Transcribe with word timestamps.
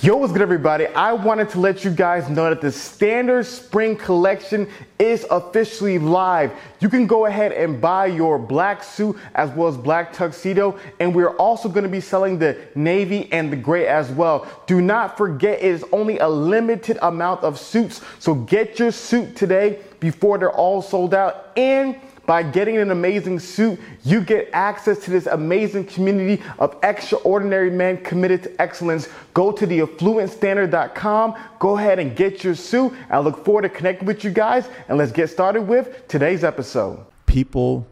Yo, 0.00 0.14
what's 0.14 0.32
good, 0.32 0.42
everybody? 0.42 0.86
I 0.86 1.12
wanted 1.12 1.48
to 1.48 1.58
let 1.58 1.84
you 1.84 1.90
guys 1.90 2.28
know 2.28 2.48
that 2.50 2.60
the 2.60 2.70
Standard 2.70 3.44
Spring 3.44 3.96
Collection 3.96 4.68
is 5.00 5.26
officially 5.28 5.98
live. 5.98 6.52
You 6.78 6.88
can 6.88 7.08
go 7.08 7.26
ahead 7.26 7.50
and 7.50 7.80
buy 7.80 8.06
your 8.06 8.38
black 8.38 8.84
suit 8.84 9.16
as 9.34 9.50
well 9.50 9.66
as 9.66 9.76
black 9.76 10.12
tuxedo, 10.12 10.78
and 11.00 11.12
we're 11.12 11.34
also 11.34 11.68
going 11.68 11.82
to 11.82 11.88
be 11.88 12.00
selling 12.00 12.38
the 12.38 12.56
navy 12.76 13.28
and 13.32 13.52
the 13.52 13.56
gray 13.56 13.88
as 13.88 14.08
well. 14.12 14.46
Do 14.68 14.80
not 14.80 15.18
forget, 15.18 15.58
it 15.58 15.64
is 15.64 15.84
only 15.90 16.18
a 16.20 16.28
limited 16.28 16.98
amount 17.02 17.42
of 17.42 17.58
suits, 17.58 18.00
so 18.20 18.36
get 18.36 18.78
your 18.78 18.92
suit 18.92 19.34
today 19.34 19.80
before 19.98 20.38
they're 20.38 20.52
all 20.52 20.80
sold 20.80 21.12
out. 21.12 21.50
And 21.56 21.96
by 22.28 22.42
getting 22.42 22.76
an 22.76 22.90
amazing 22.90 23.38
suit, 23.38 23.80
you 24.04 24.20
get 24.20 24.50
access 24.52 24.98
to 24.98 25.10
this 25.10 25.24
amazing 25.24 25.86
community 25.86 26.42
of 26.58 26.76
extraordinary 26.82 27.70
men 27.70 27.96
committed 28.04 28.42
to 28.42 28.60
excellence. 28.60 29.08
Go 29.32 29.50
to 29.50 29.66
theaffluentstandard.com, 29.66 31.34
go 31.58 31.78
ahead 31.78 31.98
and 31.98 32.14
get 32.14 32.44
your 32.44 32.54
suit. 32.54 32.92
I 33.08 33.18
look 33.20 33.46
forward 33.46 33.62
to 33.62 33.70
connecting 33.70 34.06
with 34.06 34.24
you 34.24 34.30
guys, 34.30 34.68
and 34.88 34.98
let's 34.98 35.10
get 35.10 35.28
started 35.30 35.62
with 35.62 36.06
today's 36.06 36.44
episode. 36.44 37.02
People 37.24 37.86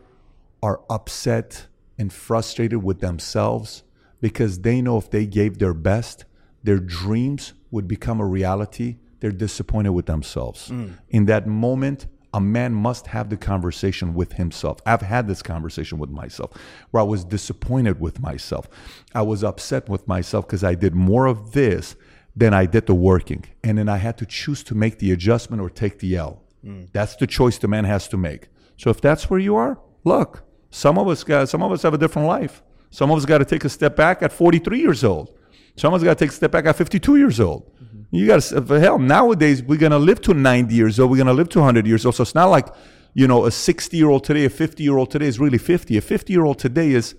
are 0.63 0.83
upset 0.91 1.65
and 1.97 2.13
frustrated 2.13 2.83
with 2.83 3.01
themselves 3.01 3.85
because 4.21 4.61
they 4.61 4.83
know 4.83 4.99
if 4.99 5.11
they 5.11 5.25
gave 5.25 5.59
their 5.59 5.73
best, 5.73 6.27
their 6.63 6.79
dreams 6.79 7.55
would 7.71 7.89
become 7.89 8.21
a 8.21 8.27
reality. 8.27 8.97
They're 9.21 9.30
disappointed 9.30 9.93
with 9.93 10.05
themselves. 10.05 10.69
Mm. 10.69 10.93
In 11.09 11.25
that 11.25 11.47
moment, 11.47 12.07
a 12.37 12.41
man 12.41 12.75
must 12.75 13.07
have 13.07 13.31
the 13.31 13.37
conversation 13.39 14.13
with 14.13 14.35
himself. 14.35 14.79
I've 14.85 15.01
had 15.01 15.27
this 15.27 15.43
conversation 15.43 15.97
with 15.97 16.11
myself 16.11 16.53
where 16.91 17.01
I 17.01 17.05
was 17.05 17.25
disappointed 17.25 17.99
with 17.99 18.21
myself. 18.21 18.69
I 19.15 19.23
was 19.23 19.43
upset 19.43 19.89
with 19.89 20.07
myself 20.07 20.47
because 20.47 20.63
I 20.63 20.75
did 20.75 20.95
more 20.95 21.25
of 21.25 21.53
this 21.53 21.97
than 22.37 22.53
I 22.53 22.67
did 22.67 22.85
the 22.85 22.95
working. 22.95 23.47
And 23.65 23.79
then 23.79 23.89
I 23.89 23.97
had 23.97 24.19
to 24.19 24.27
choose 24.27 24.63
to 24.65 24.75
make 24.75 24.99
the 24.99 25.13
adjustment 25.13 25.63
or 25.63 25.71
take 25.71 26.01
the 26.01 26.15
L. 26.15 26.43
Hmm. 26.63 26.85
That's 26.93 27.16
the 27.16 27.27
choice 27.27 27.57
the 27.57 27.69
man 27.69 27.87
has 27.87 28.07
to 28.09 28.19
make. 28.19 28.49
So 28.77 28.91
if 28.91 29.01
that's 29.01 29.30
where 29.30 29.41
you 29.41 29.57
are, 29.57 29.80
look, 30.05 30.43
some 30.71 30.99
of 30.99 31.09
us 31.09 31.25
got 31.25 31.49
some 31.49 31.63
of 31.63 31.73
us 31.73 31.80
have 31.85 31.95
a 31.95 31.99
different 31.99 32.29
life. 32.29 32.63
Some 32.91 33.10
of 33.10 33.16
us 33.16 33.25
got 33.25 33.38
to 33.38 33.47
take 33.47 33.65
a 33.65 33.71
step 33.71 33.97
back 33.97 34.23
at 34.23 34.30
43 34.30 34.79
years 34.79 35.03
old. 35.05 35.35
Some 35.77 35.95
of 35.95 36.03
us 36.03 36.05
got 36.05 36.19
to 36.19 36.23
take 36.23 36.32
a 36.32 36.37
step 36.37 36.51
back 36.51 36.66
at 36.66 36.77
52 36.77 37.16
years 37.16 37.41
old. 37.41 37.71
You 38.17 38.27
got 38.27 38.41
to, 38.41 38.81
hell, 38.81 38.99
nowadays 38.99 39.63
we're 39.63 39.79
going 39.79 39.93
to 39.93 39.99
live 39.99 40.21
to 40.23 40.35
90 40.35 40.75
years 40.75 40.99
old. 40.99 41.11
We're 41.11 41.19
going 41.19 41.27
to 41.27 41.33
live 41.33 41.49
to 41.51 41.59
100 41.59 41.87
years 41.87 42.07
old. 42.07 42.15
So 42.15 42.23
it's 42.23 42.35
not 42.35 42.47
like, 42.47 42.69
you 43.15 43.27
know, 43.27 43.45
a 43.45 43.51
60 43.51 43.97
year 43.97 44.09
old 44.09 44.25
today, 44.25 44.45
a 44.45 44.51
50 44.51 44.83
year 44.83 44.97
old 44.97 45.11
today 45.11 45.27
is 45.27 45.39
really 45.39 45.59
50. 45.59 45.97
A 45.97 46.01
50 46.01 46.33
year 46.33 46.45
old 46.45 46.59
today 46.59 46.93
is 46.93 47.15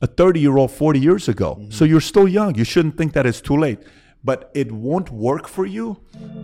a 0.00 0.06
30 0.06 0.40
year 0.40 0.56
old 0.56 0.70
40 0.70 1.00
years 1.00 1.28
ago. 1.28 1.56
Mm-hmm. 1.58 1.70
So 1.70 1.84
you're 1.84 2.00
still 2.00 2.28
young. 2.28 2.54
You 2.54 2.64
shouldn't 2.64 2.96
think 2.96 3.12
that 3.12 3.26
it's 3.26 3.40
too 3.40 3.56
late. 3.56 3.80
But 4.24 4.50
it 4.54 4.72
won't 4.72 5.10
work 5.10 5.46
for 5.46 5.64
you 5.64 5.98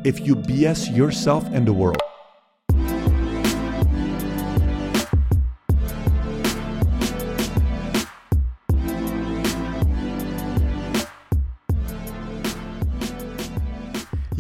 if 0.05 0.21
you 0.21 0.37
BS 0.37 0.95
yourself 0.97 1.45
and 1.53 1.67
the 1.67 1.73
world. 1.73 2.01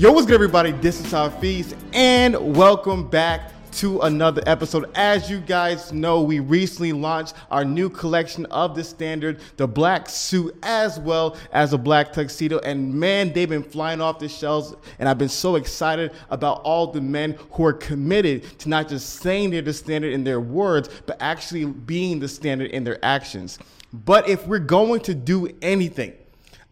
Yo, 0.04 0.12
what's 0.12 0.26
good, 0.26 0.34
everybody? 0.34 0.70
This 0.70 1.00
is 1.00 1.06
Hafeez, 1.06 1.74
and 1.94 2.54
welcome 2.54 3.08
back 3.08 3.50
to 3.72 4.00
another 4.00 4.42
episode. 4.46 4.90
As 4.94 5.30
you 5.30 5.40
guys 5.40 5.94
know, 5.94 6.20
we 6.20 6.40
recently 6.40 6.92
launched 6.92 7.32
our 7.50 7.64
new 7.64 7.88
collection 7.88 8.44
of 8.50 8.76
the 8.76 8.84
standard, 8.84 9.40
the 9.56 9.66
black 9.66 10.10
suit, 10.10 10.54
as 10.62 11.00
well 11.00 11.38
as 11.54 11.72
a 11.72 11.78
black 11.78 12.12
tuxedo. 12.12 12.58
And 12.58 12.92
man, 12.92 13.32
they've 13.32 13.48
been 13.48 13.62
flying 13.62 14.02
off 14.02 14.18
the 14.18 14.28
shelves, 14.28 14.74
and 14.98 15.08
I've 15.08 15.16
been 15.16 15.30
so 15.30 15.56
excited 15.56 16.12
about 16.28 16.60
all 16.64 16.88
the 16.88 17.00
men 17.00 17.38
who 17.52 17.64
are 17.64 17.72
committed 17.72 18.58
to 18.58 18.68
not 18.68 18.90
just 18.90 19.08
saying 19.20 19.52
they're 19.52 19.62
the 19.62 19.72
standard 19.72 20.12
in 20.12 20.22
their 20.22 20.38
words, 20.38 20.90
but 21.06 21.16
actually 21.20 21.64
being 21.64 22.18
the 22.20 22.28
standard 22.28 22.72
in 22.72 22.84
their 22.84 23.02
actions. 23.02 23.58
But 23.90 24.28
if 24.28 24.46
we're 24.46 24.58
going 24.58 25.00
to 25.00 25.14
do 25.14 25.48
anything, 25.62 26.12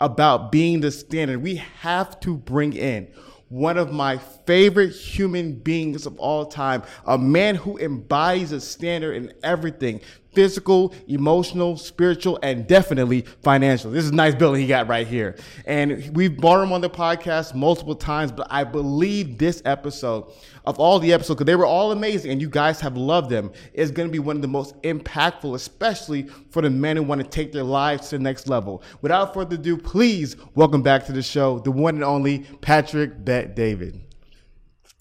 about 0.02 0.50
being 0.50 0.80
the 0.80 0.90
standard, 0.90 1.40
we 1.40 1.54
have 1.80 2.18
to 2.20 2.36
bring 2.36 2.72
in 2.72 3.08
one 3.48 3.78
of 3.78 3.92
my 3.92 4.18
favorite 4.18 4.90
human 4.90 5.52
beings 5.52 6.06
of 6.06 6.18
all 6.18 6.46
time, 6.46 6.82
a 7.06 7.16
man 7.16 7.54
who 7.54 7.78
embodies 7.78 8.50
a 8.50 8.60
standard 8.60 9.14
in 9.14 9.32
everything 9.44 10.00
physical, 10.32 10.94
emotional, 11.08 11.76
spiritual, 11.76 12.38
and 12.42 12.66
definitely 12.66 13.22
financial. 13.42 13.90
This 13.90 14.04
is 14.04 14.10
a 14.10 14.14
nice 14.14 14.34
building 14.34 14.60
he 14.62 14.66
got 14.66 14.88
right 14.88 15.06
here. 15.06 15.36
And 15.66 16.14
we've 16.16 16.36
brought 16.36 16.62
him 16.62 16.72
on 16.72 16.80
the 16.80 16.90
podcast 16.90 17.54
multiple 17.54 17.94
times, 17.94 18.32
but 18.32 18.46
I 18.50 18.64
believe 18.64 19.38
this 19.38 19.62
episode, 19.64 20.32
of 20.64 20.78
all 20.78 20.98
the 20.98 21.12
episodes, 21.12 21.38
because 21.38 21.46
they 21.46 21.56
were 21.56 21.66
all 21.66 21.92
amazing 21.92 22.30
and 22.30 22.40
you 22.40 22.48
guys 22.48 22.80
have 22.80 22.96
loved 22.96 23.30
them, 23.30 23.52
is 23.74 23.90
going 23.90 24.08
to 24.08 24.12
be 24.12 24.18
one 24.18 24.36
of 24.36 24.42
the 24.42 24.48
most 24.48 24.80
impactful, 24.82 25.54
especially 25.54 26.28
for 26.50 26.62
the 26.62 26.70
men 26.70 26.96
who 26.96 27.02
want 27.02 27.20
to 27.20 27.26
take 27.26 27.52
their 27.52 27.64
lives 27.64 28.08
to 28.08 28.18
the 28.18 28.22
next 28.22 28.48
level. 28.48 28.82
Without 29.02 29.34
further 29.34 29.56
ado, 29.56 29.76
please 29.76 30.36
welcome 30.54 30.82
back 30.82 31.04
to 31.06 31.12
the 31.12 31.22
show 31.22 31.58
the 31.58 31.70
one 31.70 31.94
and 31.94 32.04
only 32.04 32.40
Patrick 32.60 33.24
Bet 33.24 33.54
David. 33.54 34.00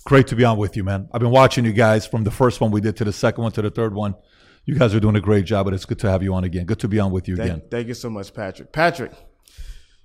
Great 0.03 0.27
to 0.27 0.35
be 0.35 0.43
on 0.43 0.57
with 0.57 0.75
you, 0.75 0.83
man. 0.83 1.07
I've 1.13 1.21
been 1.21 1.29
watching 1.29 1.63
you 1.63 1.73
guys 1.73 2.07
from 2.07 2.23
the 2.23 2.31
first 2.31 2.59
one 2.59 2.71
we 2.71 2.81
did 2.81 2.97
to 2.97 3.03
the 3.03 3.13
second 3.13 3.43
one 3.43 3.51
to 3.53 3.61
the 3.61 3.69
third 3.69 3.93
one. 3.93 4.15
You 4.65 4.75
guys 4.75 4.93
are 4.93 4.99
doing 4.99 5.15
a 5.15 5.21
great 5.21 5.45
job, 5.45 5.65
but 5.65 5.73
it's 5.73 5.85
good 5.85 5.99
to 5.99 6.09
have 6.09 6.21
you 6.21 6.33
on 6.33 6.43
again. 6.43 6.65
Good 6.65 6.79
to 6.79 6.87
be 6.87 6.99
on 6.99 7.11
with 7.11 7.27
you 7.27 7.35
Thank, 7.35 7.49
again. 7.49 7.61
thank 7.71 7.87
you 7.87 7.93
so 7.93 8.09
much, 8.09 8.33
Patrick. 8.33 8.71
Patrick, 8.71 9.11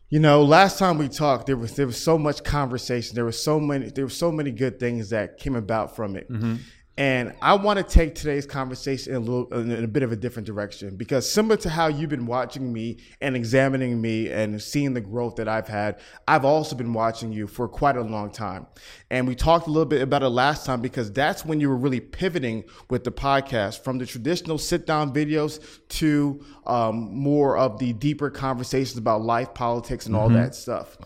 you 0.09 0.19
know, 0.19 0.43
last 0.43 0.78
time 0.78 0.99
we 0.99 1.09
talked, 1.09 1.47
there 1.47 1.56
was 1.56 1.75
there 1.77 1.87
was 1.87 2.00
so 2.00 2.17
much 2.17 2.43
conversation. 2.43 3.15
There 3.15 3.25
was 3.25 3.43
so 3.43 3.61
many 3.61 3.91
there 3.91 4.05
were 4.05 4.11
so 4.11 4.33
many 4.33 4.50
good 4.50 4.78
things 4.81 5.11
that 5.11 5.39
came 5.39 5.56
about 5.56 5.95
from 5.95 6.16
it. 6.16 6.31
Mm-hmm. 6.31 6.56
And 6.99 7.34
I 7.43 7.55
want 7.55 7.77
to 7.79 7.83
take 7.83 8.15
today's 8.15 8.47
conversation 8.47 9.15
in 9.15 9.17
a 9.17 9.21
little 9.21 9.53
in 9.53 9.84
a 9.84 9.87
bit 9.87 10.03
of 10.03 10.12
a 10.12 10.17
different 10.17 10.47
direction 10.47 10.97
because 10.97 11.31
similar 11.31 11.59
to 11.59 11.69
how 11.69 11.89
you've 11.89 12.09
been 12.09 12.27
watching 12.27 12.73
me 12.73 12.99
and 13.21 13.37
examining 13.37 14.01
me 14.01 14.31
and 14.31 14.61
seeing 14.62 14.95
the 14.95 15.03
growth 15.03 15.37
that 15.37 15.47
I've 15.47 15.69
had, 15.69 16.01
I've 16.27 16.47
also 16.47 16.75
been 16.75 16.95
watching 16.95 17.33
you 17.33 17.47
for 17.49 17.69
quite 17.69 17.99
a 17.99 18.03
long 18.03 18.31
time. 18.31 18.67
And 19.11 19.29
we 19.29 19.34
talked 19.34 19.67
a 19.67 19.71
little 19.71 19.84
bit 19.84 20.01
about 20.01 20.23
it 20.23 20.31
last 20.31 20.65
time 20.65 20.81
because 20.81 21.12
that's 21.12 21.45
when 21.45 21.61
you 21.61 21.69
were 21.69 21.77
really 21.77 22.01
pivoting 22.01 22.65
with 22.89 23.05
the 23.05 23.13
podcast 23.13 23.84
from 23.84 23.99
the 23.99 24.07
traditional 24.07 24.57
sit 24.57 24.87
down 24.87 25.13
videos 25.13 25.61
to 25.89 26.43
um, 26.67 27.15
more 27.15 27.59
of 27.59 27.78
the 27.78 27.93
deeper 27.93 28.31
conversations 28.31 28.97
about 28.97 29.21
life, 29.21 29.53
politics, 29.53 30.07
and 30.07 30.17
all 30.17 30.31
that 30.31 30.55
stuff. 30.55 30.97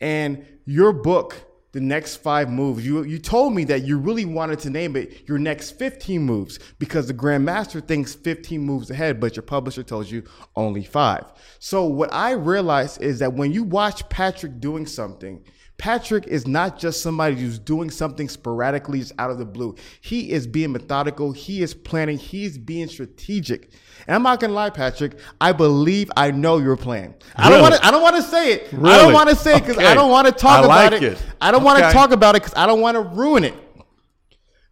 And 0.00 0.44
your 0.64 0.92
book, 0.92 1.46
the 1.76 1.82
next 1.82 2.16
five 2.16 2.48
moves. 2.48 2.86
You 2.86 3.04
you 3.04 3.18
told 3.18 3.52
me 3.52 3.64
that 3.64 3.82
you 3.84 3.98
really 3.98 4.24
wanted 4.24 4.60
to 4.60 4.70
name 4.70 4.96
it 4.96 5.28
your 5.28 5.36
next 5.36 5.72
15 5.72 6.22
moves 6.22 6.58
because 6.78 7.06
the 7.06 7.12
grandmaster 7.12 7.86
thinks 7.86 8.14
15 8.14 8.62
moves 8.62 8.90
ahead, 8.90 9.20
but 9.20 9.36
your 9.36 9.42
publisher 9.42 9.82
tells 9.82 10.10
you 10.10 10.22
only 10.56 10.82
five. 10.82 11.24
So 11.58 11.84
what 11.84 12.10
I 12.14 12.30
realized 12.30 13.02
is 13.02 13.18
that 13.18 13.34
when 13.34 13.52
you 13.52 13.62
watch 13.62 14.08
Patrick 14.08 14.58
doing 14.58 14.86
something, 14.86 15.44
Patrick 15.76 16.26
is 16.26 16.46
not 16.46 16.78
just 16.78 17.02
somebody 17.02 17.36
who's 17.36 17.58
doing 17.58 17.90
something 17.90 18.30
sporadically 18.30 19.00
just 19.00 19.12
out 19.18 19.30
of 19.30 19.36
the 19.36 19.44
blue. 19.44 19.74
He 20.00 20.30
is 20.30 20.46
being 20.46 20.72
methodical, 20.72 21.32
he 21.32 21.60
is 21.60 21.74
planning, 21.74 22.16
he's 22.16 22.56
being 22.56 22.88
strategic. 22.88 23.70
And 24.06 24.14
I'm 24.14 24.22
not 24.22 24.40
gonna 24.40 24.52
lie, 24.52 24.70
Patrick. 24.70 25.18
I 25.40 25.52
believe 25.52 26.10
I 26.16 26.30
know 26.30 26.58
your 26.58 26.76
plan. 26.76 27.14
I 27.34 27.50
don't 27.50 27.60
want 27.60 27.74
to. 27.74 27.84
I 27.84 27.90
don't 27.90 28.02
want 28.02 28.16
to 28.16 28.22
say 28.22 28.52
it. 28.52 28.72
Really? 28.72 28.90
I 28.90 28.98
don't 28.98 29.12
want 29.12 29.28
to 29.30 29.36
say 29.36 29.56
it 29.56 29.66
because 29.66 29.78
I 29.78 29.94
don't 29.94 30.10
want 30.10 30.26
to 30.26 30.32
talk 30.32 30.62
I 30.62 30.64
about 30.64 30.92
it. 30.92 31.02
it. 31.02 31.26
I 31.40 31.50
don't 31.50 31.64
want 31.64 31.78
to 31.78 31.90
talk 31.90 32.12
about 32.12 32.36
it 32.36 32.42
because 32.42 32.56
I 32.56 32.66
don't 32.66 32.80
want 32.80 32.94
to 32.94 33.00
ruin 33.00 33.44
it. 33.44 33.54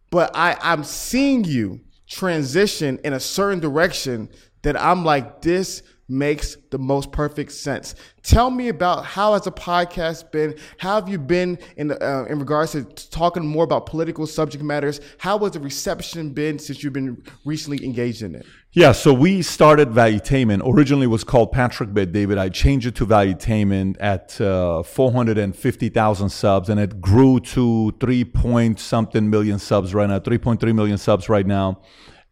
But 0.09 0.31
I, 0.33 0.55
I'm 0.61 0.83
seeing 0.83 1.43
you 1.43 1.81
transition 2.07 2.99
in 3.03 3.13
a 3.13 3.19
certain 3.19 3.59
direction 3.59 4.29
that 4.61 4.79
I'm 4.81 5.03
like, 5.03 5.41
this 5.41 5.83
makes 6.07 6.55
the 6.69 6.77
most 6.77 7.11
perfect 7.11 7.51
sense. 7.51 7.95
Tell 8.21 8.51
me 8.51 8.69
about 8.69 9.05
how 9.05 9.33
has 9.33 9.43
the 9.43 9.51
podcast 9.51 10.31
been? 10.31 10.55
How 10.77 10.95
have 10.95 11.09
you 11.09 11.17
been 11.17 11.57
in 11.77 11.87
the, 11.87 12.03
uh, 12.03 12.25
in 12.25 12.39
regards 12.39 12.73
to 12.73 12.83
talking 12.83 13.45
more 13.45 13.63
about 13.63 13.87
political 13.87 14.27
subject 14.27 14.63
matters? 14.63 15.01
How 15.17 15.37
has 15.39 15.51
the 15.51 15.59
reception 15.59 16.29
been 16.31 16.59
since 16.59 16.83
you've 16.83 16.93
been 16.93 17.23
recently 17.43 17.83
engaged 17.83 18.21
in 18.21 18.35
it? 18.35 18.45
Yeah, 18.77 18.91
so 18.91 19.13
we 19.13 19.41
started 19.41 19.91
Valuetainment. 19.91 20.61
Originally, 20.69 21.05
it 21.05 21.07
was 21.07 21.23
called 21.23 21.53
Patrick 21.53 21.93
Bet 21.93 22.11
David. 22.11 22.37
I 22.37 22.49
changed 22.49 22.87
it 22.87 22.95
to 22.95 23.05
Valuetainment 23.05 23.95
at 24.01 24.41
uh, 24.41 24.83
450,000 24.83 26.29
subs, 26.29 26.67
and 26.67 26.77
it 26.77 26.99
grew 26.99 27.39
to 27.39 27.91
three 28.01 28.25
point 28.25 28.81
something 28.81 29.29
million 29.29 29.59
subs 29.59 29.93
right 29.93 30.09
now, 30.09 30.19
3.3 30.19 30.75
million 30.75 30.97
subs 30.97 31.29
right 31.29 31.47
now. 31.47 31.79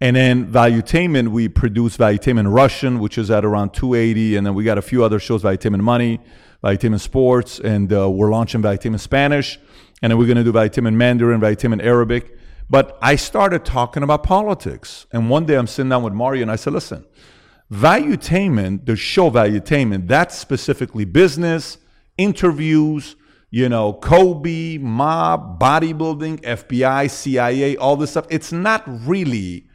And 0.01 0.17
then 0.17 0.51
Valuetainment, 0.51 1.29
we 1.29 1.47
produce 1.47 1.95
Valuetainment 1.95 2.53
Russian, 2.53 2.99
which 2.99 3.17
is 3.17 3.31
at 3.31 3.45
around 3.45 3.73
280, 3.73 4.35
and 4.35 4.45
then 4.45 4.53
we 4.53 4.65
got 4.65 4.77
a 4.77 4.81
few 4.81 5.01
other 5.01 5.19
shows, 5.19 5.43
Valuetainment 5.43 5.79
Money, 5.79 6.19
Valuetainment 6.61 6.99
Sports, 6.99 7.61
and 7.61 7.93
uh, 7.93 8.09
we're 8.11 8.29
launching 8.29 8.61
Valuetainment 8.61 8.99
Spanish, 8.99 9.57
and 10.01 10.11
then 10.11 10.17
we're 10.17 10.27
going 10.27 10.35
to 10.35 10.43
do 10.43 10.51
Valuetainment 10.51 10.95
Mandarin, 10.95 11.39
Valuetainment 11.39 11.81
Arabic. 11.81 12.37
But 12.69 12.97
I 13.01 13.15
started 13.15 13.65
talking 13.65 14.03
about 14.03 14.23
politics. 14.23 15.05
And 15.11 15.29
one 15.29 15.45
day 15.45 15.55
I'm 15.55 15.67
sitting 15.67 15.89
down 15.89 16.03
with 16.03 16.13
Mario 16.13 16.41
and 16.41 16.51
I 16.51 16.55
said, 16.55 16.73
listen, 16.73 17.05
valuetainment, 17.71 18.85
the 18.85 18.95
show 18.95 19.29
valuetainment, 19.29 20.07
that's 20.07 20.37
specifically 20.37 21.05
business, 21.05 21.77
interviews, 22.17 23.15
you 23.49 23.69
know, 23.69 23.93
Kobe, 23.93 24.79
mob, 24.79 25.59
bodybuilding, 25.59 26.41
FBI, 26.41 27.09
CIA, 27.09 27.77
all 27.77 27.95
this 27.95 28.11
stuff. 28.11 28.25
It's 28.29 28.51
not 28.51 28.83
really 28.87 29.67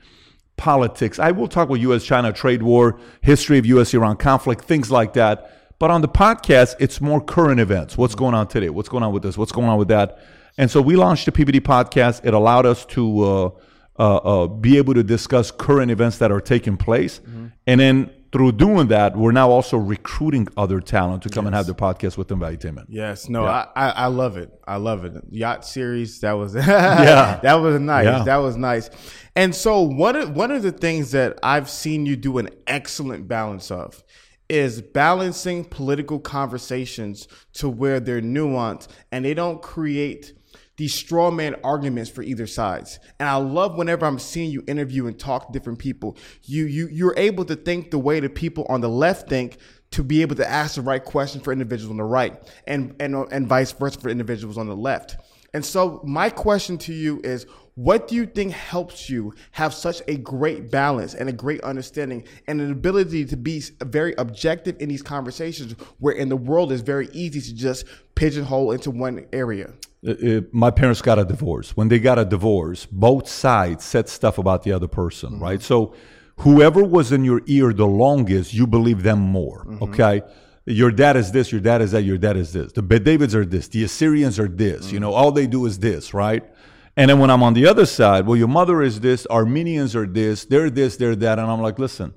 politics. 0.57 1.19
I 1.19 1.31
will 1.31 1.49
talk 1.49 1.69
about 1.69 1.81
US 1.81 2.05
China 2.05 2.33
trade 2.33 2.63
war, 2.63 2.99
history 3.21 3.59
of 3.59 3.67
US 3.67 3.95
Iran 3.95 4.17
conflict, 4.17 4.65
things 4.65 4.91
like 4.91 5.13
that. 5.13 5.53
But 5.79 5.93
on 5.93 6.01
the 6.01 6.09
podcast, 6.09 6.75
it's 6.81 7.01
more 7.01 7.21
current 7.21 7.61
events. 7.61 7.97
What's 7.97 8.17
going 8.17 8.35
on 8.35 8.49
today? 8.49 8.69
What's 8.69 8.89
going 8.89 9.05
on 9.05 9.13
with 9.13 9.23
this? 9.23 9.39
What's 9.39 9.53
going 9.53 9.69
on 9.69 9.79
with 9.79 9.89
that? 9.89 10.19
And 10.59 10.71
so 10.71 10.83
we 10.83 10.97
launched 10.97 11.25
the 11.25 11.33
PBD 11.33 11.61
podcast. 11.61 12.25
It 12.25 12.35
allowed 12.35 12.67
us 12.67 12.85
to 12.87 13.23
uh, 13.23 13.51
uh, 13.99 14.17
uh, 14.17 14.47
be 14.49 14.77
able 14.77 14.95
to 14.95 15.05
discuss 15.05 15.51
current 15.51 15.91
events 15.91 16.19
that 16.19 16.33
are 16.33 16.41
taking 16.41 16.77
place. 16.77 17.21
Mm-hmm. 17.21 17.47
And 17.67 17.81
then 17.81 18.11
through 18.33 18.53
doing 18.53 18.89
that, 18.89 19.17
we're 19.17 19.33
now 19.33 19.51
also 19.51 19.79
recruiting 19.79 20.49
other 20.57 20.81
talent 20.81 21.23
to 21.23 21.29
come 21.29 21.45
yes. 21.45 21.49
and 21.49 21.55
have 21.55 21.67
the 21.67 21.75
podcast 21.75 22.19
with 22.19 22.31
Entertainment. 22.31 22.89
Yes, 22.91 23.29
no, 23.29 23.45
yeah. 23.45 23.67
I, 23.75 23.91
I 23.91 24.07
love 24.07 24.37
it. 24.37 24.53
I 24.67 24.77
love 24.77 25.05
it. 25.05 25.15
Yacht 25.31 25.65
series, 25.65 26.21
that 26.21 26.33
was 26.33 26.55
yeah, 26.57 27.41
that 27.43 27.55
was 27.55 27.81
nice. 27.81 28.05
Yeah. 28.05 28.25
That 28.25 28.37
was 28.37 28.57
nice. 28.57 28.91
And 29.35 29.55
so 29.55 29.81
one 29.83 30.17
of 30.17 30.37
one 30.37 30.51
of 30.51 30.63
the 30.63 30.73
things 30.73 31.13
that 31.13 31.39
I've 31.43 31.71
seen 31.71 32.05
you 32.05 32.17
do 32.17 32.39
an 32.39 32.51
excellent 32.67 33.29
balance 33.29 33.71
of 33.71 34.03
is 34.49 34.81
balancing 34.81 35.65
political 35.65 36.19
conversations 36.19 37.29
to 37.53 37.69
where 37.69 38.01
they're 38.01 38.23
nuanced 38.23 38.89
and 39.13 39.25
they 39.25 39.35
don't 39.35 39.61
create 39.63 40.33
these 40.79 40.95
straw 40.95 41.31
man 41.31 41.57
arguments 41.63 42.09
for 42.09 42.23
either 42.23 42.47
sides. 42.47 43.01
And 43.21 43.29
I 43.29 43.35
love 43.35 43.77
whenever 43.77 44.07
I'm 44.07 44.19
seeing 44.19 44.51
you 44.51 44.65
interview 44.67 45.07
and 45.09 45.19
talk 45.19 45.47
to 45.47 45.53
different 45.53 45.79
people, 45.79 46.17
you 46.45 46.65
you 46.65 46.89
you're 46.91 47.15
able 47.19 47.45
to 47.47 47.57
think 47.57 47.91
the 47.91 47.99
way 47.99 48.21
the 48.21 48.31
people 48.31 48.65
on 48.69 48.81
the 48.81 48.89
left 48.89 49.29
think 49.29 49.59
to 49.91 50.03
be 50.03 50.23
able 50.23 50.37
to 50.37 50.49
ask 50.49 50.77
the 50.77 50.83
right 50.83 51.05
question 51.05 51.41
for 51.41 51.53
individuals 51.53 51.91
on 51.91 51.97
the 51.97 52.05
right 52.05 52.41
and 52.67 52.95
and 53.01 53.15
and 53.33 53.47
vice 53.47 53.73
versa 53.73 54.01
for 54.01 54.09
individuals 54.09 54.57
on 54.57 54.67
the 54.67 54.77
left. 54.77 55.17
And 55.53 55.65
so 55.65 56.01
my 56.05 56.31
question 56.31 56.79
to 56.79 56.93
you 56.93 57.21
is 57.25 57.47
what 57.75 58.07
do 58.07 58.15
you 58.15 58.27
think 58.27 58.53
helps 58.53 59.09
you 59.09 59.35
have 59.53 59.73
such 59.73 60.03
a 60.09 60.17
great 60.17 60.71
balance 60.71 61.15
and 61.15 61.29
a 61.29 61.33
great 61.33 61.61
understanding 61.63 62.25
and 62.47 62.61
an 62.61 62.71
ability 62.71 63.25
to 63.25 63.37
be 63.37 63.63
very 63.81 64.15
objective 64.19 64.77
in 64.81 64.89
these 64.89 65.03
conversations 65.03 65.73
where 65.99 66.15
in 66.15 66.29
the 66.29 66.37
world 66.37 66.71
it's 66.71 66.83
very 66.83 67.09
easy 67.13 67.41
to 67.41 67.55
just 67.55 67.85
pigeonhole 68.15 68.73
into 68.73 68.91
one 68.91 69.27
area? 69.33 69.73
Uh, 70.07 70.11
uh, 70.11 70.41
my 70.53 70.71
parents 70.71 71.03
got 71.03 71.19
a 71.19 71.25
divorce. 71.25 71.77
When 71.77 71.89
they 71.89 71.99
got 71.99 72.19
a 72.19 72.25
divorce, 72.25 72.87
both 72.87 73.29
sides 73.29 73.85
said 73.85 74.09
stuff 74.09 74.39
about 74.39 74.63
the 74.63 74.73
other 74.73 74.89
person, 74.89 75.33
mm-hmm. 75.33 75.43
right? 75.43 75.63
So 75.63 75.95
whoever 76.39 76.85
was 76.85 77.11
in 77.13 77.25
your 77.25 77.43
ear 77.47 77.73
the 77.73 77.87
longest, 77.87 78.55
you 78.55 78.67
believe 78.67 79.03
them 79.03 79.19
more, 79.19 79.65
mm-hmm. 79.65 79.83
okay? 79.85 80.23
Your 80.67 80.91
dad 80.91 81.17
is 81.17 81.33
this, 81.33 81.51
your 81.51 81.61
dad 81.61 81.81
is 81.81 81.93
that, 81.93 82.03
your 82.03 82.19
dad 82.19 82.37
is 82.37 82.53
this. 82.53 82.73
The 82.73 82.83
Davids 82.83 83.35
are 83.35 83.45
this, 83.45 83.69
the 83.69 83.85
Assyrians 83.85 84.39
are 84.39 84.49
this, 84.49 84.87
mm-hmm. 84.87 84.95
you 84.95 85.01
know, 85.01 85.15
all 85.15 85.33
they 85.33 85.47
do 85.47 85.67
is 85.67 85.79
this, 85.79 86.15
right? 86.15 86.45
And 86.97 87.09
then 87.09 87.19
when 87.21 87.31
I'm 87.31 87.43
on 87.43 87.55
the 87.55 87.67
other 87.67 87.87
side, 87.87 88.27
well, 88.27 88.37
your 88.37 88.49
mother 88.49 88.83
is 88.83 89.01
this, 89.01 89.27
Armenians 89.31 89.95
are 89.95 90.07
this, 90.07 90.45
they're 90.45 90.69
this, 90.69 90.97
they're 90.97 91.17
that. 91.17 91.39
And 91.39 91.49
I'm 91.49 91.63
like, 91.63 91.79
listen, 91.79 92.13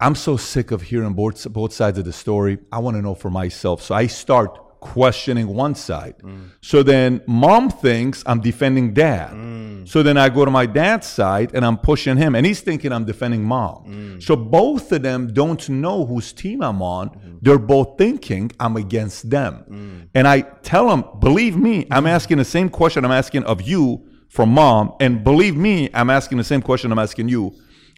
I'm 0.00 0.14
so 0.14 0.36
sick 0.36 0.70
of 0.70 0.82
hearing 0.82 1.14
both, 1.14 1.52
both 1.52 1.72
sides 1.72 1.98
of 1.98 2.04
the 2.04 2.12
story. 2.12 2.58
I 2.70 2.78
want 2.78 2.96
to 2.96 3.02
know 3.02 3.16
for 3.16 3.28
myself. 3.28 3.82
So 3.82 3.96
I 3.96 4.06
start 4.06 4.56
questioning 4.80 5.48
one 5.48 5.74
side. 5.74 6.16
Mm. 6.22 6.50
So 6.60 6.82
then 6.82 7.20
mom 7.26 7.70
thinks 7.70 8.22
I'm 8.26 8.40
defending 8.40 8.94
dad. 8.94 9.32
Mm. 9.32 9.88
So 9.88 10.02
then 10.02 10.16
I 10.16 10.28
go 10.28 10.44
to 10.44 10.50
my 10.50 10.66
dad's 10.66 11.06
side 11.06 11.54
and 11.54 11.64
I'm 11.64 11.78
pushing 11.78 12.16
him, 12.16 12.34
and 12.34 12.44
he's 12.44 12.60
thinking 12.60 12.92
I'm 12.92 13.04
defending 13.04 13.42
mom. 13.42 13.84
Mm. 13.86 14.22
So 14.22 14.36
both 14.36 14.92
of 14.92 15.02
them 15.02 15.32
don't 15.32 15.68
know 15.68 16.04
whose 16.04 16.32
team 16.32 16.62
I'm 16.62 16.82
on. 16.82 17.10
Mm-hmm. 17.10 17.38
They're 17.42 17.58
both 17.58 17.98
thinking 17.98 18.52
I'm 18.60 18.76
against 18.76 19.30
them. 19.30 19.64
Mm. 19.68 20.08
And 20.14 20.28
I 20.28 20.42
tell 20.42 20.88
them, 20.88 21.04
believe 21.20 21.56
me, 21.56 21.86
I'm 21.90 22.04
mm. 22.04 22.10
asking 22.10 22.38
the 22.38 22.44
same 22.44 22.68
question 22.68 23.04
I'm 23.04 23.12
asking 23.12 23.44
of 23.44 23.62
you 23.62 24.06
from 24.28 24.50
mom. 24.50 24.94
And 25.00 25.24
believe 25.24 25.56
me, 25.56 25.90
I'm 25.94 26.10
asking 26.10 26.38
the 26.38 26.44
same 26.44 26.62
question 26.62 26.92
I'm 26.92 26.98
asking 26.98 27.28
you 27.28 27.54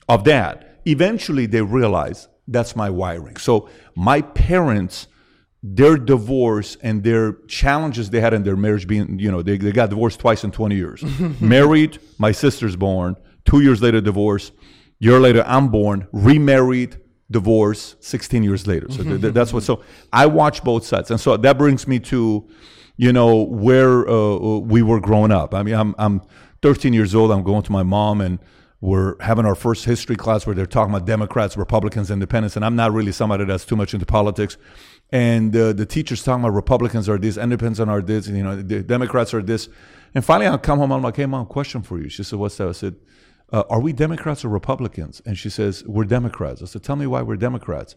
of 0.09 0.25
dad. 0.25 0.67
Eventually, 0.87 1.47
they 1.47 1.63
realize 1.63 2.29
that's 2.49 2.75
my 2.75 2.91
wiring. 2.91 3.37
So 3.37 3.69
my 3.95 4.23
parents 4.23 5.07
their 5.63 5.97
divorce 5.97 6.77
and 6.83 7.05
their 7.05 7.35
challenges 7.47 8.11
they 8.11 8.21
had 8.21 8.33
in 8.33 8.43
their 8.45 8.57
marriage 8.57 8.87
being, 8.87 9.19
you 9.19 9.31
know, 9.31 9.43
they, 9.43 9.59
they 9.59 9.73
got 9.73 9.91
divorced 9.91 10.19
twice 10.19 10.43
in 10.43 10.51
20 10.51 10.75
years. 10.75 11.03
Married, 11.41 11.99
my 12.19 12.33
sister's 12.33 12.77
born. 12.77 13.17
Two 13.45 13.61
years 13.61 13.83
later, 13.83 14.01
divorce. 14.01 14.53
Year 14.99 15.21
later, 15.21 15.45
I'm 15.47 15.69
born. 15.69 16.09
Remarried, 16.13 16.99
divorce. 17.31 17.97
16 18.01 18.43
years 18.43 18.67
later. 18.67 18.87
So 18.91 19.03
th- 19.03 19.21
th- 19.21 19.35
that's 19.35 19.53
what. 19.53 19.63
So 19.63 19.83
I 20.13 20.27
watch 20.27 20.63
both 20.63 20.85
sides, 20.85 21.11
and 21.11 21.21
so 21.21 21.37
that 21.37 21.59
brings 21.59 21.87
me 21.87 21.99
to, 22.01 22.49
you 22.97 23.13
know, 23.13 23.43
where 23.43 24.09
uh, 24.09 24.59
we 24.59 24.83
were 24.83 25.01
growing 25.01 25.33
up. 25.33 25.55
I 25.55 25.63
mean, 25.63 25.75
I'm 25.75 25.95
I'm 25.99 26.23
13 26.63 26.93
years 26.93 27.15
old. 27.15 27.31
I'm 27.31 27.43
going 27.43 27.63
to 27.63 27.73
my 27.73 27.83
mom 27.83 28.21
and 28.21 28.39
we're 28.83 29.21
having 29.21 29.45
our 29.45 29.55
first 29.55 29.85
history 29.85 30.17
class 30.17 30.47
where 30.47 30.55
they're 30.55 30.67
talking 30.67 30.95
about 30.95 31.07
Democrats, 31.07 31.57
Republicans, 31.57 32.11
Independents, 32.11 32.57
and 32.57 32.65
I'm 32.65 32.77
not 32.77 32.93
really 32.93 33.13
somebody 33.13 33.45
that's 33.45 33.67
too 33.67 33.77
much 33.77 33.93
into 33.93 34.07
politics 34.07 34.57
and 35.13 35.55
uh, 35.57 35.73
the 35.73 35.87
teachers 35.87 36.23
talking 36.23 36.45
about 36.45 36.55
Republicans 36.55 37.09
are 37.09 37.19
this, 37.19 37.37
Independents 37.37 37.81
are 37.81 38.01
this, 38.01 38.27
and, 38.27 38.37
you 38.37 38.45
know, 38.45 38.57
the 38.57 38.83
Democrats 38.83 39.35
are 39.35 39.43
this. 39.43 39.69
And 40.15 40.25
finally, 40.25 40.49
I 40.49 40.57
come 40.57 40.79
home. 40.79 40.93
I'm 40.93 41.03
like, 41.03 41.17
"Hey, 41.17 41.27
mom, 41.27 41.47
question 41.47 41.83
for 41.83 41.99
you." 41.99 42.09
She 42.09 42.23
said, 42.23 42.39
"What's 42.39 42.57
that?" 42.57 42.69
I 42.69 42.73
said, 42.73 42.97
uh, 43.53 43.63
"Are 43.71 43.81
we 43.81 43.93
Democrats 43.93 44.45
or 44.45 44.49
Republicans?" 44.49 45.23
And 45.25 45.39
she 45.39 45.51
says, 45.51 45.85
"We're 45.87 46.05
Democrats." 46.05 46.63
I 46.63 46.67
said, 46.67 46.83
"Tell 46.83 46.97
me 46.97 47.07
why 47.07 47.23
we're 47.23 47.37
Democrats." 47.37 47.95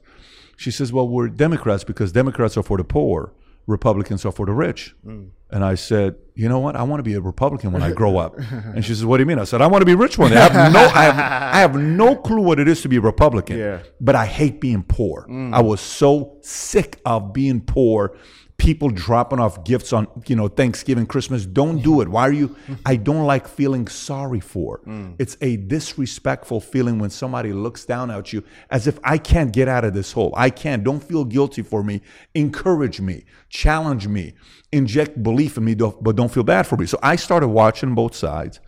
She 0.58 0.70
says, 0.70 0.94
"Well, 0.94 1.08
we're 1.08 1.30
Democrats 1.30 1.84
because 1.84 2.12
Democrats 2.12 2.56
are 2.58 2.64
for 2.64 2.78
the 2.78 2.84
poor, 2.84 3.34
Republicans 3.68 4.26
are 4.26 4.32
for 4.32 4.46
the 4.46 4.54
rich." 4.54 4.96
Mm. 5.06 5.30
And 5.54 5.64
I 5.64 5.76
said, 5.76 6.16
you 6.34 6.50
know 6.50 6.58
what? 6.58 6.76
I 6.76 6.82
want 6.82 6.98
to 6.98 7.04
be 7.04 7.14
a 7.14 7.22
Republican 7.22 7.74
when 7.74 7.84
I 7.84 7.92
grow 7.92 8.18
up. 8.18 8.40
And 8.76 8.84
she 8.84 8.96
said, 8.96 9.06
what 9.06 9.18
do 9.18 9.22
you 9.22 9.28
mean? 9.28 9.38
I 9.38 9.44
said, 9.44 9.62
I 9.62 9.68
want 9.68 9.84
to 9.84 9.86
be 9.86 9.94
rich 9.94 10.18
one 10.18 10.32
day. 10.32 10.38
I 10.38 10.50
have 10.50 10.74
no, 10.74 10.80
I 10.80 11.04
have, 11.04 11.20
I 11.20 11.60
have 11.60 11.76
no 11.76 12.16
clue 12.16 12.42
what 12.42 12.60
it 12.60 12.68
is 12.68 12.82
to 12.82 12.90
be 12.90 12.96
a 12.96 13.02
Republican, 13.02 13.60
yeah. 13.60 13.80
but 14.02 14.16
I 14.16 14.26
hate 14.26 14.60
being 14.60 14.82
poor. 14.82 15.28
Mm. 15.30 15.54
I 15.54 15.62
was 15.62 15.80
so 15.80 16.38
sick 16.42 17.00
of 17.06 17.34
being 17.34 17.62
poor 17.62 18.18
people 18.64 18.90
dropping 18.90 19.40
off 19.40 19.64
gifts 19.66 19.92
on 19.92 20.08
you 20.26 20.36
know 20.36 20.48
Thanksgiving, 20.48 21.06
Christmas. 21.06 21.46
Don't 21.46 21.82
do 21.82 22.02
it. 22.02 22.08
Why 22.08 22.22
are 22.22 22.32
you? 22.32 22.56
I 22.86 22.96
don't 22.96 23.26
like 23.26 23.48
feeling 23.48 23.88
sorry 23.88 24.40
for. 24.40 24.80
Mm. 24.88 25.16
It's 25.20 25.38
a 25.42 25.58
disrespectful 25.58 26.62
feeling 26.62 26.98
when 26.98 27.10
somebody 27.10 27.52
looks 27.52 27.84
down 27.84 28.10
at 28.10 28.32
you 28.32 28.44
as 28.70 28.88
if 28.88 29.00
I 29.04 29.18
can't 29.18 29.52
get 29.52 29.68
out 29.68 29.84
of 29.84 29.94
this 29.94 30.14
hole. 30.14 30.34
I 30.38 30.50
can't. 30.50 30.84
Don't 30.84 31.04
feel 31.04 31.26
guilty 31.26 31.62
for 31.62 31.84
me. 31.84 32.02
Encourage 32.34 33.02
me. 33.02 33.26
Challenge 33.50 34.08
me. 34.08 34.34
Inject 34.72 35.22
belief 35.22 35.58
in 35.58 35.66
me, 35.66 35.76
but 35.76 36.16
don't 36.16 36.32
feel 36.32 36.44
bad 36.44 36.66
for 36.66 36.78
me. 36.78 36.86
So 36.86 36.98
I 37.04 37.18
started 37.18 37.50
watching 37.50 37.94
both 37.94 38.16
sides. 38.16 38.60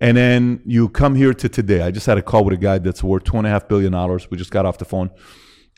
And 0.00 0.16
then 0.16 0.60
you 0.64 0.88
come 0.90 1.16
here 1.16 1.34
to 1.34 1.48
today. 1.48 1.82
I 1.82 1.90
just 1.90 2.06
had 2.06 2.18
a 2.18 2.22
call 2.22 2.44
with 2.44 2.54
a 2.54 2.58
guy 2.58 2.78
that's 2.78 3.02
worth 3.02 3.24
two 3.24 3.36
and 3.36 3.46
a 3.46 3.50
half 3.50 3.66
billion 3.66 3.90
dollars. 3.90 4.30
We 4.30 4.36
just 4.36 4.52
got 4.52 4.64
off 4.64 4.78
the 4.78 4.84
phone 4.84 5.10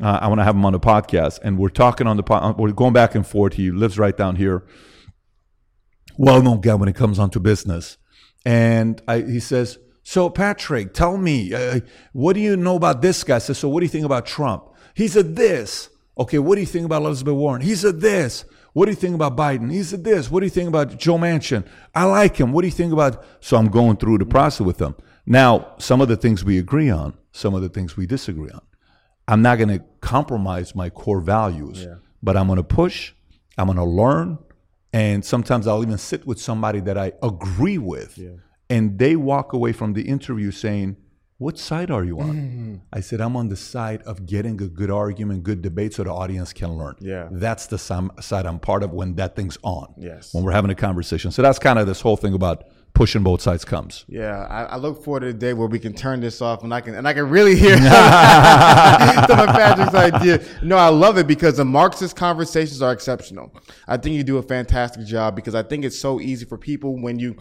uh, 0.00 0.18
I 0.20 0.28
want 0.28 0.40
to 0.40 0.44
have 0.44 0.54
him 0.54 0.64
on 0.64 0.72
the 0.72 0.80
podcast, 0.80 1.40
and 1.42 1.58
we're 1.58 1.68
talking 1.68 2.06
on 2.06 2.16
the 2.16 2.22
pod. 2.22 2.58
We're 2.58 2.72
going 2.72 2.92
back 2.92 3.14
and 3.14 3.26
forth. 3.26 3.54
He 3.54 3.70
lives 3.70 3.98
right 3.98 4.16
down 4.16 4.36
here. 4.36 4.64
Well-known 6.16 6.60
guy 6.60 6.74
when 6.74 6.88
it 6.88 6.96
comes 6.96 7.18
onto 7.18 7.40
business, 7.40 7.96
and 8.44 9.00
I, 9.08 9.20
he 9.22 9.40
says, 9.40 9.78
"So 10.02 10.28
Patrick, 10.30 10.92
tell 10.92 11.16
me, 11.16 11.54
uh, 11.54 11.80
what 12.12 12.34
do 12.34 12.40
you 12.40 12.56
know 12.56 12.76
about 12.76 13.02
this 13.02 13.24
guy?" 13.24 13.36
I 13.36 13.38
said, 13.38 13.56
"So 13.56 13.68
what 13.68 13.80
do 13.80 13.84
you 13.86 13.90
think 13.90 14.04
about 14.04 14.26
Trump?" 14.26 14.64
He 14.94 15.08
said, 15.08 15.36
"This." 15.36 15.88
Okay, 16.18 16.38
what 16.38 16.56
do 16.56 16.60
you 16.60 16.66
think 16.66 16.84
about 16.84 17.02
Elizabeth 17.02 17.34
Warren? 17.34 17.62
He 17.62 17.74
said, 17.74 18.00
"This." 18.00 18.44
What 18.72 18.84
do 18.84 18.92
you 18.92 18.96
think 18.96 19.14
about 19.14 19.36
Biden? 19.36 19.72
He 19.72 19.82
said 19.82 20.04
this. 20.04 20.30
What 20.30 20.40
do 20.40 20.46
you 20.46 20.50
think 20.50 20.68
about 20.68 20.96
Joe 20.96 21.18
Manchin? 21.18 21.66
I 21.92 22.04
like 22.04 22.36
him. 22.36 22.52
What 22.52 22.62
do 22.62 22.68
you 22.68 22.72
think 22.72 22.92
about? 22.92 23.24
So 23.40 23.56
I'm 23.56 23.68
going 23.68 23.96
through 23.96 24.18
the 24.18 24.26
process 24.26 24.64
with 24.64 24.78
them. 24.78 24.94
Now, 25.26 25.74
some 25.78 26.00
of 26.00 26.08
the 26.08 26.16
things 26.16 26.44
we 26.44 26.58
agree 26.58 26.88
on, 26.88 27.14
some 27.32 27.54
of 27.54 27.62
the 27.62 27.68
things 27.68 27.96
we 27.96 28.06
disagree 28.06 28.50
on. 28.50 28.62
I'm 29.30 29.42
not 29.42 29.58
going 29.58 29.68
to 29.68 29.84
compromise 30.00 30.74
my 30.74 30.90
core 30.90 31.20
values, 31.20 31.84
yeah. 31.84 31.94
but 32.20 32.36
I'm 32.36 32.48
going 32.48 32.56
to 32.56 32.64
push, 32.64 33.12
I'm 33.56 33.66
going 33.66 33.78
to 33.78 33.84
learn, 33.84 34.38
and 34.92 35.24
sometimes 35.24 35.68
I'll 35.68 35.82
even 35.82 35.98
sit 35.98 36.26
with 36.26 36.40
somebody 36.40 36.80
that 36.80 36.98
I 36.98 37.12
agree 37.22 37.78
with, 37.78 38.18
yeah. 38.18 38.30
and 38.68 38.98
they 38.98 39.14
walk 39.14 39.52
away 39.52 39.72
from 39.72 39.92
the 39.92 40.02
interview 40.02 40.50
saying, 40.50 40.96
what 41.38 41.58
side 41.58 41.90
are 41.90 42.04
you 42.04 42.20
on? 42.20 42.34
Mm-hmm. 42.34 42.74
I 42.92 43.00
said, 43.00 43.20
I'm 43.20 43.34
on 43.34 43.48
the 43.48 43.56
side 43.56 44.02
of 44.02 44.26
getting 44.26 44.60
a 44.60 44.66
good 44.66 44.90
argument, 44.90 45.44
good 45.44 45.62
debate 45.62 45.94
so 45.94 46.04
the 46.04 46.12
audience 46.12 46.52
can 46.52 46.76
learn. 46.76 46.96
Yeah. 47.00 47.28
That's 47.30 47.66
the 47.66 47.78
side 47.78 48.44
I'm 48.46 48.58
part 48.58 48.82
of 48.82 48.92
when 48.92 49.14
that 49.14 49.36
thing's 49.36 49.56
on. 49.62 49.94
Yes. 49.96 50.34
When 50.34 50.44
we're 50.44 50.52
having 50.52 50.70
a 50.70 50.74
conversation. 50.74 51.30
So 51.30 51.40
that's 51.40 51.58
kind 51.58 51.78
of 51.78 51.86
this 51.86 52.02
whole 52.02 52.18
thing 52.18 52.34
about 52.34 52.64
pushing 52.94 53.22
both 53.22 53.40
sides 53.40 53.64
comes. 53.64 54.04
Yeah, 54.08 54.46
I, 54.50 54.64
I, 54.64 54.76
look 54.76 55.04
forward 55.04 55.20
to 55.20 55.26
the 55.26 55.32
day 55.32 55.54
where 55.54 55.68
we 55.68 55.78
can 55.78 55.92
turn 55.92 56.20
this 56.20 56.42
off 56.42 56.62
and 56.62 56.74
I 56.74 56.80
can 56.80 56.94
and 56.94 57.06
I 57.06 57.12
can 57.12 57.28
really 57.28 57.56
hear 57.56 57.76
some 57.76 57.86
of 59.38 59.46
Patrick's 59.48 59.94
idea. 59.94 60.44
No, 60.62 60.76
I 60.76 60.88
love 60.88 61.18
it 61.18 61.26
because 61.26 61.56
the 61.56 61.64
Marxist 61.64 62.16
conversations 62.16 62.82
are 62.82 62.92
exceptional. 62.92 63.54
I 63.86 63.96
think 63.96 64.16
you 64.16 64.24
do 64.24 64.38
a 64.38 64.42
fantastic 64.42 65.06
job 65.06 65.36
because 65.36 65.54
I 65.54 65.62
think 65.62 65.84
it's 65.84 65.98
so 65.98 66.20
easy 66.20 66.44
for 66.44 66.58
people 66.58 67.00
when 67.00 67.18
you 67.18 67.36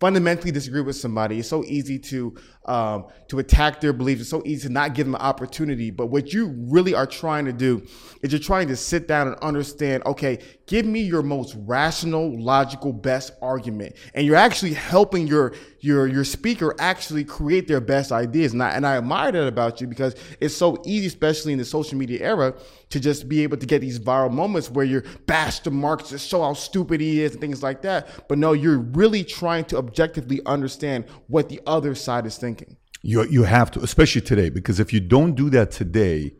fundamentally 0.00 0.50
disagree 0.50 0.80
with 0.80 0.96
somebody. 0.96 1.38
It's 1.38 1.48
so 1.48 1.62
easy 1.64 1.98
to 1.98 2.34
um, 2.64 3.06
to 3.28 3.38
attack 3.38 3.80
their 3.80 3.92
beliefs. 3.92 4.22
It's 4.22 4.30
so 4.30 4.42
easy 4.44 4.68
to 4.68 4.72
not 4.72 4.94
give 4.94 5.06
them 5.06 5.14
an 5.14 5.20
opportunity. 5.20 5.90
But 5.90 6.06
what 6.06 6.32
you 6.32 6.54
really 6.68 6.94
are 6.94 7.06
trying 7.06 7.44
to 7.44 7.52
do 7.52 7.86
is 8.22 8.32
you're 8.32 8.40
trying 8.40 8.68
to 8.68 8.76
sit 8.76 9.06
down 9.06 9.28
and 9.28 9.36
understand. 9.36 10.02
Okay, 10.06 10.38
give 10.70 10.86
me 10.86 11.00
your 11.00 11.22
most 11.22 11.56
rational, 11.66 12.40
logical, 12.40 12.92
best 12.92 13.32
argument, 13.42 13.96
and 14.14 14.24
you're 14.24 14.36
actually 14.36 14.72
helping 14.72 15.26
your 15.26 15.52
your 15.80 16.06
your 16.06 16.22
speaker 16.22 16.76
actually 16.78 17.24
create 17.24 17.66
their 17.66 17.80
best 17.80 18.12
ideas. 18.12 18.52
And 18.52 18.62
I, 18.62 18.70
and 18.70 18.86
I 18.86 18.96
admire 18.96 19.32
that 19.32 19.48
about 19.48 19.80
you 19.80 19.88
because 19.88 20.14
it's 20.38 20.56
so 20.56 20.80
easy, 20.86 21.08
especially 21.08 21.52
in 21.52 21.58
the 21.58 21.64
social 21.64 21.98
media 21.98 22.20
era, 22.24 22.54
to 22.90 23.00
just 23.00 23.28
be 23.28 23.42
able 23.42 23.56
to 23.56 23.66
get 23.66 23.80
these 23.80 23.98
viral 23.98 24.30
moments 24.30 24.70
where 24.70 24.84
you're 24.84 25.04
bash 25.26 25.58
the 25.58 25.72
Marxist, 25.72 26.28
show 26.28 26.42
how 26.42 26.54
stupid 26.54 27.00
he 27.00 27.20
is, 27.20 27.32
and 27.32 27.40
things 27.40 27.64
like 27.64 27.82
that. 27.82 28.28
But 28.28 28.38
no, 28.38 28.52
you're 28.52 28.78
really 28.78 29.24
trying 29.24 29.64
to 29.66 29.76
objectively 29.76 30.40
understand 30.46 31.04
what 31.26 31.48
the 31.48 31.60
other 31.66 31.96
side 31.96 32.26
is 32.26 32.38
thinking. 32.38 32.76
You 33.02 33.24
you 33.24 33.42
have 33.42 33.72
to, 33.72 33.80
especially 33.80 34.20
today, 34.20 34.50
because 34.50 34.78
if 34.78 34.92
you 34.92 35.00
don't 35.00 35.34
do 35.34 35.50
that 35.50 35.72
today, 35.72 36.34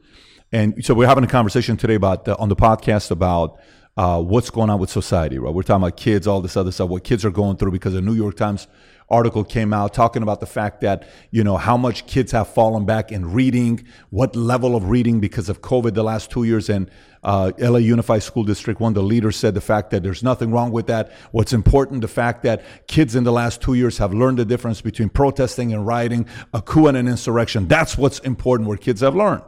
and 0.52 0.84
so 0.84 0.94
we're 0.94 1.08
having 1.08 1.24
a 1.24 1.28
conversation 1.28 1.76
today 1.76 1.96
about 1.96 2.28
uh, 2.28 2.36
on 2.38 2.48
the 2.48 2.56
podcast 2.56 3.10
about 3.10 3.58
uh, 4.00 4.18
what's 4.18 4.48
going 4.48 4.70
on 4.70 4.78
with 4.78 4.88
society, 4.88 5.38
right? 5.38 5.52
We're 5.52 5.62
talking 5.62 5.82
about 5.82 5.98
kids, 5.98 6.26
all 6.26 6.40
this 6.40 6.56
other 6.56 6.72
stuff, 6.72 6.88
what 6.88 7.04
kids 7.04 7.22
are 7.22 7.30
going 7.30 7.58
through 7.58 7.72
because 7.72 7.92
the 7.92 8.00
New 8.00 8.14
York 8.14 8.34
Times 8.34 8.66
article 9.10 9.44
came 9.44 9.74
out 9.74 9.92
talking 9.92 10.22
about 10.22 10.40
the 10.40 10.46
fact 10.46 10.80
that 10.80 11.06
you 11.30 11.44
know 11.44 11.58
how 11.58 11.76
much 11.76 12.06
kids 12.06 12.32
have 12.32 12.48
fallen 12.48 12.86
back 12.86 13.12
in 13.12 13.30
reading, 13.30 13.86
what 14.08 14.34
level 14.34 14.74
of 14.74 14.88
reading 14.88 15.20
because 15.20 15.50
of 15.50 15.60
COVID 15.60 15.92
the 15.92 16.02
last 16.02 16.30
two 16.30 16.44
years, 16.44 16.70
and 16.70 16.90
uh, 17.24 17.52
LA 17.58 17.76
Unified 17.76 18.22
School 18.22 18.42
District, 18.42 18.80
one 18.80 18.92
of 18.92 18.94
the 18.94 19.02
leaders 19.02 19.36
said 19.36 19.52
the 19.52 19.60
fact 19.60 19.90
that 19.90 20.02
there's 20.02 20.22
nothing 20.22 20.50
wrong 20.50 20.72
with 20.72 20.86
that. 20.86 21.12
What's 21.32 21.52
important, 21.52 22.00
the 22.00 22.08
fact 22.08 22.42
that 22.44 22.64
kids 22.86 23.14
in 23.14 23.24
the 23.24 23.32
last 23.32 23.60
two 23.60 23.74
years 23.74 23.98
have 23.98 24.14
learned 24.14 24.38
the 24.38 24.46
difference 24.46 24.80
between 24.80 25.10
protesting 25.10 25.74
and 25.74 25.86
rioting, 25.86 26.24
a 26.54 26.62
coup 26.62 26.86
and 26.86 26.96
an 26.96 27.06
insurrection. 27.06 27.68
That's 27.68 27.98
what's 27.98 28.20
important, 28.20 28.66
where 28.66 28.78
kids 28.78 29.02
have 29.02 29.14
learned. 29.14 29.44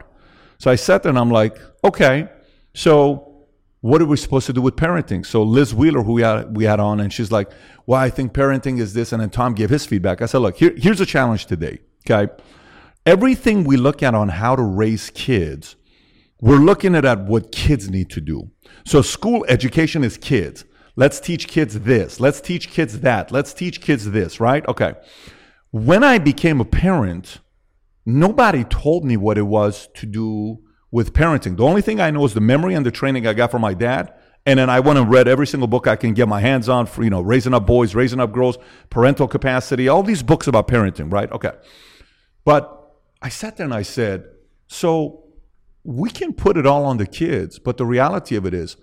So 0.59 0.69
I 0.69 0.75
sat 0.75 1.01
there 1.01 1.09
and 1.09 1.17
I'm 1.17 1.31
like, 1.31 1.57
okay, 1.83 2.29
so 2.75 3.32
what 3.83 4.01
are 4.01 4.05
we 4.05 4.15
supposed 4.15 4.45
to 4.45 4.53
do 4.53 4.61
with 4.61 4.77
parenting? 4.77 5.25
So 5.25 5.43
Liz 5.43 5.75
Wheeler, 5.75 6.03
who 6.03 6.13
we 6.13 6.21
had, 6.21 6.55
we 6.55 6.63
had 6.63 6.79
on, 6.79 7.01
and 7.01 7.11
she's 7.11 7.33
like, 7.33 7.51
well, 7.85 7.99
I 7.99 8.09
think 8.09 8.31
parenting 8.31 8.79
is 8.79 8.93
this. 8.93 9.11
And 9.11 9.21
then 9.21 9.29
Tom 9.29 9.53
gave 9.53 9.69
his 9.69 9.85
feedback. 9.85 10.21
I 10.21 10.25
said, 10.25 10.37
look, 10.37 10.55
here, 10.55 10.73
here's 10.77 11.01
a 11.01 11.05
challenge 11.05 11.47
today. 11.47 11.79
Okay. 12.09 12.31
Everything 13.05 13.65
we 13.65 13.75
look 13.75 14.01
at 14.01 14.15
on 14.15 14.29
how 14.29 14.55
to 14.55 14.63
raise 14.63 15.09
kids 15.09 15.75
we're 16.43 16.57
looking 16.57 16.95
at, 16.95 17.05
at 17.05 17.25
what 17.25 17.51
kids 17.51 17.89
need 17.89 18.09
to 18.09 18.21
do. 18.21 18.51
So 18.85 19.01
school 19.01 19.45
education 19.47 20.03
is 20.03 20.17
kids. 20.17 20.65
Let's 20.95 21.19
teach 21.19 21.47
kids 21.47 21.79
this. 21.79 22.19
Let's 22.19 22.41
teach 22.41 22.69
kids 22.69 22.99
that. 22.99 23.31
Let's 23.31 23.53
teach 23.53 23.81
kids 23.81 24.11
this, 24.11 24.39
right? 24.39 24.65
Okay. 24.67 24.93
When 25.71 26.03
I 26.03 26.19
became 26.19 26.59
a 26.61 26.65
parent, 26.65 27.39
nobody 28.05 28.63
told 28.65 29.05
me 29.05 29.17
what 29.17 29.37
it 29.37 29.43
was 29.43 29.87
to 29.95 30.05
do 30.05 30.62
with 30.93 31.11
parenting. 31.11 31.57
The 31.57 31.65
only 31.65 31.81
thing 31.81 31.99
I 31.99 32.11
know 32.11 32.23
is 32.23 32.35
the 32.35 32.39
memory 32.39 32.75
and 32.75 32.85
the 32.85 32.91
training 32.91 33.25
I 33.25 33.33
got 33.33 33.49
from 33.49 33.61
my 33.61 33.73
dad. 33.73 34.13
And 34.45 34.59
then 34.59 34.69
I 34.69 34.79
went 34.79 34.99
and 34.99 35.09
read 35.09 35.27
every 35.27 35.47
single 35.47 35.67
book 35.67 35.87
I 35.87 35.95
can 35.95 36.13
get 36.13 36.27
my 36.27 36.39
hands 36.39 36.69
on 36.69 36.85
for, 36.85 37.03
you 37.03 37.09
know, 37.09 37.19
raising 37.19 37.51
up 37.51 37.65
boys, 37.65 37.95
raising 37.95 38.19
up 38.19 38.31
girls, 38.31 38.59
parental 38.91 39.27
capacity, 39.27 39.87
all 39.87 40.03
these 40.03 40.21
books 40.21 40.45
about 40.45 40.67
parenting, 40.67 41.11
right? 41.11 41.31
Okay. 41.31 41.49
But 42.45 42.93
I 43.23 43.29
sat 43.29 43.57
there 43.57 43.65
and 43.65 43.73
I 43.73 43.81
said, 43.81 44.25
so 44.67 45.23
we 45.83 46.11
can 46.11 46.31
put 46.31 46.57
it 46.57 46.67
all 46.67 46.85
on 46.85 46.97
the 46.97 47.07
kids, 47.07 47.57
but 47.57 47.77
the 47.77 47.87
reality 47.87 48.35
of 48.35 48.45
it 48.45 48.53
is, 48.53 48.77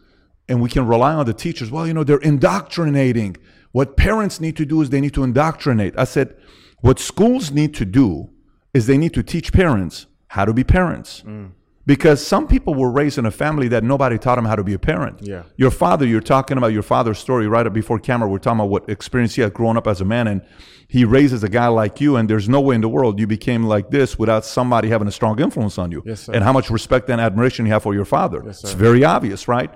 and 0.49 0.61
we 0.61 0.69
can 0.69 0.89
rely 0.89 1.15
on 1.15 1.27
the 1.27 1.33
teachers, 1.33 1.71
well, 1.71 1.87
you 1.87 1.95
know, 1.95 2.03
they're 2.03 2.19
indoctrinating. 2.19 3.37
What 3.71 3.97
parents 3.97 4.41
need 4.41 4.57
to 4.57 4.67
do 4.67 4.83
is 4.83 4.91
they 4.91 5.01
need 5.01 5.15
to 5.15 5.23
indoctrinate. 5.23 5.97
I 5.97 6.05
said, 6.05 6.37
what 6.81 6.99
schools 6.99 7.53
need 7.53 7.73
to 7.75 7.85
do 7.85 8.31
is 8.75 8.89
they 8.89 8.99
need 8.99 9.15
to 9.15 9.23
teach 9.23 9.53
parents 9.53 10.07
how 10.27 10.45
to 10.45 10.53
be 10.53 10.65
parents. 10.65 11.23
Mm. 11.25 11.53
Because 11.87 12.25
some 12.25 12.47
people 12.47 12.75
were 12.75 12.91
raised 12.91 13.17
in 13.17 13.25
a 13.27 13.31
family 13.31 13.67
that 13.69 13.83
nobody 13.83 14.19
taught 14.19 14.37
them 14.37 14.45
how 14.45 14.55
to 14.55 14.63
be 14.63 14.75
a 14.75 14.79
parent. 14.79 15.21
Yeah. 15.23 15.45
Your 15.57 15.71
father, 15.71 16.07
you're 16.07 16.21
talking 16.21 16.59
about 16.59 16.69
your 16.69 16.83
father's 16.83 17.19
story 17.19 17.49
right 17.49 17.71
before 17.73 17.99
camera. 17.99 18.29
We're 18.29 18.39
talking 18.39 18.61
about 18.61 18.69
what 18.69 18.89
experience 18.89 19.35
he 19.35 19.43
had 19.43 19.55
growing 19.55 19.77
up 19.77 19.87
as 19.87 20.01
a 20.01 20.05
man. 20.05 20.29
And 20.29 20.43
he 20.89 21.05
raises 21.05 21.43
a 21.43 21.49
guy 21.49 21.69
like 21.69 22.01
you, 22.01 22.17
and 22.17 22.29
there's 22.29 22.49
no 22.49 22.61
way 22.61 22.75
in 22.75 22.81
the 22.81 22.89
world 22.89 23.19
you 23.19 23.27
became 23.27 23.65
like 23.65 23.91
this 23.91 24.19
without 24.19 24.45
somebody 24.45 24.89
having 24.89 25.09
a 25.09 25.13
strong 25.13 25.41
influence 25.41 25.79
on 25.79 25.91
you. 25.91 26.03
Yes, 26.05 26.25
sir. 26.25 26.33
And 26.35 26.45
how 26.45 26.53
much 26.53 26.69
respect 26.69 27.09
and 27.09 27.21
admiration 27.21 27.65
you 27.65 27.73
have 27.73 27.83
for 27.83 27.95
your 27.95 28.05
father. 28.05 28.43
Yes, 28.45 28.61
sir. 28.61 28.69
It's 28.69 28.75
very 28.75 29.03
obvious, 29.03 29.49
right? 29.49 29.73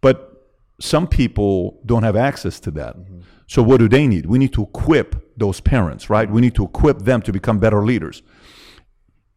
But 0.00 0.28
some 0.80 1.06
people 1.06 1.80
don't 1.86 2.02
have 2.02 2.16
access 2.16 2.60
to 2.60 2.70
that. 2.72 2.96
Mm-hmm. 2.96 3.20
So 3.46 3.62
what 3.62 3.78
do 3.78 3.88
they 3.88 4.06
need? 4.06 4.26
We 4.26 4.38
need 4.38 4.52
to 4.54 4.62
equip 4.62 5.38
those 5.38 5.60
parents, 5.60 6.10
right? 6.10 6.28
We 6.28 6.40
need 6.40 6.54
to 6.56 6.64
equip 6.64 7.00
them 7.00 7.22
to 7.22 7.32
become 7.32 7.58
better 7.58 7.84
leaders. 7.84 8.22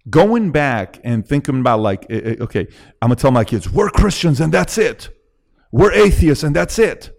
Going 0.10 0.52
back 0.52 1.00
and 1.04 1.28
thinking 1.28 1.60
about 1.60 1.80
like, 1.80 2.06
eh, 2.10 2.22
eh, 2.24 2.36
okay, 2.42 2.68
I'm 3.02 3.10
gonna 3.10 3.16
tell 3.16 3.32
my 3.32 3.44
kids, 3.44 3.70
we're 3.72 3.90
Christians 3.90 4.40
and 4.40 4.54
that's 4.54 4.78
it. 4.78 5.10
We're 5.72 5.92
atheists 5.92 6.44
and 6.44 6.56
that's 6.56 6.78
it. 6.78 7.12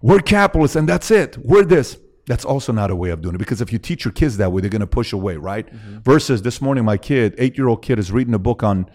We're 0.00 0.20
capitalists 0.20 0.76
and 0.76 0.88
that's 0.88 1.10
it. 1.10 1.36
We're 1.38 1.64
this 1.64 1.98
that's 2.26 2.44
also 2.44 2.72
not 2.72 2.90
a 2.90 2.96
way 2.96 3.10
of 3.10 3.20
doing 3.20 3.34
it 3.34 3.38
because 3.38 3.60
if 3.60 3.72
you 3.72 3.78
teach 3.78 4.04
your 4.04 4.12
kids 4.12 4.36
that 4.36 4.52
way, 4.52 4.60
they're 4.60 4.70
to 4.70 4.86
push 4.86 5.12
away, 5.12 5.36
right? 5.36 5.66
Mm-hmm. 5.66 5.98
Versus 5.98 6.42
this 6.42 6.60
morning, 6.60 6.84
my 6.84 6.96
kid, 6.96 7.34
eight 7.38 7.58
year 7.58 7.68
old 7.68 7.82
kid, 7.82 7.98
is 7.98 8.12
reading 8.12 8.34
a 8.34 8.38
book 8.38 8.62
on 8.62 8.88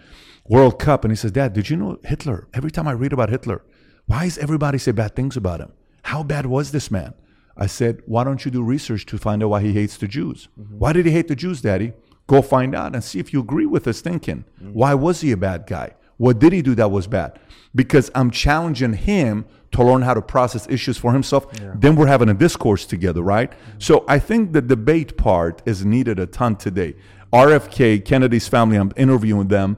World 0.48 0.80
Cup 0.80 1.04
and 1.04 1.12
he 1.12 1.16
says, 1.16 1.32
Dad, 1.32 1.54
did 1.54 1.70
you 1.70 1.78
know 1.78 2.00
Hitler? 2.04 2.48
Every 2.54 2.72
time 2.72 2.88
I 2.88 2.94
read 2.94 3.14
about 3.14 3.30
Hitler, 3.30 3.64
why 4.06 4.24
does 4.24 4.38
everybody 4.38 4.78
say 4.78 4.92
bad 4.92 5.16
things 5.16 5.36
about 5.36 5.60
him? 5.60 5.74
How 6.04 6.24
bad 6.24 6.46
was 6.46 6.72
this 6.72 6.90
man? 6.90 7.14
I 7.58 7.66
said, 7.66 8.02
Why 8.06 8.24
don't 8.24 8.46
you 8.46 8.52
do 8.52 8.64
research 8.64 9.06
to 9.08 9.18
find 9.18 9.44
out 9.44 9.50
why 9.50 9.62
he 9.62 9.74
hates 9.74 9.98
the 9.98 10.08
Jews? 10.08 10.48
Mm-hmm. 10.60 10.80
Why 10.80 10.94
did 10.94 11.06
he 11.06 11.12
hate 11.12 11.28
the 11.28 11.36
Jews, 11.36 11.62
Daddy? 11.62 11.94
Go 12.28 12.42
find 12.42 12.76
out 12.76 12.94
and 12.94 13.04
see 13.04 13.20
if 13.20 13.34
you 13.34 13.40
agree 13.40 13.66
with 13.66 13.86
his 13.86 14.02
thinking. 14.02 14.44
Mm-hmm. 14.62 14.74
Why 14.74 14.94
was 14.94 15.22
he 15.22 15.32
a 15.32 15.38
bad 15.38 15.66
guy? 15.66 15.96
What 16.18 16.40
did 16.40 16.54
he 16.54 16.62
do 16.62 16.76
that 16.76 16.92
was 16.92 17.08
bad? 17.08 17.40
Because 17.74 18.12
I'm 18.16 18.32
challenging 18.32 18.94
him 18.94 19.46
to 19.72 19.84
learn 19.84 20.02
how 20.02 20.14
to 20.14 20.22
process 20.22 20.68
issues 20.70 20.98
for 20.98 21.14
himself. 21.14 21.48
Yeah. 21.62 21.74
Then 21.76 21.96
we're 21.96 22.08
having 22.08 22.30
a 22.30 22.34
discourse 22.34 22.86
together, 22.86 23.22
right? 23.22 23.52
Mm-hmm. 23.52 23.80
So 23.80 24.06
I 24.08 24.20
think 24.20 24.54
the 24.54 24.62
debate 24.62 25.18
part 25.18 25.62
is 25.66 25.86
needed 25.86 26.20
a 26.20 26.26
ton 26.26 26.56
today. 26.56 26.96
RFK, 27.32 28.04
Kennedy's 28.04 28.48
family, 28.48 28.78
I'm 28.78 28.92
interviewing 28.96 29.50
them. 29.50 29.78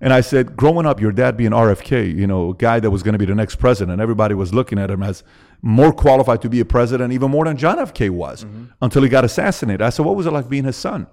And 0.00 0.12
I 0.12 0.20
said, 0.20 0.56
growing 0.56 0.86
up, 0.86 1.00
your 1.00 1.12
dad 1.12 1.36
being 1.36 1.52
RFK, 1.52 2.14
you 2.14 2.26
know, 2.26 2.50
a 2.50 2.54
guy 2.54 2.80
that 2.80 2.90
was 2.90 3.02
going 3.02 3.14
to 3.14 3.18
be 3.18 3.24
the 3.24 3.34
next 3.34 3.56
president, 3.56 4.00
everybody 4.00 4.34
was 4.34 4.52
looking 4.52 4.78
at 4.78 4.90
him 4.90 5.02
as 5.02 5.24
more 5.62 5.92
qualified 5.92 6.42
to 6.42 6.50
be 6.50 6.60
a 6.60 6.64
president, 6.64 7.12
even 7.12 7.30
more 7.30 7.44
than 7.44 7.56
John 7.56 7.78
F. 7.78 7.94
K. 7.94 8.10
was, 8.10 8.44
mm-hmm. 8.44 8.66
until 8.82 9.02
he 9.02 9.08
got 9.08 9.24
assassinated. 9.24 9.80
I 9.80 9.90
said, 9.90 10.04
what 10.04 10.16
was 10.16 10.26
it 10.26 10.32
like 10.32 10.48
being 10.48 10.64
his 10.64 10.76
son? 10.76 11.06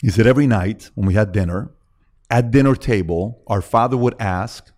He 0.00 0.10
said, 0.10 0.26
every 0.26 0.46
night 0.46 0.90
when 0.94 1.06
we 1.06 1.14
had 1.14 1.32
dinner, 1.32 1.70
at 2.30 2.50
dinner 2.50 2.74
table, 2.74 3.42
our 3.46 3.60
father 3.60 3.96
would 3.96 4.14
ask, 4.20 4.70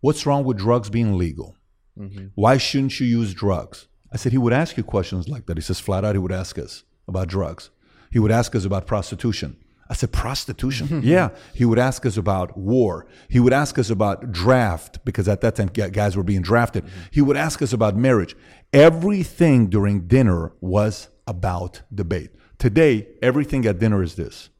What's 0.00 0.24
wrong 0.24 0.44
with 0.44 0.58
drugs 0.58 0.88
being 0.88 1.18
legal? 1.18 1.56
Mm-hmm. 1.98 2.26
Why 2.34 2.58
shouldn't 2.58 3.00
you 3.00 3.06
use 3.06 3.34
drugs? 3.34 3.88
I 4.12 4.16
said, 4.16 4.32
He 4.32 4.38
would 4.38 4.52
ask 4.52 4.76
you 4.76 4.84
questions 4.84 5.28
like 5.28 5.46
that. 5.46 5.56
He 5.56 5.62
says, 5.62 5.80
flat 5.80 6.04
out, 6.04 6.14
he 6.14 6.18
would 6.18 6.32
ask 6.32 6.58
us 6.58 6.84
about 7.08 7.28
drugs. 7.28 7.70
He 8.12 8.18
would 8.18 8.30
ask 8.30 8.54
us 8.54 8.64
about 8.64 8.86
prostitution. 8.86 9.56
I 9.88 9.94
said, 9.94 10.12
prostitution? 10.12 11.00
yeah. 11.04 11.30
He 11.54 11.64
would 11.64 11.78
ask 11.78 12.06
us 12.06 12.16
about 12.16 12.56
war. 12.56 13.06
He 13.28 13.40
would 13.40 13.52
ask 13.52 13.78
us 13.78 13.90
about 13.90 14.32
draft, 14.32 15.04
because 15.04 15.28
at 15.28 15.40
that 15.42 15.56
time 15.56 15.68
guys 15.68 16.16
were 16.16 16.22
being 16.22 16.42
drafted. 16.42 16.84
Mm-hmm. 16.84 17.00
He 17.12 17.20
would 17.20 17.36
ask 17.36 17.62
us 17.62 17.72
about 17.72 17.96
marriage. 17.96 18.36
Everything 18.72 19.68
during 19.68 20.06
dinner 20.06 20.52
was 20.60 21.08
about 21.26 21.82
debate. 21.92 22.30
Today, 22.58 23.08
everything 23.22 23.66
at 23.66 23.78
dinner 23.78 24.02
is 24.02 24.14
this. 24.14 24.50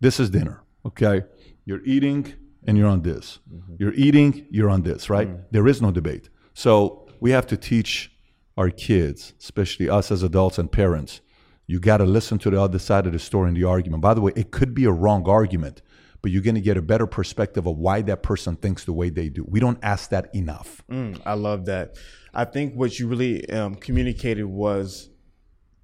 This 0.00 0.18
is 0.18 0.30
dinner, 0.30 0.62
okay? 0.86 1.22
You're 1.64 1.82
eating 1.84 2.34
and 2.66 2.78
you're 2.78 2.88
on 2.88 3.02
this. 3.02 3.40
Mm-hmm. 3.52 3.74
You're 3.78 3.94
eating, 3.94 4.46
you're 4.50 4.70
on 4.70 4.82
this, 4.82 5.10
right? 5.10 5.28
Mm. 5.28 5.44
There 5.50 5.68
is 5.68 5.82
no 5.82 5.90
debate. 5.90 6.28
So 6.54 7.08
we 7.20 7.30
have 7.30 7.46
to 7.48 7.56
teach 7.56 8.10
our 8.56 8.70
kids, 8.70 9.34
especially 9.40 9.88
us 9.88 10.10
as 10.10 10.22
adults 10.22 10.58
and 10.58 10.70
parents, 10.70 11.20
you 11.66 11.80
got 11.80 11.98
to 11.98 12.04
listen 12.04 12.38
to 12.38 12.50
the 12.50 12.60
other 12.60 12.78
side 12.78 13.06
of 13.06 13.12
the 13.12 13.18
story 13.18 13.48
and 13.48 13.56
the 13.56 13.64
argument. 13.64 14.02
By 14.02 14.14
the 14.14 14.20
way, 14.20 14.32
it 14.36 14.50
could 14.50 14.74
be 14.74 14.84
a 14.84 14.90
wrong 14.90 15.28
argument, 15.28 15.80
but 16.20 16.30
you're 16.30 16.42
going 16.42 16.56
to 16.56 16.60
get 16.60 16.76
a 16.76 16.82
better 16.82 17.06
perspective 17.06 17.66
of 17.66 17.78
why 17.78 18.02
that 18.02 18.22
person 18.22 18.56
thinks 18.56 18.84
the 18.84 18.92
way 18.92 19.10
they 19.10 19.28
do. 19.28 19.44
We 19.48 19.60
don't 19.60 19.78
ask 19.82 20.10
that 20.10 20.34
enough. 20.34 20.82
Mm, 20.90 21.20
I 21.24 21.34
love 21.34 21.66
that. 21.66 21.96
I 22.34 22.44
think 22.44 22.74
what 22.74 22.98
you 22.98 23.06
really 23.06 23.48
um, 23.50 23.74
communicated 23.76 24.44
was 24.44 25.08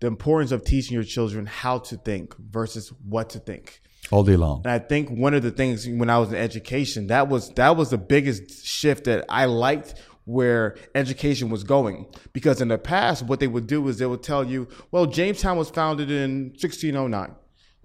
the 0.00 0.06
importance 0.06 0.52
of 0.52 0.64
teaching 0.64 0.94
your 0.94 1.04
children 1.04 1.46
how 1.46 1.78
to 1.78 1.96
think 1.96 2.36
versus 2.38 2.92
what 3.04 3.30
to 3.30 3.38
think 3.38 3.80
all 4.10 4.24
day 4.24 4.36
long. 4.36 4.62
And 4.64 4.72
I 4.72 4.78
think 4.78 5.10
one 5.10 5.34
of 5.34 5.42
the 5.42 5.50
things 5.50 5.86
when 5.86 6.10
I 6.10 6.18
was 6.18 6.30
in 6.30 6.36
education, 6.36 7.08
that 7.08 7.28
was 7.28 7.50
that 7.50 7.76
was 7.76 7.90
the 7.90 7.98
biggest 7.98 8.66
shift 8.66 9.04
that 9.04 9.24
I 9.28 9.44
liked 9.46 9.94
where 10.24 10.76
education 10.94 11.48
was 11.48 11.64
going. 11.64 12.06
Because 12.32 12.60
in 12.60 12.68
the 12.68 12.78
past, 12.78 13.22
what 13.24 13.40
they 13.40 13.48
would 13.48 13.66
do 13.66 13.86
is 13.88 13.98
they 13.98 14.06
would 14.06 14.22
tell 14.22 14.44
you, 14.44 14.68
well, 14.90 15.06
Jamestown 15.06 15.56
was 15.56 15.70
founded 15.70 16.10
in 16.10 16.50
1609. 16.50 17.34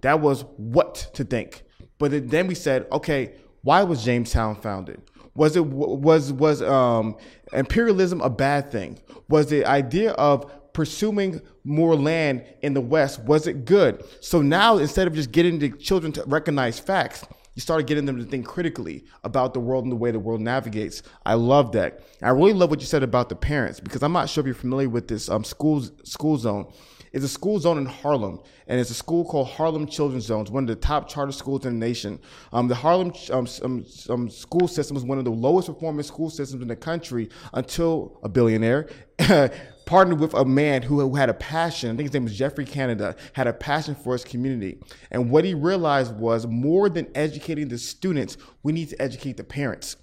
That 0.02 0.20
was 0.20 0.44
what 0.56 1.10
to 1.14 1.24
think. 1.24 1.62
But 1.98 2.30
then 2.30 2.46
we 2.46 2.54
said, 2.54 2.86
okay, 2.92 3.34
why 3.62 3.82
was 3.82 4.04
Jamestown 4.04 4.56
founded? 4.56 5.00
Was 5.34 5.56
it 5.56 5.66
was 5.66 6.32
was 6.32 6.62
um, 6.62 7.16
imperialism 7.52 8.20
a 8.20 8.30
bad 8.30 8.70
thing? 8.70 9.00
Was 9.28 9.46
the 9.46 9.64
idea 9.64 10.12
of 10.12 10.50
pursuing 10.74 11.40
more 11.64 11.96
land 11.96 12.44
in 12.60 12.74
the 12.74 12.80
West 12.80 13.20
wasn't 13.20 13.64
good. 13.64 14.04
So 14.20 14.42
now 14.42 14.76
instead 14.76 15.06
of 15.06 15.14
just 15.14 15.32
getting 15.32 15.58
the 15.58 15.70
children 15.70 16.12
to 16.12 16.24
recognize 16.26 16.78
facts, 16.78 17.24
you 17.54 17.60
started 17.60 17.86
getting 17.86 18.04
them 18.04 18.18
to 18.18 18.24
think 18.24 18.46
critically 18.46 19.04
about 19.22 19.54
the 19.54 19.60
world 19.60 19.84
and 19.84 19.92
the 19.92 19.96
way 19.96 20.10
the 20.10 20.18
world 20.18 20.40
navigates. 20.40 21.02
I 21.24 21.34
love 21.34 21.72
that. 21.72 22.00
I 22.20 22.30
really 22.30 22.52
love 22.52 22.68
what 22.68 22.80
you 22.80 22.86
said 22.86 23.04
about 23.04 23.28
the 23.28 23.36
parents 23.36 23.80
because 23.80 24.02
I'm 24.02 24.12
not 24.12 24.28
sure 24.28 24.42
if 24.42 24.46
you're 24.46 24.54
familiar 24.56 24.88
with 24.88 25.08
this 25.08 25.28
um, 25.28 25.44
school 25.44 25.82
school 26.02 26.36
zone. 26.36 26.72
It's 27.14 27.24
a 27.24 27.28
school 27.28 27.60
zone 27.60 27.78
in 27.78 27.86
Harlem, 27.86 28.40
and 28.66 28.80
it's 28.80 28.90
a 28.90 28.94
school 28.94 29.24
called 29.24 29.46
Harlem 29.46 29.86
Children's 29.86 30.26
Zones, 30.26 30.50
one 30.50 30.64
of 30.64 30.68
the 30.68 30.74
top 30.74 31.08
charter 31.08 31.30
schools 31.30 31.64
in 31.64 31.78
the 31.78 31.86
nation. 31.86 32.18
Um, 32.52 32.66
the 32.66 32.74
Harlem 32.74 33.12
um, 33.30 33.46
um, 33.62 33.86
um, 34.10 34.28
school 34.28 34.66
system 34.66 34.96
was 34.96 35.04
one 35.04 35.18
of 35.18 35.24
the 35.24 35.30
lowest 35.30 35.68
performing 35.68 36.02
school 36.02 36.28
systems 36.28 36.60
in 36.60 36.66
the 36.66 36.74
country 36.74 37.28
until 37.52 38.18
a 38.24 38.28
billionaire 38.28 38.88
partnered 39.86 40.18
with 40.18 40.34
a 40.34 40.44
man 40.44 40.82
who, 40.82 40.98
who 40.98 41.14
had 41.14 41.28
a 41.28 41.34
passion. 41.34 41.90
I 41.90 41.96
think 41.96 42.08
his 42.08 42.14
name 42.14 42.24
was 42.24 42.36
Geoffrey 42.36 42.64
Canada, 42.64 43.14
had 43.34 43.46
a 43.46 43.52
passion 43.52 43.94
for 43.94 44.14
his 44.14 44.24
community. 44.24 44.80
And 45.12 45.30
what 45.30 45.44
he 45.44 45.54
realized 45.54 46.16
was 46.16 46.48
more 46.48 46.88
than 46.88 47.06
educating 47.14 47.68
the 47.68 47.78
students, 47.78 48.36
we 48.64 48.72
need 48.72 48.88
to 48.88 49.00
educate 49.00 49.36
the 49.36 49.44
parents. 49.44 49.98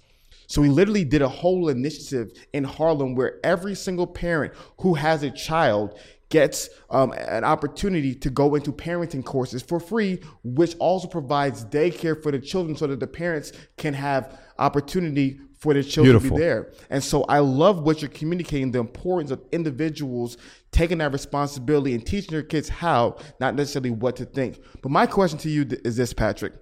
So 0.46 0.62
he 0.62 0.70
literally 0.70 1.04
did 1.04 1.22
a 1.22 1.28
whole 1.28 1.68
initiative 1.68 2.32
in 2.52 2.64
Harlem 2.64 3.14
where 3.14 3.38
every 3.44 3.74
single 3.74 4.06
parent 4.06 4.54
who 4.80 4.94
has 4.94 5.22
a 5.22 5.30
child 5.30 5.98
gets 6.32 6.70
um, 6.88 7.12
an 7.12 7.44
opportunity 7.44 8.14
to 8.14 8.30
go 8.30 8.54
into 8.54 8.72
parenting 8.72 9.22
courses 9.22 9.60
for 9.60 9.78
free, 9.78 10.18
which 10.42 10.74
also 10.78 11.06
provides 11.06 11.62
daycare 11.66 12.20
for 12.20 12.32
the 12.32 12.38
children 12.38 12.74
so 12.74 12.86
that 12.86 13.00
the 13.00 13.06
parents 13.06 13.52
can 13.76 13.92
have 13.92 14.40
opportunity 14.58 15.38
for 15.58 15.74
their 15.74 15.82
children 15.82 16.14
Beautiful. 16.14 16.38
to 16.38 16.40
be 16.40 16.40
there. 16.40 16.72
And 16.88 17.04
so 17.04 17.24
I 17.24 17.40
love 17.40 17.82
what 17.82 18.00
you're 18.00 18.10
communicating 18.10 18.72
the 18.72 18.78
importance 18.78 19.30
of 19.30 19.42
individuals 19.52 20.38
taking 20.70 20.98
that 20.98 21.12
responsibility 21.12 21.94
and 21.94 22.04
teaching 22.04 22.30
their 22.30 22.42
kids 22.42 22.70
how, 22.70 23.18
not 23.38 23.54
necessarily 23.54 23.90
what 23.90 24.16
to 24.16 24.24
think. 24.24 24.58
But 24.80 24.90
my 24.90 25.06
question 25.06 25.38
to 25.40 25.50
you 25.50 25.66
is 25.84 25.96
this, 25.96 26.14
Patrick. 26.14 26.54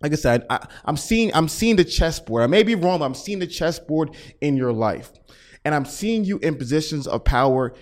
Like 0.00 0.12
I 0.12 0.16
said, 0.16 0.46
I, 0.48 0.66
am 0.86 0.96
seeing 0.96 1.32
I'm 1.34 1.48
seeing 1.48 1.76
the 1.76 1.84
chessboard. 1.84 2.42
I 2.42 2.46
may 2.46 2.62
be 2.62 2.74
wrong, 2.76 3.00
but 3.00 3.04
I'm 3.04 3.14
seeing 3.14 3.40
the 3.40 3.46
chessboard 3.46 4.16
in 4.40 4.56
your 4.56 4.72
life. 4.72 5.12
And 5.64 5.74
I'm 5.74 5.84
seeing 5.84 6.24
you 6.24 6.38
in 6.38 6.56
positions 6.56 7.06
of 7.06 7.24
power 7.24 7.74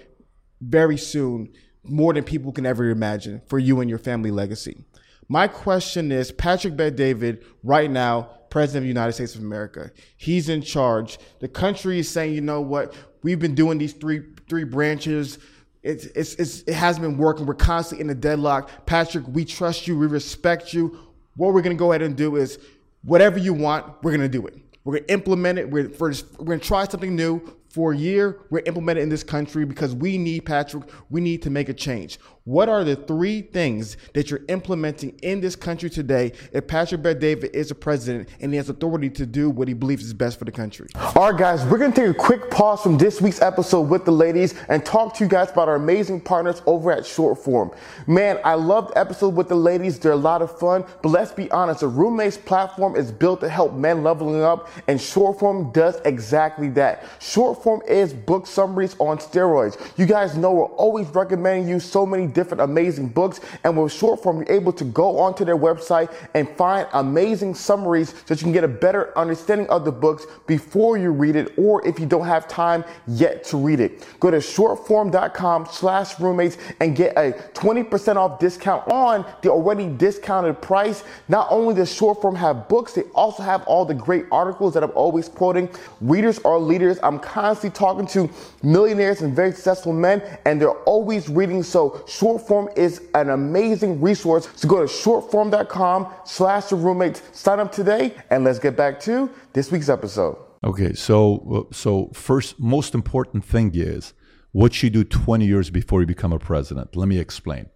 very 0.61 0.97
soon, 0.97 1.52
more 1.83 2.12
than 2.12 2.25
people 2.25 2.52
can 2.52 2.67
ever 2.67 2.90
imagine 2.90 3.40
for 3.47 3.59
you 3.59 3.81
and 3.81 3.88
your 3.88 3.99
family 3.99 4.31
legacy. 4.31 4.85
My 5.29 5.47
question 5.47 6.12
is 6.12 6.33
Patrick 6.33 6.76
Bet 6.76 6.97
David, 6.97 7.45
right 7.62 7.90
now, 7.90 8.31
President 8.50 8.79
of 8.79 8.85
the 8.85 8.88
United 8.88 9.12
States 9.12 9.35
of 9.37 9.43
America. 9.43 9.93
He's 10.17 10.49
in 10.49 10.61
charge. 10.61 11.19
The 11.38 11.49
country 11.49 12.00
is 12.00 12.09
saying, 12.09 12.35
you 12.35 12.40
know 12.40 12.61
what, 12.61 12.95
we've 13.23 13.38
been 13.38 13.55
doing 13.55 13.79
these 13.79 13.93
three 13.93 14.23
three 14.49 14.64
branches. 14.64 15.38
It's, 15.83 16.07
it's, 16.07 16.35
it's, 16.35 16.62
it 16.62 16.75
hasn't 16.75 17.02
been 17.07 17.17
working. 17.17 17.47
We're 17.47 17.55
constantly 17.55 18.05
in 18.05 18.11
a 18.11 18.14
deadlock. 18.14 18.85
Patrick, 18.85 19.25
we 19.29 19.45
trust 19.45 19.87
you. 19.87 19.97
We 19.97 20.09
respect 20.09 20.75
you. 20.75 20.99
What 21.37 21.55
we're 21.55 21.62
going 21.62 21.76
to 21.76 21.79
go 21.79 21.93
ahead 21.93 22.02
and 22.02 22.17
do 22.17 22.37
is 22.37 22.59
whatever 23.02 23.38
you 23.38 23.55
want, 23.55 23.87
we're 24.02 24.11
going 24.11 24.21
to 24.21 24.29
do 24.29 24.47
it. 24.47 24.59
We're 24.85 24.95
going 24.95 25.05
to 25.05 25.12
implement 25.12 25.59
it. 25.59 25.71
We're, 25.71 25.88
we're 25.99 26.45
going 26.45 26.61
to 26.61 26.67
try 26.67 26.87
something 26.87 27.14
new 27.14 27.57
for 27.71 27.93
a 27.93 27.97
year. 27.97 28.41
We're 28.50 28.62
implementing 28.67 29.05
in 29.05 29.09
this 29.09 29.23
country 29.23 29.65
because 29.65 29.95
we 29.95 30.19
need, 30.19 30.45
Patrick, 30.45 30.85
we 31.09 31.21
need 31.21 31.43
to 31.43 31.50
make 31.50 31.69
a 31.69 31.75
change. 31.75 32.19
What 32.45 32.69
are 32.69 32.83
the 32.83 32.97
three 32.97 33.43
things 33.43 33.97
that 34.15 34.31
you're 34.31 34.41
implementing 34.49 35.11
in 35.23 35.41
this 35.41 35.55
country 35.55 35.89
today 35.89 36.33
if 36.53 36.67
Patrick 36.67 37.03
Bet 37.03 37.21
David 37.21 37.55
is 37.55 37.71
a 37.71 37.75
president 37.75 38.29
and 38.41 38.50
he 38.53 38.57
has 38.57 38.69
authority 38.69 39.09
to 39.11 39.27
do 39.27 39.50
what 39.50 39.69
he 39.69 39.75
believes 39.75 40.05
is 40.05 40.15
best 40.15 40.39
for 40.39 40.47
the 40.47 40.53
country? 40.53 40.89
All 41.15 41.31
right, 41.31 41.39
guys, 41.39 41.65
we're 41.67 41.79
going 41.79 41.93
to 41.93 42.00
take 42.00 42.11
a 42.11 42.15
quick 42.15 42.50
pause 42.50 42.83
from 42.83 42.99
this 42.99 43.21
week's 43.21 43.41
episode 43.41 43.83
with 43.83 44.05
the 44.05 44.11
ladies 44.11 44.55
and 44.69 44.85
talk 44.85 45.15
to 45.17 45.25
you 45.25 45.31
guys 45.31 45.50
about 45.50 45.69
our 45.69 45.77
amazing 45.77 46.21
partners 46.21 46.62
over 46.67 46.91
at 46.91 47.05
Shortform. 47.05 47.77
Man, 48.09 48.41
I 48.43 48.55
loved 48.55 48.95
episode 48.97 49.37
with 49.37 49.49
the 49.49 49.55
ladies. 49.55 49.99
They're 49.99 50.12
a 50.12 50.17
lot 50.17 50.43
of 50.43 50.59
fun, 50.59 50.85
but 51.03 51.11
let's 51.11 51.33
be 51.33 51.50
honest, 51.53 51.81
the 51.81 51.89
roommates 51.89 52.37
platform 52.37 52.97
is 52.97 53.12
built 53.12 53.41
to 53.43 53.49
help 53.49 53.75
men 53.75 54.03
leveling 54.03 54.43
up, 54.43 54.69
and 54.89 54.99
Shortform 54.99 55.73
does 55.73 56.00
exactly 56.05 56.69
that. 56.71 57.05
Short 57.21 57.60
Form 57.62 57.83
is 57.87 58.12
book 58.12 58.47
summaries 58.47 58.97
on 58.99 59.19
steroids. 59.19 59.79
You 59.97 60.07
guys 60.07 60.37
know 60.37 60.52
we're 60.52 60.64
always 60.64 61.07
recommending 61.09 61.69
you 61.69 61.81
so 61.81 62.07
many 62.07 62.27
different 62.27 62.61
amazing 62.61 63.09
books. 63.09 63.40
And 63.64 63.81
with 63.81 63.92
Shortform, 63.92 64.46
you're 64.46 64.57
able 64.57 64.73
to 64.75 64.85
go 64.85 65.18
onto 65.18 65.44
their 65.44 65.57
website 65.57 66.12
and 66.35 66.49
find 66.57 66.88
amazing 66.92 67.55
summaries 67.55 68.11
so 68.11 68.35
that 68.35 68.40
you 68.40 68.44
can 68.44 68.53
get 68.53 68.64
a 68.64 68.68
better 68.68 69.16
understanding 69.18 69.68
of 69.68 69.85
the 69.85 69.92
books 69.92 70.27
before 70.46 70.96
you 70.96 71.11
read 71.11 71.37
it 71.37 71.53
or 71.57 71.87
if 71.87 71.99
you 71.99 72.07
don't 72.07 72.27
have 72.27 72.49
time 72.49 72.85
yet 73.07 73.44
to 73.44 73.57
read 73.57 73.81
it. 73.81 74.07
Go 74.20 74.31
to 74.31 74.38
shortform.com 74.38 75.66
slash 75.70 76.18
roommates 76.20 76.57
and 76.81 76.96
get 76.96 77.16
a 77.16 77.33
20% 77.55 78.16
off 78.16 78.38
discount 78.38 78.87
on 78.90 79.25
the 79.42 79.51
already 79.51 79.88
discounted 79.88 80.61
price. 80.61 81.05
Not 81.29 81.49
only 81.51 81.75
does 81.75 81.90
Shortform 81.90 82.37
have 82.37 82.68
books, 82.68 82.92
they 82.92 83.03
also 83.14 83.42
have 83.42 83.62
all 83.64 83.85
the 83.85 83.94
great 83.94 84.25
articles 84.33 84.75
that 84.75 84.83
I'm 84.83 84.92
always 84.94 85.29
quoting. 85.29 85.68
Readers 86.01 86.38
are 86.40 86.59
leaders. 86.59 86.99
I'm 87.03 87.18
constantly 87.51 87.77
talking 87.77 88.07
to 88.07 88.31
millionaires 88.63 89.23
and 89.23 89.35
very 89.35 89.51
successful 89.51 89.93
men 89.93 90.23
and 90.45 90.61
they're 90.61 90.81
always 90.85 91.29
reading. 91.29 91.63
So 91.63 92.05
short 92.07 92.31
Shortform 92.31 92.77
is 92.79 93.03
an 93.15 93.31
amazing 93.31 94.01
resource. 94.01 94.49
So 94.55 94.69
go 94.69 94.79
to 94.79 94.85
shortform.com 94.85 96.15
slash 96.25 96.67
the 96.67 96.77
roommates, 96.77 97.23
sign 97.33 97.59
up 97.59 97.73
today, 97.73 98.15
and 98.31 98.45
let's 98.45 98.61
get 98.61 98.77
back 98.77 99.01
to 99.01 99.29
this 99.53 99.73
week's 99.73 99.89
episode. 99.89 100.37
Okay, 100.63 100.93
so 100.93 101.69
so 101.73 102.11
first, 102.15 102.61
most 102.61 102.95
important 102.95 103.45
thing 103.45 103.73
is 103.75 104.13
what 104.53 104.83
you 104.83 104.91
do 104.91 105.03
20 105.03 105.45
years 105.45 105.71
before 105.71 106.01
you 106.01 106.07
become 106.07 106.33
a 106.33 106.39
president. 106.39 106.95
Let 106.95 107.09
me 107.09 107.19
explain. 107.19 107.69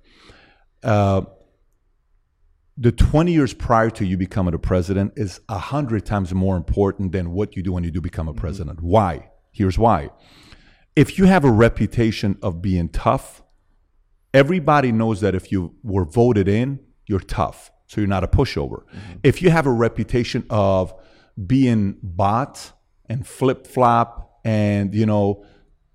Uh, 0.82 1.22
the 2.76 2.92
20 2.92 3.32
years 3.32 3.54
prior 3.54 3.90
to 3.90 4.04
you 4.04 4.16
becoming 4.16 4.54
a 4.54 4.58
president 4.58 5.14
is 5.16 5.40
a 5.48 5.58
hundred 5.58 6.04
times 6.04 6.34
more 6.34 6.56
important 6.56 7.12
than 7.12 7.32
what 7.32 7.56
you 7.56 7.62
do 7.62 7.72
when 7.72 7.84
you 7.84 7.90
do 7.90 8.00
become 8.00 8.28
a 8.28 8.32
mm-hmm. 8.32 8.40
president. 8.40 8.78
Mm-hmm. 8.78 8.88
Why? 8.88 9.30
Here's 9.54 9.78
why. 9.78 10.10
If 10.96 11.18
you 11.18 11.24
have 11.24 11.44
a 11.44 11.50
reputation 11.50 12.36
of 12.42 12.60
being 12.60 12.88
tough, 12.88 13.42
everybody 14.34 14.92
knows 14.92 15.20
that 15.20 15.34
if 15.34 15.50
you 15.50 15.74
were 15.82 16.04
voted 16.04 16.48
in, 16.48 16.80
you're 17.06 17.20
tough. 17.20 17.70
So 17.86 18.00
you're 18.00 18.08
not 18.08 18.24
a 18.24 18.28
pushover. 18.28 18.84
Mm-hmm. 18.84 19.18
If 19.22 19.40
you 19.40 19.50
have 19.50 19.66
a 19.66 19.72
reputation 19.72 20.44
of 20.50 20.92
being 21.46 21.96
bought 22.02 22.72
and 23.08 23.26
flip 23.26 23.66
flop 23.66 24.40
and, 24.44 24.94
you 24.94 25.06
know, 25.06 25.44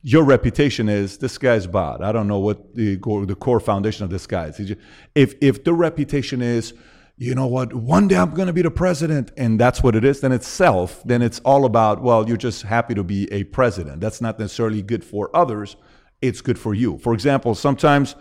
your 0.01 0.23
reputation 0.23 0.87
is 0.87 1.17
this 1.17 1.37
guy's 1.37 1.67
bad. 1.67 2.01
I 2.01 2.13
don't 2.13 2.27
know 2.27 2.39
what 2.39 2.75
the, 2.75 2.95
the 2.95 3.35
core 3.37 3.59
foundation 3.59 4.05
of 4.05 4.09
this 4.09 4.25
guy 4.25 4.45
is. 4.45 4.75
If, 5.13 5.35
if 5.41 5.63
the 5.65 5.73
reputation 5.73 6.41
is, 6.41 6.73
you 7.19 7.35
know 7.35 7.45
what, 7.45 7.73
one 7.73 8.07
day 8.07 8.15
I'm 8.15 8.33
going 8.33 8.47
to 8.47 8.53
be 8.53 8.63
the 8.63 8.71
president, 8.71 9.31
and 9.37 9.59
that's 9.59 9.83
what 9.83 9.95
it 9.95 10.03
is, 10.03 10.21
then 10.21 10.31
it's 10.31 10.47
self, 10.47 11.03
then 11.03 11.21
it's 11.21 11.39
all 11.41 11.65
about, 11.65 12.01
well, 12.01 12.27
you're 12.27 12.37
just 12.37 12.63
happy 12.63 12.95
to 12.95 13.03
be 13.03 13.31
a 13.31 13.43
president. 13.43 14.01
That's 14.01 14.21
not 14.21 14.39
necessarily 14.39 14.81
good 14.81 15.03
for 15.03 15.29
others 15.35 15.75
it's 16.21 16.41
good 16.41 16.59
for 16.59 16.73
you. 16.73 16.97
For 16.99 17.13
example, 17.13 17.55
sometimes 17.55 18.15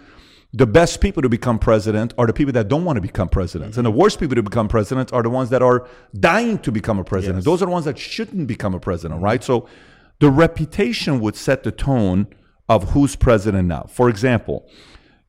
the 0.53 0.67
best 0.67 1.01
people 1.01 1.23
to 1.23 1.29
become 1.29 1.59
president 1.59 2.15
are 2.17 2.27
the 2.27 2.33
people 2.33 2.53
that 2.53 2.69
don't 2.69 2.85
want 2.85 2.97
to 2.97 3.01
become 3.01 3.29
presidents. 3.29 3.73
Mm-hmm. 3.73 3.87
And 3.87 3.87
the 3.87 3.99
worst 3.99 4.21
people 4.21 4.37
to 4.37 4.43
become 4.43 4.69
presidents 4.69 5.13
are 5.13 5.23
the 5.23 5.31
ones 5.31 5.51
that 5.51 5.63
are 5.63 5.87
dying 6.19 6.59
to 6.61 6.73
become 6.73 6.99
a 6.99 7.05
president. 7.05 7.39
Yes. 7.39 7.45
Those 7.45 7.63
are 7.63 7.67
the 7.67 7.73
ones 7.73 7.85
that 7.85 7.99
shouldn't 7.99 8.47
become 8.47 8.75
a 8.75 8.81
president, 8.81 9.21
right? 9.21 9.43
So 9.43 9.69
the 10.21 10.31
reputation 10.31 11.21
would 11.21 11.37
set 11.37 11.65
the 11.65 11.73
tone 11.73 12.29
of 12.69 12.91
who's 12.91 13.17
president 13.17 13.69
now. 13.69 13.87
For 13.89 14.09
example, 14.09 14.69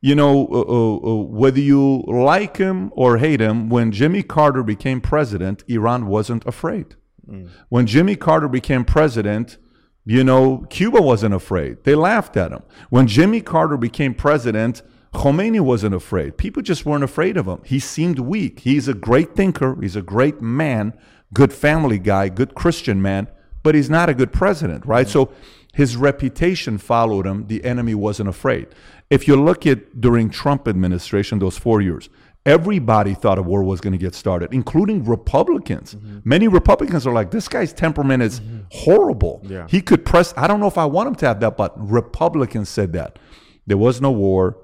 you 0.00 0.14
know, 0.14 0.46
uh, 0.50 0.60
uh, 0.60 0.96
uh, 0.96 1.22
whether 1.24 1.60
you 1.60 2.02
like 2.06 2.56
him 2.56 2.90
or 2.94 3.18
hate 3.18 3.40
him, 3.40 3.68
when 3.68 3.92
Jimmy 3.92 4.22
Carter 4.22 4.62
became 4.62 5.00
president, 5.00 5.62
Iran 5.68 6.06
wasn't 6.06 6.46
afraid. 6.46 6.96
Mm. 7.28 7.50
When 7.68 7.86
Jimmy 7.86 8.16
Carter 8.16 8.48
became 8.48 8.84
president, 8.84 9.58
you 10.06 10.24
know, 10.24 10.66
Cuba 10.70 11.02
wasn't 11.02 11.34
afraid. 11.34 11.84
They 11.84 11.94
laughed 11.94 12.36
at 12.36 12.50
him. 12.50 12.62
When 12.88 13.06
Jimmy 13.06 13.42
Carter 13.42 13.76
became 13.76 14.14
president, 14.14 14.82
Khomeini 15.12 15.60
wasn't 15.60 15.94
afraid. 15.94 16.38
People 16.38 16.62
just 16.62 16.86
weren't 16.86 17.04
afraid 17.04 17.36
of 17.36 17.46
him. 17.46 17.60
He 17.64 17.78
seemed 17.78 18.18
weak. 18.20 18.60
He's 18.60 18.88
a 18.88 18.94
great 18.94 19.34
thinker. 19.34 19.76
He's 19.80 19.96
a 19.96 20.02
great 20.02 20.40
man, 20.40 20.94
good 21.34 21.52
family 21.52 21.98
guy, 21.98 22.30
good 22.30 22.54
Christian 22.54 23.02
man, 23.02 23.28
but 23.62 23.74
he's 23.74 23.90
not 23.90 24.08
a 24.08 24.14
good 24.14 24.32
president, 24.32 24.86
right? 24.86 25.06
Mm-hmm. 25.06 25.12
So 25.12 25.32
his 25.72 25.96
reputation 25.96 26.78
followed 26.78 27.26
him. 27.26 27.46
The 27.46 27.64
enemy 27.64 27.94
wasn't 27.94 28.28
afraid. 28.28 28.68
If 29.08 29.28
you 29.28 29.36
look 29.36 29.66
at 29.66 30.00
during 30.00 30.30
Trump 30.30 30.66
administration, 30.68 31.38
those 31.38 31.58
four 31.58 31.80
years, 31.80 32.08
everybody 32.46 33.14
thought 33.14 33.38
a 33.38 33.42
war 33.42 33.62
was 33.62 33.80
going 33.80 33.92
to 33.92 33.98
get 33.98 34.14
started, 34.14 34.52
including 34.52 35.04
Republicans. 35.04 35.94
Mm-hmm. 35.94 36.18
Many 36.24 36.48
Republicans 36.48 37.06
are 37.06 37.12
like, 37.12 37.30
this 37.30 37.48
guy's 37.48 37.72
temperament 37.72 38.22
is 38.22 38.40
mm-hmm. 38.40 38.60
horrible. 38.70 39.40
Yeah. 39.44 39.66
He 39.68 39.80
could 39.80 40.04
press, 40.04 40.32
I 40.36 40.46
don't 40.46 40.60
know 40.60 40.66
if 40.66 40.78
I 40.78 40.86
want 40.86 41.08
him 41.08 41.14
to 41.16 41.26
have 41.26 41.40
that 41.40 41.56
button. 41.56 41.88
Republicans 41.88 42.68
said 42.68 42.92
that. 42.94 43.18
There 43.66 43.78
was 43.78 44.00
no 44.00 44.10
war. 44.10 44.58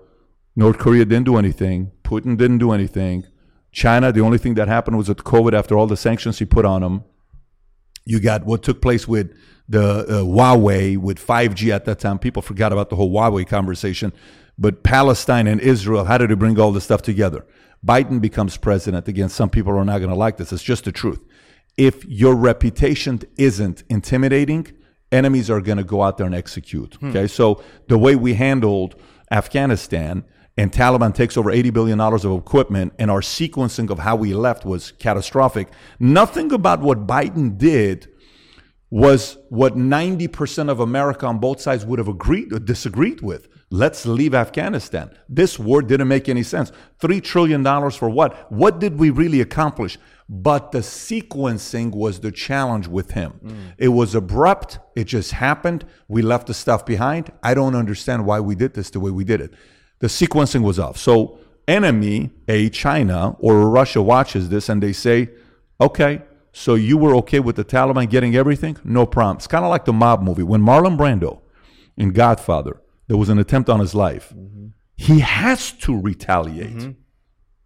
North 0.55 0.79
Korea 0.79 1.05
didn't 1.05 1.27
do 1.27 1.37
anything. 1.37 1.92
Putin 2.03 2.37
didn't 2.37 2.59
do 2.59 2.73
anything. 2.73 3.27
China, 3.73 4.11
the 4.11 4.21
only 4.21 4.38
thing 4.38 4.55
that 4.55 4.69
happened 4.69 4.97
was 4.97 5.09
with 5.09 5.19
COVID 5.19 5.53
after 5.53 5.77
all 5.77 5.87
the 5.87 5.99
sanctions 5.99 6.38
he 6.38 6.47
put 6.47 6.64
on 6.64 6.81
them. 6.81 7.05
You 8.07 8.21
got 8.21 8.47
what 8.47 8.62
took 8.62 8.81
place 8.81 9.07
with 9.07 9.37
the 9.69 9.83
uh, 9.83 10.23
Huawei 10.23 10.97
with 10.97 11.25
5G 11.25 11.75
at 11.75 11.85
that 11.87 11.99
time. 11.99 12.19
People 12.19 12.43
forgot 12.43 12.73
about 12.73 12.91
the 12.91 12.97
whole 12.97 13.11
Huawei 13.11 13.47
conversation. 13.47 14.13
But 14.59 14.83
Palestine 14.83 15.47
and 15.47 15.61
Israel, 15.61 16.05
how 16.05 16.19
did 16.19 16.31
it 16.31 16.39
bring 16.39 16.59
all 16.59 16.73
this 16.73 16.85
stuff 16.85 17.03
together? 17.03 17.45
Biden 17.85 18.21
becomes 18.21 18.57
president. 18.57 19.07
Again, 19.07 19.29
some 19.29 19.51
people 19.51 19.77
are 19.77 19.85
not 19.85 19.99
going 19.99 20.11
to 20.11 20.17
like 20.17 20.39
this. 20.39 20.53
It's 20.53 20.63
just 20.63 20.85
the 20.85 20.93
truth. 20.93 21.21
If 21.77 22.05
your 22.07 22.35
reputation 22.35 23.21
isn't 23.37 23.85
intimidating, 23.91 24.67
enemies 25.13 25.51
are 25.51 25.61
going 25.61 25.79
to 25.79 25.85
go 25.85 26.03
out 26.03 26.17
there 26.17 26.27
and 26.27 26.35
execute. 26.35 26.95
Hmm. 26.95 27.11
Okay. 27.11 27.27
So 27.27 27.63
the 27.89 27.99
way 27.99 28.17
we 28.17 28.35
handled 28.35 28.97
Afghanistan 29.31 30.25
and 30.57 30.73
Taliban 30.73 31.15
takes 31.15 31.37
over 31.37 31.53
$80 31.53 31.73
billion 31.73 32.01
of 32.01 32.25
equipment 32.25 32.95
and 32.99 33.11
our 33.11 33.21
sequencing 33.21 33.91
of 33.91 33.99
how 33.99 34.17
we 34.17 34.33
left 34.33 34.65
was 34.65 34.93
catastrophic. 34.93 35.69
Nothing 36.01 36.51
about 36.51 36.81
what 36.81 37.07
Biden 37.07 37.59
did 37.59 38.09
was 38.90 39.37
what 39.49 39.75
90% 39.75 40.70
of 40.70 40.79
America 40.79 41.27
on 41.27 41.38
both 41.38 41.61
sides 41.61 41.85
would 41.85 41.99
have 41.99 42.09
agreed 42.09 42.53
or 42.53 42.59
disagreed 42.59 43.20
with. 43.20 43.49
Let's 43.68 44.07
leave 44.07 44.33
Afghanistan. 44.33 45.11
This 45.29 45.59
war 45.59 45.83
didn't 45.83 46.07
make 46.07 46.29
any 46.29 46.44
sense. 46.44 46.70
$3 47.01 47.22
trillion 47.22 47.64
for 47.90 48.09
what? 48.09 48.51
What 48.53 48.79
did 48.79 48.99
we 48.99 49.11
really 49.11 49.40
accomplish? 49.40 49.99
But 50.29 50.70
the 50.70 50.79
sequencing 50.79 51.92
was 51.92 52.20
the 52.20 52.31
challenge 52.31 52.87
with 52.87 53.12
him. 53.12 53.40
Mm. 53.44 53.75
It 53.79 53.88
was 53.88 54.14
abrupt. 54.14 54.79
It 54.94 55.05
just 55.05 55.33
happened. 55.33 55.85
We 56.07 56.22
left 56.22 56.46
the 56.46 56.55
stuff 56.55 56.87
behind. 56.87 57.33
I 57.42 57.55
don't 57.55 57.75
understand 57.75 58.25
why 58.25 58.38
we 58.38 58.55
did 58.55 58.75
this 58.75 58.90
the 58.90 59.01
way 59.01 59.11
we 59.11 59.25
did 59.25 59.40
it. 59.40 59.55
The 59.99 60.09
sequencing 60.09 60.62
was 60.62 60.79
off. 60.79 60.96
So, 60.96 61.38
enemy, 61.66 62.31
a 62.46 62.70
China 62.70 63.37
or 63.40 63.68
Russia 63.68 64.01
watches 64.01 64.49
this 64.49 64.68
and 64.68 64.83
they 64.83 64.92
say, 64.92 65.31
okay, 65.81 66.22
so 66.57 66.75
you 66.75 66.97
were 66.97 67.14
okay 67.16 67.38
with 67.38 67.57
the 67.57 67.64
Taliban 67.64 68.09
getting 68.09 68.35
everything? 68.35 68.79
No 68.83 69.05
problem. 69.05 69.37
It's 69.37 69.47
kind 69.47 69.62
of 69.62 69.71
like 69.71 69.85
the 69.85 69.92
mob 69.92 70.23
movie. 70.23 70.42
When 70.42 70.62
Marlon 70.62 70.97
Brando 70.97 71.42
in 71.99 72.12
Godfather 72.12 72.81
there 73.09 73.19
was 73.19 73.29
an 73.29 73.38
attempt 73.38 73.69
on 73.69 73.79
his 73.79 73.95
life, 73.95 74.33
mm-hmm. 74.35 74.69
he 74.97 75.21
has 75.21 75.71
to 75.73 75.95
retaliate. 76.01 76.75
Mm-hmm. 76.75 76.90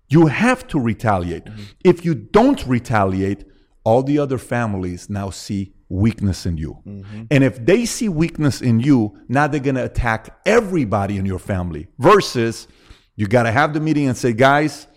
You 0.08 0.26
have 0.26 0.66
to 0.66 0.80
retaliate. 0.80 1.44
Mm-hmm. 1.44 1.62
If 1.84 2.04
you 2.04 2.16
don't 2.16 2.66
retaliate, 2.66 3.44
all 3.84 4.02
the 4.02 4.18
other 4.18 4.38
families 4.38 5.08
now 5.08 5.30
see 5.30 5.72
weakness 5.88 6.44
in 6.44 6.56
you. 6.56 6.78
Mm-hmm. 6.84 7.22
And 7.30 7.44
if 7.44 7.64
they 7.64 7.86
see 7.86 8.08
weakness 8.08 8.60
in 8.60 8.80
you, 8.80 9.16
now 9.28 9.46
they're 9.46 9.60
going 9.60 9.76
to 9.76 9.84
attack 9.84 10.36
everybody 10.44 11.16
in 11.16 11.26
your 11.26 11.38
family. 11.38 11.86
Versus, 12.00 12.66
you 13.14 13.28
got 13.28 13.44
to 13.44 13.52
have 13.52 13.72
the 13.72 13.80
meeting 13.80 14.08
and 14.08 14.16
say, 14.16 14.32
guys, 14.32 14.88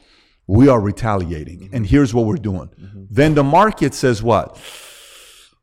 we 0.48 0.68
are 0.68 0.80
retaliating. 0.80 1.62
Mm-hmm. 1.62 1.76
And 1.76 1.88
here's 1.88 2.14
what 2.14 2.26
we're 2.26 2.36
doing. 2.38 2.70
Mm-hmm. 2.70 3.04
Then 3.10 3.36
the 3.36 3.44
market 3.44 3.94
says, 3.94 4.22
what? 4.22 4.60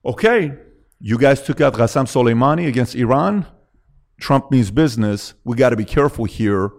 Okay, 0.04 0.56
you 1.00 1.18
guys 1.18 1.42
took 1.42 1.60
out 1.60 1.74
Qasem 1.74 2.06
Soleimani 2.06 2.66
against 2.66 2.94
Iran. 2.94 3.46
Trump 4.20 4.50
means 4.50 4.70
business. 4.70 5.34
We 5.44 5.56
got 5.56 5.70
to 5.70 5.76
be 5.76 5.84
careful 5.84 6.24
here. 6.24 6.70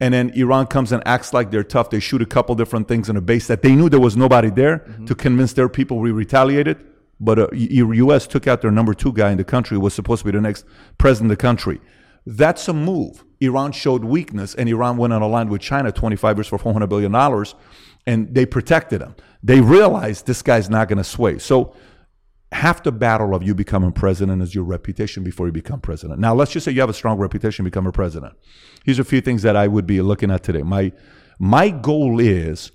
And 0.00 0.12
then 0.12 0.30
Iran 0.30 0.66
comes 0.66 0.92
and 0.92 1.02
acts 1.06 1.32
like 1.32 1.50
they're 1.50 1.64
tough. 1.64 1.90
They 1.90 2.00
shoot 2.00 2.20
a 2.20 2.26
couple 2.26 2.54
different 2.56 2.88
things 2.88 3.08
in 3.08 3.16
a 3.16 3.20
base 3.20 3.46
that 3.46 3.62
they 3.62 3.74
knew 3.74 3.88
there 3.88 4.00
was 4.00 4.16
nobody 4.16 4.50
there 4.50 4.78
mm-hmm. 4.78 5.04
to 5.06 5.14
convince 5.14 5.52
their 5.52 5.68
people 5.68 5.98
we 5.98 6.10
retaliated. 6.10 6.78
But 7.20 7.38
uh, 7.38 7.48
U.S. 7.52 8.26
took 8.26 8.46
out 8.46 8.60
their 8.60 8.72
number 8.72 8.92
two 8.92 9.12
guy 9.12 9.30
in 9.30 9.38
the 9.38 9.44
country, 9.44 9.78
was 9.78 9.94
supposed 9.94 10.20
to 10.20 10.26
be 10.26 10.32
the 10.32 10.40
next 10.40 10.64
president 10.98 11.30
of 11.30 11.38
the 11.38 11.40
country. 11.40 11.80
That's 12.26 12.66
a 12.68 12.72
move. 12.72 13.24
Iran 13.40 13.72
showed 13.72 14.04
weakness, 14.04 14.54
and 14.54 14.68
Iran 14.68 14.96
went 14.96 15.12
on 15.12 15.22
a 15.22 15.28
line 15.28 15.48
with 15.48 15.60
China 15.60 15.92
25 15.92 16.38
years 16.38 16.48
for 16.48 16.58
$400 16.58 16.88
billion, 16.88 17.14
and 18.06 18.34
they 18.34 18.46
protected 18.46 19.02
him. 19.02 19.14
They 19.42 19.60
realized 19.60 20.26
this 20.26 20.42
guy's 20.42 20.70
not 20.70 20.88
going 20.88 20.98
to 20.98 21.04
sway. 21.04 21.38
So 21.38 21.74
half 22.52 22.82
the 22.82 22.92
battle 22.92 23.34
of 23.34 23.42
you 23.42 23.54
becoming 23.54 23.92
president 23.92 24.40
is 24.40 24.54
your 24.54 24.64
reputation 24.64 25.22
before 25.24 25.46
you 25.46 25.52
become 25.52 25.80
president. 25.80 26.20
Now, 26.20 26.34
let's 26.34 26.52
just 26.52 26.64
say 26.64 26.72
you 26.72 26.80
have 26.80 26.88
a 26.88 26.94
strong 26.94 27.18
reputation, 27.18 27.64
become 27.64 27.86
a 27.86 27.92
president. 27.92 28.34
Here's 28.84 28.98
a 28.98 29.04
few 29.04 29.20
things 29.20 29.42
that 29.42 29.56
I 29.56 29.66
would 29.66 29.86
be 29.86 30.00
looking 30.00 30.30
at 30.30 30.42
today. 30.42 30.62
My 30.62 30.92
my 31.38 31.70
goal 31.70 32.20
is 32.20 32.70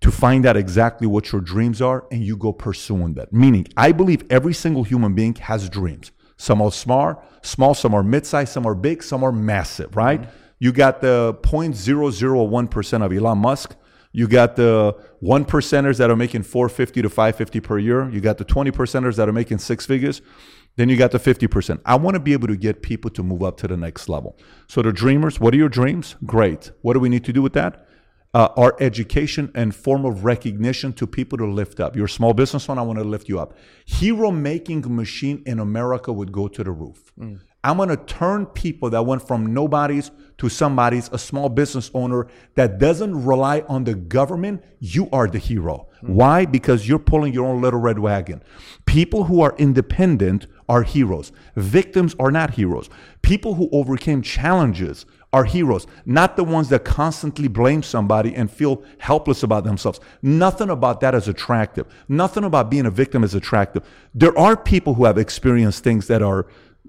to 0.00 0.12
find 0.12 0.46
out 0.46 0.56
exactly 0.56 1.06
what 1.06 1.32
your 1.32 1.40
dreams 1.40 1.82
are 1.82 2.06
and 2.12 2.22
you 2.22 2.36
go 2.36 2.52
pursuing 2.52 3.14
that. 3.14 3.32
Meaning, 3.32 3.66
I 3.76 3.92
believe 3.92 4.24
every 4.30 4.54
single 4.54 4.84
human 4.84 5.14
being 5.14 5.34
has 5.34 5.68
dreams. 5.68 6.12
Some 6.36 6.60
are 6.60 6.70
small, 6.70 7.24
small, 7.42 7.74
some 7.74 7.94
are 7.94 8.02
mid-sized, 8.02 8.52
some 8.52 8.66
are 8.66 8.74
big, 8.74 9.02
some 9.02 9.24
are 9.24 9.32
massive, 9.32 9.96
right? 9.96 10.20
Mm-hmm. 10.20 10.30
You 10.58 10.72
got 10.72 11.00
the 11.00 11.34
0.001% 11.42 13.04
of 13.04 13.12
Elon 13.12 13.38
Musk 13.38 13.76
you 14.16 14.26
got 14.26 14.56
the 14.56 14.96
one 15.20 15.44
percenters 15.44 15.98
that 15.98 16.08
are 16.08 16.16
making 16.16 16.44
450 16.44 17.02
to 17.02 17.10
550 17.10 17.60
per 17.60 17.78
year. 17.78 18.08
You 18.08 18.22
got 18.22 18.38
the 18.38 18.44
20 18.44 18.70
percenters 18.70 19.16
that 19.16 19.28
are 19.28 19.32
making 19.32 19.58
six 19.58 19.84
figures. 19.84 20.22
Then 20.76 20.88
you 20.88 20.96
got 20.96 21.10
the 21.10 21.18
50%. 21.18 21.82
I 21.84 21.96
want 21.96 22.14
to 22.14 22.20
be 22.20 22.32
able 22.32 22.48
to 22.48 22.56
get 22.56 22.80
people 22.80 23.10
to 23.10 23.22
move 23.22 23.42
up 23.42 23.58
to 23.58 23.68
the 23.68 23.76
next 23.76 24.08
level. 24.08 24.38
So 24.68 24.80
the 24.80 24.90
dreamers, 24.90 25.38
what 25.38 25.52
are 25.52 25.58
your 25.58 25.68
dreams? 25.68 26.16
Great. 26.24 26.70
What 26.80 26.94
do 26.94 27.00
we 27.00 27.10
need 27.10 27.26
to 27.26 27.32
do 27.32 27.42
with 27.42 27.52
that? 27.52 27.85
Uh, 28.36 28.52
our 28.58 28.76
education 28.80 29.50
and 29.54 29.74
form 29.74 30.04
of 30.04 30.26
recognition 30.26 30.92
to 30.92 31.06
people 31.06 31.38
to 31.38 31.46
lift 31.46 31.80
up. 31.80 31.96
You're 31.96 32.04
a 32.04 32.16
small 32.20 32.34
business 32.34 32.68
owner, 32.68 32.82
I 32.82 32.84
want 32.84 32.98
to 32.98 33.04
lift 33.04 33.30
you 33.30 33.40
up. 33.40 33.54
Hero 33.86 34.30
making 34.30 34.94
machine 34.94 35.42
in 35.46 35.58
America 35.58 36.12
would 36.12 36.32
go 36.32 36.46
to 36.46 36.62
the 36.62 36.70
roof. 36.70 37.00
Mm. 37.18 37.40
I'm 37.64 37.78
going 37.78 37.88
to 37.88 37.96
turn 37.96 38.44
people 38.44 38.90
that 38.90 39.06
went 39.06 39.26
from 39.26 39.54
nobodies 39.54 40.10
to 40.36 40.50
somebody's, 40.50 41.08
a 41.14 41.18
small 41.18 41.48
business 41.48 41.90
owner 41.94 42.26
that 42.56 42.78
doesn't 42.78 43.24
rely 43.24 43.64
on 43.70 43.84
the 43.84 43.94
government. 43.94 44.62
You 44.80 45.08
are 45.12 45.26
the 45.26 45.38
hero. 45.38 45.88
Mm-hmm. 45.96 46.14
Why? 46.14 46.44
Because 46.44 46.86
you're 46.86 46.98
pulling 46.98 47.32
your 47.32 47.46
own 47.46 47.62
little 47.62 47.80
red 47.80 47.98
wagon. 47.98 48.42
People 48.84 49.24
who 49.24 49.40
are 49.40 49.54
independent 49.56 50.46
are 50.68 50.82
heroes. 50.82 51.32
Victims 51.56 52.14
are 52.18 52.30
not 52.30 52.50
heroes. 52.50 52.90
People 53.22 53.54
who 53.54 53.70
overcame 53.72 54.20
challenges 54.20 55.06
are 55.32 55.44
heroes, 55.44 55.86
not 56.06 56.36
the 56.36 56.44
ones 56.44 56.68
that 56.68 56.84
constantly 56.84 57.48
blame 57.48 57.82
somebody 57.82 58.34
and 58.34 58.50
feel 58.50 58.82
helpless 58.98 59.42
about 59.42 59.64
themselves. 59.64 60.00
Nothing 60.22 60.70
about 60.70 61.00
that 61.00 61.14
is 61.14 61.28
attractive. 61.28 61.86
Nothing 62.08 62.44
about 62.44 62.70
being 62.70 62.86
a 62.86 62.90
victim 62.90 63.24
is 63.24 63.34
attractive. 63.34 63.82
There 64.14 64.36
are 64.38 64.56
people 64.56 64.94
who 64.94 65.04
have 65.04 65.18
experienced 65.18 65.84
things 65.84 66.06
that 66.06 66.22
are 66.22 66.46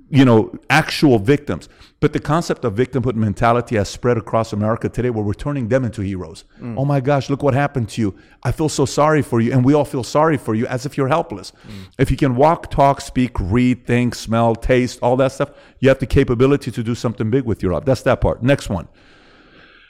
you 0.10 0.24
know, 0.24 0.58
actual 0.70 1.20
victims. 1.20 1.68
But 2.00 2.14
the 2.14 2.20
concept 2.20 2.64
of 2.64 2.76
victimhood 2.76 3.16
mentality 3.16 3.76
has 3.76 3.90
spread 3.90 4.18
across 4.18 4.54
America 4.54 4.88
today 4.88 5.10
where 5.10 5.24
we're 5.24 5.34
turning 5.34 5.68
them 5.68 5.84
into 5.84 6.02
heroes. 6.02 6.46
Mm. 6.62 6.76
Oh 6.78 6.86
my 6.86 7.00
gosh, 7.00 7.30
look 7.30 7.42
what 7.42 7.54
happened 7.56 7.90
to 7.90 8.02
you. 8.02 8.16
I 8.44 8.52
feel 8.52 8.70
so 8.70 8.86
sorry 8.86 9.24
for 9.24 9.42
you. 9.42 9.52
And 9.52 9.66
we 9.66 9.74
all 9.74 9.86
feel 9.86 10.04
sorry 10.04 10.38
for 10.38 10.54
you 10.54 10.68
as 10.68 10.86
if 10.86 10.96
you're 10.96 11.08
helpless. 11.08 11.52
Mm. 11.68 11.72
If 11.98 12.12
you 12.12 12.18
can 12.18 12.36
walk, 12.36 12.70
talk, 12.70 13.02
speak, 13.02 13.40
read, 13.40 13.88
think, 13.88 14.14
smell, 14.14 14.56
taste, 14.56 15.00
all 15.02 15.18
that 15.18 15.32
stuff, 15.32 15.50
you 15.80 15.90
have 15.90 16.00
the 16.00 16.06
capability 16.06 16.72
to 16.72 16.84
do 16.84 16.94
something 16.94 17.32
big 17.32 17.46
with 17.46 17.64
your 17.64 17.74
life. 17.74 17.86
That's 17.86 18.04
that 18.04 18.22
part. 18.22 18.44
Next 18.44 18.70
one 18.70 18.88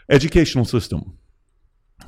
educational 0.10 0.66
system 0.66 1.18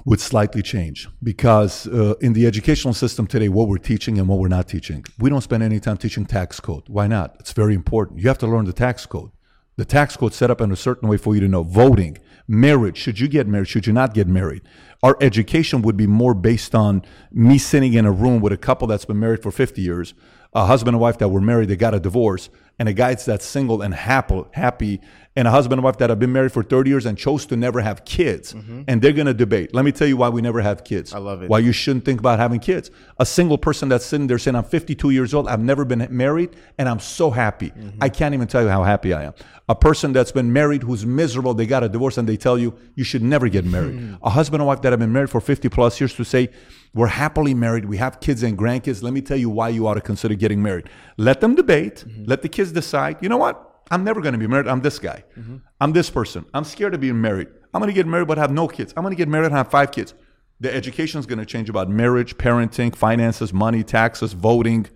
would 0.06 0.20
slightly 0.20 0.62
change 0.62 1.08
because 1.22 1.88
uh, 1.88 2.16
in 2.22 2.34
the 2.34 2.46
educational 2.46 2.94
system 2.94 3.28
today, 3.28 3.50
what 3.50 3.68
we're 3.68 3.78
teaching 3.78 4.18
and 4.18 4.28
what 4.28 4.40
we're 4.40 4.48
not 4.48 4.68
teaching, 4.68 5.06
we 5.20 5.30
don't 5.30 5.42
spend 5.42 5.64
any 5.64 5.80
time 5.80 5.98
teaching 5.98 6.26
tax 6.26 6.60
code. 6.60 6.84
Why 6.88 7.08
not? 7.08 7.36
It's 7.40 7.54
very 7.54 7.74
important. 7.76 8.20
You 8.20 8.28
have 8.28 8.38
to 8.40 8.48
learn 8.48 8.66
the 8.66 8.74
tax 8.74 9.06
code. 9.06 9.32
The 9.78 9.86
tax 9.86 10.18
code 10.18 10.34
set 10.34 10.52
up 10.52 10.62
in 10.62 10.72
a 10.72 10.76
certain 10.76 11.08
way 11.08 11.18
for 11.18 11.36
you 11.36 11.42
to 11.42 11.48
know 11.48 11.64
voting, 11.64 12.18
marriage. 12.48 12.98
Should 12.98 13.20
you 13.20 13.28
get 13.28 13.48
married? 13.48 13.70
Should 13.70 13.88
you 13.88 13.94
not 13.94 14.14
get 14.14 14.28
married? 14.28 14.62
Our 15.04 15.18
education 15.22 15.82
would 15.84 15.96
be 15.96 16.08
more 16.08 16.34
based 16.34 16.76
on 16.76 17.04
me 17.32 17.58
sitting 17.58 17.94
in 17.94 18.06
a 18.06 18.12
room 18.12 18.42
with 18.42 18.52
a 18.52 18.58
couple 18.58 18.88
that's 18.88 19.06
been 19.06 19.20
married 19.20 19.42
for 19.42 19.52
50 19.52 19.82
years, 19.82 20.14
a 20.54 20.66
husband 20.66 20.96
and 20.96 21.02
wife 21.02 21.18
that 21.20 21.30
were 21.30 21.40
married, 21.40 21.70
they 21.70 21.78
got 21.78 21.94
a 21.94 22.00
divorce, 22.00 22.50
and 22.80 22.90
a 22.90 22.94
guy 22.94 23.14
that's 23.14 23.46
single 23.46 23.82
and 23.82 23.94
happy, 23.94 24.44
happy 24.52 25.02
and 25.40 25.48
a 25.48 25.52
husband 25.52 25.80
and 25.80 25.84
wife 25.86 25.98
that 26.00 26.10
have 26.10 26.20
been 26.20 26.34
married 26.34 26.52
for 26.52 26.64
30 26.64 26.90
years 26.90 27.06
and 27.06 27.18
chose 27.18 27.46
to 27.46 27.56
never 27.56 27.80
have 27.80 28.04
kids. 28.04 28.54
Mm-hmm. 28.54 28.82
And 28.88 29.02
they're 29.02 29.14
going 29.14 29.28
to 29.28 29.34
debate. 29.34 29.74
Let 29.74 29.86
me 29.86 29.92
tell 29.94 30.08
you 30.08 30.18
why 30.18 30.28
we 30.28 30.42
never 30.42 30.60
have 30.60 30.84
kids. 30.84 31.14
I 31.14 31.20
love 31.20 31.44
it. 31.44 31.50
Why 31.50 31.60
you 31.60 31.72
shouldn't 31.72 32.04
think 32.04 32.20
about 32.20 32.40
having 32.40 32.60
kids. 32.60 32.92
A 33.20 33.26
single 33.26 33.58
person 33.58 33.88
that's 33.88 34.06
sitting 34.06 34.28
there 34.28 34.38
saying, 34.38 34.56
I'm 34.56 34.64
52 34.64 35.12
years 35.12 35.34
old, 35.34 35.48
I've 35.48 35.62
never 35.62 35.86
been 35.86 36.06
married, 36.10 36.58
and 36.78 36.90
I'm 36.90 37.00
so 37.00 37.32
happy. 37.32 37.70
Mm-hmm. 37.70 38.04
I 38.04 38.10
can't 38.10 38.34
even 38.34 38.48
tell 38.48 38.64
you 38.64 38.70
how 38.70 38.84
happy 38.84 39.14
I 39.14 39.24
am. 39.24 39.34
A 39.70 39.76
person 39.76 40.14
that's 40.14 40.32
been 40.32 40.52
married 40.52 40.84
who's 40.84 41.06
miserable, 41.06 41.54
they 41.54 41.68
got 41.68 41.84
a 41.84 41.90
divorce, 41.90 42.18
and 42.18 42.28
they 42.28 42.38
tell 42.38 42.58
you, 42.58 42.74
you 42.96 43.04
should 43.04 43.22
never 43.22 43.48
get 43.48 43.66
married. 43.66 44.18
A 44.24 44.30
husband 44.32 44.62
and 44.62 44.68
wife 44.68 44.82
that 44.82 44.92
have 44.92 45.00
been 45.00 45.14
married 45.14 45.30
for 45.30 45.40
50 45.40 45.70
plus 45.70 46.02
years 46.02 46.14
to 46.16 46.26
say, 46.26 46.50
we're 46.94 47.08
happily 47.08 47.54
married, 47.54 47.86
we 47.86 47.98
have 47.98 48.20
kids 48.20 48.42
and 48.42 48.58
grandkids. 48.58 49.04
Let 49.04 49.14
me 49.14 49.22
tell 49.22 49.38
you 49.38 49.50
why 49.50 49.70
you 49.70 49.88
ought 49.88 49.94
to 49.94 50.02
consider 50.02 50.34
getting 50.34 50.64
married. 50.64 50.90
Let 51.18 51.40
them 51.40 51.54
debate, 51.54 52.04
mm-hmm. 52.08 52.24
let 52.26 52.42
the 52.42 52.50
kids 52.50 52.69
decide. 52.72 53.18
You 53.22 53.30
know 53.30 53.38
what? 53.38 53.66
I'm 53.92 54.04
never 54.04 54.22
going 54.22 54.34
to 54.34 54.40
be 54.40 54.48
married. 54.48 54.68
I'm 54.68 54.82
this 54.82 55.00
guy. 55.00 55.24
Mm-hmm. 55.38 55.58
I'm 55.82 55.94
this 55.94 56.10
person. 56.10 56.46
I'm 56.54 56.64
scared 56.64 56.94
of 56.94 57.02
being 57.02 57.20
married. 57.20 57.48
I'm 57.74 57.82
going 57.82 57.90
to 57.90 57.96
get 57.96 58.08
married 58.08 58.28
but 58.28 58.38
have 58.38 58.52
no 58.52 58.68
kids. 58.68 58.94
I'm 58.96 59.04
going 59.04 59.14
to 59.14 59.18
get 59.18 59.28
married 59.28 59.48
and 59.48 59.56
have 59.56 59.70
five 59.70 59.92
kids. 59.92 60.14
The 60.62 60.74
education 60.74 61.22
is 61.22 61.26
going 61.26 61.40
to 61.40 61.46
change 61.46 61.70
about 61.70 61.90
marriage, 61.90 62.38
parenting, 62.38 62.94
finances, 62.94 63.54
money, 63.54 63.82
taxes, 63.82 64.34
voting, 64.34 64.88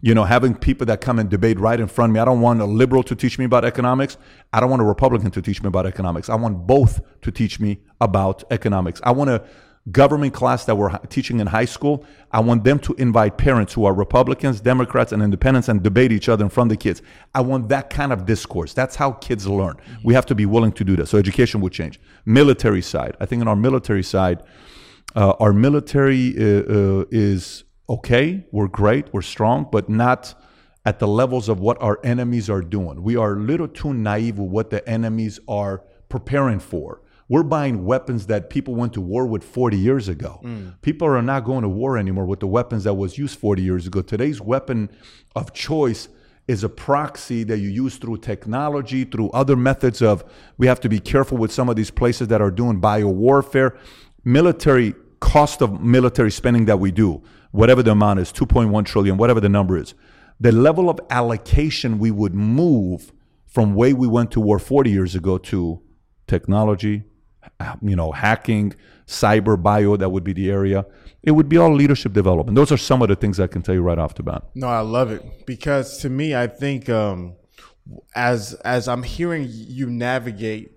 you 0.00 0.14
know, 0.14 0.22
having 0.22 0.54
people 0.54 0.86
that 0.86 1.00
come 1.00 1.18
and 1.18 1.28
debate 1.28 1.58
right 1.58 1.80
in 1.80 1.88
front 1.88 2.10
of 2.10 2.14
me. 2.14 2.20
I 2.20 2.24
don't 2.24 2.40
want 2.40 2.60
a 2.60 2.64
liberal 2.64 3.02
to 3.02 3.16
teach 3.16 3.36
me 3.36 3.44
about 3.44 3.64
economics. 3.64 4.16
I 4.52 4.60
don't 4.60 4.70
want 4.70 4.80
a 4.80 4.84
Republican 4.84 5.32
to 5.32 5.42
teach 5.42 5.60
me 5.60 5.66
about 5.66 5.86
economics. 5.86 6.28
I 6.28 6.36
want 6.36 6.68
both 6.68 7.00
to 7.22 7.32
teach 7.32 7.58
me 7.58 7.80
about 8.00 8.44
economics. 8.52 9.00
I 9.02 9.10
want 9.10 9.28
to 9.28 9.42
government 9.92 10.34
class 10.34 10.64
that 10.64 10.74
we're 10.74 10.96
teaching 11.08 11.40
in 11.40 11.46
high 11.46 11.64
school, 11.64 12.04
I 12.32 12.40
want 12.40 12.64
them 12.64 12.78
to 12.80 12.94
invite 12.94 13.38
parents 13.38 13.72
who 13.72 13.84
are 13.84 13.94
Republicans, 13.94 14.60
Democrats, 14.60 15.12
and 15.12 15.22
independents 15.22 15.68
and 15.68 15.82
debate 15.82 16.12
each 16.12 16.28
other 16.28 16.44
in 16.44 16.50
front 16.50 16.70
of 16.70 16.78
the 16.78 16.82
kids. 16.82 17.02
I 17.34 17.40
want 17.40 17.68
that 17.68 17.90
kind 17.90 18.12
of 18.12 18.26
discourse. 18.26 18.74
That's 18.74 18.96
how 18.96 19.12
kids 19.12 19.46
learn. 19.46 19.74
Mm-hmm. 19.74 20.06
We 20.06 20.14
have 20.14 20.26
to 20.26 20.34
be 20.34 20.46
willing 20.46 20.72
to 20.72 20.84
do 20.84 20.96
that. 20.96 21.06
So 21.06 21.18
education 21.18 21.60
would 21.60 21.72
change. 21.72 22.00
Military 22.24 22.82
side. 22.82 23.16
I 23.20 23.26
think 23.26 23.42
in 23.42 23.48
our 23.48 23.56
military 23.56 24.02
side, 24.02 24.42
uh, 25.16 25.34
our 25.40 25.52
military 25.52 26.36
uh, 26.36 26.62
uh, 26.62 27.04
is 27.10 27.64
okay. 27.88 28.46
We're 28.52 28.68
great. 28.68 29.12
We're 29.12 29.22
strong, 29.22 29.68
but 29.70 29.88
not 29.88 30.34
at 30.84 30.98
the 30.98 31.08
levels 31.08 31.48
of 31.48 31.60
what 31.60 31.80
our 31.82 31.98
enemies 32.04 32.48
are 32.48 32.62
doing. 32.62 33.02
We 33.02 33.16
are 33.16 33.34
a 33.34 33.38
little 33.38 33.68
too 33.68 33.94
naive 33.94 34.38
with 34.38 34.50
what 34.50 34.70
the 34.70 34.86
enemies 34.88 35.38
are 35.48 35.82
preparing 36.08 36.60
for. 36.60 37.02
We're 37.28 37.42
buying 37.42 37.84
weapons 37.84 38.26
that 38.26 38.48
people 38.48 38.74
went 38.74 38.94
to 38.94 39.02
war 39.02 39.26
with 39.26 39.44
40 39.44 39.76
years 39.76 40.08
ago. 40.08 40.40
Mm. 40.42 40.80
People 40.80 41.08
are 41.08 41.20
not 41.20 41.44
going 41.44 41.62
to 41.62 41.68
war 41.68 41.98
anymore 41.98 42.24
with 42.24 42.40
the 42.40 42.46
weapons 42.46 42.84
that 42.84 42.94
was 42.94 43.18
used 43.18 43.38
40 43.38 43.62
years 43.62 43.86
ago. 43.86 44.00
Today's 44.00 44.40
weapon 44.40 44.88
of 45.36 45.52
choice 45.52 46.08
is 46.46 46.64
a 46.64 46.68
proxy 46.68 47.44
that 47.44 47.58
you 47.58 47.68
use 47.68 47.98
through 47.98 48.16
technology, 48.16 49.04
through 49.04 49.30
other 49.30 49.54
methods 49.54 50.00
of 50.00 50.24
we 50.56 50.66
have 50.66 50.80
to 50.80 50.88
be 50.88 50.98
careful 50.98 51.36
with 51.36 51.52
some 51.52 51.68
of 51.68 51.76
these 51.76 51.90
places 51.90 52.28
that 52.28 52.40
are 52.40 52.50
doing 52.50 52.80
bio 52.80 53.08
warfare. 53.08 53.76
Military 54.24 54.94
cost 55.20 55.60
of 55.60 55.82
military 55.82 56.30
spending 56.30 56.64
that 56.64 56.78
we 56.78 56.90
do, 56.90 57.22
whatever 57.50 57.82
the 57.82 57.90
amount 57.90 58.20
is, 58.20 58.32
2.1 58.32 58.86
trillion, 58.86 59.18
whatever 59.18 59.40
the 59.40 59.48
number 59.48 59.76
is. 59.76 59.94
The 60.40 60.52
level 60.52 60.88
of 60.88 60.98
allocation 61.10 61.98
we 61.98 62.10
would 62.10 62.34
move 62.34 63.12
from 63.46 63.74
way 63.74 63.92
we 63.92 64.06
went 64.06 64.30
to 64.32 64.40
war 64.40 64.58
40 64.58 64.90
years 64.90 65.14
ago 65.14 65.36
to 65.38 65.82
technology, 66.26 67.04
you 67.82 67.96
know, 67.96 68.12
hacking, 68.12 68.74
cyber, 69.06 69.60
bio, 69.60 69.96
that 69.96 70.10
would 70.10 70.24
be 70.24 70.32
the 70.32 70.50
area. 70.50 70.86
It 71.22 71.32
would 71.32 71.48
be 71.48 71.56
all 71.56 71.74
leadership 71.74 72.12
development. 72.12 72.54
Those 72.56 72.70
are 72.70 72.76
some 72.76 73.02
of 73.02 73.08
the 73.08 73.16
things 73.16 73.40
I 73.40 73.46
can 73.46 73.62
tell 73.62 73.74
you 73.74 73.82
right 73.82 73.98
off 73.98 74.14
the 74.14 74.22
bat. 74.22 74.44
No, 74.54 74.68
I 74.68 74.80
love 74.80 75.10
it 75.10 75.46
because 75.46 75.98
to 75.98 76.10
me, 76.10 76.34
I 76.34 76.46
think 76.46 76.88
um, 76.88 77.36
as 78.14 78.54
as 78.64 78.88
I'm 78.88 79.02
hearing 79.02 79.46
you 79.48 79.90
navigate 79.90 80.72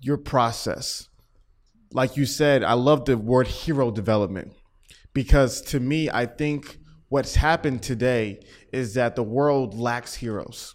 your 0.00 0.18
process, 0.18 1.08
like 1.92 2.16
you 2.16 2.26
said, 2.26 2.62
I 2.62 2.74
love 2.74 3.06
the 3.06 3.16
word 3.16 3.46
hero 3.46 3.90
development 3.90 4.52
because 5.14 5.62
to 5.62 5.80
me, 5.80 6.10
I 6.10 6.26
think 6.26 6.78
what's 7.08 7.36
happened 7.36 7.82
today 7.82 8.40
is 8.72 8.94
that 8.94 9.16
the 9.16 9.22
world 9.22 9.74
lacks 9.74 10.14
heroes. 10.14 10.74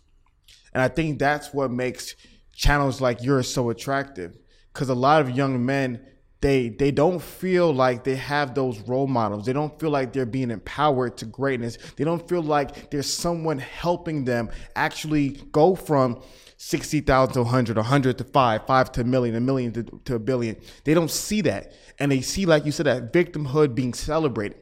And 0.73 0.81
I 0.81 0.87
think 0.87 1.19
that's 1.19 1.53
what 1.53 1.69
makes 1.69 2.15
channels 2.53 3.01
like 3.01 3.21
yours 3.21 3.51
so 3.53 3.69
attractive 3.69 4.37
because 4.73 4.89
a 4.89 4.95
lot 4.95 5.21
of 5.21 5.29
young 5.29 5.65
men 5.65 6.05
they 6.41 6.69
they 6.69 6.89
don't 6.89 7.21
feel 7.21 7.71
like 7.71 8.03
they 8.03 8.15
have 8.15 8.55
those 8.55 8.79
role 8.81 9.07
models. 9.07 9.45
They 9.45 9.53
don't 9.53 9.79
feel 9.79 9.91
like 9.91 10.11
they're 10.11 10.25
being 10.25 10.49
empowered 10.49 11.17
to 11.17 11.25
greatness. 11.25 11.77
They 11.95 12.03
don't 12.03 12.27
feel 12.27 12.41
like 12.41 12.89
there's 12.89 13.11
someone 13.11 13.59
helping 13.59 14.25
them 14.25 14.49
actually 14.75 15.29
go 15.51 15.75
from 15.75 16.21
60,000 16.57 17.33
to 17.33 17.41
100, 17.43 17.77
100 17.77 18.17
to 18.17 18.23
5, 18.23 18.67
5 18.67 18.91
to 18.91 19.01
a 19.01 19.03
million, 19.03 19.35
a 19.35 19.39
million 19.39 19.71
to, 19.73 19.83
to 20.05 20.15
a 20.15 20.19
billion. 20.19 20.55
They 20.83 20.93
don't 20.93 21.09
see 21.09 21.41
that. 21.41 21.73
And 21.97 22.11
they 22.11 22.21
see, 22.21 22.45
like 22.45 22.65
you 22.65 22.71
said, 22.71 22.85
that 22.87 23.13
victimhood 23.13 23.73
being 23.73 23.93
celebrated. 23.93 24.57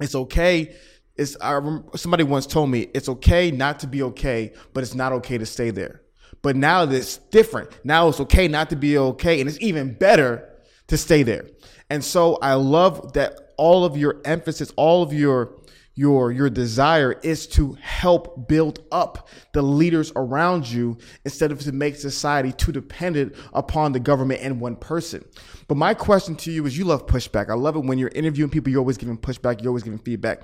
It's 0.00 0.14
okay. 0.14 0.74
It's 1.16 1.36
I 1.40 1.58
somebody 1.96 2.24
once 2.24 2.46
told 2.46 2.70
me 2.70 2.88
it's 2.94 3.08
okay 3.08 3.50
not 3.50 3.80
to 3.80 3.86
be 3.86 4.02
okay, 4.02 4.52
but 4.74 4.82
it's 4.82 4.94
not 4.94 5.12
okay 5.14 5.38
to 5.38 5.46
stay 5.46 5.70
there. 5.70 6.02
But 6.42 6.56
now 6.56 6.84
it's 6.84 7.18
different. 7.18 7.70
Now 7.84 8.08
it's 8.08 8.20
okay 8.20 8.48
not 8.48 8.70
to 8.70 8.76
be 8.76 8.96
okay. 8.98 9.40
And 9.40 9.48
it's 9.48 9.60
even 9.60 9.94
better 9.94 10.48
to 10.88 10.96
stay 10.96 11.22
there. 11.22 11.46
And 11.90 12.04
so 12.04 12.36
I 12.36 12.54
love 12.54 13.12
that 13.14 13.52
all 13.56 13.84
of 13.84 13.96
your 13.96 14.20
emphasis, 14.24 14.72
all 14.76 15.02
of 15.02 15.12
your 15.12 15.54
your 15.98 16.30
your 16.30 16.48
desire 16.48 17.18
is 17.24 17.48
to 17.48 17.72
help 17.82 18.46
build 18.46 18.84
up 18.92 19.28
the 19.52 19.60
leaders 19.60 20.12
around 20.14 20.70
you 20.70 20.96
instead 21.24 21.50
of 21.50 21.58
to 21.58 21.72
make 21.72 21.96
society 21.96 22.52
too 22.52 22.70
dependent 22.70 23.34
upon 23.52 23.90
the 23.90 23.98
government 23.98 24.40
and 24.40 24.60
one 24.60 24.76
person. 24.76 25.24
But 25.66 25.76
my 25.76 25.94
question 25.94 26.36
to 26.36 26.52
you 26.52 26.64
is 26.66 26.78
you 26.78 26.84
love 26.84 27.08
pushback. 27.08 27.50
I 27.50 27.54
love 27.54 27.74
it 27.74 27.80
when 27.80 27.98
you're 27.98 28.12
interviewing 28.14 28.48
people, 28.48 28.70
you're 28.70 28.78
always 28.78 28.96
giving 28.96 29.18
pushback, 29.18 29.60
you're 29.60 29.70
always 29.70 29.82
giving 29.82 29.98
feedback. 29.98 30.42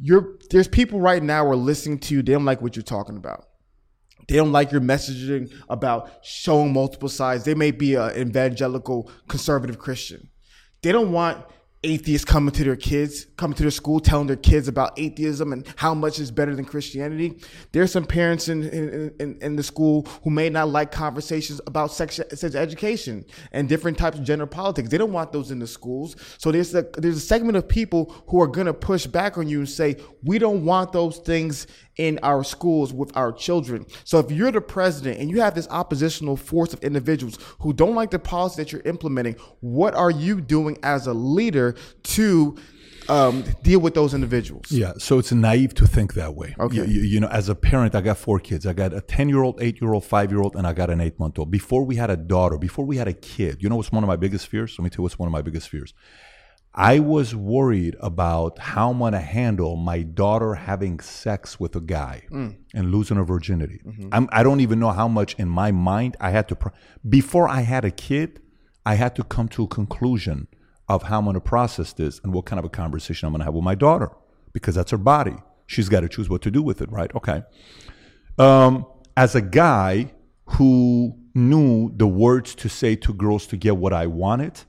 You're 0.00 0.36
there's 0.50 0.66
people 0.66 1.00
right 1.00 1.22
now 1.22 1.44
who 1.44 1.52
are 1.52 1.56
listening 1.56 2.00
to 2.00 2.14
you, 2.16 2.22
they 2.22 2.32
don't 2.32 2.44
like 2.44 2.60
what 2.60 2.74
you're 2.74 2.82
talking 2.82 3.16
about. 3.16 3.49
They 4.30 4.36
don't 4.36 4.52
like 4.52 4.70
your 4.70 4.80
messaging 4.80 5.52
about 5.68 6.08
showing 6.22 6.72
multiple 6.72 7.08
sides. 7.08 7.42
They 7.42 7.54
may 7.56 7.72
be 7.72 7.96
an 7.96 8.16
evangelical 8.16 9.10
conservative 9.26 9.80
Christian. 9.80 10.28
They 10.82 10.92
don't 10.92 11.10
want 11.10 11.44
atheists 11.82 12.26
coming 12.26 12.52
to 12.52 12.62
their 12.62 12.76
kids, 12.76 13.26
coming 13.36 13.56
to 13.56 13.62
their 13.62 13.70
school, 13.70 13.98
telling 13.98 14.26
their 14.26 14.36
kids 14.36 14.68
about 14.68 14.92
atheism 14.98 15.52
and 15.52 15.66
how 15.76 15.94
much 15.94 16.20
is 16.20 16.30
better 16.30 16.54
than 16.54 16.64
Christianity. 16.64 17.40
There's 17.72 17.90
some 17.90 18.04
parents 18.04 18.48
in, 18.48 18.68
in, 18.68 19.14
in, 19.18 19.38
in 19.40 19.56
the 19.56 19.62
school 19.62 20.06
who 20.22 20.30
may 20.30 20.48
not 20.48 20.68
like 20.68 20.92
conversations 20.92 21.60
about 21.66 21.90
sex, 21.90 22.20
sex 22.32 22.54
education 22.54 23.24
and 23.50 23.68
different 23.68 23.98
types 23.98 24.18
of 24.18 24.24
gender 24.24 24.46
politics. 24.46 24.90
They 24.90 24.98
don't 24.98 25.12
want 25.12 25.32
those 25.32 25.50
in 25.50 25.58
the 25.58 25.66
schools. 25.66 26.16
So 26.38 26.52
there's 26.52 26.72
a, 26.74 26.82
there's 26.98 27.16
a 27.16 27.20
segment 27.20 27.56
of 27.56 27.66
people 27.66 28.14
who 28.28 28.40
are 28.42 28.46
going 28.46 28.66
to 28.66 28.74
push 28.74 29.06
back 29.06 29.38
on 29.38 29.48
you 29.48 29.60
and 29.60 29.68
say, 29.68 29.96
we 30.22 30.38
don't 30.38 30.64
want 30.64 30.92
those 30.92 31.18
things 31.18 31.66
in 32.00 32.18
our 32.22 32.42
schools 32.42 32.94
with 32.94 33.14
our 33.14 33.30
children. 33.30 33.84
So 34.04 34.18
if 34.20 34.30
you're 34.30 34.50
the 34.50 34.62
president 34.62 35.20
and 35.20 35.30
you 35.30 35.42
have 35.42 35.54
this 35.54 35.68
oppositional 35.68 36.38
force 36.38 36.72
of 36.72 36.82
individuals 36.82 37.38
who 37.58 37.74
don't 37.74 37.94
like 37.94 38.10
the 38.10 38.18
policy 38.18 38.62
that 38.62 38.72
you're 38.72 38.80
implementing, 38.86 39.36
what 39.60 39.94
are 39.94 40.10
you 40.10 40.40
doing 40.40 40.78
as 40.82 41.06
a 41.06 41.12
leader 41.12 41.76
to 42.04 42.56
um, 43.10 43.44
deal 43.62 43.80
with 43.80 43.92
those 43.92 44.14
individuals? 44.14 44.72
Yeah, 44.72 44.94
so 44.96 45.18
it's 45.18 45.30
naive 45.30 45.74
to 45.74 45.86
think 45.86 46.14
that 46.14 46.34
way. 46.34 46.54
Okay. 46.58 46.76
You, 46.76 46.84
you, 46.84 47.00
you 47.02 47.20
know, 47.20 47.28
as 47.28 47.50
a 47.50 47.54
parent, 47.54 47.94
I 47.94 48.00
got 48.00 48.16
four 48.16 48.40
kids. 48.40 48.66
I 48.66 48.72
got 48.72 48.94
a 48.94 49.02
10 49.02 49.28
year 49.28 49.42
old, 49.42 49.60
8 49.60 49.78
year 49.82 49.92
old, 49.92 50.06
5 50.06 50.30
year 50.30 50.40
old, 50.40 50.56
and 50.56 50.66
I 50.66 50.72
got 50.72 50.88
an 50.88 51.02
8 51.02 51.20
month 51.20 51.38
old. 51.38 51.50
Before 51.50 51.84
we 51.84 51.96
had 51.96 52.08
a 52.08 52.16
daughter, 52.16 52.56
before 52.56 52.86
we 52.86 52.96
had 52.96 53.08
a 53.08 53.12
kid, 53.12 53.62
you 53.62 53.68
know 53.68 53.76
what's 53.76 53.92
one 53.92 54.02
of 54.02 54.08
my 54.08 54.16
biggest 54.16 54.46
fears? 54.46 54.74
Let 54.78 54.84
me 54.84 54.88
tell 54.88 55.00
you 55.00 55.02
what's 55.02 55.18
one 55.18 55.26
of 55.26 55.32
my 55.32 55.42
biggest 55.42 55.68
fears. 55.68 55.92
I 56.74 57.00
was 57.00 57.34
worried 57.34 57.96
about 58.00 58.58
how 58.58 58.90
I'm 58.90 58.98
going 59.00 59.12
to 59.12 59.20
handle 59.20 59.74
my 59.74 60.02
daughter 60.02 60.54
having 60.54 61.00
sex 61.00 61.58
with 61.58 61.74
a 61.74 61.80
guy 61.80 62.22
mm. 62.30 62.56
and 62.72 62.92
losing 62.92 63.16
her 63.16 63.24
virginity. 63.24 63.80
Mm-hmm. 63.84 64.26
I 64.30 64.42
do 64.44 64.50
not 64.50 64.60
even 64.60 64.78
know 64.78 64.90
how 64.90 65.08
much 65.08 65.34
in 65.34 65.48
my 65.48 65.72
mind 65.72 66.16
I 66.20 66.30
had 66.30 66.48
to. 66.48 66.56
Pro- 66.56 66.72
Before 67.08 67.48
I 67.48 67.62
had 67.62 67.84
a 67.84 67.90
kid, 67.90 68.40
I 68.86 68.94
had 68.94 69.16
to 69.16 69.24
come 69.24 69.48
to 69.48 69.64
a 69.64 69.66
conclusion 69.66 70.46
of 70.88 71.04
how 71.04 71.18
I'm 71.18 71.24
going 71.24 71.34
to 71.34 71.40
process 71.40 71.92
this 71.92 72.20
and 72.22 72.32
what 72.32 72.46
kind 72.46 72.58
of 72.58 72.64
a 72.64 72.68
conversation 72.68 73.26
I'm 73.26 73.32
going 73.32 73.40
to 73.40 73.44
have 73.46 73.54
with 73.54 73.64
my 73.64 73.74
daughter 73.74 74.10
because 74.52 74.76
that's 74.76 74.92
her 74.92 74.98
body. 74.98 75.36
She's 75.66 75.88
got 75.88 76.00
to 76.00 76.08
choose 76.08 76.28
what 76.28 76.42
to 76.42 76.50
do 76.50 76.62
with 76.62 76.80
it, 76.80 76.90
right? 76.90 77.14
Okay. 77.14 77.42
Um, 78.38 78.86
as 79.16 79.34
a 79.34 79.40
guy 79.40 80.12
who 80.44 81.16
knew 81.34 81.92
the 81.96 82.06
words 82.06 82.54
to 82.56 82.68
say 82.68 82.96
to 82.96 83.12
girls 83.12 83.46
to 83.48 83.56
get 83.56 83.76
what 83.76 83.92
I 83.92 84.06
wanted, 84.06 84.62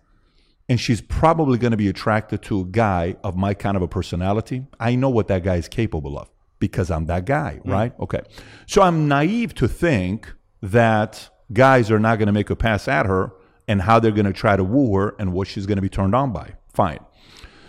and 0.72 0.80
she's 0.80 1.02
probably 1.02 1.58
going 1.58 1.72
to 1.72 1.78
be 1.78 1.90
attracted 1.90 2.42
to 2.44 2.62
a 2.62 2.64
guy 2.64 3.18
of 3.26 3.36
my 3.36 3.54
kind 3.54 3.76
of 3.76 3.84
a 3.84 3.90
personality. 3.90 4.66
I 4.80 4.96
know 4.96 5.10
what 5.10 5.28
that 5.28 5.44
guy 5.44 5.58
is 5.58 5.68
capable 5.68 6.18
of 6.18 6.32
because 6.60 6.90
I'm 6.90 7.08
that 7.08 7.26
guy, 7.26 7.60
mm. 7.66 7.70
right? 7.70 7.92
Okay. 8.00 8.22
So 8.68 8.82
I'm 8.82 9.10
naive 9.10 9.54
to 9.56 9.68
think 9.68 10.34
that 10.62 11.30
guys 11.52 11.92
are 11.92 12.00
not 12.00 12.20
going 12.20 12.28
to 12.28 12.32
make 12.32 12.50
a 12.50 12.56
pass 12.56 12.88
at 12.88 13.06
her 13.06 13.34
and 13.68 13.82
how 13.82 14.00
they're 14.00 14.14
going 14.14 14.28
to 14.28 14.32
try 14.32 14.56
to 14.56 14.64
woo 14.64 14.96
her 14.96 15.14
and 15.20 15.34
what 15.34 15.50
she's 15.50 15.66
going 15.66 15.76
to 15.76 15.82
be 15.82 15.90
turned 15.90 16.16
on 16.16 16.32
by. 16.32 16.54
Fine. 16.74 17.00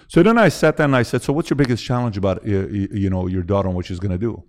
So 0.07 0.23
then 0.23 0.39
I 0.39 0.49
sat 0.49 0.77
there 0.77 0.85
and 0.85 0.95
I 0.95 1.03
said, 1.03 1.23
"So 1.23 1.33
what's 1.33 1.51
your 1.51 1.57
biggest 1.57 1.83
challenge 1.83 2.17
about 2.17 2.47
you 2.47 3.11
know 3.11 3.27
your 3.27 3.43
daughter 3.43 3.67
and 3.67 3.75
what 3.75 3.87
she's 3.87 3.99
going 3.99 4.13
to 4.13 4.19
do?" 4.19 4.45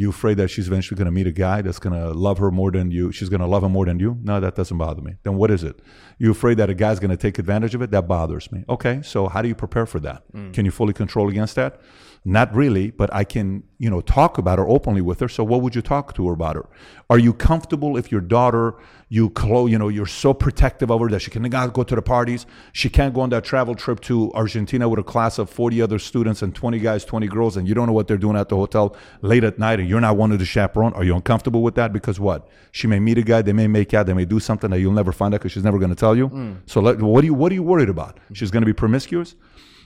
You 0.00 0.08
afraid 0.08 0.38
that 0.38 0.48
she's 0.48 0.66
eventually 0.66 0.96
going 0.96 1.04
to 1.04 1.12
meet 1.12 1.26
a 1.26 1.30
guy 1.30 1.60
that's 1.60 1.78
going 1.78 1.92
to 1.92 2.14
love 2.14 2.38
her 2.38 2.50
more 2.50 2.70
than 2.70 2.90
you? 2.90 3.12
She's 3.12 3.28
going 3.28 3.42
to 3.42 3.46
love 3.46 3.62
him 3.62 3.72
more 3.72 3.84
than 3.84 3.98
you? 4.00 4.16
No, 4.22 4.40
that 4.40 4.54
doesn't 4.54 4.78
bother 4.78 5.02
me. 5.02 5.16
Then 5.24 5.34
what 5.34 5.50
is 5.50 5.62
it? 5.62 5.78
You 6.16 6.30
afraid 6.30 6.56
that 6.56 6.70
a 6.70 6.74
guy's 6.74 6.98
going 6.98 7.10
to 7.10 7.18
take 7.18 7.38
advantage 7.38 7.74
of 7.74 7.82
it? 7.82 7.90
That 7.90 8.08
bothers 8.08 8.50
me. 8.50 8.64
Okay, 8.66 9.02
so 9.02 9.28
how 9.28 9.42
do 9.42 9.48
you 9.48 9.54
prepare 9.54 9.84
for 9.84 10.00
that? 10.00 10.22
Mm. 10.32 10.54
Can 10.54 10.64
you 10.64 10.70
fully 10.70 10.94
control 10.94 11.28
against 11.28 11.54
that? 11.56 11.82
Not 12.22 12.54
really, 12.54 12.90
but 12.90 13.12
I 13.14 13.24
can, 13.24 13.62
you 13.78 13.88
know, 13.88 14.02
talk 14.02 14.36
about 14.36 14.58
her 14.58 14.68
openly 14.68 15.00
with 15.00 15.20
her. 15.20 15.28
So 15.28 15.42
what 15.42 15.62
would 15.62 15.74
you 15.74 15.80
talk 15.80 16.14
to 16.16 16.26
her 16.26 16.34
about 16.34 16.54
her? 16.54 16.68
Are 17.08 17.18
you 17.18 17.32
comfortable 17.32 17.96
if 17.96 18.12
your 18.12 18.20
daughter, 18.20 18.74
you 19.08 19.30
clo- 19.30 19.64
you 19.64 19.78
know, 19.78 19.88
you're 19.88 20.04
so 20.04 20.34
protective 20.34 20.90
of 20.90 21.00
her 21.00 21.08
that 21.08 21.20
she 21.20 21.30
cannot 21.30 21.72
go 21.72 21.82
to 21.82 21.94
the 21.94 22.02
parties, 22.02 22.44
she 22.74 22.90
can't 22.90 23.14
go 23.14 23.22
on 23.22 23.30
that 23.30 23.42
travel 23.42 23.74
trip 23.74 24.00
to 24.00 24.30
Argentina 24.34 24.86
with 24.86 24.98
a 24.98 25.02
class 25.02 25.38
of 25.38 25.48
40 25.48 25.80
other 25.80 25.98
students 25.98 26.42
and 26.42 26.54
20 26.54 26.78
guys, 26.78 27.06
20 27.06 27.26
girls, 27.26 27.56
and 27.56 27.66
you 27.66 27.74
don't 27.74 27.86
know 27.86 27.94
what 27.94 28.06
they're 28.06 28.18
doing 28.18 28.36
at 28.36 28.50
the 28.50 28.56
hotel 28.56 28.94
late 29.22 29.42
at 29.42 29.58
night, 29.58 29.80
and 29.80 29.88
you're 29.88 30.00
not 30.00 30.18
one 30.18 30.30
of 30.30 30.38
the 30.38 30.44
chaperone? 30.44 30.92
Are 30.92 31.04
you 31.04 31.14
uncomfortable 31.14 31.62
with 31.62 31.74
that? 31.76 31.90
Because 31.90 32.20
what? 32.20 32.48
She 32.70 32.86
may 32.86 33.00
meet 33.00 33.16
a 33.16 33.22
guy, 33.22 33.40
they 33.40 33.54
may 33.54 33.66
make 33.66 33.94
out, 33.94 34.04
they 34.04 34.12
may 34.12 34.26
do 34.26 34.40
something 34.40 34.68
that 34.68 34.80
you'll 34.80 34.92
never 34.92 35.12
find 35.12 35.32
out 35.32 35.40
because 35.40 35.52
she's 35.52 35.64
never 35.64 35.78
going 35.78 35.90
to 35.90 35.96
tell 35.96 36.14
you. 36.14 36.28
Mm. 36.28 36.58
So 36.66 36.82
let, 36.82 37.00
what 37.00 37.24
are 37.24 37.26
you 37.26 37.32
what 37.32 37.50
are 37.50 37.54
you 37.54 37.62
worried 37.62 37.88
about? 37.88 38.20
She's 38.34 38.50
going 38.50 38.60
to 38.60 38.66
be 38.66 38.74
promiscuous. 38.74 39.36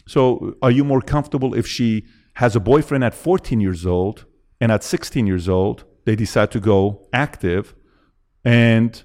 So 0.06 0.56
are 0.62 0.72
you 0.72 0.82
more 0.84 1.00
comfortable 1.00 1.54
if 1.54 1.66
she 1.66 2.04
has 2.34 2.56
a 2.56 2.60
boyfriend 2.60 3.04
at 3.04 3.14
14 3.14 3.60
years 3.60 3.86
old, 3.86 4.24
and 4.60 4.70
at 4.70 4.82
16 4.82 5.26
years 5.26 5.48
old, 5.48 5.84
they 6.04 6.16
decide 6.16 6.50
to 6.52 6.60
go 6.60 7.06
active, 7.12 7.74
and 8.44 9.02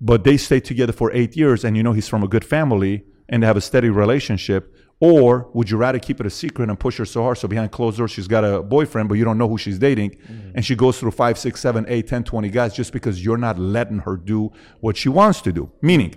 but 0.00 0.24
they 0.24 0.36
stay 0.38 0.60
together 0.60 0.92
for 0.92 1.12
eight 1.12 1.36
years, 1.36 1.64
and 1.64 1.76
you 1.76 1.82
know 1.82 1.92
he's 1.92 2.08
from 2.08 2.22
a 2.22 2.28
good 2.28 2.44
family, 2.44 3.04
and 3.28 3.42
they 3.42 3.46
have 3.46 3.56
a 3.56 3.60
steady 3.60 3.90
relationship? 3.90 4.74
Or 4.98 5.48
would 5.54 5.70
you 5.70 5.78
rather 5.78 5.98
keep 5.98 6.20
it 6.20 6.26
a 6.26 6.30
secret 6.30 6.68
and 6.68 6.78
push 6.78 6.98
her 6.98 7.06
so 7.06 7.22
hard 7.22 7.38
so 7.38 7.48
behind 7.48 7.72
closed 7.72 7.96
doors 7.96 8.10
she's 8.10 8.28
got 8.28 8.44
a 8.44 8.62
boyfriend, 8.62 9.08
but 9.08 9.16
you 9.16 9.24
don't 9.24 9.38
know 9.38 9.48
who 9.48 9.56
she's 9.56 9.78
dating, 9.78 10.10
mm-hmm. 10.10 10.50
and 10.54 10.64
she 10.64 10.74
goes 10.74 10.98
through 11.00 11.10
five, 11.10 11.38
six, 11.38 11.60
seven, 11.60 11.86
eight, 11.88 12.06
10, 12.06 12.24
20 12.24 12.48
guys 12.50 12.74
just 12.74 12.92
because 12.92 13.24
you're 13.24 13.38
not 13.38 13.58
letting 13.58 14.00
her 14.00 14.16
do 14.16 14.52
what 14.80 14.96
she 14.96 15.08
wants 15.08 15.40
to 15.42 15.52
do? 15.52 15.70
Meaning, 15.80 16.14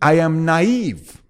I 0.00 0.14
am 0.14 0.44
naive 0.44 1.22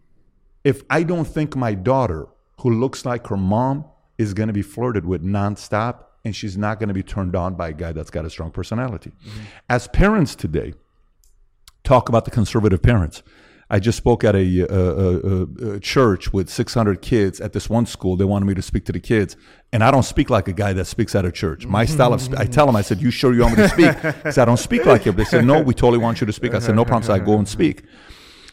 if 0.64 0.82
I 0.88 1.02
don't 1.02 1.26
think 1.26 1.56
my 1.56 1.74
daughter, 1.74 2.28
who 2.60 2.70
looks 2.70 3.04
like 3.04 3.26
her 3.26 3.36
mom, 3.36 3.84
is 4.18 4.34
going 4.34 4.48
to 4.48 4.52
be 4.52 4.62
flirted 4.62 5.04
with 5.04 5.22
nonstop 5.24 6.04
and 6.24 6.34
she's 6.36 6.56
not 6.56 6.78
going 6.78 6.88
to 6.88 6.94
be 6.94 7.02
turned 7.02 7.34
on 7.34 7.54
by 7.54 7.68
a 7.68 7.72
guy 7.72 7.92
that's 7.92 8.10
got 8.10 8.24
a 8.24 8.30
strong 8.30 8.50
personality. 8.50 9.10
Mm-hmm. 9.10 9.40
As 9.68 9.88
parents 9.88 10.34
today, 10.34 10.74
talk 11.84 12.08
about 12.08 12.24
the 12.24 12.30
conservative 12.30 12.82
parents. 12.82 13.22
I 13.70 13.78
just 13.78 13.96
spoke 13.96 14.22
at 14.22 14.36
a, 14.36 14.60
a, 14.60 14.66
a, 14.66 15.76
a, 15.76 15.80
church 15.80 16.30
with 16.30 16.50
600 16.50 17.00
kids 17.00 17.40
at 17.40 17.54
this 17.54 17.70
one 17.70 17.86
school. 17.86 18.16
They 18.16 18.24
wanted 18.26 18.44
me 18.44 18.52
to 18.52 18.60
speak 18.60 18.84
to 18.84 18.92
the 18.92 19.00
kids, 19.00 19.34
and 19.72 19.82
I 19.82 19.90
don't 19.90 20.02
speak 20.02 20.28
like 20.28 20.46
a 20.46 20.52
guy 20.52 20.74
that 20.74 20.84
speaks 20.84 21.14
at 21.14 21.24
a 21.24 21.32
church. 21.32 21.64
My 21.64 21.86
style 21.86 22.12
of 22.12 22.20
sp- 22.20 22.36
I 22.36 22.44
tell 22.44 22.66
them, 22.66 22.76
I 22.76 22.82
said, 22.82 23.00
"You 23.00 23.10
sure 23.10 23.32
you 23.32 23.40
want 23.40 23.56
me 23.56 23.62
to 23.62 23.68
speak?" 23.70 24.04
I 24.04 24.30
said, 24.30 24.42
"I 24.42 24.44
don't 24.44 24.58
speak 24.58 24.84
like 24.84 25.06
you." 25.06 25.12
They 25.12 25.24
said, 25.24 25.46
"No, 25.46 25.62
we 25.62 25.72
totally 25.72 25.96
want 25.96 26.20
you 26.20 26.26
to 26.26 26.34
speak." 26.34 26.52
I 26.52 26.58
said, 26.58 26.76
"No 26.76 26.84
problem." 26.84 27.04
So 27.04 27.14
I 27.14 27.18
go 27.18 27.38
and 27.38 27.48
speak. 27.48 27.84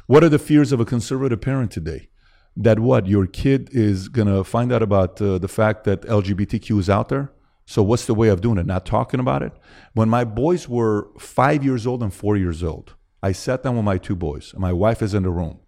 What 0.07 0.23
are 0.23 0.29
the 0.29 0.39
fears 0.39 0.71
of 0.71 0.79
a 0.79 0.85
conservative 0.85 1.41
parent 1.41 1.71
today? 1.71 2.07
That 2.61 2.79
what 2.79 3.07
your 3.07 3.25
kid 3.25 3.69
is 3.71 4.09
gonna 4.09 4.43
find 4.43 4.71
out 4.71 4.83
about 4.83 5.21
uh, 5.21 5.37
the 5.37 5.47
fact 5.47 5.85
that 5.85 6.01
LGBTQ 6.01 6.79
is 6.79 6.89
out 6.89 7.09
there. 7.09 7.31
So 7.65 7.81
what's 7.83 8.05
the 8.05 8.15
way 8.15 8.29
of 8.29 8.41
doing 8.41 8.57
it? 8.57 8.65
Not 8.65 8.85
talking 8.85 9.19
about 9.19 9.43
it. 9.43 9.53
When 9.93 10.09
my 10.09 10.23
boys 10.23 10.67
were 10.67 11.09
five 11.19 11.63
years 11.63 11.87
old 11.87 12.03
and 12.03 12.13
four 12.13 12.35
years 12.35 12.63
old 12.63 12.95
I 13.21 13.31
sat 13.33 13.63
down 13.63 13.75
with 13.75 13.85
my 13.85 13.97
two 13.97 14.15
boys, 14.15 14.53
and 14.53 14.61
my 14.61 14.73
wife 14.73 15.01
is 15.01 15.13
in 15.13 15.23
the 15.23 15.29
room. 15.29 15.59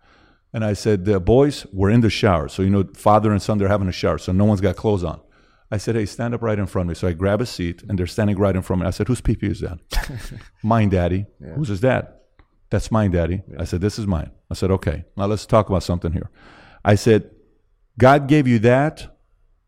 And 0.54 0.66
I 0.66 0.74
said, 0.74 1.06
the 1.06 1.20
Boys, 1.20 1.66
we're 1.72 1.90
in 1.90 2.02
the 2.02 2.10
shower. 2.10 2.48
So, 2.50 2.62
you 2.62 2.70
know, 2.70 2.86
father 2.96 3.32
and 3.32 3.42
son, 3.42 3.58
they're 3.58 3.68
having 3.68 3.88
a 3.88 3.94
shower. 3.94 4.18
So, 4.18 4.32
no 4.32 4.46
one's 4.46 4.62
got 4.62 4.76
clothes 4.76 5.04
on. 5.04 5.22
I 5.70 5.78
said, 5.78 5.96
Hey, 5.96 6.06
stand 6.06 6.34
up 6.34 6.42
right 6.42 6.60
in 6.60 6.66
front 6.66 6.88
of 6.88 6.90
me. 6.90 6.96
So 6.96 7.08
I 7.08 7.14
grab 7.14 7.40
a 7.40 7.46
seat, 7.46 7.84
and 7.88 7.98
they're 7.98 8.08
standing 8.08 8.38
right 8.38 8.56
in 8.56 8.62
front 8.62 8.82
of 8.82 8.86
me. 8.86 8.88
I 8.88 8.92
said, 8.92 9.08
Whose 9.08 9.22
pee 9.22 9.36
pee 9.36 9.48
is 9.48 9.62
that? 9.62 9.80
mine, 10.64 10.90
daddy. 10.90 11.26
Yeah. 11.40 11.54
Whose 11.54 11.70
is 11.70 11.80
that? 11.82 12.24
That's 12.70 12.92
mine, 12.92 13.12
daddy. 13.12 13.44
Yeah. 13.50 13.62
I 13.62 13.64
said, 13.64 13.80
This 13.80 13.98
is 13.98 14.08
mine. 14.08 14.32
I 14.50 14.54
said, 14.56 14.72
Okay, 14.72 15.06
now 15.16 15.28
let's 15.28 15.46
talk 15.46 15.70
about 15.70 15.84
something 15.84 16.12
here. 16.12 16.30
I 16.84 16.96
said, 16.96 17.32
God 17.98 18.28
gave 18.28 18.48
you 18.48 18.60
that 18.60 19.18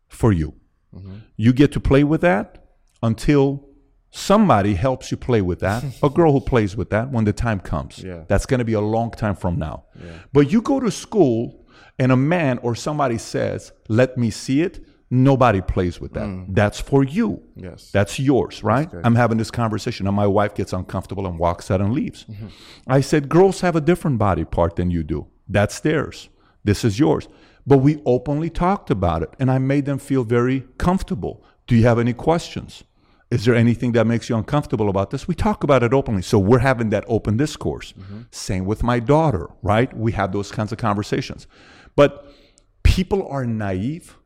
for 0.08 0.32
you. 0.32 0.54
Mm-hmm. 0.94 1.16
You 1.36 1.52
get 1.52 1.72
to 1.72 1.80
play 1.80 2.04
with 2.04 2.20
that 2.22 2.64
until 3.02 3.68
somebody 4.10 4.74
helps 4.74 5.10
you 5.10 5.16
play 5.16 5.42
with 5.42 5.58
that 5.58 5.84
a 6.02 6.08
girl 6.08 6.32
who 6.32 6.40
plays 6.40 6.76
with 6.76 6.90
that 6.90 7.10
when 7.10 7.24
the 7.24 7.32
time 7.32 7.58
comes 7.58 7.98
yeah. 7.98 8.22
that's 8.28 8.46
going 8.46 8.58
to 8.60 8.64
be 8.64 8.72
a 8.74 8.80
long 8.80 9.10
time 9.10 9.34
from 9.34 9.58
now 9.58 9.84
yeah. 10.00 10.12
but 10.32 10.52
you 10.52 10.62
go 10.62 10.78
to 10.78 10.88
school 10.88 11.66
and 11.98 12.12
a 12.12 12.16
man 12.16 12.58
or 12.58 12.76
somebody 12.76 13.18
says 13.18 13.72
let 13.88 14.16
me 14.16 14.30
see 14.30 14.62
it 14.62 14.86
nobody 15.10 15.60
plays 15.60 16.00
with 16.00 16.12
that 16.12 16.26
mm. 16.26 16.46
that's 16.50 16.78
for 16.78 17.02
you 17.02 17.42
yes 17.56 17.90
that's 17.90 18.20
yours 18.20 18.62
right 18.62 18.88
that's 18.92 19.04
i'm 19.04 19.16
having 19.16 19.36
this 19.36 19.50
conversation 19.50 20.06
and 20.06 20.14
my 20.14 20.28
wife 20.28 20.54
gets 20.54 20.72
uncomfortable 20.72 21.26
and 21.26 21.36
walks 21.36 21.68
out 21.68 21.80
and 21.80 21.92
leaves 21.92 22.24
mm-hmm. 22.24 22.46
i 22.86 23.00
said 23.00 23.28
girls 23.28 23.62
have 23.62 23.74
a 23.74 23.80
different 23.80 24.16
body 24.16 24.44
part 24.44 24.76
than 24.76 24.92
you 24.92 25.02
do 25.02 25.26
that's 25.48 25.80
theirs 25.80 26.28
this 26.64 26.84
is 26.84 26.98
yours 26.98 27.28
but 27.66 27.78
we 27.78 28.02
openly 28.04 28.50
talked 28.50 28.90
about 28.90 29.22
it 29.22 29.30
and 29.38 29.50
i 29.50 29.58
made 29.58 29.84
them 29.84 29.98
feel 29.98 30.24
very 30.24 30.66
comfortable 30.78 31.44
do 31.66 31.76
you 31.76 31.84
have 31.84 31.98
any 31.98 32.12
questions 32.12 32.84
is 33.30 33.44
there 33.44 33.54
anything 33.54 33.92
that 33.92 34.06
makes 34.06 34.28
you 34.28 34.36
uncomfortable 34.36 34.88
about 34.88 35.10
this? 35.10 35.26
We 35.26 35.34
talk 35.34 35.64
about 35.64 35.82
it 35.82 35.92
openly. 35.92 36.22
So 36.22 36.38
we're 36.38 36.60
having 36.60 36.90
that 36.90 37.04
open 37.08 37.36
discourse. 37.36 37.92
Mm-hmm. 37.92 38.20
Same 38.30 38.64
with 38.64 38.84
my 38.84 39.00
daughter, 39.00 39.50
right? 39.60 39.92
We 39.96 40.12
have 40.12 40.30
those 40.30 40.52
kinds 40.52 40.70
of 40.70 40.78
conversations. 40.78 41.48
But 41.96 42.26
people 42.84 43.26
are 43.28 43.44
naive 43.44 44.18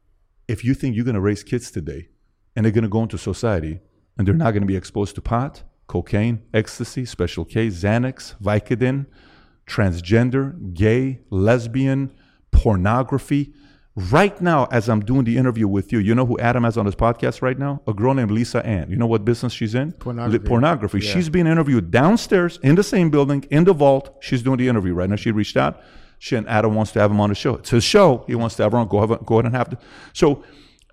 if 0.46 0.62
you 0.62 0.74
think 0.74 0.94
you're 0.94 1.07
going 1.07 1.14
to 1.14 1.22
raise 1.22 1.42
kids 1.42 1.70
today 1.70 2.09
and 2.55 2.64
they're 2.64 2.72
going 2.72 2.83
to 2.83 2.88
go 2.88 3.03
into 3.03 3.16
society 3.16 3.81
and 4.18 4.27
they're 4.27 4.35
not 4.35 4.51
going 4.51 4.62
to 4.62 4.66
be 4.66 4.77
exposed 4.77 5.14
to 5.14 5.22
pot, 5.22 5.62
cocaine, 5.87 6.42
ecstasy, 6.53 7.05
special 7.05 7.44
K, 7.44 7.68
Xanax, 7.68 8.35
Vicodin, 8.42 9.07
transgender, 9.66 10.74
gay, 10.74 11.20
lesbian, 11.31 12.12
pornography. 12.58 13.52
Right 13.96 14.40
now, 14.40 14.66
as 14.70 14.88
I'm 14.88 15.00
doing 15.00 15.24
the 15.24 15.36
interview 15.36 15.66
with 15.66 15.92
you, 15.92 15.98
you 15.98 16.14
know 16.14 16.24
who 16.24 16.38
Adam 16.38 16.62
has 16.62 16.76
on 16.76 16.86
his 16.86 16.94
podcast 16.94 17.42
right 17.42 17.58
now? 17.58 17.82
A 17.88 17.92
girl 17.92 18.14
named 18.14 18.30
Lisa 18.30 18.64
Ann. 18.64 18.88
You 18.88 18.96
know 18.96 19.06
what 19.06 19.24
business 19.24 19.52
she's 19.52 19.74
in? 19.74 19.92
Pornography. 19.92 20.46
pornography. 20.46 21.00
Yeah. 21.00 21.12
She's 21.12 21.28
being 21.28 21.48
interviewed 21.48 21.90
downstairs 21.90 22.60
in 22.62 22.76
the 22.76 22.84
same 22.84 23.10
building, 23.10 23.44
in 23.50 23.64
the 23.64 23.72
vault. 23.72 24.16
She's 24.20 24.42
doing 24.42 24.58
the 24.58 24.68
interview 24.68 24.94
right 24.94 25.10
now. 25.10 25.16
She 25.16 25.32
reached 25.32 25.56
out. 25.56 25.80
She 26.20 26.36
and 26.36 26.48
Adam 26.48 26.74
wants 26.74 26.92
to 26.92 27.00
have 27.00 27.10
him 27.10 27.20
on 27.20 27.28
the 27.28 27.34
show. 27.34 27.56
It's 27.56 27.70
his 27.70 27.82
show. 27.82 28.24
He 28.28 28.36
wants 28.36 28.54
to 28.56 28.62
have 28.64 28.72
her 28.72 28.78
on. 28.78 28.88
Go, 28.88 29.00
have, 29.00 29.24
go 29.26 29.36
ahead 29.36 29.46
and 29.46 29.56
have 29.56 29.70
to. 29.70 29.78
So, 30.12 30.44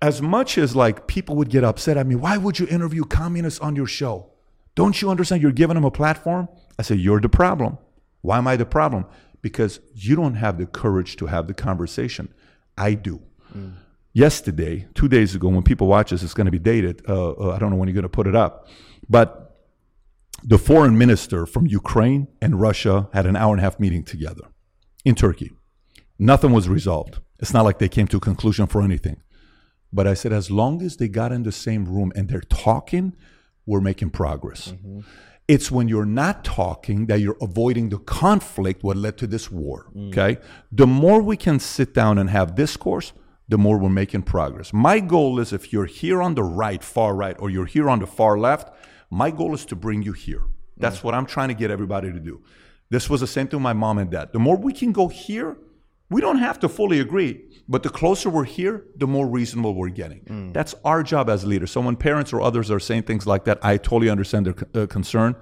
as 0.02 0.20
much 0.20 0.58
as 0.58 0.74
like 0.74 1.06
people 1.06 1.36
would 1.36 1.48
get 1.48 1.62
upset 1.64 1.96
at 1.96 2.06
me, 2.06 2.16
why 2.16 2.36
would 2.36 2.58
you 2.58 2.66
interview 2.66 3.04
communists 3.04 3.60
on 3.60 3.76
your 3.76 3.86
show? 3.86 4.30
Don't 4.74 5.00
you 5.00 5.10
understand 5.10 5.42
you're 5.42 5.52
giving 5.52 5.74
them 5.74 5.84
a 5.84 5.90
platform? 5.90 6.48
I 6.78 6.82
say, 6.82 6.96
you're 6.96 7.20
the 7.20 7.28
problem. 7.28 7.78
Why 8.20 8.38
am 8.38 8.46
I 8.46 8.56
the 8.56 8.66
problem? 8.66 9.06
Because 9.48 9.72
you 9.94 10.14
don't 10.20 10.34
have 10.34 10.58
the 10.58 10.66
courage 10.66 11.12
to 11.20 11.26
have 11.26 11.46
the 11.46 11.54
conversation. 11.54 12.24
I 12.76 12.94
do. 12.94 13.22
Mm. 13.56 13.74
Yesterday, 14.12 14.74
two 14.94 15.08
days 15.16 15.34
ago, 15.36 15.48
when 15.48 15.62
people 15.62 15.86
watch 15.86 16.10
this, 16.10 16.22
it's 16.24 16.34
going 16.34 16.50
to 16.52 16.56
be 16.60 16.64
dated. 16.72 16.96
Uh, 17.08 17.32
uh, 17.32 17.54
I 17.54 17.58
don't 17.60 17.70
know 17.70 17.76
when 17.76 17.86
you're 17.88 18.00
going 18.02 18.10
to 18.12 18.18
put 18.20 18.26
it 18.26 18.34
up, 18.34 18.52
but 19.08 19.28
the 20.42 20.58
foreign 20.58 20.96
minister 21.04 21.46
from 21.46 21.64
Ukraine 21.80 22.26
and 22.44 22.60
Russia 22.68 23.08
had 23.12 23.24
an 23.26 23.36
hour 23.36 23.52
and 23.54 23.60
a 23.60 23.62
half 23.62 23.78
meeting 23.78 24.02
together 24.02 24.44
in 25.04 25.14
Turkey. 25.14 25.50
Nothing 26.18 26.52
was 26.52 26.68
resolved. 26.68 27.14
It's 27.38 27.54
not 27.56 27.64
like 27.64 27.78
they 27.78 27.88
came 27.88 28.08
to 28.08 28.16
a 28.16 28.20
conclusion 28.30 28.66
for 28.66 28.80
anything. 28.82 29.18
But 29.92 30.06
I 30.06 30.14
said, 30.14 30.32
as 30.32 30.50
long 30.50 30.82
as 30.82 30.96
they 30.96 31.08
got 31.20 31.30
in 31.30 31.42
the 31.44 31.52
same 31.52 31.84
room 31.84 32.10
and 32.16 32.28
they're 32.28 32.40
talking, 32.40 33.14
we're 33.66 33.86
making 33.90 34.10
progress. 34.10 34.72
Mm-hmm. 34.72 35.00
It's 35.48 35.70
when 35.70 35.86
you're 35.86 36.04
not 36.04 36.44
talking 36.44 37.06
that 37.06 37.20
you're 37.20 37.36
avoiding 37.40 37.88
the 37.90 37.98
conflict 37.98 38.82
what 38.82 38.96
led 38.96 39.16
to 39.18 39.26
this 39.26 39.50
war. 39.50 39.86
Mm. 39.94 40.08
Okay. 40.08 40.40
The 40.72 40.86
more 40.86 41.22
we 41.22 41.36
can 41.36 41.60
sit 41.60 41.94
down 41.94 42.18
and 42.18 42.30
have 42.30 42.54
discourse, 42.56 43.12
the 43.48 43.56
more 43.56 43.78
we're 43.78 43.88
making 43.88 44.22
progress. 44.22 44.72
My 44.72 44.98
goal 44.98 45.38
is 45.38 45.52
if 45.52 45.72
you're 45.72 45.86
here 45.86 46.20
on 46.20 46.34
the 46.34 46.42
right, 46.42 46.82
far 46.82 47.14
right, 47.14 47.36
or 47.38 47.48
you're 47.48 47.66
here 47.66 47.88
on 47.88 48.00
the 48.00 48.06
far 48.06 48.36
left, 48.38 48.72
my 49.08 49.30
goal 49.30 49.54
is 49.54 49.64
to 49.66 49.76
bring 49.76 50.02
you 50.02 50.12
here. 50.12 50.42
That's 50.76 50.98
mm. 50.98 51.04
what 51.04 51.14
I'm 51.14 51.26
trying 51.26 51.48
to 51.48 51.54
get 51.54 51.70
everybody 51.70 52.12
to 52.12 52.18
do. 52.18 52.42
This 52.90 53.08
was 53.08 53.20
the 53.20 53.26
same 53.26 53.46
thing 53.46 53.58
with 53.58 53.64
my 53.64 53.72
mom 53.72 53.98
and 53.98 54.10
dad. 54.10 54.32
The 54.32 54.38
more 54.38 54.56
we 54.56 54.72
can 54.72 54.92
go 54.92 55.08
here, 55.08 55.56
we 56.08 56.20
don't 56.20 56.38
have 56.38 56.58
to 56.60 56.68
fully 56.68 57.00
agree, 57.00 57.44
but 57.68 57.82
the 57.82 57.88
closer 57.88 58.30
we're 58.30 58.44
here, 58.44 58.84
the 58.96 59.06
more 59.06 59.26
reasonable 59.26 59.74
we're 59.74 59.88
getting. 59.88 60.20
Mm. 60.20 60.52
That's 60.52 60.74
our 60.84 61.02
job 61.02 61.28
as 61.28 61.44
leaders. 61.44 61.70
So 61.70 61.80
when 61.80 61.96
parents 61.96 62.32
or 62.32 62.40
others 62.40 62.70
are 62.70 62.80
saying 62.80 63.04
things 63.04 63.26
like 63.26 63.44
that, 63.44 63.58
I 63.62 63.76
totally 63.76 64.08
understand 64.08 64.46
their 64.46 64.82
uh, 64.82 64.86
concern 64.86 65.36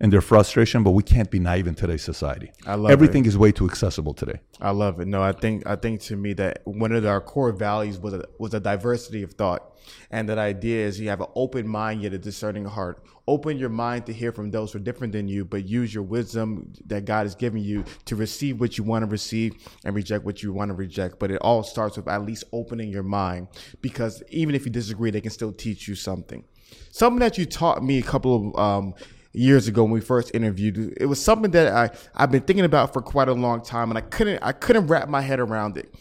and 0.00 0.12
their 0.12 0.22
frustration, 0.22 0.82
but 0.82 0.92
we 0.92 1.02
can't 1.02 1.30
be 1.30 1.38
naive 1.38 1.66
in 1.66 1.74
today's 1.74 2.02
society. 2.02 2.50
I 2.66 2.74
love 2.74 2.90
everything 2.90 3.26
it. 3.26 3.28
is 3.28 3.36
way 3.36 3.52
too 3.52 3.66
accessible 3.66 4.14
today. 4.14 4.40
I 4.60 4.70
love 4.70 4.98
it. 5.00 5.06
No, 5.06 5.22
I 5.22 5.32
think 5.32 5.66
I 5.66 5.76
think 5.76 6.00
to 6.02 6.16
me 6.16 6.32
that 6.34 6.62
one 6.64 6.92
of 6.92 7.04
our 7.04 7.20
core 7.20 7.52
values 7.52 7.98
was 7.98 8.14
a, 8.14 8.24
was 8.38 8.54
a 8.54 8.60
diversity 8.60 9.22
of 9.22 9.32
thought, 9.34 9.78
and 10.10 10.28
that 10.28 10.38
idea 10.38 10.86
is 10.86 10.98
you 10.98 11.10
have 11.10 11.20
an 11.20 11.28
open 11.34 11.68
mind 11.68 12.02
yet 12.02 12.14
a 12.14 12.18
discerning 12.18 12.64
heart. 12.64 13.04
Open 13.28 13.58
your 13.58 13.68
mind 13.68 14.06
to 14.06 14.12
hear 14.12 14.32
from 14.32 14.50
those 14.50 14.72
who 14.72 14.78
are 14.78 14.82
different 14.82 15.12
than 15.12 15.28
you, 15.28 15.44
but 15.44 15.64
use 15.64 15.94
your 15.94 16.02
wisdom 16.02 16.72
that 16.86 17.04
God 17.04 17.26
has 17.26 17.34
given 17.36 17.62
you 17.62 17.84
to 18.06 18.16
receive 18.16 18.58
what 18.58 18.76
you 18.76 18.82
want 18.82 19.04
to 19.04 19.06
receive 19.06 19.54
and 19.84 19.94
reject 19.94 20.24
what 20.24 20.42
you 20.42 20.52
want 20.52 20.70
to 20.70 20.74
reject. 20.74 21.20
But 21.20 21.30
it 21.30 21.38
all 21.42 21.62
starts 21.62 21.96
with 21.96 22.08
at 22.08 22.24
least 22.24 22.44
opening 22.52 22.88
your 22.88 23.04
mind, 23.04 23.48
because 23.82 24.22
even 24.30 24.54
if 24.54 24.64
you 24.64 24.72
disagree, 24.72 25.10
they 25.10 25.20
can 25.20 25.30
still 25.30 25.52
teach 25.52 25.86
you 25.86 25.94
something. 25.94 26.44
Something 26.90 27.20
that 27.20 27.38
you 27.38 27.46
taught 27.46 27.84
me 27.84 27.98
a 27.98 28.02
couple 28.02 28.48
of 28.48 28.58
um, 28.58 28.94
years 29.32 29.68
ago 29.68 29.84
when 29.84 29.92
we 29.92 30.00
first 30.00 30.34
interviewed. 30.34 30.96
It 31.00 31.06
was 31.06 31.22
something 31.22 31.50
that 31.52 31.72
I 31.72 31.90
I've 32.14 32.30
been 32.30 32.42
thinking 32.42 32.64
about 32.64 32.92
for 32.92 33.02
quite 33.02 33.28
a 33.28 33.32
long 33.32 33.62
time, 33.62 33.90
and 33.90 33.98
I 33.98 34.02
couldn't 34.02 34.42
I 34.42 34.52
couldn't 34.52 34.86
wrap 34.86 35.08
my 35.08 35.20
head 35.20 35.40
around 35.40 35.76
it. 35.76 35.94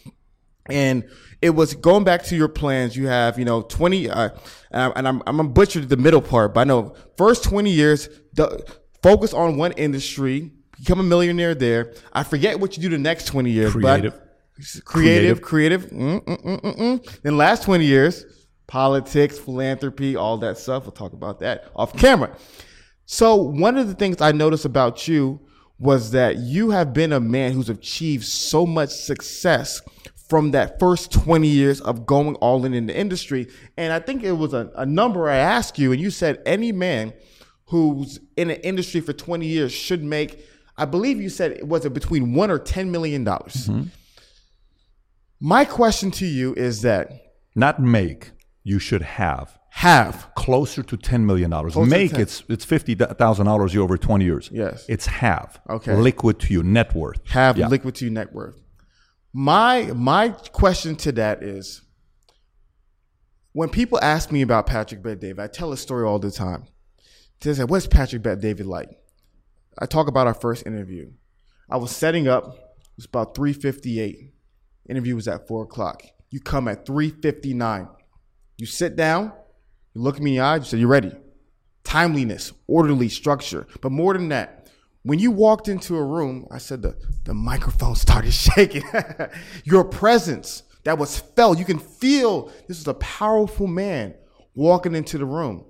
And 0.70 1.10
it 1.42 1.52
was 1.52 1.74
going 1.74 2.04
back 2.04 2.24
to 2.26 2.36
your 2.36 2.48
plans. 2.48 2.96
You 2.96 3.08
have, 3.08 3.40
you 3.40 3.46
know, 3.46 3.64
20, 3.64 4.08
uh, 4.10 4.30
and 4.72 5.08
I'm, 5.08 5.24
I'm 5.26 5.38
gonna 5.38 5.50
butcher 5.50 5.80
the 5.80 5.98
middle 5.98 6.22
part, 6.22 6.54
but 6.54 6.62
I 6.62 6.64
know 6.66 6.94
first 7.18 7.44
20 7.46 7.72
years, 7.72 8.08
the, 8.34 8.64
focus 9.02 9.34
on 9.34 9.58
one 9.58 9.72
industry, 9.74 10.52
become 10.78 11.00
a 11.00 11.04
millionaire 11.04 11.56
there. 11.56 11.94
I 12.14 12.24
forget 12.24 12.60
what 12.60 12.78
you 12.78 12.84
do 12.84 12.90
the 12.90 12.98
next 12.98 13.26
20 13.26 13.50
years, 13.50 13.72
creative. 13.72 14.14
but 14.14 14.86
creative, 14.86 15.42
creative. 15.42 15.42
creative 15.42 15.86
mm, 15.92 16.24
mm, 16.24 16.62
mm, 16.62 16.78
mm, 16.78 17.22
then 17.22 17.38
last 17.38 17.64
20 17.64 17.86
years, 17.86 18.26
politics, 18.68 19.40
philanthropy, 19.40 20.16
all 20.16 20.38
that 20.40 20.58
stuff. 20.58 20.84
We'll 20.84 20.92
talk 20.92 21.14
about 21.14 21.40
that 21.40 21.72
off 21.76 21.96
camera. 21.96 22.36
So 23.12 23.34
one 23.38 23.76
of 23.80 23.88
the 23.88 23.96
things 23.96 24.22
I 24.22 24.32
noticed 24.32 24.66
about 24.66 25.08
you 25.08 25.40
was 25.80 26.12
that 26.12 26.38
you 26.38 26.70
have 26.70 26.94
been 26.94 27.12
a 27.12 27.20
man 27.20 27.54
who's 27.54 27.68
achieved 27.68 28.24
so 28.24 28.68
much 28.68 28.92
success 28.92 29.82
from 30.28 30.52
that 30.52 30.80
first 30.80 31.12
20 31.12 31.48
years 31.48 31.82
of 31.82 32.06
going 32.06 32.36
all 32.36 32.66
in 32.66 32.76
in 32.76 32.86
the 32.86 32.96
industry. 32.96 33.48
And 33.78 33.92
I 33.92 33.98
think 33.98 34.24
it 34.24 34.34
was 34.34 34.54
a, 34.54 34.72
a 34.76 34.86
number 34.86 35.28
I 35.28 35.38
asked 35.38 35.80
you, 35.80 35.92
and 35.92 36.00
you 36.00 36.12
said 36.12 36.40
any 36.46 36.72
man 36.72 37.14
who's 37.66 38.20
in 38.38 38.52
an 38.52 38.58
industry 38.58 39.02
for 39.02 39.12
20 39.12 39.44
years 39.44 39.72
should 39.72 40.04
make, 40.04 40.46
I 40.78 40.86
believe 40.86 41.20
you 41.20 41.30
said, 41.30 41.68
was 41.68 41.86
it 41.86 41.96
between 41.96 42.36
one 42.36 42.52
or 42.52 42.60
$10 42.60 42.92
million? 42.92 43.26
Mm-hmm. 43.26 43.84
My 45.40 45.66
question 45.66 46.12
to 46.12 46.28
you 46.28 46.54
is 46.54 46.84
that 46.84 47.12
Not 47.56 47.82
make. 47.82 48.34
You 48.62 48.78
should 48.78 49.02
have 49.02 49.59
have 49.72 50.30
closer 50.36 50.84
to 50.84 50.98
ten 50.98 51.26
million 51.26 51.50
dollars. 51.52 51.74
Closer 51.74 51.90
to 51.90 51.96
Make 51.98 52.12
10. 52.12 52.22
it's 52.22 52.44
it's 52.50 52.66
fifty 52.66 52.96
thousand 52.96 53.46
dollars 53.46 53.76
over 53.76 53.98
twenty 53.98 54.26
years. 54.26 54.50
Yes. 54.52 54.86
It's 54.90 55.06
have. 55.06 55.60
Okay. 55.70 55.96
Liquid 55.96 56.40
to 56.42 56.54
you, 56.54 56.64
net 56.64 56.94
worth. 56.96 57.20
have 57.30 57.58
Yeah. 57.58 57.68
liquid 57.68 57.96
to 57.96 58.06
your 58.06 58.14
net 58.14 58.34
worth. 58.34 58.60
My 59.34 59.92
my 59.96 60.30
question 60.30 60.96
to 60.98 61.12
that 61.14 61.44
is 61.44 61.82
when 63.54 63.70
people 63.70 64.00
ask 64.02 64.32
me 64.32 64.42
about 64.42 64.66
Patrick 64.68 65.02
Bet 65.04 65.20
David, 65.20 65.40
I 65.40 65.48
tell 65.48 65.72
a 65.72 65.78
story 65.78 66.06
all 66.06 66.20
the 66.20 66.32
time. 66.32 66.66
They 67.42 67.54
say, 67.54 67.64
"What's 67.64 67.88
Patrick 67.88 68.22
Bet 68.24 68.42
David 68.42 68.66
like?" 68.66 68.90
I 69.78 69.86
talk 69.86 70.08
about 70.08 70.28
our 70.28 70.34
first 70.34 70.66
interview. 70.66 71.12
I 71.70 71.78
was 71.78 71.92
setting 71.96 72.28
up. 72.28 72.48
It 72.48 72.98
was 72.98 73.06
about 73.06 73.36
three 73.36 73.54
fifty 73.54 74.00
eight. 74.00 74.34
Interview 74.90 75.16
was 75.16 75.28
at 75.28 75.48
four 75.48 75.64
o'clock. 75.64 76.02
You 76.32 76.40
come 76.42 76.68
at 76.68 76.86
three 76.86 77.12
fifty 77.12 77.54
nine. 77.54 77.88
You 78.58 78.66
sit 78.66 78.96
down. 78.96 79.32
You 79.94 80.02
look 80.02 80.20
me 80.20 80.32
in 80.32 80.38
the 80.38 80.44
eye. 80.44 80.58
You 80.58 80.64
say, 80.64 80.78
You're 80.78 80.88
ready?" 80.88 81.12
Timeliness, 81.84 82.54
orderly 82.68 83.10
structure, 83.10 83.66
but 83.82 83.92
more 83.92 84.14
than 84.14 84.30
that, 84.30 84.60
when 85.04 85.18
you 85.18 85.32
walked 85.32 85.68
into 85.68 85.96
a 85.96 86.04
room, 86.04 86.48
I 86.52 86.58
said 86.58 86.82
the, 86.82 86.96
the 87.24 87.34
microphone 87.34 87.96
started 87.96 88.34
shaking. 88.34 88.84
Your 89.64 89.84
presence 89.84 90.64
that 90.84 90.98
was 90.98 91.20
felt, 91.20 91.58
you 91.58 91.66
can 91.66 91.80
feel 91.80 92.52
this 92.68 92.80
is 92.80 92.88
a 92.88 92.94
powerful 92.96 93.68
man 93.68 94.14
walking 94.56 94.96
into 94.96 95.18
the 95.18 95.26
room. 95.26 95.66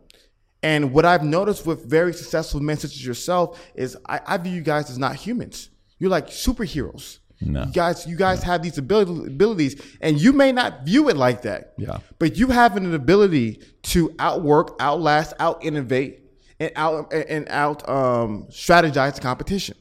And 0.62 0.92
what 0.92 1.06
I've 1.06 1.24
noticed 1.24 1.66
with 1.66 1.86
very 1.86 2.14
successful 2.14 2.60
men 2.60 2.78
such 2.78 2.92
as 2.92 3.06
yourself 3.06 3.62
is 3.76 3.96
I, 4.06 4.20
I 4.26 4.38
view 4.38 4.54
you 4.54 4.62
guys 4.62 4.90
as 4.90 4.98
not 4.98 5.16
humans. 5.16 5.70
You're 6.00 6.10
like 6.10 6.28
superheroes. 6.28 7.20
No. 7.42 7.64
You 7.64 7.72
guys, 7.72 8.06
you 8.06 8.16
guys 8.18 8.44
have 8.44 8.62
these 8.62 8.78
abilities, 8.78 9.82
and 10.02 10.20
you 10.20 10.34
may 10.34 10.52
not 10.52 10.84
view 10.84 11.10
it 11.10 11.16
like 11.16 11.44
that. 11.44 11.74
Yeah. 11.78 12.00
But 12.18 12.38
you 12.38 12.48
have 12.48 12.76
an 12.76 12.94
ability 12.94 13.62
to 13.84 14.14
outwork, 14.20 14.76
outlast, 14.80 15.34
out 15.40 15.64
innovate, 15.64 16.20
and 16.60 16.72
out 16.76 17.14
and 17.14 17.48
out 17.50 17.88
um, 17.88 18.48
strategize 18.50 19.16
the 19.16 19.22
competition 19.22 19.78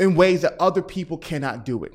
in 0.00 0.14
ways 0.14 0.42
that 0.42 0.54
other 0.60 0.82
people 0.82 1.18
cannot 1.18 1.64
do 1.64 1.84
it. 1.84 1.92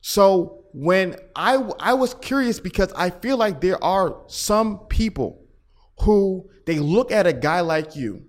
So 0.00 0.64
when 0.74 1.16
I 1.34 1.54
I 1.80 1.94
was 1.94 2.14
curious 2.14 2.60
because 2.60 2.92
I 2.94 3.10
feel 3.10 3.36
like 3.36 3.60
there 3.60 3.82
are 3.82 4.22
some 4.26 4.80
people 4.88 5.46
who 6.00 6.50
they 6.66 6.78
look 6.78 7.10
at 7.10 7.26
a 7.26 7.32
guy 7.32 7.60
like 7.60 7.96
you 7.96 8.24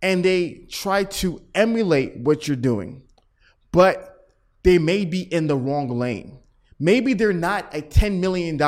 and 0.00 0.24
they 0.24 0.66
try 0.70 1.04
to 1.04 1.42
emulate 1.54 2.16
what 2.16 2.46
you're 2.46 2.56
doing, 2.56 3.02
but 3.72 4.15
they 4.66 4.78
may 4.78 5.04
be 5.04 5.22
in 5.32 5.46
the 5.46 5.56
wrong 5.56 5.88
lane. 5.88 6.40
Maybe 6.80 7.14
they're 7.14 7.32
not 7.32 7.72
a 7.72 7.80
$10 7.80 8.18
million 8.18 8.60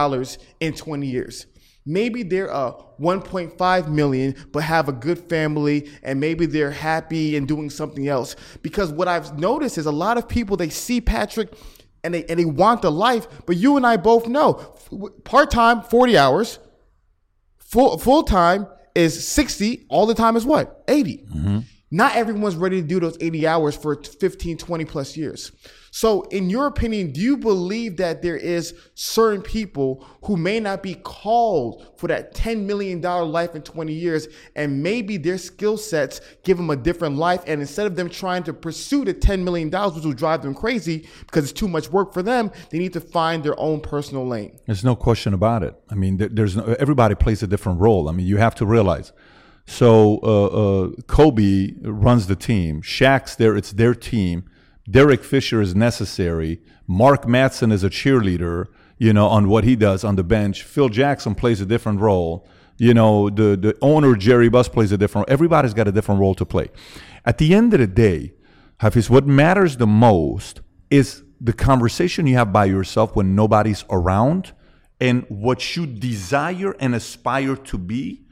in 0.60 0.72
20 0.72 1.06
years. 1.08 1.46
Maybe 1.84 2.22
they're 2.22 2.46
a 2.46 2.72
1.5 3.00 3.88
million, 3.88 4.36
but 4.52 4.62
have 4.62 4.88
a 4.88 4.92
good 4.92 5.18
family, 5.28 5.90
and 6.04 6.20
maybe 6.20 6.46
they're 6.46 6.70
happy 6.70 7.36
and 7.36 7.48
doing 7.48 7.68
something 7.68 8.06
else. 8.06 8.36
Because 8.62 8.92
what 8.92 9.08
I've 9.08 9.40
noticed 9.40 9.76
is 9.76 9.86
a 9.86 9.90
lot 9.90 10.18
of 10.18 10.28
people 10.28 10.56
they 10.56 10.68
see 10.68 11.00
Patrick 11.00 11.52
and 12.04 12.14
they 12.14 12.24
and 12.26 12.38
they 12.38 12.44
want 12.44 12.82
the 12.82 12.92
life, 12.92 13.26
but 13.44 13.56
you 13.56 13.76
and 13.76 13.84
I 13.84 13.96
both 13.96 14.28
know 14.28 14.54
part 15.24 15.50
time 15.50 15.82
40 15.82 16.16
hours, 16.16 16.60
full 17.58 17.98
full 17.98 18.22
time 18.22 18.68
is 18.94 19.26
60 19.26 19.86
all 19.88 20.06
the 20.06 20.14
time 20.14 20.36
is 20.36 20.46
what 20.46 20.84
80 20.86 21.16
mm-hmm. 21.16 21.58
Not 21.90 22.14
everyone's 22.16 22.56
ready 22.56 22.80
to 22.80 22.86
do 22.86 23.00
those 23.00 23.16
80 23.20 23.46
hours 23.46 23.76
for 23.76 23.96
15 24.02 24.58
20 24.58 24.84
plus 24.84 25.16
years 25.16 25.52
so 25.90 26.22
in 26.24 26.50
your 26.50 26.66
opinion 26.66 27.12
do 27.12 27.20
you 27.20 27.36
believe 27.36 27.96
that 27.96 28.20
there 28.22 28.36
is 28.36 28.74
certain 28.94 29.40
people 29.42 30.06
who 30.24 30.36
may 30.36 30.60
not 30.60 30.82
be 30.82 30.94
called 30.94 31.86
for 31.96 32.08
that 32.08 32.34
10 32.34 32.66
million 32.66 33.00
dollar 33.00 33.24
life 33.24 33.54
in 33.54 33.62
20 33.62 33.92
years 33.92 34.28
and 34.54 34.82
maybe 34.82 35.16
their 35.16 35.38
skill 35.38 35.76
sets 35.76 36.20
give 36.44 36.56
them 36.56 36.70
a 36.70 36.76
different 36.76 37.16
life 37.16 37.42
and 37.46 37.60
instead 37.60 37.86
of 37.86 37.96
them 37.96 38.08
trying 38.10 38.42
to 38.42 38.52
pursue 38.52 39.04
the 39.04 39.14
10 39.14 39.42
million 39.42 39.70
dollars 39.70 39.94
which 39.94 40.04
will 40.04 40.12
drive 40.12 40.42
them 40.42 40.54
crazy 40.54 41.08
because 41.20 41.44
it's 41.44 41.58
too 41.58 41.68
much 41.68 41.90
work 41.90 42.12
for 42.12 42.22
them 42.22 42.50
they 42.70 42.78
need 42.78 42.92
to 42.92 43.00
find 43.00 43.42
their 43.42 43.58
own 43.58 43.80
personal 43.80 44.26
lane 44.26 44.58
There's 44.66 44.84
no 44.84 44.94
question 44.94 45.32
about 45.34 45.62
it. 45.62 45.74
I 45.90 45.94
mean, 45.94 46.16
there's 46.18 46.56
no, 46.56 46.74
everybody 46.78 47.14
plays 47.14 47.42
a 47.42 47.46
different 47.46 47.80
role. 47.80 48.08
I 48.08 48.12
mean, 48.12 48.26
you 48.26 48.36
have 48.36 48.54
to 48.56 48.66
realize. 48.66 49.12
So 49.68 50.18
uh, 50.22 50.46
uh, 50.46 50.90
Kobe 51.08 51.74
runs 51.82 52.26
the 52.26 52.34
team. 52.34 52.80
Shaq's 52.80 53.36
there; 53.36 53.54
it's 53.54 53.72
their 53.72 53.94
team. 53.94 54.44
Derek 54.90 55.22
Fisher 55.22 55.60
is 55.60 55.74
necessary. 55.74 56.62
Mark 56.86 57.24
Madsen 57.24 57.70
is 57.70 57.84
a 57.84 57.90
cheerleader. 57.90 58.68
You 58.96 59.12
know, 59.12 59.28
on 59.28 59.48
what 59.48 59.64
he 59.64 59.76
does 59.76 60.02
on 60.04 60.16
the 60.16 60.24
bench. 60.24 60.62
Phil 60.62 60.88
Jackson 60.88 61.34
plays 61.34 61.60
a 61.60 61.66
different 61.66 62.00
role. 62.00 62.48
You 62.78 62.94
know, 62.94 63.28
the 63.28 63.56
the 63.56 63.76
owner 63.82 64.16
Jerry 64.16 64.48
Buss 64.48 64.68
plays 64.68 64.90
a 64.90 64.96
different. 64.96 65.28
Everybody's 65.28 65.74
got 65.74 65.86
a 65.86 65.92
different 65.92 66.20
role 66.20 66.34
to 66.36 66.46
play. 66.46 66.70
At 67.26 67.36
the 67.36 67.54
end 67.54 67.74
of 67.74 67.80
the 67.80 67.86
day, 67.86 68.32
Hafeez, 68.80 69.10
what 69.10 69.26
matters 69.26 69.76
the 69.76 69.86
most 69.86 70.62
is 70.88 71.22
the 71.40 71.52
conversation 71.52 72.26
you 72.26 72.36
have 72.36 72.54
by 72.54 72.64
yourself 72.64 73.14
when 73.14 73.34
nobody's 73.34 73.84
around 73.90 74.52
and 74.98 75.26
what 75.28 75.76
you 75.76 75.86
desire 75.86 76.74
and 76.80 76.94
aspire 76.94 77.54
to 77.54 77.76
be 77.76 78.24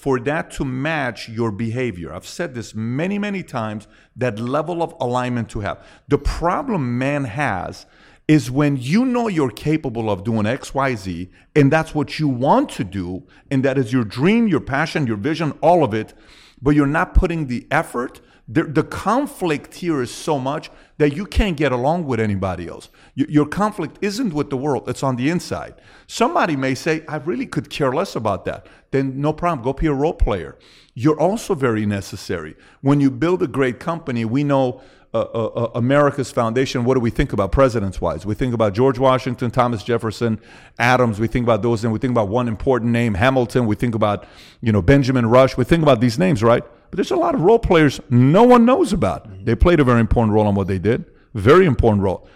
for 0.00 0.18
that 0.18 0.50
to 0.50 0.64
match 0.64 1.28
your 1.28 1.50
behavior. 1.50 2.10
I've 2.10 2.26
said 2.26 2.54
this 2.54 2.74
many, 2.74 3.18
many 3.18 3.42
times 3.42 3.86
that 4.16 4.38
level 4.38 4.82
of 4.82 4.94
alignment 4.98 5.50
to 5.50 5.60
have. 5.60 5.84
The 6.08 6.16
problem 6.16 6.96
man 6.96 7.24
has 7.24 7.84
is 8.26 8.50
when 8.50 8.78
you 8.78 9.04
know 9.04 9.28
you're 9.28 9.50
capable 9.50 10.08
of 10.08 10.24
doing 10.24 10.44
XYZ 10.44 11.28
and 11.54 11.70
that's 11.70 11.94
what 11.94 12.18
you 12.18 12.28
want 12.28 12.70
to 12.70 12.84
do, 12.84 13.24
and 13.50 13.62
that 13.62 13.76
is 13.76 13.92
your 13.92 14.04
dream, 14.04 14.48
your 14.48 14.60
passion, 14.60 15.06
your 15.06 15.18
vision, 15.18 15.52
all 15.60 15.84
of 15.84 15.92
it, 15.92 16.14
but 16.62 16.74
you're 16.74 16.86
not 16.86 17.14
putting 17.14 17.46
the 17.46 17.66
effort. 17.70 18.20
The, 18.48 18.64
the 18.64 18.82
conflict 18.82 19.74
here 19.74 20.02
is 20.02 20.12
so 20.12 20.38
much 20.38 20.70
that 20.98 21.16
you 21.16 21.24
can't 21.24 21.56
get 21.56 21.70
along 21.70 22.06
with 22.06 22.18
anybody 22.18 22.66
else. 22.66 22.88
Your, 23.14 23.30
your 23.30 23.46
conflict 23.46 23.98
isn't 24.00 24.34
with 24.34 24.50
the 24.50 24.56
world, 24.56 24.88
it's 24.88 25.02
on 25.02 25.16
the 25.16 25.30
inside. 25.30 25.74
Somebody 26.06 26.56
may 26.56 26.74
say, 26.74 27.04
I 27.06 27.16
really 27.16 27.46
could 27.46 27.70
care 27.70 27.92
less 27.92 28.16
about 28.16 28.44
that. 28.46 28.66
Then 28.90 29.20
no 29.20 29.32
problem, 29.32 29.62
go 29.64 29.72
be 29.72 29.86
a 29.86 29.92
role 29.92 30.14
player. 30.14 30.58
You're 30.94 31.20
also 31.20 31.54
very 31.54 31.86
necessary. 31.86 32.56
When 32.80 33.00
you 33.00 33.10
build 33.10 33.42
a 33.42 33.46
great 33.46 33.78
company, 33.78 34.24
we 34.24 34.42
know 34.42 34.82
uh, 35.12 35.18
uh, 35.18 35.46
uh, 35.46 35.70
America's 35.74 36.30
foundation, 36.30 36.84
what 36.84 36.94
do 36.94 37.00
we 37.00 37.10
think 37.10 37.32
about 37.32 37.50
presidents 37.50 38.00
wise? 38.00 38.24
We 38.24 38.36
think 38.36 38.54
about 38.54 38.74
George 38.74 38.96
Washington, 38.96 39.50
Thomas 39.50 39.82
Jefferson, 39.82 40.40
Adams. 40.78 41.18
We 41.18 41.26
think 41.26 41.44
about 41.44 41.62
those, 41.62 41.82
and 41.82 41.92
we 41.92 41.98
think 41.98 42.12
about 42.12 42.28
one 42.28 42.46
important 42.46 42.92
name, 42.92 43.14
Hamilton. 43.14 43.66
We 43.66 43.74
think 43.74 43.96
about, 43.96 44.24
you 44.60 44.70
know, 44.70 44.80
Benjamin 44.80 45.26
Rush. 45.26 45.56
We 45.56 45.64
think 45.64 45.82
about 45.82 46.00
these 46.00 46.16
names, 46.16 46.44
right? 46.44 46.62
But 46.62 46.96
there's 46.96 47.10
a 47.10 47.16
lot 47.16 47.34
of 47.34 47.40
role 47.40 47.58
players 47.58 48.00
no 48.08 48.44
one 48.44 48.64
knows 48.64 48.92
about. 48.92 49.44
They 49.44 49.56
played 49.56 49.80
a 49.80 49.84
very 49.84 50.00
important 50.00 50.32
role 50.32 50.48
in 50.48 50.54
what 50.54 50.68
they 50.68 50.78
did, 50.78 51.04
very 51.34 51.66
important 51.66 52.02
role. 52.02 52.28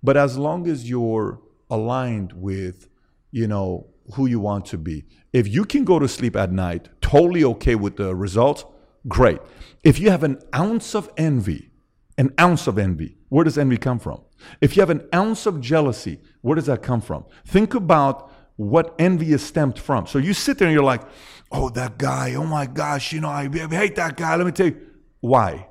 But 0.00 0.16
as 0.16 0.38
long 0.38 0.68
as 0.68 0.88
you're 0.88 1.40
aligned 1.68 2.32
with, 2.34 2.88
you 3.32 3.48
know, 3.48 3.88
who 4.14 4.26
you 4.26 4.38
want 4.38 4.66
to 4.66 4.78
be, 4.78 5.04
if 5.32 5.48
you 5.48 5.64
can 5.64 5.84
go 5.84 5.98
to 5.98 6.06
sleep 6.06 6.36
at 6.36 6.52
night 6.52 6.90
totally 7.00 7.42
okay 7.42 7.74
with 7.74 7.96
the 7.96 8.14
results, 8.14 8.64
great. 9.08 9.40
If 9.82 9.98
you 9.98 10.10
have 10.10 10.22
an 10.22 10.40
ounce 10.54 10.94
of 10.94 11.10
envy, 11.16 11.70
an 12.18 12.32
ounce 12.40 12.66
of 12.66 12.78
envy, 12.78 13.16
where 13.28 13.44
does 13.44 13.58
envy 13.58 13.76
come 13.76 13.98
from? 13.98 14.20
If 14.60 14.76
you 14.76 14.80
have 14.82 14.90
an 14.90 15.06
ounce 15.14 15.46
of 15.46 15.60
jealousy, 15.60 16.20
where 16.42 16.54
does 16.54 16.66
that 16.66 16.82
come 16.82 17.00
from? 17.00 17.24
Think 17.46 17.74
about 17.74 18.30
what 18.56 18.94
envy 18.98 19.32
is 19.32 19.42
stemmed 19.42 19.78
from. 19.78 20.06
So 20.06 20.18
you 20.18 20.32
sit 20.32 20.58
there 20.58 20.68
and 20.68 20.74
you're 20.74 20.84
like, 20.84 21.02
oh, 21.50 21.70
that 21.70 21.98
guy, 21.98 22.34
oh 22.34 22.44
my 22.44 22.66
gosh, 22.66 23.12
you 23.12 23.20
know, 23.20 23.28
I 23.28 23.48
hate 23.48 23.96
that 23.96 24.16
guy. 24.16 24.36
Let 24.36 24.46
me 24.46 24.52
tell 24.52 24.66
you, 24.66 24.80
why? 25.20 25.68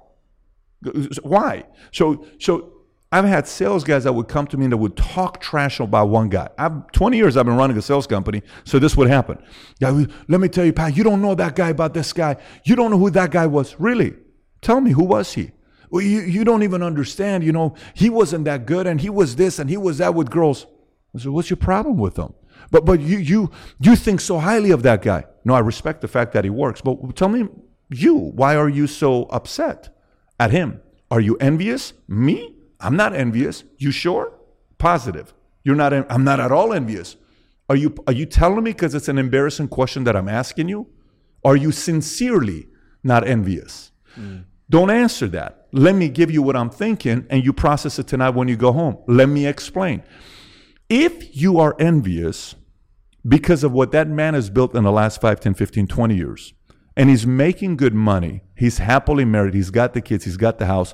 Why? 1.22 1.64
So, 1.92 2.26
so 2.40 2.74
I've 3.12 3.26
had 3.26 3.48
sales 3.48 3.84
guys 3.84 4.04
that 4.06 4.14
would 4.14 4.28
come 4.28 4.48
to 4.48 4.58
me 4.58 4.66
and 4.66 4.74
that 4.74 4.78
would 4.78 4.98
talk 4.98 5.40
trash 5.40 5.80
about 5.80 6.10
one 6.10 6.30
guy. 6.30 6.50
I've 6.58 6.92
20 6.92 7.16
years 7.16 7.38
I've 7.38 7.46
been 7.46 7.56
running 7.56 7.78
a 7.78 7.82
sales 7.82 8.08
company, 8.08 8.42
so 8.66 8.80
this 8.80 8.98
would 8.98 9.08
happen. 9.08 9.38
Yeah, 9.80 10.06
let 10.28 10.42
me 10.42 10.50
tell 10.50 10.66
you, 10.66 10.74
Pat, 10.74 10.98
you 10.98 11.04
don't 11.04 11.22
know 11.22 11.36
that 11.36 11.56
guy 11.56 11.70
about 11.70 11.94
this 11.94 12.12
guy. 12.12 12.38
You 12.66 12.76
don't 12.76 12.92
know 12.92 12.98
who 12.98 13.12
that 13.12 13.32
guy 13.32 13.46
was. 13.46 13.76
Really? 13.80 14.16
Tell 14.62 14.82
me, 14.82 14.92
who 14.92 15.04
was 15.04 15.34
he? 15.34 15.52
Well, 15.94 16.02
you, 16.02 16.22
you 16.22 16.44
don't 16.44 16.64
even 16.64 16.82
understand. 16.82 17.44
You 17.44 17.52
know, 17.52 17.76
he 17.94 18.10
wasn't 18.10 18.46
that 18.46 18.66
good, 18.66 18.88
and 18.88 19.00
he 19.00 19.12
was 19.12 19.36
this, 19.36 19.60
and 19.60 19.70
he 19.70 19.78
was 19.78 20.00
that 20.00 20.16
with 20.16 20.32
girls. 20.32 20.66
I 21.16 21.20
said, 21.20 21.32
what's 21.32 21.52
your 21.52 21.58
problem 21.58 22.00
with 22.00 22.18
him? 22.18 22.34
But 22.72 22.84
but 22.84 23.00
you 23.00 23.20
you 23.20 23.52
you 23.80 23.96
think 23.96 24.20
so 24.20 24.40
highly 24.40 24.72
of 24.72 24.82
that 24.82 25.04
guy. 25.04 25.26
No, 25.46 25.54
I 25.54 25.60
respect 25.60 26.02
the 26.02 26.08
fact 26.08 26.32
that 26.34 26.46
he 26.46 26.50
works. 26.50 26.82
But 26.82 27.16
tell 27.16 27.30
me, 27.30 27.48
you, 27.92 28.16
why 28.16 28.56
are 28.56 28.70
you 28.70 28.88
so 28.88 29.26
upset 29.26 29.96
at 30.40 30.50
him? 30.50 30.82
Are 31.12 31.22
you 31.22 31.36
envious? 31.36 31.94
Me? 32.08 32.56
I'm 32.80 32.96
not 32.96 33.14
envious. 33.14 33.64
You 33.78 33.92
sure? 33.92 34.34
Positive. 34.80 35.32
You're 35.64 35.76
not. 35.76 35.94
en- 35.94 36.08
I'm 36.10 36.24
not 36.24 36.40
at 36.40 36.52
all 36.52 36.74
envious. 36.74 37.18
Are 37.70 37.76
you? 37.76 37.94
Are 38.08 38.14
you 38.14 38.26
telling 38.26 38.64
me 38.64 38.72
because 38.72 38.96
it's 38.96 39.10
an 39.10 39.20
embarrassing 39.20 39.68
question 39.68 40.06
that 40.06 40.16
I'm 40.16 40.30
asking 40.30 40.70
you? 40.70 40.88
Are 41.46 41.56
you 41.56 41.72
sincerely 41.72 42.68
not 43.04 43.28
envious? 43.28 43.92
Mm. 44.20 44.46
Don't 44.72 44.90
answer 44.90 45.28
that. 45.28 45.63
Let 45.76 45.96
me 45.96 46.08
give 46.08 46.30
you 46.30 46.44
what 46.44 46.56
I'm 46.56 46.70
thinking, 46.70 47.26
and 47.32 47.44
you 47.44 47.52
process 47.52 47.98
it 47.98 48.06
tonight 48.06 48.30
when 48.30 48.48
you 48.48 48.56
go 48.56 48.72
home. 48.72 49.00
Let 49.08 49.28
me 49.28 49.48
explain. 49.48 50.04
If 50.88 51.36
you 51.36 51.60
are 51.60 51.76
envious 51.80 52.54
because 53.28 53.64
of 53.64 53.72
what 53.72 53.92
that 53.92 54.08
man 54.08 54.36
has 54.36 54.52
built 54.52 54.76
in 54.76 54.84
the 54.84 54.92
last 54.92 55.20
5, 55.20 55.40
10, 55.40 55.56
15, 55.56 55.88
20 55.88 56.16
years, 56.16 56.54
and 56.96 57.10
he's 57.10 57.26
making 57.26 57.78
good 57.78 57.96
money, 57.96 58.42
he's 58.56 58.78
happily 58.78 59.26
married, 59.26 59.56
he's 59.56 59.72
got 59.72 59.96
the 59.96 60.02
kids, 60.02 60.26
he's 60.26 60.38
got 60.38 60.60
the 60.60 60.68
house, 60.68 60.94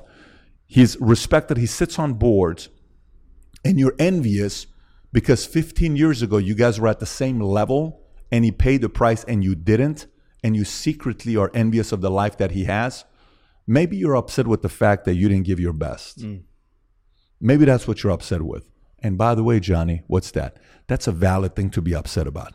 he's 0.66 0.96
respected, 0.98 1.58
he 1.58 1.66
sits 1.66 1.98
on 1.98 2.14
boards, 2.14 2.70
and 3.62 3.78
you're 3.78 3.96
envious 3.98 4.66
because 5.12 5.44
15 5.44 5.94
years 5.94 6.22
ago 6.22 6.38
you 6.38 6.54
guys 6.54 6.80
were 6.80 6.88
at 6.88 7.00
the 7.00 7.06
same 7.06 7.38
level 7.38 8.06
and 8.32 8.46
he 8.46 8.50
paid 8.50 8.80
the 8.80 8.88
price 8.88 9.24
and 9.24 9.44
you 9.44 9.54
didn't, 9.54 10.06
and 10.42 10.56
you 10.56 10.64
secretly 10.64 11.36
are 11.36 11.50
envious 11.52 11.92
of 11.92 12.00
the 12.00 12.10
life 12.10 12.38
that 12.38 12.52
he 12.52 12.64
has, 12.64 13.04
maybe 13.70 13.96
you're 13.96 14.16
upset 14.16 14.48
with 14.48 14.62
the 14.62 14.68
fact 14.68 15.04
that 15.04 15.14
you 15.14 15.28
didn't 15.28 15.46
give 15.46 15.60
your 15.60 15.72
best. 15.72 16.18
Mm. 16.18 16.42
Maybe 17.40 17.64
that's 17.64 17.86
what 17.86 18.02
you're 18.02 18.12
upset 18.12 18.42
with. 18.42 18.68
And 18.98 19.16
by 19.16 19.36
the 19.36 19.44
way, 19.44 19.60
Johnny, 19.60 20.02
what's 20.08 20.32
that? 20.32 20.56
That's 20.88 21.06
a 21.06 21.12
valid 21.12 21.54
thing 21.54 21.70
to 21.70 21.80
be 21.80 21.94
upset 21.94 22.26
about. 22.26 22.54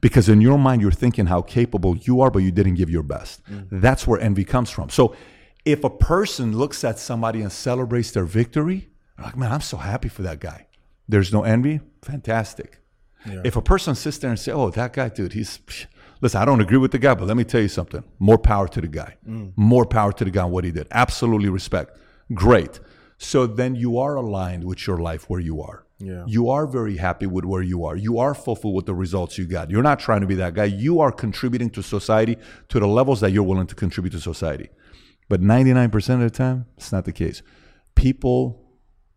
Because 0.00 0.30
in 0.30 0.40
your 0.40 0.58
mind, 0.58 0.80
you're 0.80 0.90
thinking 0.90 1.26
how 1.26 1.42
capable 1.42 1.98
you 1.98 2.22
are, 2.22 2.30
but 2.30 2.38
you 2.38 2.50
didn't 2.50 2.76
give 2.76 2.88
your 2.88 3.02
best. 3.02 3.44
Mm-hmm. 3.44 3.80
That's 3.80 4.06
where 4.06 4.18
envy 4.18 4.44
comes 4.44 4.70
from. 4.70 4.88
So 4.88 5.14
if 5.66 5.84
a 5.84 5.90
person 5.90 6.56
looks 6.56 6.82
at 6.84 6.98
somebody 6.98 7.42
and 7.42 7.52
celebrates 7.52 8.10
their 8.12 8.24
victory, 8.24 8.88
like, 9.22 9.36
man, 9.36 9.52
I'm 9.52 9.60
so 9.60 9.76
happy 9.76 10.08
for 10.08 10.22
that 10.22 10.40
guy. 10.40 10.68
There's 11.06 11.32
no 11.34 11.42
envy. 11.42 11.80
Fantastic. 12.02 12.78
Yeah. 13.26 13.42
If 13.44 13.56
a 13.56 13.62
person 13.62 13.94
sits 13.94 14.18
there 14.18 14.30
and 14.30 14.38
say, 14.38 14.52
"Oh, 14.52 14.70
that 14.70 14.92
guy, 14.92 15.08
dude, 15.08 15.32
he's," 15.32 15.58
listen, 16.20 16.40
I 16.40 16.44
don't 16.44 16.60
agree 16.60 16.78
with 16.78 16.92
the 16.92 16.98
guy, 16.98 17.14
but 17.14 17.26
let 17.26 17.36
me 17.36 17.44
tell 17.44 17.60
you 17.60 17.68
something. 17.68 18.04
More 18.18 18.38
power 18.38 18.68
to 18.68 18.80
the 18.80 18.88
guy. 18.88 19.16
Mm. 19.28 19.52
More 19.56 19.86
power 19.86 20.12
to 20.12 20.24
the 20.24 20.30
guy 20.30 20.42
on 20.42 20.50
what 20.50 20.64
he 20.64 20.70
did. 20.72 20.86
Absolutely 20.90 21.48
respect. 21.48 21.96
Great. 22.34 22.80
So 23.18 23.46
then 23.46 23.74
you 23.74 23.98
are 23.98 24.16
aligned 24.16 24.64
with 24.64 24.86
your 24.86 24.98
life 24.98 25.30
where 25.30 25.40
you 25.40 25.62
are. 25.62 25.86
Yeah. 25.98 26.24
You 26.26 26.50
are 26.50 26.66
very 26.66 26.98
happy 26.98 27.26
with 27.26 27.44
where 27.44 27.62
you 27.62 27.84
are. 27.86 27.96
You 27.96 28.18
are 28.18 28.34
fulfilled 28.34 28.74
with 28.74 28.86
the 28.86 28.94
results 28.94 29.38
you 29.38 29.46
got. 29.46 29.70
You're 29.70 29.82
not 29.82 29.98
trying 29.98 30.20
to 30.20 30.26
be 30.26 30.34
that 30.34 30.54
guy. 30.54 30.64
You 30.64 31.00
are 31.00 31.10
contributing 31.10 31.70
to 31.70 31.82
society 31.82 32.36
to 32.68 32.78
the 32.78 32.86
levels 32.86 33.20
that 33.20 33.30
you're 33.30 33.42
willing 33.42 33.66
to 33.68 33.74
contribute 33.74 34.10
to 34.10 34.20
society. 34.20 34.68
But 35.28 35.40
99% 35.40 35.94
of 36.14 36.20
the 36.20 36.30
time, 36.30 36.66
it's 36.76 36.92
not 36.92 37.06
the 37.06 37.12
case. 37.12 37.42
People 37.94 38.62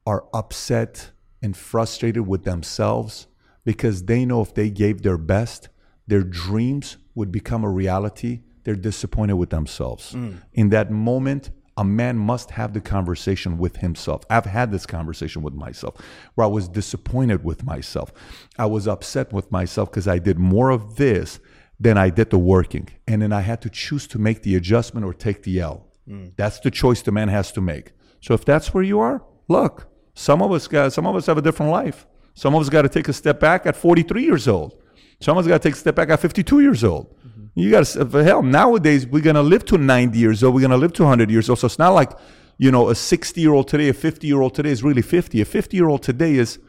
are 0.08 0.26
upset 0.34 1.12
and 1.42 1.56
frustrated 1.56 2.26
with 2.28 2.46
themselves 2.46 3.28
because 3.66 4.06
they 4.06 4.26
know 4.26 4.42
if 4.42 4.54
they 4.54 4.70
gave 4.70 5.02
their 5.02 5.18
best, 5.18 5.70
their 6.10 6.24
dreams 6.24 6.98
would 7.16 7.32
become 7.32 7.64
a 7.64 7.70
reality. 7.70 8.42
They're 8.64 8.76
disappointed 8.76 9.36
with 9.36 9.52
themselves. 9.52 10.14
Mm. 10.14 10.42
In 10.54 10.70
that 10.70 10.92
moment, 10.92 11.52
a 11.78 11.84
man 11.84 12.18
must 12.18 12.52
have 12.52 12.74
the 12.74 12.82
conversation 12.82 13.58
with 13.58 13.78
himself. 13.78 14.26
I've 14.30 14.46
had 14.46 14.72
this 14.72 14.86
conversation 14.86 15.44
with 15.44 15.54
myself 15.54 15.96
where 16.36 16.46
I 16.46 16.50
was 16.50 16.68
disappointed 16.68 17.44
with 17.44 17.64
myself. 17.64 18.12
I 18.58 18.66
was 18.66 18.88
upset 18.88 19.32
with 19.32 19.52
myself 19.52 19.92
because 19.92 20.08
I 20.08 20.20
did 20.20 20.38
more 20.38 20.72
of 20.72 20.96
this 20.96 21.40
than 21.80 21.98
I 21.98 22.10
did 22.10 22.32
the 22.32 22.40
working. 22.40 22.90
And 23.08 23.22
then 23.22 23.32
I 23.32 23.42
had 23.42 23.62
to 23.62 23.70
choose 23.70 24.08
to 24.08 24.20
make 24.20 24.42
the 24.42 24.56
adjustment 24.56 25.06
or 25.06 25.14
take 25.14 25.44
the 25.44 25.60
L. 25.60 25.88
Mm. 26.10 26.34
That's 26.36 26.60
the 26.60 26.72
choice 26.72 27.02
the 27.02 27.12
man 27.12 27.30
has 27.30 27.52
to 27.54 27.62
make. 27.62 27.92
So 28.20 28.34
if 28.34 28.44
that's 28.44 28.74
where 28.74 28.84
you 28.84 29.00
are, 29.00 29.24
look, 29.48 29.88
some 30.16 30.42
of 30.42 30.52
us 30.52 30.68
got 30.68 30.92
some 30.92 31.06
of 31.06 31.16
us 31.16 31.28
have 31.28 31.38
a 31.38 31.42
different 31.42 31.72
life. 31.72 32.08
Some 32.34 32.56
of 32.56 32.62
us 32.62 32.70
got 32.70 32.82
to 32.82 32.90
take 32.90 33.08
a 33.08 33.14
step 33.14 33.40
back 33.40 33.66
at 33.66 33.76
43 33.76 34.24
years 34.24 34.48
old. 34.48 34.79
Some 35.22 35.38
of 35.38 35.48
got 35.48 35.62
to 35.62 35.68
take 35.68 35.76
a 35.76 35.78
step 35.78 35.96
back 35.96 36.10
at 36.10 36.20
52 36.20 36.62
years 36.62 36.84
old. 36.84 37.14
Mm-hmm. 37.20 37.46
You 37.56 37.72
got 37.72 37.86
to, 37.86 38.24
hell, 38.24 38.42
nowadays 38.42 39.06
we're 39.06 39.22
going 39.22 39.36
to 39.36 39.42
live 39.42 39.66
to 39.66 39.78
90 39.78 40.18
years 40.18 40.44
old. 40.44 40.56
We're 40.56 40.62
going 40.62 40.72
to 40.72 40.78
live 40.78 40.94
to 40.94 41.04
100 41.04 41.30
years 41.30 41.50
old. 41.50 41.60
So 41.60 41.66
it's 41.66 41.80
not 41.80 41.90
like, 41.90 42.12
you 42.58 42.72
know, 42.72 42.90
a 42.90 42.96
60 42.96 43.42
year 43.42 43.54
old 43.54 43.68
today, 43.68 43.90
a 43.90 43.94
50 43.94 44.28
year 44.28 44.42
old 44.42 44.56
today 44.56 44.70
is 44.70 44.82
really 44.82 45.02
50. 45.02 45.42
A 45.42 45.46
50 45.46 45.76
year 45.78 45.90
old 45.90 46.04
today 46.04 46.36
is 46.36 46.60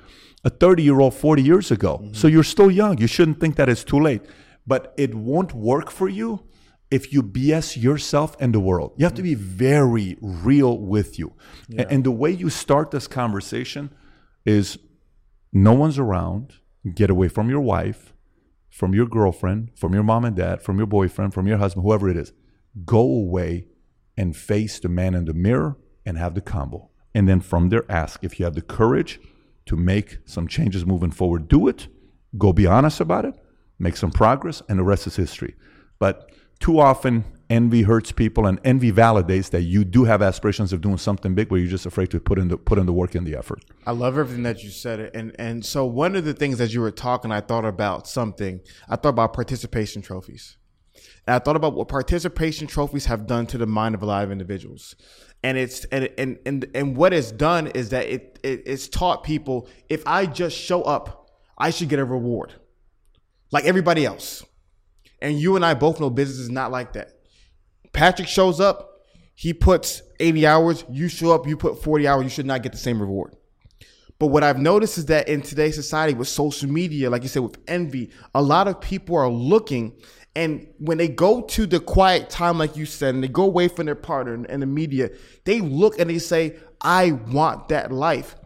a 0.44 0.50
30 0.50 0.82
year 0.82 0.98
old 1.00 1.14
40 1.14 1.42
years 1.42 1.70
ago. 1.70 1.98
Mm-hmm. 1.98 2.14
So 2.14 2.26
you're 2.26 2.42
still 2.42 2.70
young. 2.70 2.98
You 2.98 3.06
shouldn't 3.06 3.40
think 3.40 3.56
that 3.56 3.68
it's 3.68 3.84
too 3.84 4.00
late. 4.00 4.22
But 4.66 4.94
it 4.96 5.14
won't 5.14 5.54
work 5.54 5.90
for 5.90 6.08
you 6.08 6.44
if 6.90 7.12
you 7.12 7.22
BS 7.22 7.80
yourself 7.80 8.36
and 8.40 8.52
the 8.52 8.60
world. 8.60 8.94
You 8.96 9.04
have 9.04 9.14
to 9.14 9.22
be 9.22 9.34
very 9.34 10.16
real 10.20 10.76
with 10.76 11.20
you. 11.20 11.34
Yeah. 11.68 11.84
And 11.88 12.02
the 12.02 12.10
way 12.10 12.32
you 12.32 12.50
start 12.50 12.90
this 12.90 13.06
conversation 13.06 13.94
is 14.44 14.76
no 15.52 15.72
one's 15.72 15.98
around, 15.98 16.54
get 16.94 17.10
away 17.10 17.28
from 17.28 17.48
your 17.48 17.60
wife 17.60 18.09
from 18.80 18.94
your 18.94 19.04
girlfriend, 19.04 19.70
from 19.76 19.92
your 19.92 20.02
mom 20.02 20.24
and 20.24 20.34
dad, 20.34 20.62
from 20.62 20.78
your 20.78 20.86
boyfriend, 20.86 21.34
from 21.34 21.46
your 21.46 21.58
husband, 21.58 21.84
whoever 21.84 22.08
it 22.08 22.16
is. 22.16 22.32
Go 22.86 23.00
away 23.02 23.66
and 24.16 24.34
face 24.34 24.80
the 24.80 24.88
man 24.88 25.14
in 25.14 25.26
the 25.26 25.34
mirror 25.34 25.76
and 26.06 26.16
have 26.16 26.34
the 26.34 26.40
combo. 26.40 26.88
And 27.14 27.28
then 27.28 27.40
from 27.40 27.68
there, 27.68 27.84
ask 27.90 28.24
if 28.24 28.40
you 28.40 28.46
have 28.46 28.54
the 28.54 28.62
courage 28.62 29.20
to 29.66 29.76
make 29.76 30.16
some 30.24 30.48
changes 30.48 30.86
moving 30.86 31.10
forward. 31.10 31.46
Do 31.46 31.68
it. 31.68 31.88
Go 32.38 32.54
be 32.54 32.66
honest 32.66 33.02
about 33.02 33.26
it. 33.26 33.34
Make 33.78 33.98
some 33.98 34.12
progress, 34.12 34.62
and 34.66 34.78
the 34.78 34.82
rest 34.82 35.06
is 35.06 35.16
history. 35.16 35.56
But 35.98 36.30
too 36.58 36.80
often, 36.80 37.26
envy 37.50 37.82
hurts 37.82 38.12
people, 38.12 38.46
and 38.46 38.60
envy 38.64 38.92
validates 38.92 39.50
that 39.50 39.62
you 39.62 39.84
do 39.84 40.04
have 40.04 40.22
aspirations 40.22 40.72
of 40.72 40.80
doing 40.80 40.96
something 40.96 41.34
big, 41.34 41.48
but 41.48 41.56
you're 41.56 41.68
just 41.68 41.84
afraid 41.84 42.10
to 42.12 42.20
put 42.20 42.38
in 42.38 42.48
the 42.48 42.56
put 42.56 42.78
in 42.78 42.86
the 42.86 42.92
work 42.92 43.14
and 43.14 43.26
the 43.26 43.36
effort. 43.36 43.62
I 43.86 43.90
love 43.90 44.16
everything 44.16 44.44
that 44.44 44.62
you 44.62 44.70
said, 44.70 45.10
and 45.14 45.34
and 45.38 45.66
so 45.66 45.84
one 45.84 46.16
of 46.16 46.24
the 46.24 46.32
things 46.32 46.58
that 46.58 46.72
you 46.72 46.80
were 46.80 46.92
talking, 46.92 47.32
I 47.32 47.40
thought 47.40 47.64
about 47.64 48.06
something. 48.06 48.60
I 48.88 48.96
thought 48.96 49.10
about 49.10 49.34
participation 49.34 50.00
trophies, 50.00 50.56
and 51.26 51.34
I 51.34 51.40
thought 51.40 51.56
about 51.56 51.74
what 51.74 51.88
participation 51.88 52.66
trophies 52.66 53.06
have 53.06 53.26
done 53.26 53.46
to 53.48 53.58
the 53.58 53.66
mind 53.66 53.94
of 53.94 54.02
a 54.02 54.06
lot 54.06 54.24
of 54.24 54.30
individuals. 54.30 54.94
And 55.42 55.58
it's 55.58 55.84
and 55.86 56.08
and 56.16 56.38
and, 56.46 56.66
and 56.74 56.96
what 56.96 57.12
it's 57.12 57.32
done 57.32 57.66
is 57.68 57.90
that 57.90 58.06
it, 58.06 58.38
it 58.42 58.62
it's 58.66 58.88
taught 58.88 59.24
people 59.24 59.68
if 59.88 60.06
I 60.06 60.26
just 60.26 60.56
show 60.56 60.82
up, 60.82 61.30
I 61.58 61.70
should 61.70 61.88
get 61.88 61.98
a 61.98 62.04
reward, 62.04 62.54
like 63.50 63.64
everybody 63.64 64.06
else. 64.06 64.44
And 65.22 65.38
you 65.38 65.56
and 65.56 65.64
I 65.66 65.74
both 65.74 66.00
know 66.00 66.08
business 66.08 66.38
is 66.38 66.48
not 66.48 66.70
like 66.70 66.94
that. 66.94 67.19
Patrick 67.92 68.28
shows 68.28 68.60
up, 68.60 69.02
he 69.34 69.54
puts 69.54 70.02
80 70.18 70.46
hours, 70.46 70.84
you 70.90 71.08
show 71.08 71.32
up, 71.32 71.46
you 71.46 71.56
put 71.56 71.82
40 71.82 72.06
hours, 72.06 72.24
you 72.24 72.30
should 72.30 72.46
not 72.46 72.62
get 72.62 72.72
the 72.72 72.78
same 72.78 73.00
reward. 73.00 73.34
But 74.18 74.26
what 74.26 74.44
I've 74.44 74.58
noticed 74.58 74.98
is 74.98 75.06
that 75.06 75.28
in 75.28 75.40
today's 75.40 75.74
society 75.74 76.12
with 76.12 76.28
social 76.28 76.68
media, 76.68 77.08
like 77.08 77.22
you 77.22 77.28
said, 77.28 77.42
with 77.42 77.56
envy, 77.66 78.10
a 78.34 78.42
lot 78.42 78.68
of 78.68 78.80
people 78.80 79.16
are 79.16 79.30
looking 79.30 79.94
and 80.36 80.68
when 80.78 80.98
they 80.98 81.08
go 81.08 81.42
to 81.42 81.66
the 81.66 81.80
quiet 81.80 82.30
time, 82.30 82.58
like 82.58 82.76
you 82.76 82.86
said, 82.86 83.14
and 83.14 83.24
they 83.24 83.28
go 83.28 83.44
away 83.44 83.68
from 83.68 83.86
their 83.86 83.96
partner 83.96 84.44
and 84.48 84.62
the 84.62 84.66
media, 84.66 85.10
they 85.44 85.60
look 85.60 85.98
and 85.98 86.08
they 86.08 86.18
say, 86.18 86.56
I 86.80 87.12
want 87.12 87.68
that 87.68 87.90
life. 87.90 88.36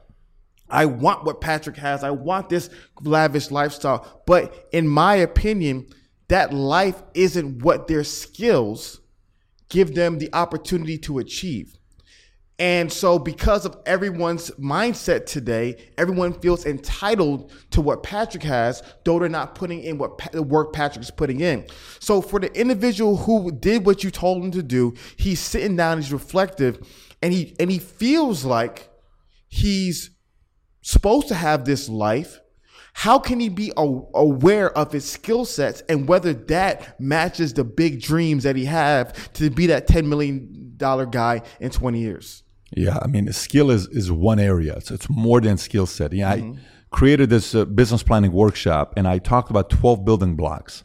I 0.70 0.86
want 0.86 1.24
what 1.24 1.40
Patrick 1.40 1.76
has. 1.76 2.02
I 2.02 2.10
want 2.10 2.48
this 2.48 2.70
lavish 3.02 3.50
lifestyle. 3.50 4.22
But 4.26 4.68
in 4.72 4.88
my 4.88 5.16
opinion, 5.16 5.86
that 6.28 6.54
life 6.54 7.02
isn't 7.12 7.62
what 7.62 7.86
their 7.86 8.02
skills 8.02 9.00
give 9.74 9.92
them 9.96 10.18
the 10.18 10.30
opportunity 10.32 10.96
to 10.96 11.18
achieve. 11.18 11.76
And 12.60 12.92
so, 12.92 13.18
because 13.18 13.66
of 13.66 13.76
everyone's 13.84 14.52
mindset 14.52 15.26
today, 15.26 15.90
everyone 15.98 16.32
feels 16.34 16.64
entitled 16.64 17.50
to 17.72 17.80
what 17.80 18.04
Patrick 18.04 18.44
has, 18.44 18.80
though 19.02 19.18
they're 19.18 19.28
not 19.28 19.56
putting 19.56 19.82
in 19.82 19.98
what 19.98 20.30
the 20.30 20.44
work 20.44 20.72
Patrick's 20.72 21.10
putting 21.10 21.40
in. 21.40 21.66
So, 21.98 22.22
for 22.22 22.38
the 22.38 22.56
individual 22.56 23.16
who 23.16 23.50
did 23.50 23.84
what 23.84 24.04
you 24.04 24.12
told 24.12 24.44
him 24.44 24.52
to 24.52 24.62
do, 24.62 24.94
he's 25.16 25.40
sitting 25.40 25.74
down, 25.74 26.00
he's 26.00 26.12
reflective, 26.12 26.78
and 27.20 27.32
he 27.32 27.56
and 27.58 27.68
he 27.72 27.80
feels 27.80 28.44
like 28.44 28.88
he's 29.48 30.10
supposed 30.80 31.26
to 31.28 31.34
have 31.34 31.64
this 31.64 31.88
life, 31.88 32.38
how 32.96 33.18
can 33.18 33.40
he 33.40 33.48
be 33.48 33.72
aware 33.76 34.70
of 34.78 34.92
his 34.92 35.04
skill 35.04 35.44
sets 35.44 35.82
and 35.88 36.06
whether 36.08 36.32
that 36.32 36.98
matches 37.00 37.52
the 37.52 37.64
big 37.64 38.00
dreams 38.00 38.44
that 38.44 38.54
he 38.54 38.64
have 38.66 39.32
to 39.32 39.50
be 39.50 39.66
that 39.66 39.88
$10 39.88 40.06
million 40.06 40.76
guy 41.10 41.42
in 41.58 41.70
20 41.70 41.98
years? 41.98 42.44
Yeah, 42.70 42.98
I 43.02 43.08
mean, 43.08 43.30
skill 43.32 43.72
is, 43.72 43.88
is 43.88 44.12
one 44.12 44.38
area. 44.38 44.76
It's, 44.76 44.92
it's 44.92 45.10
more 45.10 45.40
than 45.40 45.58
skill 45.58 45.86
set. 45.86 46.12
Yeah, 46.12 46.36
mm-hmm. 46.36 46.52
I 46.52 46.96
created 46.96 47.30
this 47.30 47.52
uh, 47.52 47.64
business 47.64 48.04
planning 48.04 48.30
workshop 48.30 48.94
and 48.96 49.08
I 49.08 49.18
talked 49.18 49.50
about 49.50 49.70
12 49.70 50.04
building 50.04 50.36
blocks. 50.36 50.84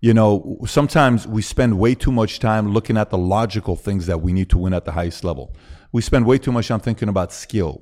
You 0.00 0.12
know, 0.12 0.58
sometimes 0.66 1.24
we 1.24 1.40
spend 1.40 1.78
way 1.78 1.94
too 1.94 2.10
much 2.10 2.40
time 2.40 2.72
looking 2.72 2.96
at 2.96 3.10
the 3.10 3.18
logical 3.18 3.76
things 3.76 4.06
that 4.06 4.20
we 4.20 4.32
need 4.32 4.50
to 4.50 4.58
win 4.58 4.74
at 4.74 4.84
the 4.84 4.92
highest 4.92 5.22
level. 5.22 5.54
We 5.92 6.02
spend 6.02 6.26
way 6.26 6.38
too 6.38 6.50
much 6.50 6.66
time 6.66 6.80
thinking 6.80 7.08
about 7.08 7.32
skill. 7.32 7.80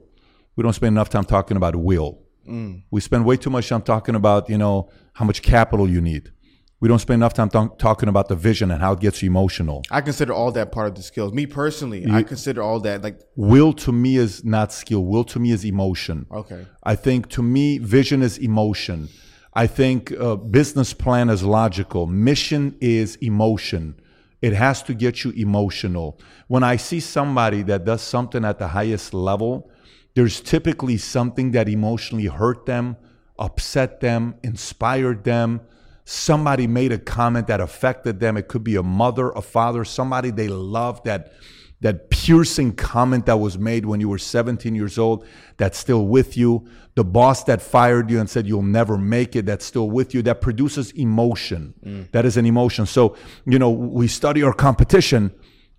We 0.57 0.63
don't 0.63 0.75
spend 0.75 0.95
enough 0.95 1.09
time 1.09 1.25
talking 1.25 1.57
about 1.57 1.75
will. 1.75 2.19
Mm. 2.47 2.83
We 2.91 3.01
spend 3.01 3.25
way 3.25 3.37
too 3.37 3.51
much 3.51 3.69
time 3.69 3.83
talking 3.83 4.15
about, 4.15 4.49
you 4.49 4.59
know, 4.59 4.91
how 5.15 5.25
much 5.25 5.43
capital 5.43 5.89
you 5.89 6.01
need. 6.01 6.33
We 6.81 6.89
don't 6.89 6.99
spend 6.99 7.21
enough 7.21 7.35
time 7.35 7.49
th- 7.49 7.79
talking 7.79 8.09
about 8.09 8.27
the 8.27 8.35
vision 8.35 8.73
and 8.73 8.81
how 8.81 8.95
it 8.95 8.99
gets 8.99 9.23
you 9.23 9.29
emotional. 9.29 9.83
I 9.89 10.01
consider 10.01 10.33
all 10.33 10.51
that 10.53 10.73
part 10.73 10.89
of 10.89 10.95
the 10.97 11.03
skills. 11.03 11.33
Me 11.33 11.47
personally, 11.47 12.03
you, 12.05 12.13
I 12.13 12.25
consider 12.25 12.61
all 12.61 12.81
that 12.81 13.03
like 13.03 13.21
will 13.37 13.73
to 13.75 13.93
me 13.93 14.17
is 14.17 14.45
not 14.45 14.73
skill. 14.73 15.05
Will 15.05 15.23
to 15.25 15.39
me 15.39 15.53
is 15.53 15.65
emotion. 15.65 16.27
Okay. 16.33 16.67
I 16.83 16.97
think 16.97 17.29
to 17.31 17.43
me, 17.43 17.79
vision 17.79 18.21
is 18.21 18.37
emotion. 18.39 19.09
I 19.55 19.69
think 19.69 20.11
uh, 20.19 20.35
business 20.35 20.93
plan 20.93 21.31
is 21.31 21.45
logical. 21.45 22.09
Mission 22.09 22.77
is 22.81 23.15
emotion. 23.17 23.95
It 24.41 24.53
has 24.53 24.83
to 24.85 24.95
get 24.95 25.23
you 25.23 25.31
emotional. 25.33 26.19
When 26.49 26.65
I 26.65 26.77
see 26.77 26.99
somebody 26.99 27.63
that 27.63 27.85
does 27.85 28.03
something 28.03 28.45
at 28.45 28.59
the 28.59 28.67
highest 28.67 29.15
level, 29.15 29.71
there's 30.15 30.41
typically 30.41 30.97
something 30.97 31.53
that 31.53 31.69
emotionally 31.69 32.27
hurt 32.27 32.67
them 32.67 32.97
upset 33.43 34.01
them, 34.01 34.37
inspired 34.43 35.25
them. 35.25 35.61
Somebody 36.05 36.67
made 36.67 36.93
a 36.93 36.99
comment 36.99 37.49
that 37.49 37.61
affected 37.61 38.21
them. 38.21 38.37
It 38.37 38.49
could 38.49 38.65
be 38.65 38.77
a 38.77 38.83
mother, 38.83 39.31
a 39.31 39.43
father, 39.43 39.85
somebody 39.85 40.31
they 40.31 40.49
loved 40.49 41.05
that 41.05 41.33
that 41.81 42.11
piercing 42.11 42.73
comment 42.73 43.27
that 43.27 43.39
was 43.41 43.59
made 43.59 43.85
when 43.85 43.99
you 43.99 44.09
were 44.09 44.19
17 44.19 44.73
years 44.73 44.99
old 45.01 45.27
that's 45.57 45.77
still 45.77 46.07
with 46.07 46.37
you 46.37 46.65
the 46.95 47.03
boss 47.03 47.43
that 47.43 47.61
fired 47.61 48.09
you 48.09 48.21
and 48.21 48.31
said 48.31 48.47
you'll 48.47 48.63
never 48.63 48.97
make 48.97 49.35
it 49.35 49.47
that's 49.47 49.65
still 49.65 49.91
with 49.91 50.15
you 50.15 50.23
that 50.23 50.41
produces 50.41 50.93
emotion 50.93 51.75
mm. 51.85 52.09
that 52.13 52.25
is 52.25 52.37
an 52.37 52.47
emotion 52.47 52.87
so 52.87 53.17
you 53.47 53.59
know 53.59 53.69
we 53.69 54.07
study 54.07 54.45
our 54.45 54.53
competition 54.53 55.33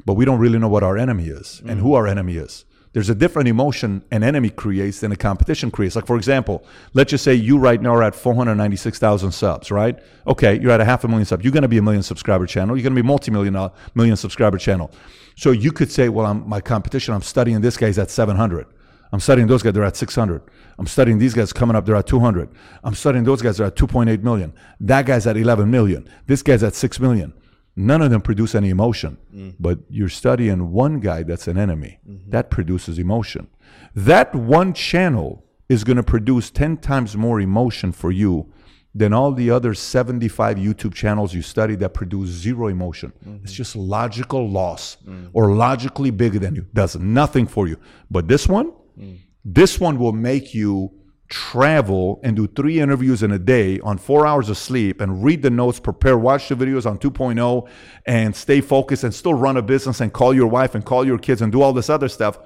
but 0.04 0.16
we 0.16 0.26
don't 0.26 0.40
really 0.40 0.60
know 0.60 0.68
what 0.68 0.84
our 0.84 0.98
enemy 0.98 1.28
is 1.28 1.62
mm. 1.64 1.72
and 1.72 1.80
who 1.80 1.94
our 1.94 2.06
enemy 2.06 2.36
is 2.36 2.66
there's 2.94 3.10
a 3.10 3.16
different 3.16 3.48
emotion 3.48 4.04
an 4.12 4.24
enemy 4.24 4.50
creates 4.50 5.00
than 5.00 5.12
a 5.12 5.16
competition 5.16 5.72
creates. 5.72 5.96
Like, 5.96 6.06
for 6.06 6.16
example, 6.16 6.64
let's 6.94 7.10
just 7.10 7.24
say 7.24 7.34
you 7.34 7.58
right 7.58 7.82
now 7.82 7.96
are 7.96 8.04
at 8.04 8.16
496,000 8.16 9.32
subs, 9.32 9.72
right? 9.72 10.00
Okay, 10.28 10.60
you're 10.60 10.72
at 10.72 10.80
a 10.80 10.86
half 10.86 11.04
a 11.04 11.08
million 11.08 11.26
subs. 11.26 11.44
You're 11.44 11.54
going 11.54 11.64
to 11.64 11.68
be 11.68 11.80
a 11.80 11.82
million 11.82 12.04
subscriber 12.04 12.46
channel. 12.46 12.78
You're 12.78 12.84
going 12.84 12.96
to 12.96 13.02
be 13.02 13.06
multi-million 13.08 13.56
uh, 13.56 13.70
million 13.96 14.16
subscriber 14.16 14.60
channel. 14.60 14.92
So 15.36 15.52
you 15.52 15.72
could 15.72 15.92
say, 15.92 16.10
well, 16.10 16.28
I'm, 16.28 16.48
my 16.48 16.62
competition, 16.62 17.16
I'm 17.16 17.24
studying 17.24 17.62
this 17.62 17.78
guy's 17.78 17.98
at 17.98 18.12
700. 18.12 18.68
I'm 19.12 19.20
studying 19.20 19.48
those 19.48 19.62
guys, 19.62 19.74
they're 19.74 19.84
at 19.84 19.96
600. 19.96 20.42
I'm 20.78 20.88
studying 20.88 21.20
these 21.20 21.34
guys 21.34 21.54
coming 21.54 21.76
up, 21.76 21.86
they're 21.86 21.96
at 21.96 22.08
200. 22.08 22.50
I'm 22.84 22.96
studying 22.96 23.24
those 23.24 23.42
guys, 23.42 23.58
they're 23.58 23.68
at 23.68 23.76
2.8 23.76 24.22
million. 24.24 24.54
That 24.80 25.06
guy's 25.06 25.28
at 25.28 25.38
11 25.38 25.70
million. 25.70 26.08
This 26.26 26.42
guy's 26.42 26.64
at 26.64 26.74
6 26.76 27.00
million. 27.00 27.34
None 27.76 28.02
of 28.02 28.12
them 28.12 28.22
produce 28.22 28.54
any 28.54 28.70
emotion, 28.70 29.18
mm. 29.34 29.56
but 29.60 29.80
you're 29.90 30.10
studying 30.10 30.72
one 30.72 31.00
guy 31.00 31.24
that's 31.24 31.48
an 31.48 31.58
enemy. 31.58 32.00
Mm-hmm. 32.08 32.30
That 32.30 32.52
produces 32.52 33.00
emotion. 33.00 33.48
That 33.96 34.36
one 34.36 34.74
channel 34.74 35.44
is 35.70 35.84
going 35.84 35.98
to 35.98 36.04
produce 36.04 36.52
10 36.52 36.78
times 36.78 37.18
more 37.18 37.42
emotion 37.42 37.92
for 37.92 38.12
you 38.12 38.52
than 38.96 39.12
all 39.12 39.32
the 39.32 39.50
other 39.50 39.74
75 39.74 40.58
YouTube 40.58 40.94
channels 40.94 41.34
you 41.34 41.42
study 41.42 41.76
that 41.78 41.96
produce 41.96 42.30
zero 42.30 42.68
emotion. 42.68 43.12
Mm-hmm. 43.26 43.44
It's 43.44 43.54
just 43.54 43.76
logical 43.76 44.48
loss 44.48 44.98
mm. 45.08 45.30
or 45.34 45.54
logically 45.54 46.12
bigger 46.12 46.38
than 46.38 46.56
you. 46.56 46.68
Does 46.74 46.96
nothing 46.96 47.48
for 47.48 47.68
you. 47.68 47.78
But 48.12 48.28
this 48.28 48.48
one, 48.48 48.72
mm. 49.00 49.18
this 49.44 49.80
one 49.80 49.98
will 49.98 50.14
make 50.14 50.54
you 50.54 50.92
travel 51.34 52.20
and 52.24 52.36
do 52.36 52.46
three 52.46 52.80
interviews 52.80 53.24
in 53.24 53.32
a 53.32 53.40
day 53.40 53.80
on 53.80 53.98
four 53.98 54.28
hours 54.28 54.50
of 54.50 54.58
sleep 54.58 55.02
and 55.02 55.24
read 55.24 55.42
the 55.42 55.50
notes, 55.50 55.80
prepare, 55.80 56.16
watch 56.16 56.48
the 56.48 56.54
videos 56.54 56.86
on 56.86 57.00
2.0 57.00 57.68
and 58.06 58.36
stay 58.36 58.62
focused 58.62 59.04
and 59.04 59.16
still 59.16 59.34
run 59.34 59.58
a 59.58 59.62
business 59.64 60.00
and 60.00 60.14
call 60.14 60.32
your 60.32 60.46
wife 60.46 60.76
and 60.76 60.86
call 60.86 61.04
your 61.04 61.18
kids 61.18 61.42
and 61.42 61.52
do 61.52 61.64
all 61.64 61.74
this 61.74 61.90
other 61.90 62.08
stuff 62.08 62.38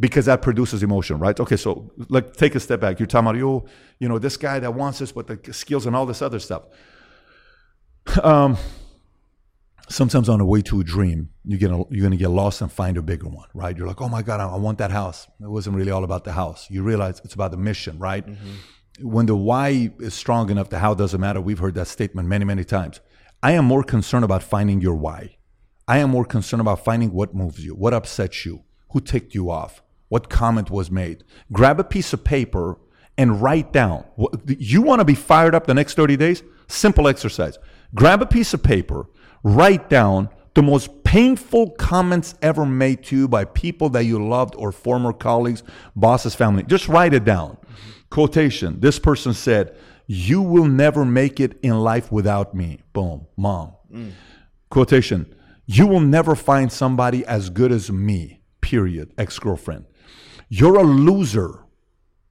because 0.00 0.24
that 0.24 0.40
produces 0.40 0.82
emotion, 0.82 1.18
right? 1.18 1.38
Okay, 1.38 1.58
so 1.58 1.92
like 2.08 2.34
take 2.34 2.54
a 2.54 2.60
step 2.60 2.80
back. 2.80 2.98
You're 2.98 3.06
talking 3.06 3.28
about 3.28 3.66
you, 3.98 4.08
know, 4.08 4.18
this 4.18 4.38
guy 4.38 4.60
that 4.60 4.72
wants 4.72 4.98
this, 4.98 5.12
but 5.12 5.26
the 5.26 5.52
skills 5.52 5.84
and 5.84 5.94
all 5.94 6.06
this 6.06 6.22
other 6.22 6.38
stuff. 6.38 6.62
Um, 8.22 8.56
sometimes 9.88 10.28
on 10.28 10.38
the 10.38 10.44
way 10.44 10.62
to 10.62 10.80
a 10.80 10.84
dream, 10.84 11.30
you 11.44 11.58
get 11.58 11.70
a, 11.70 11.84
you're 11.90 12.10
to 12.10 12.16
get 12.16 12.30
lost 12.30 12.60
and 12.60 12.70
find 12.70 12.96
a 12.96 13.02
bigger 13.02 13.28
one, 13.28 13.48
right? 13.54 13.76
You're 13.76 13.86
like, 13.86 14.00
oh 14.00 14.08
my 14.08 14.22
God, 14.22 14.40
I, 14.40 14.48
I, 14.48 14.56
want 14.56 14.78
that 14.78 14.90
house. 14.90 15.26
It 15.40 15.48
wasn't 15.48 15.76
really 15.76 15.90
all 15.90 16.04
about 16.04 16.24
the 16.24 16.32
house. 16.32 16.68
You 16.70 16.82
realize 16.82 17.20
it's 17.24 17.34
about 17.34 17.50
the 17.50 17.56
mission, 17.56 17.98
right? 17.98 18.26
Mm-hmm. 18.26 19.08
When 19.08 19.26
the 19.26 19.36
why 19.36 19.92
is 20.00 20.14
strong 20.14 20.50
enough, 20.50 20.70
the 20.70 20.78
how 20.78 20.94
doesn't 20.94 21.20
matter. 21.20 21.40
We've 21.40 21.58
heard 21.58 21.74
that 21.74 21.86
statement 21.86 22.28
many, 22.28 22.44
many 22.44 22.64
times. 22.64 23.00
I 23.42 23.52
am 23.52 23.66
more 23.66 23.82
concerned 23.82 24.24
about 24.24 24.42
finding 24.42 24.80
your 24.80 24.94
why. 24.94 25.36
I 25.86 25.98
am 25.98 26.10
more 26.10 26.24
concerned 26.24 26.62
about 26.62 26.82
finding 26.82 27.12
what 27.12 27.34
moves 27.34 27.64
you, 27.64 27.74
what 27.74 27.94
upsets 27.94 28.44
you, 28.44 28.64
who 28.90 29.00
ticked 29.00 29.34
you 29.34 29.50
off, 29.50 29.82
what 30.08 30.28
comment 30.28 30.70
was 30.70 30.90
made. 30.90 31.22
Grab 31.52 31.78
a 31.78 31.84
piece 31.84 32.12
of 32.12 32.24
paper 32.24 32.78
and 33.18 33.40
write 33.40 33.72
down. 33.72 34.04
You 34.46 34.82
want 34.82 35.00
to 35.00 35.04
be 35.04 35.14
fired 35.14 35.54
up 35.54 35.66
the 35.66 35.74
next 35.74 35.94
30 35.94 36.16
days? 36.16 36.42
Simple 36.66 37.06
exercise. 37.06 37.58
Grab 37.94 38.20
a 38.20 38.26
piece 38.26 38.52
of 38.52 38.62
paper 38.62 39.06
write 39.46 39.88
down 39.88 40.28
the 40.54 40.62
most 40.62 41.04
painful 41.04 41.70
comments 41.70 42.34
ever 42.42 42.66
made 42.66 43.04
to 43.04 43.16
you 43.16 43.28
by 43.28 43.44
people 43.44 43.88
that 43.90 44.04
you 44.04 44.26
loved 44.26 44.54
or 44.56 44.72
former 44.72 45.12
colleagues, 45.12 45.62
bosses, 45.94 46.34
family. 46.34 46.64
Just 46.64 46.88
write 46.88 47.14
it 47.14 47.24
down. 47.24 47.56
Quotation 48.10 48.80
This 48.80 48.98
person 48.98 49.34
said, 49.34 49.76
You 50.06 50.42
will 50.42 50.64
never 50.64 51.04
make 51.04 51.38
it 51.38 51.58
in 51.62 51.78
life 51.78 52.10
without 52.10 52.54
me. 52.54 52.80
Boom, 52.92 53.26
mom. 53.36 53.72
Mm. 53.92 54.12
Quotation 54.68 55.32
You 55.66 55.86
will 55.86 56.00
never 56.00 56.34
find 56.34 56.72
somebody 56.72 57.24
as 57.26 57.48
good 57.48 57.70
as 57.70 57.92
me, 57.92 58.40
period, 58.60 59.12
ex 59.16 59.38
girlfriend. 59.38 59.84
You're 60.48 60.78
a 60.78 60.82
loser, 60.82 61.64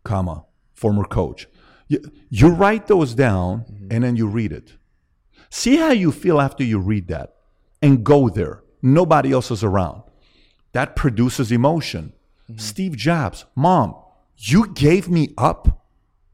comma, 0.03 0.45
former 0.74 1.05
coach. 1.05 1.47
You, 1.88 1.99
you 2.30 2.49
write 2.49 2.88
those 2.88 3.13
down 3.13 3.59
mm-hmm. 3.59 3.88
and 3.91 4.03
then 4.03 4.16
you 4.16 4.28
read 4.28 4.51
it. 4.51 4.74
See 5.50 5.78
how 5.78 5.91
you 5.91 6.12
feel 6.12 6.41
after 6.41 6.64
you 6.64 6.80
read 6.80 7.08
that 7.08 7.36
and 7.82 8.04
go 8.04 8.30
there. 8.30 8.64
Nobody 8.82 9.32
else 9.32 9.52
is 9.52 9.64
around. 9.64 10.04
That 10.74 10.96
produces 10.96 11.52
emotion. 11.52 12.14
Mm-hmm. 12.50 12.60
Steve 12.60 12.98
Jobs, 12.98 13.46
mom, 13.56 13.96
you 14.38 14.68
gave 14.74 15.10
me 15.10 15.34
up 15.38 15.86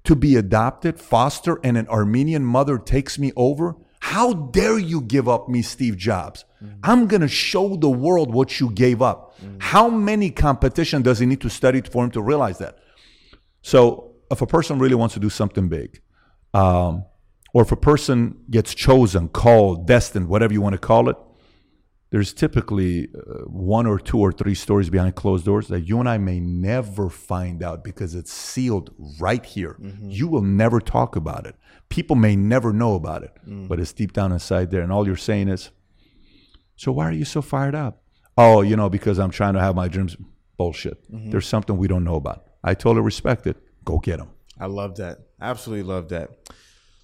to 0.04 0.16
be 0.16 0.36
adopted, 0.36 1.00
foster, 1.00 1.60
and 1.64 1.78
an 1.78 1.88
Armenian 1.88 2.44
mother 2.44 2.78
takes 2.78 3.20
me 3.20 3.32
over. 3.36 3.76
How 4.00 4.34
dare 4.34 4.80
you 4.80 5.02
give 5.02 5.30
up 5.30 5.48
me, 5.48 5.62
Steve 5.62 5.96
Jobs? 5.96 6.44
Mm-hmm. 6.64 6.80
I'm 6.84 7.08
going 7.08 7.22
to 7.22 7.28
show 7.28 7.76
the 7.76 7.90
world 7.90 8.34
what 8.34 8.60
you 8.60 8.72
gave 8.72 9.02
up. 9.02 9.38
Mm-hmm. 9.40 9.58
How 9.60 9.90
many 9.90 10.32
competition 10.32 11.04
does 11.04 11.20
he 11.20 11.26
need 11.26 11.42
to 11.42 11.50
study 11.50 11.82
for 11.82 12.04
him 12.04 12.12
to 12.12 12.22
realize 12.22 12.58
that? 12.58 12.80
So, 13.62 14.16
if 14.32 14.42
a 14.42 14.48
person 14.48 14.80
really 14.80 14.96
wants 14.96 15.14
to 15.14 15.20
do 15.20 15.30
something 15.30 15.70
big, 15.70 16.02
um, 16.54 17.06
or 17.54 17.64
if 17.64 17.72
a 17.72 17.78
person 17.78 18.38
gets 18.50 18.74
chosen, 18.74 19.30
called, 19.30 19.88
destined, 19.88 20.28
whatever 20.28 20.54
you 20.54 20.62
want 20.62 20.74
to 20.74 20.80
call 20.80 21.10
it, 21.10 21.18
there's 22.12 22.34
typically 22.34 23.08
uh, 23.16 23.46
one 23.46 23.88
or 23.88 23.98
two 23.98 24.20
or 24.20 24.34
three 24.34 24.54
stories 24.54 24.90
behind 24.90 25.16
closed 25.16 25.46
doors 25.46 25.70
that 25.70 25.82
you 25.82 26.00
and 26.00 26.10
I 26.10 26.18
may 26.18 26.42
never 26.42 27.10
find 27.10 27.64
out 27.64 27.84
because 27.86 28.16
it's 28.16 28.32
sealed 28.32 28.94
right 29.20 29.46
here. 29.46 29.78
Mm-hmm. 29.80 30.10
You 30.10 30.28
will 30.28 30.42
never 30.42 30.82
talk 30.82 31.16
about 31.16 31.48
it. 31.48 31.56
People 31.88 32.18
may 32.18 32.36
never 32.36 32.74
know 32.74 32.96
about 32.96 33.24
it, 33.24 33.32
mm. 33.48 33.68
but 33.68 33.80
it's 33.80 33.94
deep 33.94 34.12
down 34.12 34.34
inside 34.34 34.72
there. 34.72 34.82
And 34.82 34.92
all 34.92 35.08
you're 35.08 35.16
saying 35.16 35.48
is, 35.48 35.72
so 36.76 36.92
why 36.92 37.06
are 37.06 37.14
you 37.14 37.26
so 37.26 37.42
fired 37.42 37.76
up? 37.76 38.04
Oh, 38.38 38.62
you 38.62 38.76
know, 38.76 38.90
because 38.90 39.18
I'm 39.18 39.32
trying 39.32 39.54
to 39.54 39.62
have 39.62 39.76
my 39.76 39.88
dreams. 39.88 40.18
Bullshit. 40.58 41.12
Mm-hmm. 41.12 41.32
There's 41.32 41.48
something 41.48 41.78
we 41.78 41.88
don't 41.88 42.04
know 42.04 42.16
about. 42.16 42.46
I 42.64 42.76
totally 42.76 43.04
respect 43.04 43.48
it. 43.48 43.58
Go 43.84 44.00
get 44.00 44.18
them. 44.18 44.30
I 44.60 44.68
love 44.68 44.98
that. 44.98 45.20
Absolutely 45.42 45.84
love 45.84 46.10
that. 46.10 46.30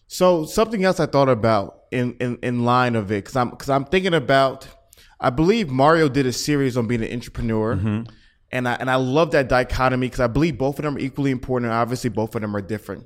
So 0.08 0.45
something 0.45 0.84
else 0.84 0.99
I 0.99 1.05
thought 1.05 1.30
about 1.30 1.82
in 1.91 2.16
in, 2.20 2.39
in 2.41 2.66
line 2.66 2.95
of 2.95 3.12
it 3.12 3.24
because 3.24 3.36
I'm 3.36 3.49
because 3.49 3.70
I'm 3.70 3.86
thinking 3.86 4.14
about 4.14 4.68
I 5.20 5.30
believe 5.30 5.70
Mario 5.70 6.10
did 6.10 6.26
a 6.26 6.34
series 6.34 6.78
on 6.78 6.88
being 6.88 7.03
an 7.03 7.12
entrepreneur. 7.12 7.76
Mm-hmm. 7.76 8.03
And 8.51 8.68
I 8.68 8.74
and 8.76 8.89
I 8.89 8.95
love 8.95 9.32
that 9.32 9.49
dichotomy 9.49 10.08
because 10.08 10.22
I 10.22 10.28
believe 10.28 10.58
both 10.58 10.80
of 10.80 10.84
them 10.84 10.95
are 10.95 10.99
equally 10.99 11.32
important. 11.32 11.72
And 11.72 11.78
obviously, 11.78 12.10
both 12.10 12.36
of 12.36 12.41
them 12.41 12.55
are 12.55 12.62
different. 12.62 13.05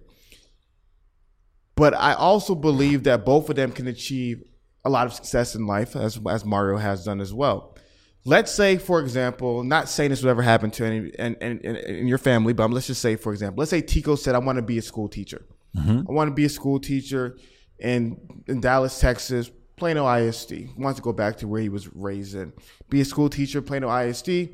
But 1.76 1.95
I 1.95 2.14
also 2.14 2.54
believe 2.54 3.04
that 3.06 3.26
both 3.26 3.49
of 3.49 3.56
them 3.56 3.72
can 3.72 3.88
achieve 3.88 4.43
a 4.86 4.89
lot 4.89 5.08
of 5.08 5.14
success 5.14 5.56
in 5.56 5.66
life, 5.66 5.95
as 5.95 6.20
as 6.30 6.45
Mario 6.45 6.78
has 6.78 7.06
done 7.06 7.22
as 7.22 7.34
well. 7.34 7.76
Let's 8.24 8.52
say, 8.52 8.78
for 8.78 8.99
example, 8.99 9.64
not 9.64 9.89
saying 9.89 10.12
this 10.12 10.22
would 10.22 10.30
ever 10.30 10.43
happen 10.43 10.70
to 10.72 10.86
any 10.86 11.10
in, 11.10 11.36
in, 11.36 11.76
in 11.76 12.08
your 12.08 12.20
family, 12.20 12.54
but 12.54 12.70
let's 12.70 12.86
just 12.86 13.02
say, 13.02 13.16
for 13.16 13.34
example, 13.34 13.62
let's 13.62 13.72
say 13.72 13.82
Tico 13.82 14.16
said, 14.16 14.36
"I 14.36 14.39
want 14.39 14.58
to 14.58 14.62
be 14.62 14.78
a 14.78 14.82
school 14.84 15.10
teacher." 15.10 15.43
Mm-hmm. 15.76 16.09
I 16.09 16.11
want 16.11 16.30
to 16.30 16.34
be 16.34 16.45
a 16.45 16.49
school 16.49 16.80
teacher 16.80 17.38
in 17.80 18.17
in 18.47 18.61
Dallas, 18.61 18.99
Texas, 18.99 19.49
Plano 19.76 20.07
ISD. 20.07 20.51
He 20.51 20.74
wants 20.78 20.99
to 20.99 21.03
go 21.03 21.13
back 21.13 21.38
to 21.38 21.47
where 21.47 21.61
he 21.61 21.69
was 21.69 21.93
raised 21.93 22.36
in. 22.36 22.53
Be 22.89 23.01
a 23.01 23.05
school 23.05 23.30
teacher, 23.30 23.61
Plano 23.61 23.89
ISD, 23.95 24.49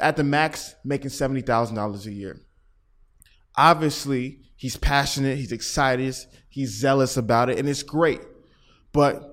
at 0.00 0.16
the 0.16 0.24
max, 0.24 0.74
making 0.84 1.10
seventy 1.10 1.42
thousand 1.42 1.76
dollars 1.76 2.06
a 2.06 2.12
year. 2.12 2.40
Obviously, 3.56 4.40
he's 4.56 4.76
passionate, 4.76 5.36
he's 5.36 5.52
excited, 5.52 6.16
he's 6.48 6.70
zealous 6.70 7.16
about 7.16 7.50
it, 7.50 7.58
and 7.58 7.68
it's 7.68 7.82
great. 7.82 8.20
But 8.92 9.32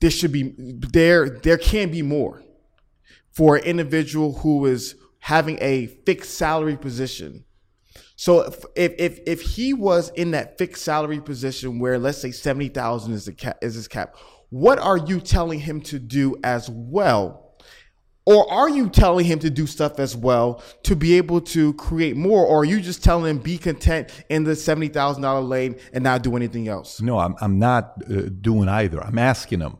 there 0.00 0.10
should 0.10 0.32
be 0.32 0.54
there 0.58 1.30
there 1.30 1.56
can 1.56 1.90
be 1.90 2.02
more 2.02 2.42
for 3.30 3.56
an 3.56 3.62
individual 3.64 4.32
who 4.38 4.66
is 4.66 4.96
having 5.20 5.56
a 5.60 5.86
fixed 5.86 6.34
salary 6.34 6.76
position 6.76 7.44
so 8.22 8.42
if, 8.76 8.92
if 8.96 9.18
if 9.26 9.40
he 9.40 9.74
was 9.74 10.10
in 10.10 10.30
that 10.30 10.56
fixed 10.56 10.84
salary 10.84 11.20
position 11.20 11.80
where 11.80 11.98
let's 11.98 12.18
say 12.18 12.30
seventy 12.30 12.68
thousand 12.68 13.14
is 13.14 13.24
the 13.24 13.32
cap 13.32 13.58
is 13.62 13.74
his 13.74 13.88
cap, 13.88 14.14
what 14.50 14.78
are 14.78 14.96
you 14.96 15.18
telling 15.18 15.58
him 15.58 15.80
to 15.80 15.98
do 15.98 16.36
as 16.44 16.70
well? 16.70 17.56
Or 18.24 18.48
are 18.48 18.68
you 18.68 18.88
telling 18.90 19.26
him 19.26 19.40
to 19.40 19.50
do 19.50 19.66
stuff 19.66 19.98
as 19.98 20.14
well 20.16 20.62
to 20.84 20.94
be 20.94 21.14
able 21.14 21.40
to 21.40 21.74
create 21.74 22.16
more? 22.16 22.46
Or 22.46 22.60
are 22.60 22.64
you 22.64 22.80
just 22.80 23.02
telling 23.02 23.28
him 23.28 23.38
be 23.38 23.58
content 23.58 24.12
in 24.28 24.44
the 24.44 24.54
seventy 24.54 24.86
thousand 24.86 25.24
dollar 25.24 25.40
lane 25.40 25.74
and 25.92 26.04
not 26.04 26.22
do 26.22 26.36
anything 26.36 26.68
else? 26.68 27.00
No, 27.00 27.18
I'm 27.18 27.34
I'm 27.40 27.58
not 27.58 28.04
uh, 28.08 28.28
doing 28.40 28.68
either. 28.68 29.02
I'm 29.02 29.18
asking 29.18 29.62
him, 29.62 29.78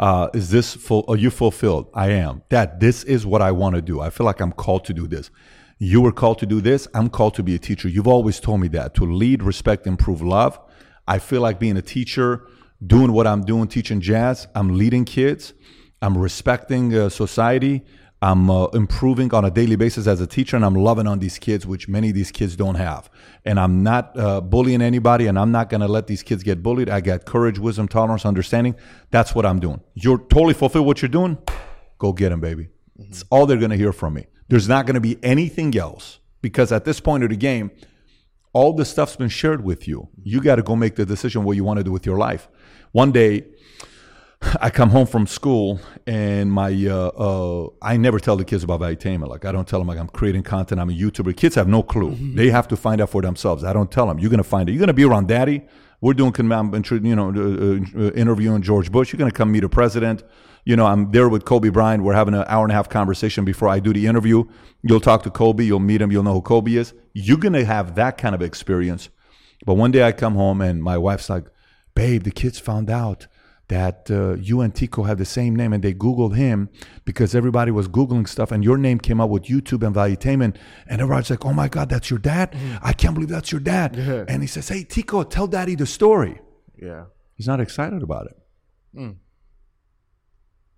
uh, 0.00 0.30
is 0.34 0.50
this 0.50 0.74
full? 0.74 1.04
Are 1.06 1.16
you 1.16 1.30
fulfilled? 1.30 1.90
I 1.94 2.08
am. 2.08 2.42
Dad, 2.48 2.80
this 2.80 3.04
is 3.04 3.24
what 3.24 3.40
I 3.40 3.52
want 3.52 3.76
to 3.76 3.82
do. 3.82 4.00
I 4.00 4.10
feel 4.10 4.26
like 4.26 4.40
I'm 4.40 4.50
called 4.50 4.84
to 4.86 4.92
do 4.92 5.06
this 5.06 5.30
You 5.78 6.00
were 6.00 6.12
called 6.12 6.40
to 6.40 6.46
do 6.46 6.60
this. 6.60 6.88
I'm 6.92 7.08
called 7.08 7.34
to 7.34 7.42
be 7.42 7.54
a 7.54 7.58
teacher. 7.58 7.88
You've 7.88 8.08
always 8.08 8.40
told 8.40 8.60
me 8.60 8.68
that 8.68 8.94
to 8.94 9.04
lead, 9.04 9.42
respect, 9.42 9.86
improve, 9.86 10.20
love. 10.20 10.58
I 11.06 11.20
feel 11.20 11.40
like 11.40 11.60
being 11.60 11.76
a 11.76 11.82
teacher, 11.82 12.46
doing 12.84 13.12
what 13.12 13.28
I'm 13.28 13.44
doing, 13.44 13.68
teaching 13.68 14.00
jazz. 14.00 14.48
I'm 14.56 14.76
leading 14.76 15.04
kids. 15.04 15.54
I'm 16.02 16.18
respecting 16.18 16.94
uh, 16.94 17.08
society. 17.08 17.84
I'm 18.20 18.50
uh, 18.50 18.64
improving 18.66 19.32
on 19.32 19.44
a 19.44 19.50
daily 19.50 19.76
basis 19.76 20.08
as 20.08 20.20
a 20.20 20.26
teacher, 20.26 20.56
and 20.56 20.64
I'm 20.64 20.74
loving 20.74 21.06
on 21.06 21.20
these 21.20 21.38
kids, 21.38 21.64
which 21.64 21.86
many 21.86 22.08
of 22.08 22.16
these 22.16 22.32
kids 22.32 22.56
don't 22.56 22.74
have. 22.74 23.08
And 23.44 23.60
I'm 23.60 23.84
not 23.84 24.18
uh, 24.18 24.40
bullying 24.40 24.82
anybody, 24.82 25.28
and 25.28 25.38
I'm 25.38 25.52
not 25.52 25.70
going 25.70 25.82
to 25.82 25.86
let 25.86 26.08
these 26.08 26.24
kids 26.24 26.42
get 26.42 26.60
bullied. 26.60 26.90
I 26.90 27.00
got 27.00 27.24
courage, 27.24 27.60
wisdom, 27.60 27.86
tolerance, 27.86 28.26
understanding. 28.26 28.74
That's 29.12 29.36
what 29.36 29.46
I'm 29.46 29.60
doing. 29.60 29.80
You're 29.94 30.18
totally 30.18 30.54
fulfill 30.54 30.84
what 30.84 31.00
you're 31.00 31.08
doing. 31.08 31.38
Go 31.98 32.12
get 32.12 32.30
them, 32.30 32.40
baby. 32.40 32.68
It's 32.98 33.24
all 33.30 33.46
they're 33.46 33.56
going 33.56 33.70
to 33.70 33.76
hear 33.76 33.92
from 33.92 34.14
me. 34.14 34.26
There's 34.48 34.68
not 34.68 34.86
going 34.86 34.94
to 34.94 35.00
be 35.00 35.18
anything 35.22 35.76
else 35.76 36.18
because 36.40 36.72
at 36.72 36.84
this 36.84 37.00
point 37.00 37.22
of 37.24 37.30
the 37.30 37.36
game, 37.36 37.70
all 38.52 38.72
the 38.72 38.84
stuff's 38.84 39.16
been 39.16 39.28
shared 39.28 39.62
with 39.62 39.86
you. 39.86 40.08
You 40.22 40.40
got 40.40 40.56
to 40.56 40.62
go 40.62 40.74
make 40.74 40.96
the 40.96 41.04
decision 41.06 41.44
what 41.44 41.56
you 41.56 41.64
want 41.64 41.78
to 41.78 41.84
do 41.84 41.92
with 41.92 42.06
your 42.06 42.18
life. 42.18 42.48
One 42.92 43.12
day, 43.12 43.44
I 44.60 44.70
come 44.70 44.90
home 44.90 45.06
from 45.06 45.26
school 45.26 45.80
and 46.06 46.52
my 46.52 46.70
uh, 46.86 47.08
uh, 47.08 47.68
I 47.82 47.96
never 47.96 48.20
tell 48.20 48.36
the 48.36 48.44
kids 48.44 48.62
about 48.62 48.80
valuetainment. 48.80 49.28
Like 49.28 49.44
I 49.44 49.52
don't 49.52 49.66
tell 49.66 49.80
them 49.80 49.88
like 49.88 49.98
I'm 49.98 50.08
creating 50.08 50.44
content. 50.44 50.80
I'm 50.80 50.90
a 50.90 50.92
YouTuber. 50.92 51.36
Kids 51.36 51.56
have 51.56 51.68
no 51.68 51.82
clue. 51.82 52.12
Mm-hmm. 52.12 52.36
They 52.36 52.50
have 52.50 52.68
to 52.68 52.76
find 52.76 53.00
out 53.00 53.10
for 53.10 53.20
themselves. 53.20 53.64
I 53.64 53.72
don't 53.72 53.90
tell 53.90 54.06
them. 54.06 54.18
You're 54.18 54.30
gonna 54.30 54.44
find 54.44 54.68
it. 54.68 54.72
You're 54.72 54.80
gonna 54.80 54.92
be 54.92 55.04
around 55.04 55.28
daddy. 55.28 55.62
We're 56.00 56.14
doing 56.14 56.32
you 56.38 57.16
know 57.16 57.30
uh, 57.30 58.00
uh, 58.00 58.10
interviewing 58.12 58.62
George 58.62 58.92
Bush. 58.92 59.12
You're 59.12 59.18
gonna 59.18 59.32
come 59.32 59.50
meet 59.50 59.64
a 59.64 59.68
president. 59.68 60.22
You 60.68 60.76
know 60.76 60.84
I'm 60.84 61.12
there 61.12 61.30
with 61.30 61.46
Kobe 61.46 61.70
Bryant. 61.70 62.04
We're 62.04 62.12
having 62.12 62.34
an 62.34 62.44
hour 62.46 62.62
and 62.62 62.70
a 62.70 62.74
half 62.74 62.90
conversation 62.90 63.46
before 63.46 63.70
I 63.70 63.80
do 63.80 63.94
the 63.94 64.06
interview. 64.06 64.44
You'll 64.82 65.00
talk 65.00 65.22
to 65.22 65.30
Kobe. 65.30 65.64
You'll 65.64 65.80
meet 65.80 66.02
him. 66.02 66.12
You'll 66.12 66.24
know 66.24 66.34
who 66.34 66.42
Kobe 66.42 66.74
is. 66.74 66.92
You're 67.14 67.38
gonna 67.38 67.64
have 67.64 67.94
that 67.94 68.18
kind 68.18 68.34
of 68.34 68.42
experience. 68.42 69.08
But 69.64 69.76
one 69.76 69.92
day 69.92 70.02
I 70.02 70.12
come 70.12 70.34
home 70.34 70.60
and 70.60 70.82
my 70.82 70.98
wife's 70.98 71.30
like, 71.30 71.46
"Babe, 71.94 72.22
the 72.22 72.30
kids 72.30 72.58
found 72.58 72.90
out." 72.90 73.26
that 73.68 74.10
uh, 74.10 74.32
you 74.36 74.62
and 74.62 74.74
Tico 74.74 75.02
have 75.02 75.18
the 75.18 75.26
same 75.26 75.54
name, 75.54 75.74
and 75.74 75.82
they 75.82 75.92
Googled 75.92 76.34
him 76.34 76.70
because 77.04 77.34
everybody 77.34 77.70
was 77.70 77.86
Googling 77.86 78.26
stuff, 78.26 78.50
and 78.50 78.64
your 78.64 78.78
name 78.78 78.98
came 78.98 79.20
up 79.20 79.28
with 79.28 79.44
YouTube 79.44 79.86
and 79.86 79.94
Valuetainment, 79.94 80.56
and 80.86 81.02
everybody's 81.02 81.28
like, 81.28 81.44
"Oh 81.44 81.52
my 81.52 81.68
God, 81.68 81.90
that's 81.90 82.08
your 82.08 82.18
dad! 82.18 82.52
Mm. 82.52 82.78
I 82.82 82.92
can't 82.94 83.14
believe 83.14 83.28
that's 83.28 83.52
your 83.52 83.60
dad!" 83.60 83.94
Yeah. 83.96 84.24
And 84.26 84.42
he 84.42 84.46
says, 84.46 84.68
"Hey, 84.68 84.84
Tico, 84.84 85.22
tell 85.22 85.46
Daddy 85.46 85.74
the 85.74 85.86
story." 85.86 86.40
Yeah, 86.80 87.04
he's 87.36 87.46
not 87.46 87.60
excited 87.60 88.02
about 88.02 88.26
it. 88.26 88.36
Mm. 88.94 89.16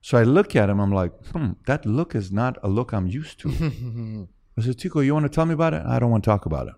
So 0.01 0.18
I 0.18 0.22
look 0.22 0.57
at 0.57 0.70
him. 0.70 0.80
I'm 0.80 0.92
like, 0.92 1.12
"Hmm, 1.32 1.53
that 1.66 1.84
look 1.84 2.14
is 2.14 2.32
not 2.32 2.57
a 2.62 2.68
look 2.68 2.92
I'm 2.92 3.07
used 3.07 3.38
to." 3.40 3.48
I 4.59 4.62
said, 4.62 4.78
"Tico, 4.78 5.01
you 5.01 5.14
want 5.14 5.24
to 5.24 5.28
tell 5.28 5.46
me 5.46 5.55
about 5.55 5.74
it?" 5.74 5.82
I 5.86 5.98
don't 5.98 6.11
want 6.11 6.24
to 6.24 6.30
talk 6.30 6.46
about 6.46 6.68
it. 6.68 6.74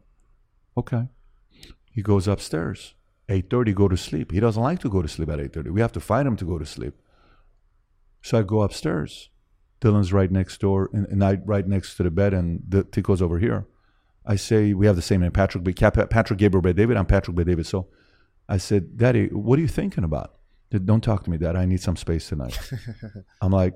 Okay. 0.76 1.08
He 1.92 2.02
goes 2.02 2.26
upstairs. 2.26 2.94
8.30 3.28 3.74
go 3.74 3.88
to 3.88 3.96
sleep 3.96 4.32
he 4.32 4.40
doesn't 4.40 4.62
like 4.62 4.80
to 4.80 4.88
go 4.88 5.00
to 5.00 5.08
sleep 5.08 5.28
at 5.28 5.38
8.30 5.38 5.70
we 5.70 5.80
have 5.80 5.92
to 5.92 6.00
fight 6.00 6.26
him 6.26 6.36
to 6.36 6.44
go 6.44 6.58
to 6.58 6.66
sleep 6.66 6.94
so 8.20 8.38
i 8.38 8.42
go 8.42 8.62
upstairs 8.62 9.30
dylan's 9.80 10.12
right 10.12 10.30
next 10.30 10.60
door 10.60 10.90
and, 10.92 11.06
and 11.06 11.24
i 11.24 11.34
right 11.44 11.66
next 11.66 11.96
to 11.96 12.02
the 12.02 12.10
bed 12.10 12.34
and 12.34 12.62
the 12.68 12.82
tico's 12.82 13.22
over 13.22 13.38
here 13.38 13.66
i 14.26 14.36
say 14.36 14.74
we 14.74 14.86
have 14.86 14.96
the 14.96 15.02
same 15.02 15.20
name 15.20 15.30
patrick 15.30 15.64
patrick 16.10 16.38
gabriel 16.38 16.62
Bet 16.62 16.76
david 16.76 16.96
i'm 16.96 17.06
patrick 17.06 17.36
Bet 17.36 17.46
david 17.46 17.66
so 17.66 17.86
i 18.48 18.56
said 18.56 18.96
daddy 18.96 19.28
what 19.28 19.58
are 19.58 19.62
you 19.62 19.68
thinking 19.68 20.04
about 20.04 20.34
don't 20.78 21.02
talk 21.02 21.24
to 21.24 21.30
me 21.30 21.38
dad 21.38 21.56
i 21.56 21.64
need 21.64 21.80
some 21.80 21.96
space 21.96 22.28
tonight 22.28 22.58
i'm 23.42 23.52
like 23.52 23.74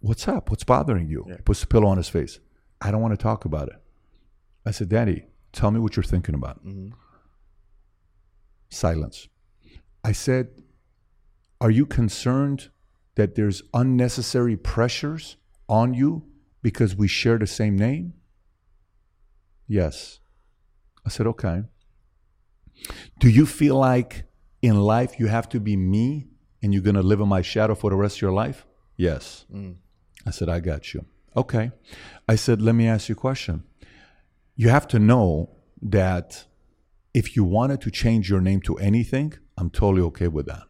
what's 0.00 0.26
up 0.28 0.50
what's 0.50 0.64
bothering 0.64 1.08
you 1.08 1.24
yeah. 1.28 1.36
he 1.36 1.42
puts 1.42 1.60
the 1.60 1.66
pillow 1.66 1.86
on 1.86 1.96
his 1.96 2.08
face 2.08 2.40
i 2.80 2.90
don't 2.90 3.00
want 3.00 3.12
to 3.12 3.22
talk 3.22 3.44
about 3.44 3.68
it 3.68 3.76
i 4.66 4.70
said 4.70 4.88
daddy 4.88 5.26
tell 5.52 5.70
me 5.70 5.78
what 5.78 5.96
you're 5.96 6.02
thinking 6.02 6.34
about 6.34 6.64
mm-hmm. 6.64 6.88
Silence. 8.72 9.28
I 10.02 10.12
said, 10.12 10.48
Are 11.60 11.70
you 11.70 11.84
concerned 11.84 12.70
that 13.16 13.34
there's 13.34 13.62
unnecessary 13.74 14.56
pressures 14.56 15.36
on 15.68 15.92
you 15.92 16.24
because 16.62 16.96
we 16.96 17.06
share 17.06 17.38
the 17.38 17.46
same 17.46 17.76
name? 17.76 18.14
Yes. 19.68 20.20
I 21.04 21.10
said, 21.10 21.26
Okay. 21.26 21.64
Do 23.18 23.28
you 23.28 23.44
feel 23.44 23.76
like 23.76 24.24
in 24.62 24.80
life 24.80 25.18
you 25.18 25.26
have 25.26 25.48
to 25.50 25.60
be 25.60 25.76
me 25.76 26.28
and 26.62 26.72
you're 26.72 26.82
going 26.82 26.94
to 26.94 27.02
live 27.02 27.20
in 27.20 27.28
my 27.28 27.42
shadow 27.42 27.74
for 27.74 27.90
the 27.90 27.96
rest 27.96 28.16
of 28.16 28.22
your 28.22 28.32
life? 28.32 28.64
Yes. 28.96 29.44
Mm. 29.52 29.76
I 30.24 30.30
said, 30.30 30.48
I 30.48 30.60
got 30.60 30.94
you. 30.94 31.04
Okay. 31.36 31.72
I 32.28 32.36
said, 32.36 32.62
let 32.62 32.74
me 32.74 32.86
ask 32.86 33.08
you 33.08 33.14
a 33.14 33.16
question. 33.16 33.64
You 34.54 34.68
have 34.68 34.86
to 34.88 34.98
know 34.98 35.50
that 35.80 36.44
if 37.12 37.36
you 37.36 37.44
wanted 37.44 37.80
to 37.82 37.90
change 37.90 38.30
your 38.30 38.40
name 38.40 38.60
to 38.62 38.76
anything, 38.78 39.34
I'm 39.58 39.70
totally 39.70 40.02
okay 40.02 40.28
with 40.28 40.46
that. 40.46 40.62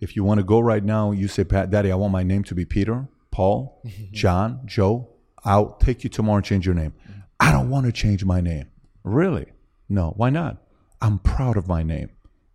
If 0.00 0.16
you 0.16 0.24
want 0.24 0.38
to 0.38 0.44
go 0.44 0.60
right 0.60 0.82
now, 0.82 1.10
you 1.12 1.28
say, 1.28 1.44
Pat, 1.44 1.70
Daddy, 1.70 1.92
I 1.92 1.96
want 1.96 2.12
my 2.12 2.22
name 2.22 2.44
to 2.44 2.54
be 2.54 2.64
Peter, 2.64 3.08
Paul, 3.30 3.82
John, 4.12 4.62
Joe. 4.64 5.10
I'll 5.44 5.74
take 5.74 6.04
you 6.04 6.10
tomorrow 6.10 6.36
and 6.36 6.44
change 6.44 6.66
your 6.66 6.74
name. 6.74 6.94
I 7.40 7.52
don't 7.52 7.70
want 7.70 7.86
to 7.86 7.92
change 7.92 8.24
my 8.24 8.40
name. 8.40 8.70
Really? 9.04 9.46
No, 9.88 10.12
why 10.16 10.30
not? 10.30 10.58
I'm 11.00 11.18
proud 11.18 11.56
of 11.56 11.68
my 11.68 11.82
name. 11.82 12.10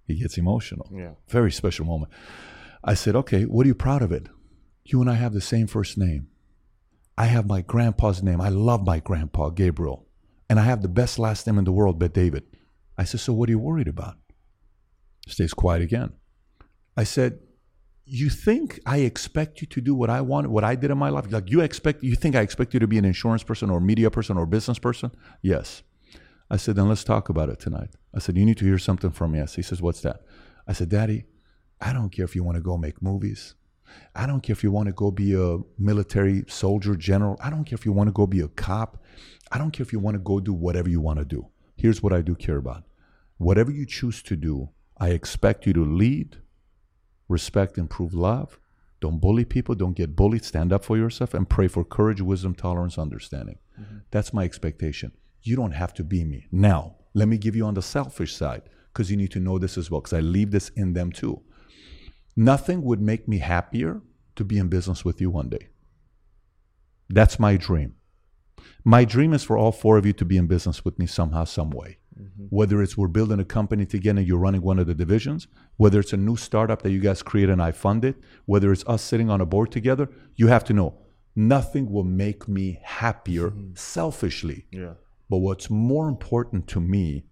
He 0.06 0.16
gets 0.16 0.38
emotional. 0.38 0.90
Yeah. 0.94 1.12
Very 1.28 1.52
special 1.52 1.86
moment. 1.86 2.12
I 2.84 2.94
said, 2.94 3.16
okay, 3.16 3.44
what 3.44 3.66
are 3.66 3.68
you 3.68 3.76
proud 3.76 4.02
of 4.02 4.12
it? 4.12 4.28
You 4.86 5.00
and 5.02 5.10
I 5.10 5.14
have 5.14 5.34
the 5.34 5.42
same 5.42 5.68
first 5.68 5.98
name. 5.98 6.28
I 7.18 7.26
have 7.26 7.48
my 7.48 7.62
grandpa's 7.62 8.22
name. 8.22 8.42
I 8.42 8.50
love 8.50 8.86
my 8.86 9.00
grandpa, 9.00 9.50
Gabriel. 9.50 10.08
And 10.50 10.60
I 10.60 10.64
have 10.64 10.82
the 10.82 10.90
best 10.90 11.20
last 11.20 11.48
name 11.48 11.58
in 11.58 11.64
the 11.64 11.72
world, 11.72 12.00
Bet 12.00 12.14
David. 12.14 12.44
I 12.98 13.06
said, 13.06 13.20
So 13.22 13.34
what 13.34 13.50
are 13.50 13.52
you 13.52 13.60
worried 13.60 13.88
about? 13.88 14.16
Stays 15.28 15.54
quiet 15.54 15.82
again. 15.82 16.12
I 16.98 17.06
said, 17.06 17.40
You 18.06 18.30
think 18.30 18.80
I 18.86 18.98
expect 19.00 19.62
you 19.62 19.68
to 19.68 19.82
do 19.82 19.96
what 19.96 20.10
I 20.10 20.22
want, 20.22 20.50
what 20.50 20.64
I 20.64 20.76
did 20.76 20.92
in 20.92 20.98
my 20.98 21.10
life? 21.10 21.32
Like 21.32 21.50
you 21.50 21.62
expect 21.62 22.04
you 22.04 22.16
think 22.16 22.36
I 22.36 22.42
expect 22.42 22.74
you 22.74 22.80
to 22.80 22.88
be 22.88 22.98
an 22.98 23.06
insurance 23.06 23.44
person 23.44 23.70
or 23.70 23.80
media 23.80 24.12
person 24.12 24.38
or 24.38 24.46
business 24.46 24.80
person? 24.80 25.12
Yes. 25.42 25.84
I 26.50 26.58
said, 26.58 26.76
then 26.76 26.90
let's 26.90 27.04
talk 27.04 27.30
about 27.30 27.50
it 27.50 27.60
tonight. 27.60 27.92
I 28.14 28.20
said, 28.20 28.38
you 28.38 28.46
need 28.46 28.58
to 28.58 28.66
hear 28.66 28.78
something 28.78 29.12
from 29.12 29.32
me. 29.32 29.40
Yes. 29.40 29.56
He 29.56 29.62
says, 29.62 29.82
what's 29.82 30.02
that? 30.02 30.22
I 30.68 30.74
said, 30.74 30.90
Daddy, 30.90 31.26
I 31.82 31.94
don't 31.94 32.10
care 32.10 32.26
if 32.26 32.36
you 32.36 32.44
want 32.44 32.56
to 32.56 32.62
go 32.62 32.78
make 32.78 33.02
movies. 33.02 33.56
I 34.16 34.26
don't 34.26 34.42
care 34.42 34.54
if 34.54 34.64
you 34.64 34.72
want 34.72 34.88
to 34.88 34.94
go 34.94 35.12
be 35.12 35.34
a 35.34 35.60
military 35.78 36.46
soldier 36.48 36.96
general. 36.96 37.38
I 37.44 37.50
don't 37.50 37.64
care 37.64 37.76
if 37.76 37.86
you 37.86 37.92
want 37.92 38.08
to 38.08 38.14
go 38.14 38.26
be 38.26 38.40
a 38.40 38.48
cop. 38.48 39.04
I 39.52 39.58
don't 39.58 39.72
care 39.72 39.84
if 39.84 39.94
you 39.94 40.00
want 40.00 40.16
to 40.16 40.20
go 40.20 40.40
do 40.40 40.54
whatever 40.54 40.90
you 40.90 41.02
want 41.02 41.20
to 41.20 41.26
do 41.26 41.48
here's 41.84 42.02
what 42.02 42.14
I 42.14 42.22
do 42.22 42.34
care 42.34 42.58
about. 42.58 42.84
Whatever 43.38 43.72
you 43.72 43.86
choose 43.86 44.24
to 44.24 44.36
do, 44.36 44.70
I 44.98 45.10
expect 45.10 45.68
you 45.68 45.74
to 45.74 45.84
lead, 45.84 46.38
respect, 47.28 47.78
improve 47.78 48.14
love. 48.14 48.58
Don't 49.02 49.20
bully 49.20 49.44
people. 49.44 49.76
Don't 49.76 49.98
get 49.98 50.16
bullied. 50.16 50.46
Stand 50.46 50.72
up 50.72 50.86
for 50.86 50.96
yourself 50.96 51.34
and 51.34 51.50
pray 51.50 51.68
for 51.68 51.84
courage, 51.84 52.22
wisdom, 52.22 52.56
tolerance, 52.56 52.98
understanding. 52.98 53.58
Mm-hmm. 53.78 53.98
That's 54.12 54.32
my 54.34 54.46
expectation. 54.46 55.12
You 55.44 55.56
don't 55.56 55.72
have 55.72 55.94
to 55.96 56.04
be 56.04 56.24
me. 56.24 56.48
Now, 56.52 56.96
let 57.14 57.28
me 57.28 57.38
give 57.38 57.56
you 57.56 57.66
on 57.66 57.76
the 57.76 57.82
selfish 57.82 58.36
side 58.36 58.64
because 58.92 59.12
you 59.12 59.18
need 59.18 59.32
to 59.32 59.40
know 59.40 59.60
this 59.60 59.78
as 59.78 59.92
well 59.92 60.02
because 60.02 60.14
I 60.14 60.22
leave 60.22 60.52
this 60.52 60.70
in 60.70 60.94
them 60.94 61.12
too. 61.12 61.42
Nothing 62.36 62.82
would 62.84 63.02
make 63.02 63.28
me 63.28 63.40
happier 63.40 64.02
to 64.36 64.44
be 64.44 64.58
in 64.58 64.68
business 64.68 65.06
with 65.06 65.22
you 65.22 65.30
one 65.30 65.50
day. 65.50 65.70
That's 67.10 67.40
my 67.40 67.58
dream. 67.58 67.96
My 68.84 69.06
dream 69.06 69.34
is 69.34 69.44
for 69.44 69.58
all 69.58 69.72
four 69.72 69.98
of 69.98 70.06
you 70.06 70.14
to 70.14 70.26
be 70.26 70.38
in 70.38 70.48
business 70.48 70.84
with 70.84 70.98
me 70.98 71.06
somehow, 71.06 71.44
some 71.44 71.70
way. 71.70 71.98
Mm-hmm. 72.20 72.46
Whether 72.50 72.82
it's 72.82 72.98
we're 72.98 73.08
building 73.08 73.40
a 73.40 73.46
company 73.46 73.86
together 73.86 74.20
and 74.20 74.28
you're 74.28 74.38
running 74.38 74.62
one 74.62 74.80
of 74.80 74.88
the 74.88 74.94
divisions, 74.94 75.48
whether 75.78 76.00
it's 76.00 76.14
a 76.14 76.18
new 76.18 76.36
startup 76.36 76.82
that 76.82 76.92
you 76.92 77.00
guys 77.00 77.24
create 77.24 77.50
and 77.50 77.62
I 77.62 77.72
fund 77.72 78.06
it, 78.06 78.16
whether 78.46 78.72
it's 78.72 78.84
us 78.88 79.02
sitting 79.02 79.30
on 79.30 79.42
a 79.42 79.46
board 79.46 79.72
together, 79.72 80.10
you 80.36 80.48
have 80.48 80.64
to 80.66 80.74
know 80.74 80.98
nothing 81.36 81.92
will 81.92 82.04
make 82.04 82.48
me 82.48 82.80
happier 82.84 83.50
mm-hmm. 83.50 83.74
selfishly. 83.76 84.66
Yeah. 84.72 84.94
But 85.34 85.40
what's 85.40 85.68
more 85.68 86.10
important 86.10 86.68
to 86.68 86.80
me 86.80 87.24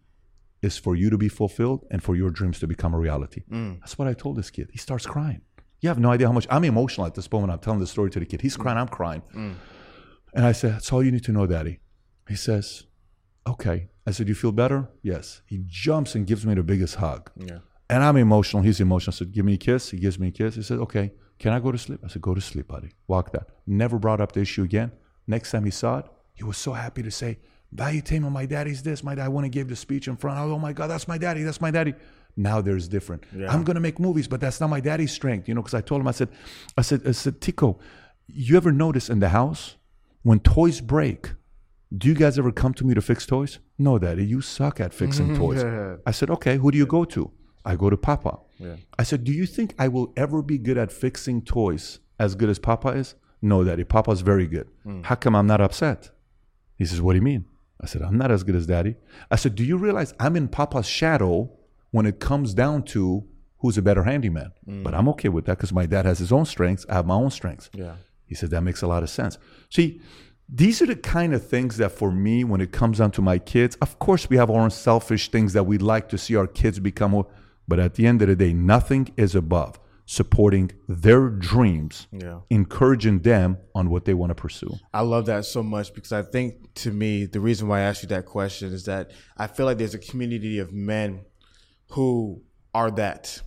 is 0.64 0.76
for 0.76 0.95
you 0.95 1.12
to 1.12 1.20
be 1.20 1.30
fulfilled 1.30 1.86
and 1.91 2.02
for 2.02 2.16
your 2.16 2.32
dreams 2.32 2.58
to 2.62 2.66
become 2.66 2.95
a 2.95 2.97
reality. 2.97 3.43
Mm. 3.52 3.80
That's 3.80 3.95
what 3.99 4.08
I 4.08 4.14
told 4.14 4.38
this 4.38 4.49
kid. 4.49 4.70
He 4.72 4.80
starts 4.80 5.06
crying. 5.06 5.41
You 5.82 5.89
have 5.89 5.99
no 5.99 6.10
idea 6.10 6.26
how 6.26 6.34
much 6.34 6.47
I'm 6.49 6.64
emotional 6.64 7.06
at 7.06 7.14
this 7.14 7.32
moment. 7.32 7.54
I'm 7.54 7.60
telling 7.60 7.80
the 7.80 7.86
story 7.86 8.10
to 8.10 8.20
the 8.20 8.26
kid. 8.26 8.41
He's 8.41 8.58
crying, 8.58 8.80
I'm 8.80 8.88
crying. 8.88 9.22
Mm. 9.36 9.54
And 10.34 10.45
I 10.47 10.52
said, 10.52 10.74
That's 10.74 10.91
all 10.91 11.04
you 11.04 11.12
need 11.12 11.24
to 11.26 11.32
know, 11.32 11.45
Daddy. 11.45 11.78
He 12.28 12.36
says, 12.36 12.88
Okay. 13.45 13.89
I 14.08 14.10
said, 14.10 14.28
You 14.28 14.34
feel 14.34 14.52
better? 14.52 14.89
Yes. 15.04 15.43
He 15.45 15.64
jumps 15.68 16.16
and 16.16 16.26
gives 16.26 16.43
me 16.43 16.56
the 16.56 16.64
biggest 16.64 16.95
hug. 16.95 17.30
Yeah. 17.36 17.60
And 17.88 18.04
I'm 18.04 18.18
emotional. 18.18 18.64
He's 18.64 18.80
emotional. 18.80 19.14
I 19.14 19.18
said, 19.20 19.32
Give 19.32 19.45
me 19.45 19.54
a 19.54 19.58
kiss. 19.58 19.91
He 19.91 19.99
gives 19.99 20.18
me 20.18 20.30
a 20.30 20.32
kiss. 20.32 20.56
He 20.56 20.64
said, 20.64 20.80
Okay, 20.80 21.12
can 21.38 21.54
I 21.54 21.60
go 21.60 21.72
to 21.72 21.78
sleep? 21.78 21.99
I 22.04 22.08
said, 22.08 22.24
Go 22.24 22.34
to 22.34 22.41
sleep, 22.41 22.68
buddy. 22.68 22.93
Walk 23.08 23.32
that. 23.34 23.49
Never 23.68 23.99
brought 23.99 24.22
up 24.22 24.32
the 24.32 24.41
issue 24.41 24.64
again. 24.64 24.91
Next 25.28 25.52
time 25.52 25.66
he 25.66 25.72
saw 25.72 25.99
it, 25.99 26.06
he 26.34 26.43
was 26.43 26.58
so 26.58 26.74
happy 26.74 27.04
to 27.04 27.12
say, 27.12 27.38
Valuetainment, 27.76 28.32
my 28.32 28.45
daddy's 28.45 28.84
this. 28.84 29.03
My 29.03 29.15
dad, 29.15 29.26
I 29.26 29.30
want 29.30 29.45
to 29.45 29.49
give 29.49 29.69
the 29.69 29.76
speech 29.76 30.07
in 30.07 30.17
front. 30.17 30.39
Oh 30.39 30.59
my 30.59 30.74
God, 30.74 30.88
that's 30.88 31.07
my 31.07 31.17
daddy. 31.17 31.43
That's 31.43 31.61
my 31.61 31.72
daddy. 31.72 31.93
Now 32.36 32.61
there's 32.61 32.88
different. 32.88 33.24
Yeah. 33.36 33.51
I'm 33.51 33.63
gonna 33.63 33.80
make 33.80 33.99
movies, 33.99 34.28
but 34.28 34.39
that's 34.41 34.59
not 34.59 34.69
my 34.69 34.80
daddy's 34.80 35.11
strength, 35.11 35.47
you 35.47 35.53
know. 35.53 35.61
Because 35.61 35.74
I 35.74 35.82
told 35.82 36.01
him, 36.01 36.07
I 36.07 36.11
said, 36.11 36.30
I 36.78 36.82
said, 36.82 37.01
I 37.05 37.11
said, 37.11 37.41
Tico, 37.41 37.80
you 38.28 38.57
ever 38.57 38.72
notice 38.72 39.09
in 39.09 39.19
the 39.19 39.30
house 39.30 39.76
when 40.24 40.39
toys 40.39 40.82
break, 40.82 41.32
Do 41.95 42.07
you 42.07 42.15
guys 42.15 42.39
ever 42.39 42.51
come 42.51 42.74
to 42.76 42.86
me 42.86 42.93
to 42.93 43.01
fix 43.01 43.26
toys? 43.26 43.59
No, 43.78 43.99
Daddy, 43.99 44.26
you 44.26 44.39
suck 44.41 44.80
at 44.80 44.93
fixing 44.93 45.30
mm-hmm. 45.30 45.41
toys. 45.41 45.63
Yeah. 45.63 45.97
I 46.05 46.11
said, 46.11 46.30
Okay, 46.30 46.57
who 46.57 46.72
do 46.72 46.78
you 46.78 46.86
go 46.86 47.03
to? 47.05 47.32
I 47.65 47.76
go 47.76 47.89
to 47.89 47.97
Papa. 47.97 48.39
Yeah. 48.59 48.76
I 48.97 49.03
said, 49.03 49.24
Do 49.24 49.32
you 49.34 49.45
think 49.45 49.76
I 49.78 49.88
will 49.88 50.13
ever 50.15 50.41
be 50.41 50.57
good 50.57 50.78
at 50.78 50.91
fixing 50.91 51.41
toys 51.41 51.99
as 52.17 52.36
good 52.36 52.49
as 52.49 52.59
Papa 52.59 52.89
is? 52.89 53.15
No, 53.41 53.63
Daddy, 53.63 53.84
Papa's 53.84 54.22
very 54.22 54.47
good. 54.47 54.67
Mm. 54.86 55.03
How 55.03 55.15
come 55.15 55.36
I'm 55.36 55.47
not 55.47 55.61
upset? 55.61 56.11
He 56.78 56.86
says, 56.86 57.01
What 57.01 57.13
do 57.13 57.17
you 57.17 57.24
mean? 57.24 57.45
I 57.82 57.88
said, 57.88 58.01
I'm 58.01 58.17
not 58.17 58.32
as 58.32 58.43
good 58.43 58.55
as 58.55 58.67
Daddy. 58.67 58.95
I 59.29 59.36
said, 59.36 59.55
Do 59.55 59.63
you 59.63 59.77
realize 59.77 60.13
I'm 60.19 60.36
in 60.36 60.47
Papa's 60.47 60.88
shadow 60.88 61.51
when 61.89 62.05
it 62.05 62.19
comes 62.19 62.53
down 62.53 62.84
to 62.84 63.27
who's 63.57 63.77
a 63.77 63.82
better 63.82 64.03
handyman? 64.03 64.51
Mm. 64.67 64.84
But 64.84 64.93
I'm 64.93 65.09
okay 65.09 65.29
with 65.29 65.45
that 65.45 65.57
because 65.57 65.73
my 65.73 65.86
dad 65.86 66.05
has 66.05 66.19
his 66.19 66.32
own 66.32 66.45
strengths. 66.45 66.86
I 66.88 66.93
have 66.93 67.05
my 67.05 67.15
own 67.15 67.32
strengths. 67.32 67.69
Yeah. 67.73 67.95
He 68.25 68.36
said, 68.36 68.51
That 68.51 68.61
makes 68.61 68.82
a 68.82 68.88
lot 68.88 69.03
of 69.03 69.09
sense. 69.09 69.38
See, 69.69 69.99
these 70.47 70.82
are 70.82 70.86
the 70.86 70.95
kind 70.95 71.34
of 71.34 71.47
things 71.47 71.77
that 71.77 71.91
for 71.91 72.11
me, 72.11 72.43
when 72.43 72.61
it 72.61 72.71
comes 72.71 72.99
down 72.99 73.11
to 73.11 73.21
my 73.21 73.39
kids, 73.39 73.77
of 73.82 73.97
course, 73.99 74.29
we 74.29 74.38
have 74.38 74.49
our 74.49 74.61
own 74.61 74.69
selfish 74.71 75.32
things 75.32 75.53
that 75.53 75.63
we'd 75.63 75.82
like 75.82 76.09
to 76.09 76.17
see 76.17 76.36
our 76.36 76.47
kids 76.47 76.79
become. 76.79 77.25
But 77.67 77.79
at 77.79 77.95
the 77.95 78.05
end 78.05 78.21
of 78.21 78.27
the 78.27 78.36
day, 78.36 78.53
nothing 78.53 79.11
is 79.17 79.34
above 79.34 79.79
supporting 80.12 80.70
their 80.89 81.30
dreams, 81.30 82.07
Yeah. 82.12 82.39
encouraging 82.49 83.20
them 83.20 83.57
on 83.74 83.89
what 83.89 84.03
they 84.03 84.14
want 84.14 84.30
to 84.30 84.36
pursue. 84.36 84.76
I 84.93 85.03
love 85.03 85.26
that 85.28 85.45
so 85.45 85.64
much 85.64 85.93
because 85.93 86.12
I 86.12 86.22
think 86.22 86.74
to 86.84 86.91
me 86.91 87.26
the 87.26 87.39
reason 87.39 87.70
why 87.70 87.78
I 87.80 87.84
asked 87.84 88.03
you 88.03 88.09
that 88.09 88.26
question 88.26 88.74
is 88.74 88.84
that 88.86 89.12
I 89.38 89.47
feel 89.47 89.66
like 89.66 89.78
there's 89.78 89.93
a 89.95 89.99
community 89.99 90.59
of 90.59 90.74
men 90.74 91.22
who 91.91 92.41
are 92.74 92.91
that. 92.91 93.41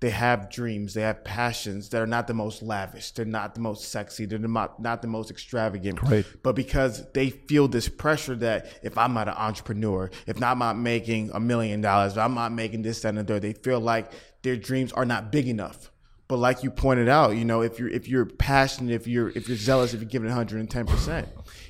They 0.00 0.10
have 0.10 0.50
dreams, 0.50 0.94
they 0.94 1.02
have 1.02 1.22
passions 1.22 1.88
that 1.90 2.02
are 2.02 2.06
not 2.06 2.26
the 2.26 2.34
most 2.34 2.62
lavish, 2.62 3.12
they're 3.12 3.24
not 3.24 3.54
the 3.54 3.60
most 3.60 3.88
sexy, 3.88 4.26
they're 4.26 4.40
not, 4.40 4.80
not 4.82 5.02
the 5.02 5.08
most 5.08 5.30
extravagant. 5.30 6.02
Right. 6.02 6.26
But 6.42 6.56
because 6.56 7.06
they 7.14 7.30
feel 7.30 7.68
this 7.68 7.88
pressure 7.88 8.34
that 8.36 8.66
if 8.82 8.98
I'm 8.98 9.14
not 9.14 9.28
an 9.28 9.34
entrepreneur, 9.34 10.10
if 10.26 10.42
I'm 10.42 10.58
not 10.58 10.76
making 10.76 11.30
a 11.32 11.38
million 11.38 11.80
dollars, 11.80 12.12
if 12.12 12.18
I'm 12.18 12.34
not 12.34 12.50
making 12.52 12.82
this, 12.82 13.02
that, 13.02 13.10
and 13.10 13.18
the 13.18 13.24
third, 13.24 13.42
they 13.42 13.52
feel 13.52 13.78
like 13.78 14.10
their 14.42 14.56
dreams 14.56 14.92
are 14.92 15.04
not 15.04 15.30
big 15.30 15.46
enough. 15.46 15.92
But 16.28 16.36
like 16.36 16.62
you 16.62 16.70
pointed 16.70 17.08
out, 17.08 17.36
you 17.36 17.44
know, 17.46 17.62
if 17.62 17.78
you're 17.78 17.88
if 17.88 18.06
you're 18.06 18.26
passionate, 18.26 18.92
if 18.92 19.06
you're 19.06 19.30
if 19.30 19.48
you're 19.48 19.56
zealous, 19.56 19.94
if 19.94 20.00
you're 20.00 20.10
giving 20.10 20.28
110 20.28 20.86
percent, 20.86 21.26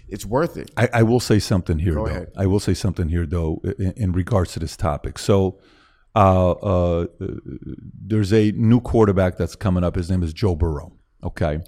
it's 0.09 0.27
worth 0.27 0.57
it. 0.57 0.71
I, 0.77 0.89
I 0.93 1.03
will 1.05 1.21
say 1.21 1.39
something 1.39 1.79
here, 1.79 1.95
Go 1.95 2.07
though. 2.07 2.11
ahead. 2.11 2.33
I 2.37 2.47
will 2.47 2.59
say 2.59 2.75
something 2.75 3.09
here, 3.09 3.25
though, 3.25 3.63
in, 3.79 3.93
in 3.97 4.13
regards 4.13 4.53
to 4.55 4.59
this 4.59 4.77
topic. 4.77 5.17
So, 5.19 5.61
uh, 6.17 6.51
uh, 6.51 7.07
there's 8.01 8.33
a 8.33 8.51
new 8.53 8.81
quarterback 8.81 9.37
that's 9.37 9.55
coming 9.55 9.85
up. 9.85 9.95
His 9.95 10.11
name 10.11 10.25
is 10.25 10.33
Joe 10.33 10.57
Burrow. 10.57 10.93
Okay, 11.23 11.61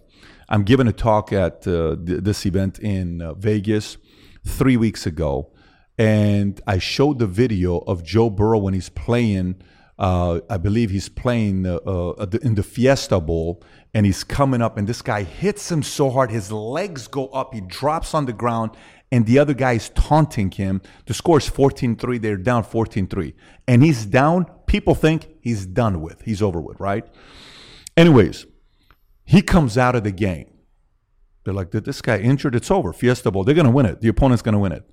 I'm 0.49 0.65
giving 0.65 0.89
a 0.89 0.93
talk 0.93 1.33
at 1.33 1.67
uh, 1.69 1.95
th- 2.05 2.23
this 2.25 2.45
event 2.45 2.81
in 2.81 3.23
uh, 3.23 3.35
Vegas 3.35 3.99
three 4.45 4.77
weeks 4.77 5.07
ago, 5.07 5.53
and 5.97 6.61
I 6.67 6.79
showed 6.79 7.21
the 7.21 7.27
video 7.29 7.79
of 7.79 8.03
Joe 8.03 8.31
Burrow 8.31 8.59
when 8.59 8.75
he's 8.75 8.89
playing. 8.89 9.63
Uh, 10.01 10.41
I 10.49 10.57
believe 10.57 10.91
he's 10.91 11.11
playing 11.11 11.67
uh, 11.67 11.77
uh, 11.77 12.27
in 12.41 12.55
the 12.55 12.63
Fiesta 12.63 13.21
Bowl, 13.21 13.63
and 13.93 14.07
he's 14.07 14.25
coming 14.25 14.63
up, 14.63 14.79
and 14.79 14.89
this 14.89 15.03
guy 15.03 15.25
hits 15.25 15.71
him 15.71 15.83
so 15.83 16.09
hard, 16.09 16.31
his 16.31 16.51
legs 16.51 17.07
go 17.07 17.27
up, 17.29 17.53
he 17.53 17.61
drops 17.61 18.15
on 18.15 18.25
the 18.25 18.33
ground, 18.33 18.71
and 19.13 19.27
the 19.27 19.39
other 19.39 19.53
guy 19.53 19.73
is 19.73 19.91
taunting 19.91 20.51
him. 20.51 20.81
The 21.05 21.13
score 21.13 21.37
is 21.37 21.49
14 21.49 21.97
3. 21.97 22.19
They're 22.19 22.37
down 22.39 22.63
14 22.63 23.09
3. 23.09 23.35
And 23.69 23.83
he's 23.83 24.07
down. 24.07 24.47
People 24.67 24.95
think 24.95 25.29
he's 25.43 25.67
done 25.67 26.01
with, 26.01 26.23
he's 26.23 26.41
over 26.41 26.61
with, 26.61 26.81
right? 26.81 27.05
Anyways, 27.97 28.47
he 29.25 29.43
comes 29.43 29.77
out 29.77 29.97
of 29.97 30.05
the 30.05 30.13
game. 30.13 30.47
They're 31.45 31.53
like, 31.53 31.73
did 31.73 31.85
this 31.85 32.01
guy 32.01 32.19
injured? 32.19 32.55
It's 32.55 32.71
over. 32.71 32.93
Fiesta 32.93 33.31
Bowl. 33.31 33.45
They're 33.45 33.55
going 33.55 33.67
to 33.67 33.73
win 33.73 33.87
it. 33.87 34.01
The 34.01 34.09
opponent's 34.09 34.43
going 34.43 34.55
to 34.55 34.59
win 34.59 34.73
it. 34.73 34.89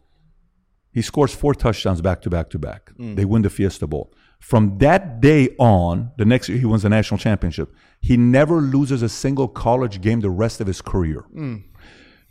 He 0.91 1.01
scores 1.01 1.33
four 1.33 1.53
touchdowns 1.53 2.01
back 2.01 2.21
to 2.23 2.29
back 2.29 2.49
to 2.49 2.59
back. 2.59 2.91
They 3.15 3.25
win 3.25 3.43
the 3.43 3.49
Fiesta 3.51 3.85
Bowl. 3.85 4.11
From 4.39 4.77
that 4.77 5.19
day 5.19 5.49
on, 5.59 6.11
the 6.17 6.25
next 6.25 6.47
year 6.47 6.57
he 6.57 6.65
wins 6.65 6.83
the 6.83 6.89
national 6.89 7.17
championship. 7.17 7.73
He 7.99 8.17
never 8.17 8.61
loses 8.61 9.01
a 9.01 9.09
single 9.09 9.47
college 9.47 10.01
game 10.01 10.21
the 10.21 10.29
rest 10.29 10.61
of 10.61 10.67
his 10.67 10.81
career. 10.81 11.21
Hmm. 11.33 11.57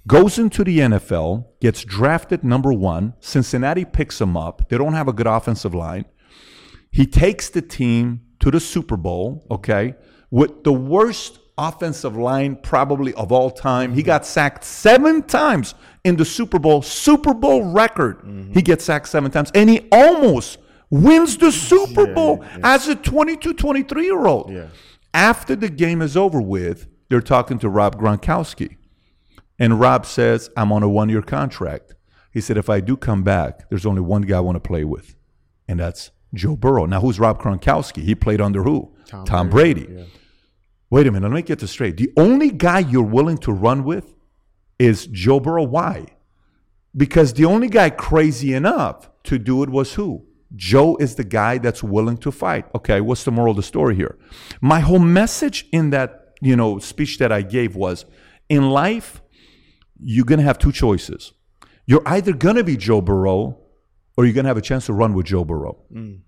Goes 0.06 0.38
into 0.38 0.62
the 0.62 0.78
NFL, 0.78 1.46
gets 1.60 1.84
drafted 1.84 2.44
number 2.44 2.72
one. 2.72 3.14
Cincinnati 3.18 3.84
picks 3.84 4.20
him 4.20 4.36
up. 4.36 4.68
They 4.68 4.78
don't 4.78 4.92
have 4.94 5.08
a 5.08 5.12
good 5.12 5.26
offensive 5.26 5.74
line. 5.74 6.04
He 6.92 7.06
takes 7.06 7.50
the 7.50 7.60
team 7.60 8.22
to 8.38 8.50
the 8.50 8.60
Super 8.60 8.96
Bowl, 8.96 9.44
okay, 9.50 9.94
with 10.30 10.62
the 10.62 10.72
worst 10.72 11.40
offensive 11.58 12.16
line 12.16 12.56
probably 12.56 13.14
of 13.14 13.32
all 13.32 13.50
time. 13.50 13.94
He 13.94 14.02
hmm. 14.02 14.06
got 14.06 14.24
sacked 14.24 14.62
seven 14.62 15.22
times 15.22 15.74
in 16.04 16.16
the 16.16 16.24
Super 16.24 16.60
Bowl, 16.60 16.82
Super 16.82 17.34
Bowl 17.34 17.72
record. 17.72 18.18
Mm-hmm. 18.18 18.52
He 18.52 18.62
gets 18.62 18.84
sacked 18.84 19.08
seven 19.08 19.30
times, 19.30 19.50
and 19.54 19.68
he 19.68 19.88
almost 19.90 20.58
wins 20.90 21.36
the 21.38 21.50
Super 21.50 22.06
Bowl 22.06 22.44
as 22.62 22.88
a 22.88 22.94
22, 22.94 23.54
23 23.54 24.04
year 24.04 24.26
old. 24.26 24.52
Yeah. 24.52 24.68
After 25.12 25.56
the 25.56 25.68
game 25.68 26.02
is 26.02 26.16
over 26.16 26.40
with, 26.40 26.88
they're 27.08 27.20
talking 27.20 27.58
to 27.60 27.68
Rob 27.68 27.96
Gronkowski. 27.98 28.76
And 29.58 29.80
Rob 29.80 30.04
says, 30.04 30.50
I'm 30.56 30.72
on 30.72 30.82
a 30.82 30.88
one 30.88 31.08
year 31.08 31.22
contract. 31.22 31.94
He 32.30 32.40
said, 32.42 32.58
if 32.58 32.68
I 32.68 32.80
do 32.80 32.96
come 32.96 33.22
back, 33.22 33.68
there's 33.70 33.86
only 33.86 34.02
one 34.02 34.22
guy 34.22 34.36
I 34.36 34.40
want 34.40 34.56
to 34.56 34.60
play 34.60 34.84
with, 34.84 35.16
and 35.66 35.80
that's 35.80 36.10
Joe 36.34 36.54
Burrow. 36.54 36.84
Now, 36.84 37.00
who's 37.00 37.18
Rob 37.18 37.40
Gronkowski? 37.40 38.02
He 38.02 38.14
played 38.14 38.42
under 38.42 38.62
who? 38.62 38.94
Tom, 39.24 39.48
Brady. 39.48 39.88
Wait 40.90 41.06
a 41.06 41.10
minute, 41.10 41.26
let 41.28 41.34
me 41.34 41.42
get 41.42 41.60
this 41.60 41.70
straight. 41.70 41.96
The 41.96 42.12
only 42.16 42.50
guy 42.50 42.80
you're 42.80 43.02
willing 43.02 43.38
to 43.38 43.52
run 43.52 43.84
with 43.84 44.14
is 44.78 45.06
Joe 45.06 45.40
Burrow. 45.40 45.64
Why? 45.64 46.06
Because 46.94 47.32
the 47.32 47.46
only 47.46 47.68
guy 47.68 47.88
crazy 47.88 48.52
enough 48.52 49.08
to 49.24 49.38
do 49.38 49.62
it 49.62 49.70
was 49.70 49.94
who? 49.94 50.26
Joe 50.56 50.96
is 50.96 51.14
the 51.14 51.24
guy 51.24 51.58
that's 51.58 51.82
willing 51.82 52.16
to 52.18 52.32
fight. 52.32 52.66
Okay, 52.74 53.00
what's 53.00 53.24
the 53.24 53.30
moral 53.30 53.52
of 53.52 53.56
the 53.56 53.62
story 53.62 53.94
here? 53.94 54.18
My 54.60 54.80
whole 54.80 54.98
message 54.98 55.66
in 55.72 55.90
that, 55.90 56.34
you 56.40 56.56
know, 56.56 56.78
speech 56.78 57.18
that 57.18 57.30
I 57.30 57.42
gave 57.42 57.76
was 57.76 58.04
in 58.48 58.70
life, 58.70 59.22
you're 60.00 60.24
going 60.24 60.38
to 60.38 60.44
have 60.44 60.58
two 60.58 60.72
choices. 60.72 61.32
You're 61.86 62.06
either 62.06 62.32
going 62.32 62.56
to 62.56 62.64
be 62.64 62.76
Joe 62.76 63.00
Burrow 63.00 63.58
or 64.16 64.24
you're 64.24 64.34
going 64.34 64.44
to 64.44 64.48
have 64.48 64.56
a 64.56 64.62
chance 64.62 64.86
to 64.86 64.92
run 64.92 65.14
with 65.14 65.26
Joe 65.26 65.44
Burrow. 65.44 65.82
Mm. 65.92 66.20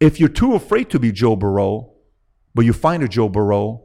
If 0.00 0.20
you're 0.20 0.28
too 0.28 0.54
afraid 0.54 0.90
to 0.90 0.98
be 0.98 1.12
Joe 1.12 1.34
Burrow, 1.36 1.92
but 2.54 2.64
you 2.64 2.72
find 2.72 3.02
a 3.02 3.08
Joe 3.08 3.28
Burrow, 3.28 3.82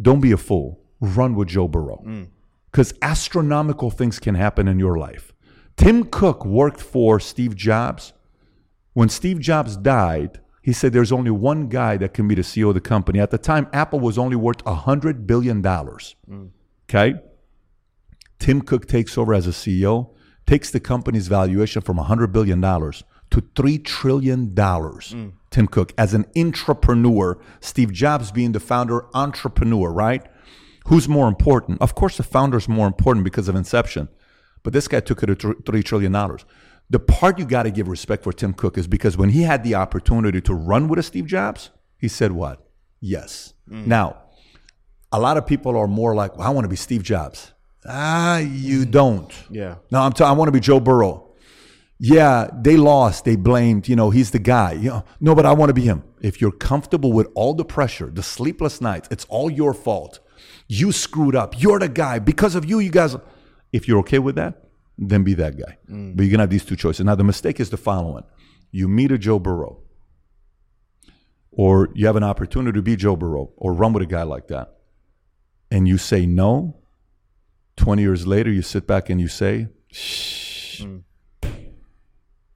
don't 0.00 0.20
be 0.20 0.32
a 0.32 0.36
fool. 0.36 0.80
Run 1.00 1.34
with 1.34 1.48
Joe 1.48 1.68
Burrow. 1.68 2.02
Mm. 2.06 2.28
Because 2.70 2.94
astronomical 3.02 3.90
things 3.90 4.18
can 4.18 4.34
happen 4.34 4.68
in 4.68 4.78
your 4.78 4.98
life. 4.98 5.32
Tim 5.76 6.04
Cook 6.04 6.44
worked 6.44 6.80
for 6.80 7.18
Steve 7.18 7.56
Jobs. 7.56 8.12
When 8.98 9.08
Steve 9.08 9.38
Jobs 9.38 9.76
died, 9.76 10.40
he 10.60 10.72
said 10.72 10.92
there's 10.92 11.12
only 11.12 11.30
one 11.30 11.68
guy 11.68 11.96
that 11.98 12.12
can 12.12 12.26
be 12.26 12.34
the 12.34 12.42
CEO 12.42 12.66
of 12.66 12.74
the 12.74 12.80
company. 12.80 13.20
At 13.20 13.30
the 13.30 13.38
time, 13.38 13.68
Apple 13.72 14.00
was 14.00 14.18
only 14.18 14.34
worth 14.34 14.64
$100 14.64 15.24
billion. 15.24 15.64
Okay? 16.90 17.14
Tim 18.40 18.60
Cook 18.60 18.88
takes 18.88 19.16
over 19.16 19.34
as 19.34 19.46
a 19.46 19.50
CEO, 19.50 20.10
takes 20.48 20.72
the 20.72 20.80
company's 20.80 21.28
valuation 21.28 21.80
from 21.80 21.96
$100 21.96 22.32
billion 22.32 22.60
to 22.60 23.40
$3 23.40 23.84
trillion. 23.84 24.52
Tim 25.50 25.68
Cook, 25.68 25.94
as 25.96 26.12
an 26.12 26.24
entrepreneur, 26.36 27.38
Steve 27.60 27.92
Jobs 27.92 28.32
being 28.32 28.50
the 28.50 28.58
founder, 28.58 29.06
entrepreneur, 29.14 29.92
right? 29.92 30.26
Who's 30.88 31.08
more 31.08 31.28
important? 31.28 31.80
Of 31.80 31.94
course, 31.94 32.16
the 32.16 32.24
founder's 32.24 32.68
more 32.68 32.88
important 32.88 33.22
because 33.22 33.46
of 33.46 33.54
inception, 33.54 34.08
but 34.64 34.72
this 34.72 34.88
guy 34.88 34.98
took 34.98 35.22
it 35.22 35.26
to 35.38 35.54
$3 35.54 35.84
trillion. 35.84 36.12
The 36.90 36.98
part 36.98 37.38
you 37.38 37.44
got 37.44 37.64
to 37.64 37.70
give 37.70 37.86
respect 37.88 38.24
for 38.24 38.32
Tim 38.32 38.54
Cook 38.54 38.78
is 38.78 38.86
because 38.86 39.16
when 39.16 39.30
he 39.30 39.42
had 39.42 39.62
the 39.62 39.74
opportunity 39.74 40.40
to 40.42 40.54
run 40.54 40.88
with 40.88 40.98
a 40.98 41.02
Steve 41.02 41.26
Jobs, 41.26 41.70
he 41.98 42.08
said, 42.08 42.32
What? 42.32 42.66
Yes. 43.00 43.54
Now, 43.66 44.16
a 45.12 45.20
lot 45.20 45.36
of 45.36 45.46
people 45.46 45.76
are 45.76 45.86
more 45.86 46.14
like, 46.14 46.36
well, 46.36 46.46
I 46.46 46.50
want 46.50 46.64
to 46.64 46.68
be 46.68 46.76
Steve 46.76 47.02
Jobs. 47.02 47.52
Ah, 47.86 48.38
you 48.38 48.84
don't. 48.84 49.32
Yeah. 49.50 49.76
No, 49.90 50.00
I'm 50.00 50.12
t- 50.12 50.24
I 50.24 50.32
want 50.32 50.48
to 50.48 50.52
be 50.52 50.60
Joe 50.60 50.80
Burrow. 50.80 51.24
Yeah, 52.00 52.48
they 52.54 52.76
lost. 52.76 53.24
They 53.24 53.36
blamed, 53.36 53.88
you 53.88 53.96
know, 53.96 54.10
he's 54.10 54.30
the 54.30 54.38
guy. 54.38 54.72
You 54.72 54.90
know, 54.90 55.04
no, 55.20 55.34
but 55.34 55.46
I 55.46 55.52
want 55.52 55.70
to 55.70 55.74
be 55.74 55.82
him. 55.82 56.04
If 56.20 56.40
you're 56.40 56.52
comfortable 56.52 57.12
with 57.12 57.28
all 57.34 57.54
the 57.54 57.64
pressure, 57.64 58.06
the 58.06 58.22
sleepless 58.22 58.80
nights, 58.80 59.08
it's 59.10 59.24
all 59.28 59.50
your 59.50 59.74
fault. 59.74 60.20
You 60.68 60.92
screwed 60.92 61.34
up. 61.34 61.60
You're 61.60 61.78
the 61.78 61.88
guy. 61.88 62.18
Because 62.18 62.54
of 62.54 62.64
you, 62.64 62.78
you 62.78 62.90
guys. 62.90 63.16
If 63.72 63.86
you're 63.86 63.98
okay 64.00 64.18
with 64.18 64.36
that, 64.36 64.67
then 64.98 65.22
be 65.22 65.34
that 65.34 65.56
guy. 65.56 65.78
Mm. 65.90 66.16
But 66.16 66.24
you're 66.24 66.30
going 66.30 66.38
to 66.38 66.42
have 66.42 66.50
these 66.50 66.64
two 66.64 66.76
choices. 66.76 67.04
Now, 67.04 67.14
the 67.14 67.24
mistake 67.24 67.60
is 67.60 67.70
the 67.70 67.76
following 67.76 68.24
you 68.70 68.88
meet 68.88 69.10
a 69.10 69.16
Joe 69.16 69.38
Burrow, 69.38 69.80
or 71.50 71.88
you 71.94 72.06
have 72.06 72.16
an 72.16 72.24
opportunity 72.24 72.76
to 72.76 72.82
be 72.82 72.96
Joe 72.96 73.16
Burrow, 73.16 73.50
or 73.56 73.72
run 73.72 73.92
with 73.92 74.02
a 74.02 74.06
guy 74.06 74.24
like 74.24 74.48
that, 74.48 74.76
and 75.70 75.88
you 75.88 75.96
say 75.96 76.26
no. 76.26 76.74
20 77.76 78.02
years 78.02 78.26
later, 78.26 78.50
you 78.50 78.60
sit 78.60 78.86
back 78.88 79.08
and 79.08 79.20
you 79.20 79.28
say, 79.28 79.68
shh. 79.92 80.82
Mm. 80.82 81.04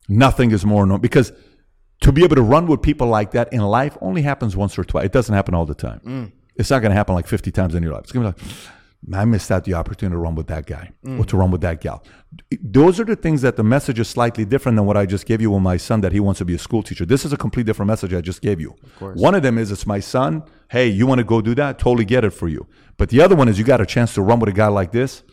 Nothing 0.09 0.51
is 0.51 0.67
more 0.67 0.85
known 0.85 1.01
because 1.01 1.33
to 2.01 2.13
be 2.13 2.25
able 2.25 2.35
to 2.37 2.43
run 2.43 2.67
with 2.67 2.83
people 2.83 3.07
like 3.07 3.31
that 3.31 3.53
in 3.53 3.61
life 3.61 3.97
only 4.01 4.23
happens 4.23 4.57
once 4.57 4.77
or 4.77 4.85
twice. 4.85 5.07
It 5.07 5.13
doesn't 5.13 5.35
happen 5.35 5.55
all 5.55 5.65
the 5.65 5.75
time. 5.75 6.01
Mm. 6.05 6.33
It's 6.57 6.71
not 6.71 6.81
going 6.81 6.91
to 6.91 6.97
happen 6.97 7.15
like 7.15 7.27
50 7.27 7.51
times 7.53 7.75
in 7.75 7.83
your 7.83 7.93
life. 7.93 8.03
It's 8.03 8.13
going 8.13 8.27
to 8.27 8.33
be 8.33 8.45
like, 8.45 8.53
I 9.13 9.25
missed 9.25 9.51
out 9.51 9.65
the 9.65 9.75
opportunity 9.75 10.15
to 10.15 10.19
run 10.19 10.37
with 10.37 10.47
that 10.47 10.65
guy 10.65 10.93
or 11.05 11.11
mm. 11.11 11.27
to 11.27 11.37
run 11.37 11.51
with 11.51 11.61
that 11.63 11.81
gal. 11.81 12.05
Those 12.63 13.01
are 13.01 13.05
the 13.05 13.17
things 13.17 13.43
that 13.43 13.57
the 13.57 13.65
message 13.65 13.99
is 13.99 14.09
slightly 14.09 14.45
different 14.45 14.77
than 14.77 14.87
what 14.87 14.97
I 14.97 15.07
just 15.07 15.27
gave 15.27 15.41
you 15.41 15.51
with 15.51 15.63
my 15.63 15.77
son 15.77 16.03
that 16.03 16.13
he 16.13 16.21
wants 16.21 16.39
to 16.39 16.45
be 16.45 16.55
a 16.55 16.59
school 16.59 16.85
teacher. 16.85 17.05
This 17.05 17.25
is 17.25 17.33
a 17.33 17.37
complete 17.37 17.67
different 17.67 17.89
message 17.89 18.15
I 18.15 18.21
just 18.21 18.41
gave 18.41 18.61
you. 18.61 18.77
course. 18.99 19.19
One 19.19 19.35
of 19.35 19.43
them 19.43 19.59
is 19.59 19.73
it's 19.73 19.87
my 19.87 19.99
son. 19.99 20.45
Hey, 20.71 20.87
you 20.87 21.07
want 21.07 21.19
to 21.19 21.25
go 21.25 21.41
do 21.41 21.55
that? 21.57 21.81
Totally 21.81 22.05
get 22.05 22.25
it 22.25 22.31
for 22.31 22.47
you. 22.47 22.69
But 22.97 23.09
the 23.09 23.21
other 23.21 23.35
one 23.35 23.49
is 23.49 23.59
you 23.59 23.65
got 23.65 23.81
a 23.81 23.87
chance 23.87 24.15
to 24.15 24.23
run 24.23 24.39
with 24.39 24.49
a 24.49 24.53
guy 24.53 24.69
like 24.69 24.93
this. 24.93 25.25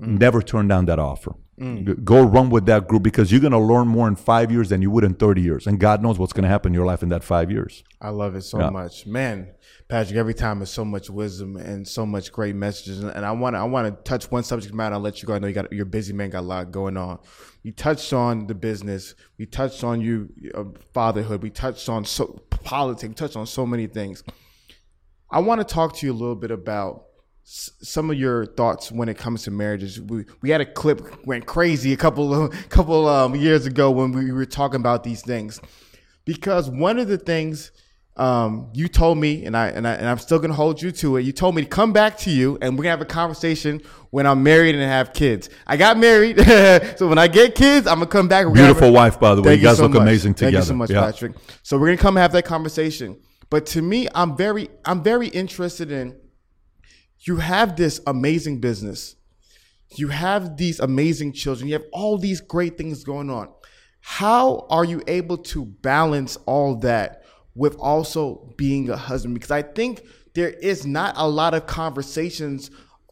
Mm. 0.00 0.18
Never 0.18 0.40
turn 0.40 0.66
down 0.66 0.86
that 0.86 0.98
offer. 0.98 1.34
G- 1.58 1.94
Go 2.04 2.22
run 2.22 2.50
with 2.50 2.66
that 2.66 2.86
group 2.88 3.02
because 3.02 3.30
you're 3.32 3.40
going 3.40 3.52
to 3.52 3.58
learn 3.58 3.88
more 3.88 4.06
in 4.08 4.16
five 4.16 4.50
years 4.52 4.68
than 4.68 4.80
you 4.82 4.90
would 4.90 5.04
in 5.04 5.14
30 5.14 5.40
years. 5.42 5.66
And 5.66 5.78
God 5.80 6.02
knows 6.02 6.18
what's 6.18 6.32
going 6.32 6.44
to 6.44 6.48
happen 6.48 6.70
in 6.70 6.74
your 6.74 6.86
life 6.86 7.02
in 7.02 7.08
that 7.10 7.24
five 7.24 7.50
years. 7.50 7.82
I 8.00 8.10
love 8.10 8.34
it 8.36 8.42
so 8.42 8.60
Yeah. 8.60 8.70
much, 8.70 9.06
man. 9.06 9.48
Patrick, 9.88 10.16
every 10.18 10.34
time 10.34 10.60
is 10.62 10.70
so 10.70 10.84
much 10.84 11.08
wisdom 11.10 11.56
and 11.56 11.88
so 11.88 12.04
much 12.04 12.30
great 12.30 12.54
messages, 12.54 13.02
and 13.02 13.24
I 13.24 13.32
want 13.32 13.54
to 13.54 13.60
I 13.60 13.64
want 13.64 13.86
to 13.88 14.02
touch 14.02 14.30
one 14.30 14.42
subject 14.44 14.74
matter. 14.74 14.94
I'll 14.94 15.00
let 15.00 15.22
you 15.22 15.26
go. 15.26 15.34
I 15.34 15.38
know 15.38 15.46
you 15.48 15.54
got 15.54 15.72
you're 15.72 15.86
busy, 15.86 16.12
man. 16.12 16.28
Got 16.30 16.40
a 16.40 16.42
lot 16.42 16.70
going 16.70 16.96
on. 16.98 17.18
We 17.64 17.72
touched 17.72 18.12
on 18.12 18.46
the 18.46 18.54
business. 18.54 19.14
We 19.38 19.46
touched 19.46 19.82
on 19.84 20.02
you 20.02 20.28
uh, 20.54 20.64
fatherhood. 20.92 21.42
We 21.42 21.48
touched 21.48 21.88
on 21.88 22.04
so 22.04 22.42
politics. 22.50 23.08
We 23.08 23.14
touched 23.14 23.36
on 23.36 23.46
so 23.46 23.64
many 23.64 23.86
things. 23.86 24.22
I 25.30 25.40
want 25.40 25.60
to 25.60 25.64
talk 25.74 25.96
to 25.96 26.06
you 26.06 26.12
a 26.12 26.14
little 26.14 26.36
bit 26.36 26.50
about 26.50 27.04
s- 27.48 27.70
some 27.82 28.10
of 28.10 28.18
your 28.18 28.44
thoughts 28.44 28.92
when 28.92 29.08
it 29.08 29.16
comes 29.16 29.42
to 29.44 29.50
marriages. 29.50 29.98
We 30.00 30.24
we 30.42 30.50
had 30.50 30.60
a 30.60 30.66
clip 30.66 31.26
went 31.26 31.46
crazy 31.46 31.92
a 31.92 31.96
couple 31.96 32.34
of 32.34 32.68
couple 32.68 33.08
um, 33.08 33.34
years 33.34 33.64
ago 33.66 33.90
when 33.90 34.12
we 34.12 34.30
were 34.32 34.44
talking 34.46 34.80
about 34.80 35.02
these 35.04 35.22
things, 35.22 35.60
because 36.24 36.68
one 36.68 36.98
of 36.98 37.08
the 37.08 37.18
things 37.18 37.72
um, 38.16 38.70
you 38.74 38.88
told 38.88 39.16
me, 39.16 39.44
and 39.44 39.56
I 39.56 39.68
and 39.68 39.86
I 39.86 39.92
and 39.94 40.08
I'm 40.08 40.18
still 40.18 40.38
gonna 40.40 40.52
hold 40.54 40.82
you 40.82 40.90
to 40.90 41.16
it. 41.18 41.22
You 41.22 41.32
told 41.32 41.54
me 41.54 41.62
to 41.62 41.68
come 41.68 41.92
back 41.92 42.18
to 42.18 42.30
you, 42.30 42.58
and 42.60 42.76
we're 42.76 42.82
gonna 42.82 42.90
have 42.90 43.00
a 43.00 43.04
conversation 43.04 43.80
when 44.10 44.26
I'm 44.26 44.42
married 44.42 44.74
and 44.74 44.82
have 44.82 45.12
kids. 45.12 45.48
I 45.68 45.76
got 45.76 45.96
married, 45.98 46.36
so 46.96 47.06
when 47.06 47.18
I 47.18 47.28
get 47.28 47.54
kids, 47.54 47.86
I'm 47.86 47.98
gonna 47.98 48.06
come 48.06 48.26
back. 48.26 48.44
We're 48.46 48.54
gonna 48.54 48.66
have 48.66 48.76
a- 48.76 48.80
Beautiful 48.80 48.92
wife, 48.92 49.20
by 49.20 49.34
the 49.36 49.42
way. 49.42 49.50
Thank 49.50 49.60
You 49.62 49.68
guys 49.68 49.76
so 49.76 49.84
look 49.84 49.92
much. 49.92 50.02
amazing 50.02 50.34
Thank 50.34 50.52
you 50.52 50.58
so 50.58 50.62
together. 50.62 50.76
much, 50.76 50.90
Yeah. 50.90 51.00
Patrick. 51.02 51.32
So 51.62 51.78
we're 51.78 51.86
gonna 51.86 51.96
come 51.98 52.16
have 52.16 52.32
that 52.32 52.44
conversation. 52.44 53.20
But 53.50 53.66
to 53.66 53.82
me, 53.82 54.08
I'm 54.14 54.36
very, 54.36 54.68
I'm 54.84 55.02
very 55.04 55.28
interested 55.28 55.90
in. 55.92 56.16
You 57.20 57.36
have 57.36 57.76
this 57.76 58.00
amazing 58.06 58.60
business. 58.60 59.16
You 59.96 60.08
have 60.08 60.56
these 60.56 60.80
amazing 60.80 61.32
children. 61.32 61.68
You 61.68 61.74
have 61.74 61.86
all 61.92 62.18
these 62.18 62.40
great 62.40 62.76
things 62.76 63.04
going 63.04 63.30
on. 63.30 63.48
How 64.00 64.66
are 64.70 64.84
you 64.84 65.02
able 65.06 65.38
to 65.38 65.64
balance 65.64 66.36
all 66.46 66.76
that 66.76 67.24
with 67.54 67.76
also 67.76 68.54
being 68.56 68.88
a 68.90 68.96
husband? 68.96 69.34
Because 69.34 69.50
I 69.50 69.62
think 69.62 70.02
there 70.34 70.50
is 70.50 70.86
not 70.86 71.14
a 71.16 71.28
lot 71.28 71.54
of 71.54 71.66
conversations 71.66 72.70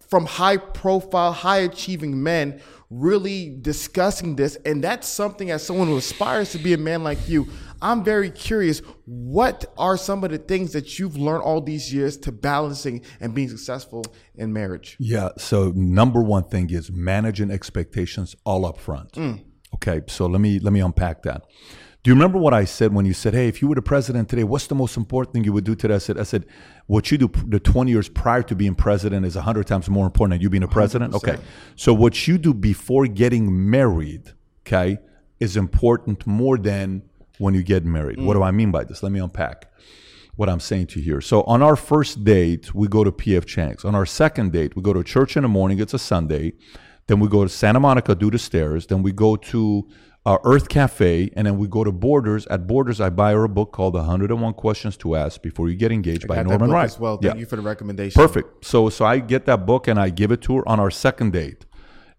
from 0.09 0.27
high 0.27 0.57
profile, 0.57 1.33
high 1.33 1.59
achieving 1.59 2.23
men 2.23 2.61
really 2.91 3.57
discussing 3.61 4.37
this. 4.37 4.57
And 4.65 4.83
that's 4.85 5.09
something 5.09 5.51
as 5.51 5.65
someone 5.65 5.89
who 5.89 5.97
aspires 5.97 6.53
to 6.53 6.59
be 6.59 6.73
a 6.73 6.79
man 6.79 7.03
like 7.03 7.29
you, 7.29 7.49
I'm 7.83 8.05
very 8.05 8.31
curious. 8.31 8.81
What 9.05 9.65
are 9.77 9.97
some 9.97 10.25
of 10.25 10.31
the 10.31 10.39
things 10.39 10.73
that 10.73 10.99
you've 10.99 11.17
learned 11.17 11.43
all 11.43 11.61
these 11.61 11.93
years 11.93 12.17
to 12.19 12.33
balancing 12.33 13.03
and 13.21 13.35
being 13.35 13.49
successful 13.49 14.05
in 14.35 14.53
marriage? 14.53 14.97
Yeah. 14.99 15.31
So 15.39 15.73
number 15.75 16.23
one 16.23 16.45
thing 16.45 16.71
is 16.71 16.91
managing 16.91 17.51
expectations 17.51 18.35
all 18.45 18.65
up 18.65 18.79
front. 18.79 19.13
Mm. 19.13 19.45
Okay. 19.75 20.01
So 20.09 20.27
let 20.27 20.41
me 20.41 20.59
let 20.59 20.73
me 20.73 20.81
unpack 20.81 21.23
that. 21.23 21.43
Do 22.03 22.11
you 22.11 22.15
remember 22.15 22.39
what 22.39 22.55
I 22.55 22.65
said 22.67 22.95
when 22.95 23.05
you 23.05 23.13
said, 23.13 23.35
"Hey, 23.35 23.49
if 23.49 23.61
you 23.61 23.67
were 23.67 23.75
the 23.75 23.83
president 23.83 24.29
today, 24.29 24.45
what's 24.45 24.69
the 24.69 24.77
most 24.77 24.97
important 24.97 25.35
thing 25.35 25.43
you 25.43 25.53
would 25.53 25.65
do 25.65 25.75
today?" 25.75 25.97
I 25.97 25.99
said, 25.99 26.19
"I 26.19 26.23
said 26.23 26.47
what 26.87 27.11
you 27.11 27.19
do 27.19 27.29
the 27.49 27.59
20 27.59 27.91
years 27.91 28.09
prior 28.09 28.43
to 28.45 28.55
being 28.55 28.77
president 28.77 29.27
is 29.27 29.35
100 29.35 29.67
times 29.67 29.91
more 29.91 30.07
important 30.07 30.35
than 30.35 30.41
you 30.41 30.49
being 30.49 30.63
a 30.63 30.69
president." 30.69 31.15
Okay. 31.15 31.37
So 31.75 31.93
what 31.93 32.29
you 32.29 32.39
do 32.39 32.55
before 32.55 33.09
getting 33.09 33.71
married, 33.71 34.35
okay, 34.65 34.99
is 35.41 35.57
important 35.57 36.27
more 36.29 36.57
than 36.57 37.03
when 37.39 37.55
you 37.55 37.63
get 37.63 37.85
married. 37.85 38.21
What 38.21 38.35
do 38.35 38.43
I 38.43 38.51
mean 38.51 38.71
by 38.71 38.85
this? 38.85 39.03
Let 39.03 39.13
me 39.13 39.21
unpack 39.21 39.71
what 40.37 40.49
I'm 40.49 40.61
saying 40.61 40.89
to 40.89 40.99
you 41.01 41.05
here. 41.05 41.21
So 41.21 41.43
on 41.45 41.63
our 41.63 41.77
first 41.77 42.25
date, 42.25 42.75
we 42.75 42.89
go 42.89 43.05
to 43.05 43.13
PF 43.13 43.47
Chang's. 43.47 43.85
On 43.85 43.95
our 43.95 44.07
second 44.07 44.53
date, 44.53 44.77
we 44.77 44.83
go 44.83 44.93
to 44.93 45.03
church 45.03 45.37
in 45.37 45.43
the 45.43 45.49
morning. 45.49 45.79
It's 45.81 45.95
a 45.95 45.99
Sunday. 45.99 46.53
Then 47.07 47.21
we 47.21 47.29
go 47.29 47.43
to 47.45 47.49
Santa 47.49 47.81
Monica, 47.81 48.15
do 48.15 48.31
the 48.31 48.39
stairs. 48.39 48.87
Then 48.87 49.03
we 49.03 49.13
go 49.13 49.37
to 49.37 49.89
uh, 50.27 50.39
Earth 50.45 50.69
Cafe, 50.69 51.31
and 51.37 51.47
then 51.47 51.57
we 51.57 51.69
go 51.69 51.85
to 51.85 51.93
Borders. 51.93 52.47
At 52.49 52.67
Borders, 52.67 53.01
I 53.01 53.11
buy 53.11 53.31
her 53.33 53.45
a 53.45 53.49
book 53.49 53.71
called 53.73 53.95
101 53.95 54.55
Questions 54.55 54.97
to 54.99 55.15
Ask 55.15 55.41
Before 55.41 55.69
You 55.69 55.77
Get 55.77 55.93
Engaged 55.93 56.27
by 56.27 56.35
Got 56.35 56.43
that 56.45 56.49
Norman 56.51 56.71
Wright. 56.71 56.99
well. 56.99 57.17
Thank 57.17 57.35
Yeah. 57.35 57.41
you 57.41 57.47
for 57.47 57.55
the 57.57 57.63
recommendation. 57.63 58.21
Perfect. 58.21 58.65
So 58.65 58.89
so 58.91 59.05
I 59.05 59.21
get 59.21 59.47
that 59.47 59.65
book 59.67 59.87
and 59.87 60.01
I 60.01 60.11
give 60.11 60.33
it 60.33 60.43
to 60.43 60.57
her 60.57 60.69
on 60.69 60.81
our 60.81 60.91
second 60.91 61.33
date. 61.33 61.65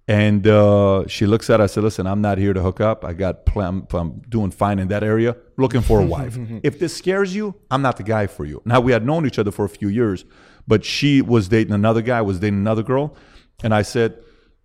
And 0.09 0.47
uh, 0.47 1.05
she 1.07 1.25
looks 1.25 1.49
at 1.49 1.59
it. 1.59 1.63
I 1.63 1.67
said, 1.67 1.83
"Listen, 1.83 2.07
I'm 2.07 2.21
not 2.21 2.37
here 2.37 2.53
to 2.53 2.61
hook 2.61 2.79
up. 2.79 3.03
I 3.03 3.11
got 3.11 3.45
plan. 3.45 3.85
I'm 3.91 4.21
doing 4.29 4.51
fine 4.51 4.79
in 4.79 4.87
that 4.87 5.03
area. 5.03 5.35
Looking 5.57 5.81
for 5.81 5.99
a 5.99 6.05
wife. 6.15 6.37
if 6.63 6.79
this 6.79 6.95
scares 6.95 7.35
you, 7.35 7.55
I'm 7.69 7.81
not 7.81 7.97
the 7.97 8.03
guy 8.03 8.27
for 8.27 8.45
you." 8.45 8.61
Now 8.63 8.79
we 8.79 8.93
had 8.93 9.05
known 9.05 9.25
each 9.25 9.37
other 9.37 9.51
for 9.51 9.65
a 9.65 9.69
few 9.69 9.89
years, 9.89 10.23
but 10.65 10.85
she 10.85 11.21
was 11.21 11.49
dating 11.49 11.73
another 11.73 12.01
guy, 12.01 12.21
was 12.21 12.39
dating 12.39 12.59
another 12.59 12.83
girl, 12.83 13.15
and 13.63 13.73
I 13.75 13.81
said, 13.81 14.17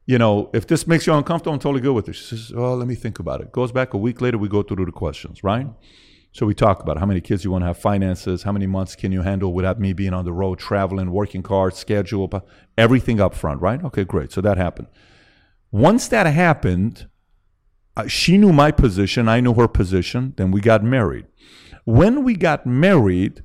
"You 0.06 0.16
know, 0.16 0.48
if 0.54 0.68
this 0.68 0.86
makes 0.86 1.08
you 1.08 1.12
uncomfortable, 1.14 1.54
I'm 1.54 1.58
totally 1.58 1.80
good 1.82 1.94
with 1.94 2.08
it." 2.08 2.12
She 2.12 2.24
says, 2.24 2.52
"Oh, 2.54 2.74
let 2.74 2.86
me 2.86 2.94
think 2.94 3.18
about 3.18 3.40
it." 3.40 3.50
Goes 3.50 3.72
back 3.72 3.94
a 3.94 3.98
week 3.98 4.20
later. 4.20 4.38
We 4.38 4.48
go 4.48 4.62
through 4.62 4.86
the 4.86 4.92
questions, 4.92 5.42
right? 5.42 5.66
So 6.34 6.46
we 6.46 6.54
talk 6.54 6.80
about 6.80 6.98
how 6.98 7.04
many 7.04 7.20
kids 7.20 7.44
you 7.44 7.50
want 7.50 7.62
to 7.62 7.66
have, 7.66 7.76
finances, 7.78 8.44
how 8.44 8.52
many 8.52 8.66
months 8.66 8.94
can 8.96 9.10
you 9.12 9.20
handle 9.22 9.52
without 9.52 9.78
me 9.78 9.92
being 9.92 10.14
on 10.14 10.24
the 10.24 10.32
road, 10.32 10.58
traveling, 10.60 11.10
working 11.10 11.44
hard, 11.44 11.74
schedule, 11.74 12.30
everything 12.78 13.20
up 13.20 13.34
front, 13.34 13.60
right? 13.60 13.82
Okay, 13.84 14.04
great. 14.04 14.32
So 14.32 14.40
that 14.40 14.56
happened. 14.56 14.86
Once 15.72 16.06
that 16.08 16.26
happened, 16.26 17.08
uh, 17.96 18.06
she 18.06 18.36
knew 18.36 18.52
my 18.52 18.70
position, 18.70 19.26
I 19.26 19.40
knew 19.40 19.54
her 19.54 19.66
position, 19.66 20.34
then 20.36 20.50
we 20.50 20.60
got 20.60 20.84
married. 20.84 21.26
When 21.84 22.22
we 22.24 22.34
got 22.34 22.66
married, 22.66 23.42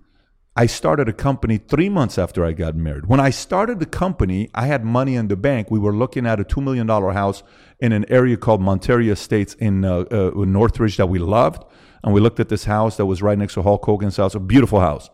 I 0.56 0.66
started 0.66 1.08
a 1.08 1.14
company 1.14 1.58
three 1.58 1.88
months 1.88 2.18
after 2.18 2.44
I 2.44 2.52
got 2.52 2.76
married. 2.76 3.06
When 3.06 3.20
I 3.20 3.30
started 3.30 3.80
the 3.80 3.86
company, 3.86 4.50
I 4.54 4.68
had 4.68 4.84
money 4.84 5.16
in 5.16 5.30
the 5.30 5.38
bank. 5.38 5.72
We 5.72 5.80
were 5.80 5.94
looking 5.94 6.26
at 6.26 6.40
a 6.40 6.44
$2 6.44 6.62
million 6.62 6.88
house 6.88 7.44
in 7.80 7.92
an 7.94 8.06
area 8.10 8.36
called 8.36 8.62
Monterey 8.62 9.08
Estates 9.08 9.54
in 9.54 9.86
uh, 9.86 10.00
uh, 10.12 10.32
Northridge 10.36 10.98
that 10.98 11.08
we 11.08 11.20
loved. 11.20 11.64
And 12.04 12.14
we 12.14 12.20
looked 12.20 12.40
at 12.40 12.50
this 12.50 12.66
house 12.66 12.98
that 12.98 13.06
was 13.06 13.22
right 13.22 13.38
next 13.38 13.54
to 13.54 13.62
Hulk 13.62 13.86
Hogan's 13.86 14.18
house, 14.18 14.36
a 14.36 14.40
beautiful 14.40 14.80
house. 14.80 15.10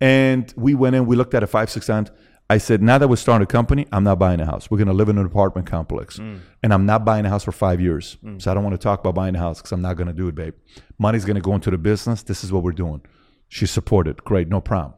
And 0.00 0.52
we 0.56 0.74
went 0.74 0.94
in, 0.96 1.06
we 1.06 1.16
looked 1.16 1.34
at 1.34 1.42
it 1.42 1.46
five, 1.46 1.70
six 1.70 1.86
times. 1.86 2.10
I 2.50 2.58
said, 2.58 2.82
now 2.82 2.98
that 2.98 3.08
we're 3.08 3.16
starting 3.16 3.44
a 3.44 3.46
company, 3.46 3.86
I'm 3.90 4.04
not 4.04 4.18
buying 4.18 4.38
a 4.40 4.44
house. 4.44 4.70
We're 4.70 4.76
going 4.76 4.88
to 4.88 4.94
live 4.94 5.08
in 5.08 5.16
an 5.16 5.24
apartment 5.24 5.66
complex. 5.66 6.18
Mm. 6.18 6.40
And 6.62 6.74
I'm 6.74 6.84
not 6.84 7.04
buying 7.04 7.24
a 7.24 7.30
house 7.30 7.42
for 7.42 7.52
five 7.52 7.80
years. 7.80 8.18
Mm. 8.22 8.40
So 8.40 8.50
I 8.50 8.54
don't 8.54 8.62
want 8.62 8.74
to 8.74 8.82
talk 8.82 9.00
about 9.00 9.14
buying 9.14 9.34
a 9.34 9.38
house 9.38 9.58
because 9.58 9.72
I'm 9.72 9.80
not 9.80 9.96
going 9.96 10.08
to 10.08 10.12
do 10.12 10.28
it, 10.28 10.34
babe. 10.34 10.54
Money's 10.98 11.24
going 11.24 11.36
to 11.36 11.40
go 11.40 11.54
into 11.54 11.70
the 11.70 11.78
business. 11.78 12.22
This 12.22 12.44
is 12.44 12.52
what 12.52 12.62
we're 12.62 12.72
doing. 12.72 13.00
She 13.48 13.66
supported. 13.66 14.24
Great, 14.24 14.48
no 14.48 14.60
problem. 14.60 14.94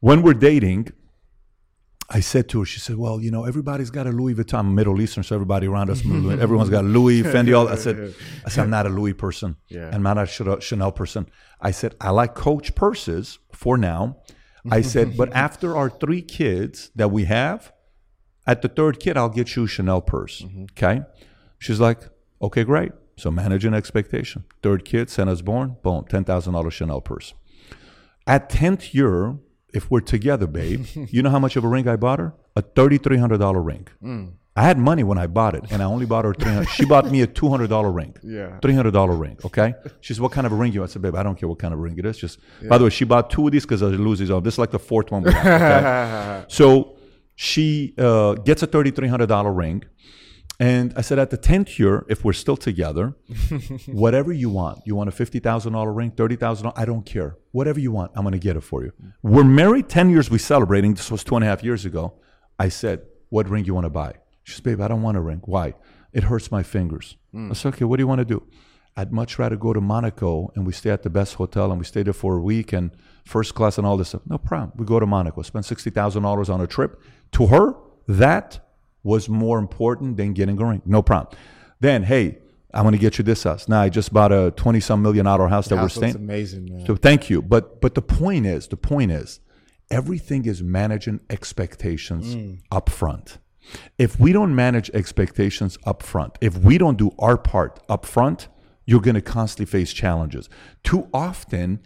When 0.00 0.22
we're 0.22 0.34
dating, 0.34 0.88
I 2.10 2.20
said 2.20 2.48
to 2.50 2.60
her, 2.60 2.66
she 2.66 2.80
said, 2.80 2.96
Well, 2.96 3.20
you 3.20 3.30
know, 3.30 3.44
everybody's 3.44 3.90
got 3.90 4.06
a 4.06 4.10
Louis 4.10 4.34
Vuitton. 4.34 4.58
I'm 4.58 4.74
Middle 4.74 5.00
Eastern, 5.00 5.22
so 5.22 5.34
everybody 5.34 5.66
around 5.66 5.90
us, 5.90 6.00
everyone's 6.00 6.70
got 6.70 6.84
Louis, 6.96 7.22
Fendi, 7.22 7.56
all 7.56 7.68
I 7.68 7.76
said, 7.76 8.14
I 8.44 8.50
said, 8.50 8.64
I'm 8.64 8.70
not 8.70 8.86
a 8.86 8.90
Louis 8.90 9.12
person. 9.12 9.56
Yeah. 9.68 9.90
I'm 9.92 10.02
not 10.02 10.18
a 10.18 10.26
Chanel 10.60 10.92
person. 10.92 11.28
I 11.60 11.70
said, 11.70 11.94
I 12.00 12.10
like 12.10 12.34
Coach 12.34 12.74
purses 12.74 13.38
for 13.52 13.78
now. 13.78 14.18
I 14.70 14.80
said, 14.82 15.16
but 15.16 15.32
after 15.34 15.76
our 15.76 15.90
three 15.90 16.22
kids 16.22 16.90
that 16.94 17.10
we 17.10 17.24
have, 17.24 17.72
at 18.46 18.62
the 18.62 18.68
third 18.68 19.00
kid, 19.00 19.16
I'll 19.16 19.28
get 19.28 19.56
you 19.56 19.64
a 19.64 19.68
Chanel 19.68 20.00
purse. 20.00 20.42
Mm-hmm. 20.42 20.64
Okay. 20.72 21.02
She's 21.58 21.80
like, 21.80 22.00
okay, 22.40 22.64
great. 22.64 22.92
So 23.16 23.30
managing 23.30 23.74
expectation. 23.74 24.44
Third 24.62 24.84
kid, 24.84 25.10
Senna's 25.10 25.42
born, 25.42 25.76
boom, 25.82 26.04
$10,000 26.04 26.72
Chanel 26.72 27.00
purse. 27.00 27.34
At 28.26 28.48
10th 28.48 28.94
year, 28.94 29.36
if 29.72 29.90
we're 29.90 30.00
together, 30.00 30.46
babe, 30.46 30.86
you 30.94 31.22
know 31.22 31.30
how 31.30 31.38
much 31.38 31.56
of 31.56 31.64
a 31.64 31.68
ring 31.68 31.88
I 31.88 31.96
bought 31.96 32.18
her? 32.18 32.34
A 32.56 32.62
$3,300 32.62 33.64
ring. 33.64 33.88
Mm. 34.02 34.32
I 34.54 34.64
had 34.64 34.76
money 34.76 35.02
when 35.02 35.16
I 35.16 35.26
bought 35.28 35.54
it, 35.54 35.64
and 35.70 35.82
I 35.82 35.86
only 35.86 36.04
bought 36.04 36.26
her 36.26 36.34
300 36.34 36.68
She 36.68 36.84
bought 36.84 37.10
me 37.10 37.22
a 37.22 37.26
$200 37.26 37.94
ring. 37.94 38.14
Yeah. 38.22 38.58
$300 38.60 39.18
ring, 39.18 39.38
okay? 39.46 39.74
She 40.02 40.12
said, 40.12 40.22
what 40.22 40.32
kind 40.32 40.46
of 40.46 40.52
a 40.52 40.56
ring 40.56 40.72
you? 40.74 40.82
I 40.82 40.86
said, 40.86 41.00
babe, 41.00 41.14
I 41.14 41.22
don't 41.22 41.38
care 41.38 41.48
what 41.48 41.58
kind 41.58 41.72
of 41.72 41.80
ring 41.80 41.98
it 41.98 42.04
is. 42.04 42.18
Just, 42.18 42.38
by 42.68 42.76
the 42.76 42.84
way, 42.84 42.90
she 42.90 43.06
bought 43.06 43.30
two 43.30 43.46
of 43.46 43.52
these 43.52 43.64
because 43.64 43.82
I 43.82 43.86
lose 43.86 44.18
these 44.18 44.30
all. 44.30 44.42
This 44.42 44.54
is 44.54 44.58
like 44.58 44.70
the 44.70 44.78
fourth 44.78 45.10
one 45.10 45.22
we 45.22 45.32
have, 45.32 45.46
okay? 45.46 46.44
so 46.54 46.96
she 47.34 47.94
uh, 47.96 48.34
gets 48.34 48.62
a 48.62 48.66
$3,300 48.66 49.56
ring. 49.56 49.84
And 50.60 50.92
I 50.96 51.00
said, 51.00 51.18
at 51.18 51.30
the 51.30 51.38
10th 51.38 51.78
year, 51.78 52.04
if 52.10 52.22
we're 52.22 52.34
still 52.34 52.58
together, 52.58 53.16
whatever 53.86 54.32
you 54.32 54.50
want. 54.50 54.80
You 54.84 54.94
want 54.94 55.08
a 55.08 55.12
$50,000 55.12 55.96
ring, 55.96 56.10
$30,000? 56.10 56.72
I 56.76 56.84
don't 56.84 57.06
care. 57.06 57.36
Whatever 57.52 57.80
you 57.80 57.90
want, 57.90 58.12
I'm 58.14 58.22
going 58.22 58.32
to 58.32 58.38
get 58.38 58.56
it 58.56 58.60
for 58.60 58.84
you. 58.84 58.92
We're 59.22 59.44
married 59.44 59.88
10 59.88 60.10
years, 60.10 60.30
we're 60.30 60.38
celebrating. 60.38 60.92
This 60.92 61.10
was 61.10 61.24
two 61.24 61.36
and 61.36 61.44
a 61.44 61.48
half 61.48 61.64
years 61.64 61.86
ago. 61.86 62.20
I 62.58 62.68
said, 62.68 63.02
what 63.30 63.48
ring 63.48 63.64
you 63.64 63.74
want 63.74 63.86
to 63.86 63.90
buy? 63.90 64.12
She 64.44 64.52
says, 64.52 64.60
babe, 64.60 64.80
I 64.80 64.88
don't 64.88 65.02
want 65.02 65.16
a 65.16 65.20
ring. 65.20 65.40
Why? 65.44 65.74
It 66.12 66.24
hurts 66.24 66.50
my 66.50 66.62
fingers. 66.62 67.16
Hmm. 67.32 67.50
I 67.50 67.54
said, 67.54 67.74
okay, 67.74 67.84
what 67.84 67.96
do 67.96 68.02
you 68.02 68.06
want 68.06 68.20
to 68.20 68.24
do? 68.24 68.42
I'd 68.96 69.12
much 69.12 69.38
rather 69.38 69.56
go 69.56 69.72
to 69.72 69.80
Monaco 69.80 70.52
and 70.54 70.66
we 70.66 70.72
stay 70.72 70.90
at 70.90 71.02
the 71.02 71.10
best 71.10 71.34
hotel 71.34 71.70
and 71.70 71.78
we 71.78 71.86
stay 71.86 72.02
there 72.02 72.12
for 72.12 72.36
a 72.36 72.42
week 72.42 72.72
and 72.74 72.90
first 73.24 73.54
class 73.54 73.78
and 73.78 73.86
all 73.86 73.96
this 73.96 74.10
stuff. 74.10 74.22
No 74.28 74.36
problem. 74.36 74.72
We 74.76 74.84
go 74.84 75.00
to 75.00 75.06
Monaco, 75.06 75.40
spend 75.42 75.64
$60,000 75.64 76.52
on 76.52 76.60
a 76.60 76.66
trip. 76.66 77.00
To 77.32 77.46
her, 77.46 77.74
that 78.06 78.60
was 79.02 79.28
more 79.28 79.58
important 79.58 80.18
than 80.18 80.34
getting 80.34 80.60
a 80.60 80.66
ring. 80.66 80.82
No 80.84 81.02
problem. 81.02 81.38
Then, 81.80 82.02
hey, 82.02 82.38
I'm 82.74 82.84
going 82.84 82.92
to 82.92 82.98
get 82.98 83.18
you 83.18 83.24
this 83.24 83.42
house. 83.44 83.68
Now, 83.68 83.80
I 83.80 83.88
just 83.88 84.12
bought 84.12 84.32
a 84.32 84.52
20 84.52 84.80
some 84.80 85.02
million 85.02 85.24
dollar 85.24 85.48
house 85.48 85.68
that 85.68 85.76
we're 85.76 85.88
staying. 85.88 86.16
amazing, 86.16 86.72
man. 86.72 86.86
So 86.86 86.96
thank 86.96 87.28
you. 87.28 87.42
But 87.42 87.80
but 87.80 87.94
the 87.94 88.02
point 88.02 88.46
is, 88.46 88.68
the 88.68 88.76
point 88.76 89.10
is, 89.10 89.40
everything 89.90 90.46
is 90.46 90.62
managing 90.62 91.20
expectations 91.28 92.32
hmm. 92.32 92.54
up 92.70 92.88
front. 92.88 93.38
If 93.98 94.18
we 94.18 94.32
don't 94.32 94.54
manage 94.54 94.90
expectations 94.90 95.78
up 95.84 96.02
front, 96.02 96.36
if 96.40 96.58
we 96.58 96.78
don't 96.78 96.98
do 96.98 97.12
our 97.18 97.36
part 97.36 97.80
up 97.88 98.04
front, 98.06 98.48
you're 98.86 99.00
going 99.00 99.14
to 99.14 99.22
constantly 99.22 99.70
face 99.70 99.92
challenges. 99.92 100.48
Too 100.82 101.08
often, 101.12 101.80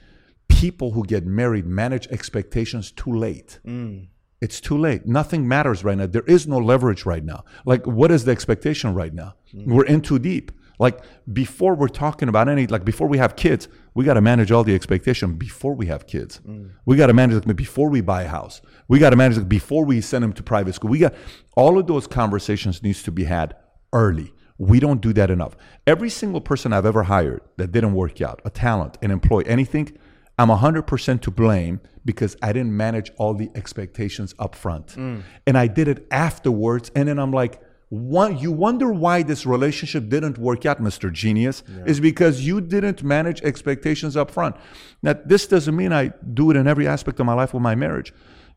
people 0.48 0.92
who 0.92 1.04
get 1.04 1.26
married 1.26 1.66
manage 1.66 2.06
expectations 2.08 2.90
too 2.90 3.12
late. 3.12 3.58
Mm. 3.66 4.08
It's 4.40 4.60
too 4.60 4.76
late. 4.76 5.06
Nothing 5.06 5.48
matters 5.48 5.82
right 5.84 5.96
now. 5.96 6.06
There 6.06 6.22
is 6.22 6.46
no 6.46 6.58
leverage 6.58 7.06
right 7.06 7.24
now. 7.24 7.44
Like, 7.64 7.86
what 7.86 8.10
is 8.10 8.24
the 8.24 8.32
expectation 8.32 8.94
right 8.94 9.12
now? 9.12 9.34
Mm. 9.54 9.66
We're 9.66 9.84
in 9.84 10.02
too 10.02 10.18
deep. 10.18 10.52
Like, 10.78 11.00
before 11.32 11.74
we're 11.74 11.88
talking 11.88 12.28
about 12.28 12.48
any, 12.48 12.66
like, 12.66 12.84
before 12.84 13.08
we 13.08 13.16
have 13.16 13.34
kids, 13.34 13.66
we 13.94 14.04
got 14.04 14.14
to 14.14 14.20
manage 14.20 14.52
all 14.52 14.62
the 14.62 14.74
expectation 14.74 15.34
before 15.34 15.74
we 15.74 15.86
have 15.86 16.06
kids. 16.06 16.40
Mm. 16.46 16.72
We 16.84 16.96
got 16.96 17.06
to 17.06 17.14
manage 17.14 17.46
it 17.46 17.56
before 17.56 17.88
we 17.88 18.02
buy 18.02 18.24
a 18.24 18.28
house. 18.28 18.60
We 18.88 18.98
got 18.98 19.10
to 19.10 19.16
manage 19.16 19.38
it 19.38 19.48
before 19.48 19.84
we 19.84 20.00
send 20.00 20.22
them 20.22 20.32
to 20.34 20.42
private 20.42 20.74
school. 20.74 20.90
We 20.90 20.98
got 20.98 21.14
all 21.56 21.78
of 21.78 21.86
those 21.86 22.06
conversations 22.06 22.82
needs 22.82 23.02
to 23.04 23.12
be 23.12 23.24
had 23.24 23.56
early. 23.92 24.32
We 24.58 24.80
don't 24.80 25.00
do 25.00 25.12
that 25.14 25.30
enough. 25.30 25.56
Every 25.86 26.08
single 26.08 26.40
person 26.40 26.72
I've 26.72 26.86
ever 26.86 27.04
hired 27.04 27.42
that 27.56 27.72
didn't 27.72 27.94
work 27.94 28.20
out, 28.20 28.40
a 28.44 28.50
talent, 28.50 28.96
an 29.02 29.10
employee, 29.10 29.46
anything, 29.46 29.96
I'm 30.38 30.48
100% 30.48 31.20
to 31.22 31.30
blame 31.30 31.80
because 32.04 32.36
I 32.42 32.52
didn't 32.52 32.76
manage 32.76 33.10
all 33.16 33.34
the 33.34 33.50
expectations 33.54 34.34
up 34.38 34.54
front. 34.54 34.88
Mm. 34.88 35.22
And 35.46 35.58
I 35.58 35.66
did 35.66 35.88
it 35.88 36.06
afterwards. 36.10 36.90
And 36.94 37.08
then 37.08 37.18
I'm 37.18 37.32
like, 37.32 37.60
one, 37.88 38.38
you 38.38 38.50
wonder 38.50 38.92
why 38.92 39.22
this 39.22 39.46
relationship 39.46 40.08
didn't 40.08 40.38
work 40.38 40.66
out, 40.66 40.82
Mr. 40.82 41.12
Genius, 41.12 41.62
is 41.86 42.00
because 42.00 42.44
you 42.44 42.60
didn't 42.60 43.04
manage 43.04 43.40
expectations 43.42 44.16
up 44.16 44.30
front. 44.30 44.56
Now, 45.02 45.14
this 45.24 45.46
doesn't 45.46 45.76
mean 45.76 45.92
I 45.92 46.12
do 46.34 46.50
it 46.50 46.56
in 46.56 46.66
every 46.66 46.88
aspect 46.88 47.20
of 47.20 47.26
my 47.26 47.34
life 47.34 47.54
with 47.54 47.62
my 47.62 47.76
marriage. 47.76 48.12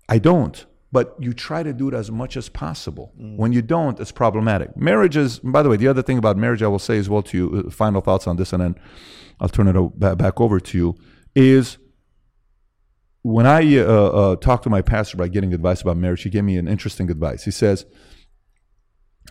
I 0.10 0.18
don't. 0.18 0.66
But 0.92 1.16
you 1.20 1.34
try 1.34 1.62
to 1.62 1.72
do 1.72 1.88
it 1.90 1.94
as 1.94 2.10
much 2.10 2.36
as 2.36 2.50
possible. 2.50 3.14
When 3.16 3.54
you 3.54 3.62
don't, 3.62 4.00
it's 4.00 4.12
problematic. 4.12 4.76
Marriage 4.76 5.16
is, 5.16 5.38
by 5.38 5.62
the 5.62 5.70
way, 5.70 5.78
the 5.78 5.88
other 5.88 6.02
thing 6.02 6.18
about 6.18 6.36
marriage 6.36 6.64
I 6.64 6.68
will 6.68 6.80
say 6.80 6.98
as 6.98 7.08
well 7.08 7.22
to 7.22 7.38
you, 7.38 7.64
uh, 7.68 7.70
final 7.70 8.02
thoughts 8.02 8.26
on 8.26 8.38
this, 8.38 8.52
and 8.52 8.62
then 8.64 8.76
I'll 9.40 9.50
turn 9.50 9.68
it 9.68 10.00
back 10.18 10.42
over 10.42 10.60
to 10.60 10.78
you, 10.78 10.96
is 11.36 11.78
when 13.22 13.46
I 13.46 13.78
uh, 13.78 13.84
uh, 13.84 14.36
talked 14.38 14.64
to 14.64 14.72
my 14.72 14.82
pastor 14.82 15.16
about 15.18 15.32
getting 15.32 15.54
advice 15.54 15.82
about 15.82 15.98
marriage, 15.98 16.24
he 16.24 16.32
gave 16.32 16.44
me 16.44 16.58
an 16.58 16.68
interesting 16.68 17.12
advice. 17.12 17.44
He 17.44 17.52
says, 17.52 17.86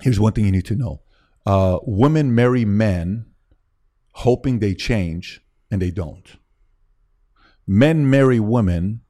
here's 0.00 0.20
one 0.20 0.34
thing 0.34 0.44
you 0.44 0.52
need 0.52 0.66
to 0.66 0.76
know 0.76 1.02
uh, 1.44 1.78
women 1.82 2.32
marry 2.36 2.64
men 2.64 3.26
hoping 4.12 4.60
they 4.60 4.74
change, 4.74 5.40
and 5.72 5.82
they 5.82 5.90
don't. 5.90 6.36
Men 7.66 8.08
marry 8.08 8.38
women 8.38 9.00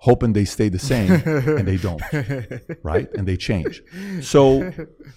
hoping 0.00 0.32
they 0.32 0.46
stay 0.46 0.68
the 0.70 0.78
same, 0.78 1.12
and 1.12 1.68
they 1.68 1.76
don't, 1.76 2.00
right? 2.82 3.08
And 3.14 3.28
they 3.28 3.36
change. 3.36 3.82
So 4.22 4.62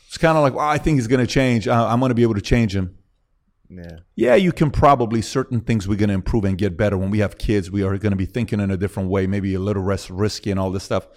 it's 0.08 0.18
kind 0.18 0.38
of 0.38 0.44
like, 0.44 0.54
well, 0.54 0.68
I 0.68 0.78
think 0.78 0.98
he's 0.98 1.08
going 1.08 1.26
to 1.26 1.32
change. 1.32 1.68
Uh, 1.68 1.88
I'm 1.88 2.00
going 2.00 2.10
to 2.10 2.16
be 2.16 2.24
able 2.24 2.36
to 2.36 2.42
change 2.42 2.76
him. 2.76 2.98
Yeah. 3.70 4.00
Yeah, 4.16 4.36
you 4.36 4.52
can 4.52 4.72
probably 4.72 5.22
certain 5.22 5.62
things 5.62 5.88
we're 5.88 5.98
going 5.98 6.10
to 6.10 6.14
improve 6.16 6.44
and 6.44 6.58
get 6.58 6.76
better. 6.76 6.98
When 6.98 7.12
we 7.12 7.20
have 7.20 7.38
kids, 7.38 7.72
we 7.72 7.82
are 7.82 7.98
going 7.98 8.12
to 8.12 8.18
be 8.18 8.26
thinking 8.26 8.60
in 8.60 8.70
a 8.72 8.78
different 8.78 9.10
way, 9.10 9.26
maybe 9.26 9.54
a 9.54 9.60
little 9.60 9.84
less 9.84 10.10
risky 10.10 10.52
and 10.52 10.60
all 10.60 10.70
this 10.70 10.84
stuff. 10.84 11.08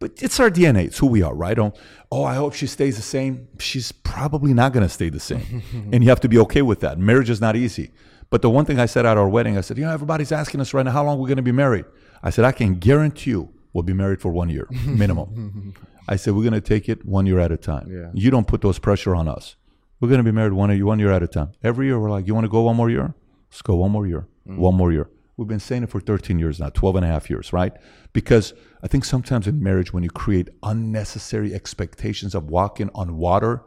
But 0.00 0.20
it's 0.22 0.40
our 0.40 0.50
DNA. 0.50 0.86
It's 0.86 0.98
who 0.98 1.06
we 1.06 1.22
are, 1.22 1.34
right? 1.34 1.56
Oh, 1.58 1.74
oh 2.10 2.24
I 2.24 2.34
hope 2.34 2.54
she 2.54 2.66
stays 2.66 2.96
the 2.96 3.02
same. 3.02 3.46
She's 3.60 3.92
probably 3.92 4.54
not 4.54 4.72
going 4.72 4.84
to 4.84 4.88
stay 4.88 5.10
the 5.10 5.20
same. 5.20 5.62
and 5.92 6.02
you 6.02 6.08
have 6.08 6.20
to 6.20 6.28
be 6.28 6.38
okay 6.38 6.62
with 6.62 6.80
that. 6.80 6.98
Marriage 6.98 7.30
is 7.30 7.42
not 7.42 7.56
easy. 7.56 7.92
But 8.30 8.40
the 8.40 8.48
one 8.48 8.64
thing 8.64 8.80
I 8.80 8.86
said 8.86 9.04
at 9.04 9.18
our 9.18 9.28
wedding, 9.28 9.58
I 9.58 9.60
said, 9.60 9.76
you 9.76 9.84
know, 9.84 9.92
everybody's 9.92 10.32
asking 10.32 10.62
us 10.62 10.72
right 10.72 10.84
now, 10.84 10.92
how 10.92 11.04
long 11.04 11.18
we're 11.18 11.28
going 11.28 11.36
to 11.36 11.42
be 11.42 11.52
married? 11.52 11.84
I 12.22 12.30
said, 12.30 12.44
I 12.44 12.52
can 12.52 12.74
guarantee 12.74 13.30
you 13.30 13.50
we'll 13.72 13.82
be 13.82 13.92
married 13.92 14.20
for 14.20 14.30
one 14.30 14.48
year 14.48 14.66
minimum. 14.86 15.74
I 16.08 16.16
said, 16.16 16.34
we're 16.34 16.42
going 16.42 16.52
to 16.52 16.60
take 16.60 16.88
it 16.88 17.04
one 17.04 17.26
year 17.26 17.38
at 17.38 17.52
a 17.52 17.56
time. 17.56 17.90
Yeah. 17.90 18.10
You 18.12 18.30
don't 18.30 18.46
put 18.46 18.60
those 18.60 18.78
pressure 18.78 19.14
on 19.14 19.28
us. 19.28 19.56
We're 20.00 20.08
going 20.08 20.18
to 20.18 20.24
be 20.24 20.32
married 20.32 20.52
one, 20.52 20.84
one 20.84 20.98
year 20.98 21.12
at 21.12 21.22
a 21.22 21.28
time. 21.28 21.52
Every 21.62 21.86
year, 21.86 21.98
we're 21.98 22.10
like, 22.10 22.26
you 22.26 22.34
want 22.34 22.44
to 22.44 22.50
go 22.50 22.62
one 22.62 22.76
more 22.76 22.90
year? 22.90 23.14
Let's 23.50 23.62
go 23.62 23.76
one 23.76 23.92
more 23.92 24.06
year, 24.06 24.26
mm. 24.48 24.56
one 24.56 24.74
more 24.74 24.90
year. 24.92 25.08
We've 25.36 25.48
been 25.48 25.60
saying 25.60 25.84
it 25.84 25.90
for 25.90 26.00
13 26.00 26.38
years 26.38 26.58
now, 26.58 26.68
12 26.70 26.96
and 26.96 27.04
a 27.04 27.08
half 27.08 27.30
years, 27.30 27.52
right? 27.52 27.72
Because 28.12 28.52
I 28.82 28.88
think 28.88 29.04
sometimes 29.04 29.46
in 29.46 29.62
marriage, 29.62 29.92
when 29.92 30.02
you 30.02 30.10
create 30.10 30.48
unnecessary 30.62 31.54
expectations 31.54 32.34
of 32.34 32.50
walking 32.50 32.90
on 32.94 33.16
water, 33.16 33.62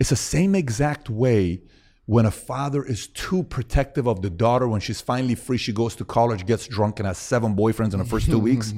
it's 0.00 0.10
the 0.10 0.16
same 0.16 0.54
exact 0.54 1.10
way 1.10 1.62
when 2.06 2.26
a 2.26 2.30
father 2.30 2.82
is 2.84 3.06
too 3.08 3.44
protective 3.44 4.06
of 4.06 4.22
the 4.22 4.30
daughter 4.30 4.66
when 4.66 4.80
she's 4.80 5.00
finally 5.00 5.34
free, 5.34 5.56
she 5.56 5.72
goes 5.72 5.94
to 5.96 6.04
college, 6.04 6.46
gets 6.46 6.66
drunk, 6.66 6.98
and 6.98 7.06
has 7.06 7.18
seven 7.18 7.54
boyfriends 7.54 7.92
in 7.92 7.98
the 7.98 8.04
first 8.04 8.26
two 8.26 8.38
weeks. 8.50 8.74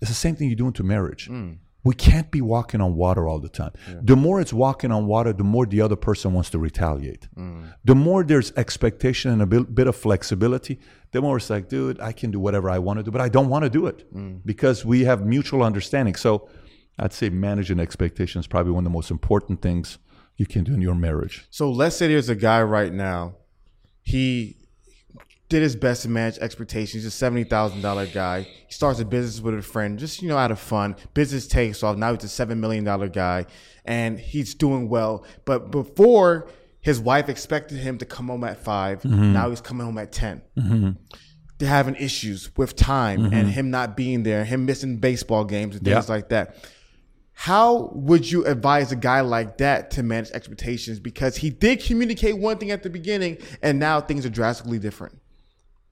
It's 0.00 0.10
the 0.10 0.14
same 0.14 0.36
thing 0.36 0.48
you 0.48 0.56
do 0.56 0.66
into 0.66 0.82
marriage. 0.82 1.28
Mm. 1.28 1.58
We 1.84 1.94
can't 1.94 2.30
be 2.30 2.40
walking 2.40 2.80
on 2.80 2.94
water 2.94 3.26
all 3.26 3.40
the 3.40 3.48
time. 3.48 3.72
The 4.02 4.14
more 4.14 4.40
it's 4.40 4.52
walking 4.52 4.92
on 4.92 5.06
water, 5.06 5.32
the 5.32 5.42
more 5.42 5.66
the 5.66 5.80
other 5.80 5.96
person 5.96 6.32
wants 6.32 6.48
to 6.50 6.58
retaliate. 6.58 7.28
Mm. 7.36 7.74
The 7.84 7.96
more 7.96 8.22
there's 8.22 8.52
expectation 8.52 9.32
and 9.32 9.42
a 9.42 9.46
bit, 9.46 9.86
of 9.88 9.96
flexibility, 9.96 10.78
the 11.10 11.20
more 11.20 11.38
it's 11.38 11.50
like, 11.50 11.68
dude, 11.68 12.00
I 12.00 12.12
can 12.12 12.30
do 12.30 12.38
whatever 12.38 12.70
I 12.70 12.78
want 12.78 13.00
to 13.00 13.02
do, 13.02 13.10
but 13.10 13.20
I 13.20 13.28
don't 13.28 13.48
want 13.48 13.64
to 13.64 13.70
do 13.70 13.86
it 13.86 14.12
mm. 14.14 14.40
because 14.44 14.84
we 14.84 15.04
have 15.04 15.26
mutual 15.26 15.64
understanding. 15.64 16.14
So 16.14 16.48
I'd 17.00 17.12
say 17.12 17.30
managing 17.30 17.80
expectations 17.80 18.44
is 18.44 18.46
probably 18.46 18.72
one 18.72 18.82
of 18.82 18.90
the 18.90 18.94
most 18.94 19.10
important 19.10 19.60
things 19.60 19.98
you 20.42 20.46
can 20.46 20.64
do 20.64 20.74
in 20.74 20.82
your 20.82 20.94
marriage. 20.96 21.46
So 21.50 21.70
let's 21.70 21.96
say 21.96 22.08
there's 22.08 22.28
a 22.28 22.34
guy 22.34 22.62
right 22.62 22.92
now. 22.92 23.36
He 24.02 24.56
did 25.48 25.62
his 25.62 25.76
best 25.76 26.02
to 26.02 26.08
manage 26.08 26.38
expectations. 26.38 27.04
He's 27.04 27.06
a 27.06 27.10
seventy 27.10 27.44
thousand 27.44 27.82
dollar 27.82 28.06
guy. 28.06 28.42
He 28.42 28.72
starts 28.72 28.98
a 28.98 29.04
business 29.04 29.40
with 29.40 29.54
a 29.56 29.62
friend, 29.62 29.98
just 29.98 30.20
you 30.20 30.28
know, 30.28 30.36
out 30.36 30.50
of 30.50 30.58
fun. 30.58 30.96
Business 31.14 31.46
takes 31.46 31.82
off. 31.82 31.96
Now 31.96 32.12
he's 32.12 32.24
a 32.24 32.28
seven 32.28 32.60
million 32.60 32.82
dollar 32.84 33.08
guy, 33.08 33.46
and 33.84 34.18
he's 34.18 34.54
doing 34.54 34.88
well. 34.88 35.24
But 35.44 35.70
before, 35.70 36.48
his 36.80 36.98
wife 36.98 37.28
expected 37.28 37.78
him 37.78 37.98
to 37.98 38.04
come 38.04 38.26
home 38.28 38.44
at 38.44 38.58
5 38.58 39.02
mm-hmm. 39.02 39.32
Now 39.32 39.48
he's 39.50 39.60
coming 39.60 39.86
home 39.86 39.98
at 39.98 40.10
10 40.12 40.42
mm-hmm. 40.58 40.90
They're 41.58 41.68
having 41.68 41.94
issues 41.94 42.50
with 42.56 42.74
time 42.74 43.20
mm-hmm. 43.20 43.34
and 43.34 43.48
him 43.48 43.70
not 43.70 43.96
being 43.96 44.24
there, 44.24 44.44
him 44.44 44.66
missing 44.66 44.96
baseball 44.96 45.44
games 45.44 45.76
and 45.76 45.84
things 45.84 46.08
Yeah. 46.08 46.14
like 46.14 46.30
that. 46.30 46.56
How 47.34 47.90
would 47.94 48.30
you 48.30 48.44
advise 48.44 48.92
a 48.92 48.96
guy 48.96 49.20
like 49.20 49.58
that 49.58 49.90
to 49.92 50.02
manage 50.02 50.30
expectations? 50.30 51.00
Because 51.00 51.36
he 51.36 51.50
did 51.50 51.82
communicate 51.82 52.38
one 52.38 52.58
thing 52.58 52.70
at 52.70 52.82
the 52.82 52.90
beginning, 52.90 53.38
and 53.62 53.78
now 53.78 54.00
things 54.00 54.24
are 54.26 54.30
drastically 54.30 54.78
different. 54.78 55.18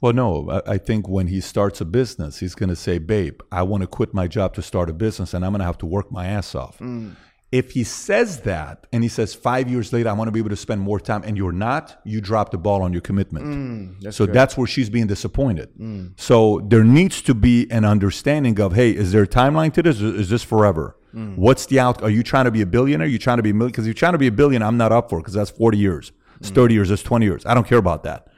Well, 0.00 0.14
no, 0.14 0.62
I 0.66 0.78
think 0.78 1.08
when 1.08 1.26
he 1.26 1.40
starts 1.40 1.80
a 1.80 1.84
business, 1.84 2.38
he's 2.38 2.54
going 2.54 2.70
to 2.70 2.76
say, 2.76 2.98
Babe, 2.98 3.40
I 3.52 3.62
want 3.62 3.82
to 3.82 3.86
quit 3.86 4.14
my 4.14 4.26
job 4.28 4.54
to 4.54 4.62
start 4.62 4.88
a 4.88 4.94
business 4.94 5.34
and 5.34 5.44
I'm 5.44 5.52
going 5.52 5.60
to 5.60 5.66
have 5.66 5.78
to 5.78 5.86
work 5.86 6.10
my 6.10 6.26
ass 6.26 6.54
off. 6.54 6.78
Mm. 6.78 7.16
If 7.52 7.72
he 7.72 7.84
says 7.84 8.40
that 8.42 8.86
and 8.92 9.02
he 9.02 9.08
says 9.08 9.34
five 9.34 9.68
years 9.68 9.92
later, 9.92 10.08
I 10.08 10.12
want 10.12 10.28
to 10.28 10.32
be 10.32 10.38
able 10.38 10.50
to 10.50 10.56
spend 10.56 10.80
more 10.80 11.00
time 11.00 11.22
and 11.24 11.36
you're 11.36 11.52
not, 11.52 12.00
you 12.04 12.20
drop 12.20 12.50
the 12.50 12.58
ball 12.58 12.80
on 12.80 12.92
your 12.92 13.02
commitment. 13.02 13.44
Mm, 13.44 14.00
that's 14.00 14.16
so 14.16 14.24
good. 14.24 14.34
that's 14.34 14.56
where 14.56 14.68
she's 14.68 14.88
being 14.88 15.08
disappointed. 15.08 15.68
Mm. 15.78 16.18
So 16.18 16.60
there 16.64 16.84
needs 16.84 17.20
to 17.22 17.34
be 17.34 17.68
an 17.70 17.84
understanding 17.84 18.58
of, 18.60 18.74
hey, 18.74 18.92
is 18.92 19.12
there 19.12 19.24
a 19.24 19.28
timeline 19.28 19.72
to 19.74 19.82
this? 19.82 20.00
Or 20.00 20.14
is 20.14 20.30
this 20.30 20.44
forever? 20.44 20.96
What's 21.36 21.66
the 21.66 21.80
out? 21.80 22.02
Are 22.02 22.10
you 22.10 22.22
trying 22.22 22.44
to 22.44 22.50
be 22.50 22.62
a 22.62 22.66
billionaire? 22.66 23.06
Are 23.06 23.10
you 23.10 23.18
trying 23.18 23.38
to 23.38 23.42
be 23.42 23.50
a 23.50 23.54
million? 23.54 23.72
Because 23.72 23.86
you're 23.86 23.94
trying 23.94 24.12
to 24.12 24.18
be 24.18 24.26
a 24.26 24.32
billion, 24.32 24.62
I'm 24.62 24.76
not 24.76 24.92
up 24.92 25.10
for 25.10 25.18
because 25.18 25.34
that's 25.34 25.50
40 25.50 25.78
years. 25.78 26.12
It's 26.40 26.50
30 26.50 26.74
years. 26.74 26.90
It's 26.90 27.02
20 27.02 27.26
years. 27.26 27.44
I 27.44 27.54
don't 27.54 27.66
care 27.66 27.78
about 27.78 28.04
that. 28.04 28.28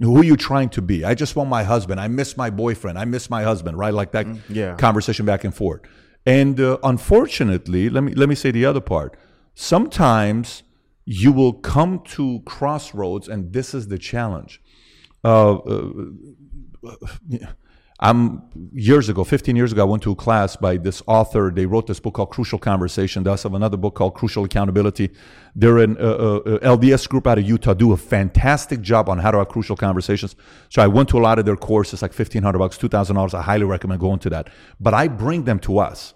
Who 0.00 0.18
are 0.18 0.24
you 0.24 0.36
trying 0.36 0.68
to 0.70 0.82
be? 0.82 1.04
I 1.04 1.14
just 1.14 1.36
want 1.36 1.48
my 1.48 1.62
husband. 1.62 2.00
I 2.00 2.08
miss 2.08 2.36
my 2.36 2.50
boyfriend. 2.50 2.98
I 2.98 3.04
miss 3.04 3.30
my 3.30 3.44
husband. 3.44 3.78
Right, 3.78 3.94
like 3.94 4.12
that 4.12 4.26
yeah. 4.48 4.74
conversation 4.74 5.26
back 5.26 5.44
and 5.44 5.54
forth. 5.54 5.82
And 6.26 6.60
uh, 6.60 6.78
unfortunately, 6.82 7.88
let 7.88 8.02
me 8.02 8.14
let 8.14 8.28
me 8.28 8.34
say 8.34 8.50
the 8.50 8.64
other 8.64 8.80
part. 8.80 9.16
Sometimes 9.54 10.62
you 11.04 11.32
will 11.32 11.52
come 11.52 12.00
to 12.00 12.40
crossroads, 12.46 13.28
and 13.28 13.52
this 13.52 13.74
is 13.74 13.88
the 13.88 13.98
challenge. 13.98 14.60
Uh, 15.24 15.56
uh, 15.56 15.90
I'm 18.02 18.42
years 18.72 19.08
ago, 19.08 19.22
15 19.22 19.54
years 19.54 19.70
ago, 19.70 19.82
I 19.82 19.84
went 19.84 20.02
to 20.02 20.10
a 20.10 20.16
class 20.16 20.56
by 20.56 20.76
this 20.76 21.04
author. 21.06 21.52
They 21.54 21.66
wrote 21.66 21.86
this 21.86 22.00
book 22.00 22.14
called 22.14 22.30
Crucial 22.30 22.58
Conversation. 22.58 23.22
They 23.22 23.30
also 23.30 23.48
have 23.48 23.54
another 23.54 23.76
book 23.76 23.94
called 23.94 24.14
Crucial 24.14 24.42
Accountability. 24.42 25.10
They're 25.54 25.78
an 25.78 25.96
uh, 25.98 26.00
uh, 26.00 26.58
LDS 26.76 27.08
group 27.08 27.28
out 27.28 27.38
of 27.38 27.44
Utah, 27.44 27.74
do 27.74 27.92
a 27.92 27.96
fantastic 27.96 28.80
job 28.80 29.08
on 29.08 29.18
how 29.18 29.30
to 29.30 29.38
have 29.38 29.48
crucial 29.48 29.76
conversations. 29.76 30.34
So 30.68 30.82
I 30.82 30.88
went 30.88 31.10
to 31.10 31.18
a 31.18 31.22
lot 31.22 31.38
of 31.38 31.44
their 31.44 31.54
courses, 31.54 32.02
like 32.02 32.10
1500 32.10 32.58
bucks, 32.58 32.76
$2,000. 32.76 33.34
I 33.34 33.40
highly 33.40 33.66
recommend 33.66 34.00
going 34.00 34.18
to 34.18 34.30
that. 34.30 34.50
But 34.80 34.94
I 34.94 35.06
bring 35.06 35.44
them 35.44 35.60
to 35.60 35.78
us. 35.78 36.14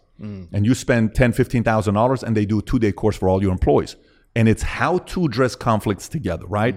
And 0.53 0.67
you 0.67 0.75
spend 0.75 1.13
$10,000, 1.13 1.63
$15,000 1.63 2.23
and 2.25 2.37
they 2.37 2.47
do 2.47 2.59
a 2.59 2.63
two 2.63 2.81
day 2.81 2.91
course 2.91 3.17
for 3.17 3.29
all 3.29 3.41
your 3.41 3.53
employees. 3.53 3.95
And 4.35 4.49
it's 4.49 4.63
how 4.63 4.99
to 4.99 5.27
address 5.27 5.55
conflicts 5.55 6.09
together, 6.09 6.47
right? 6.47 6.75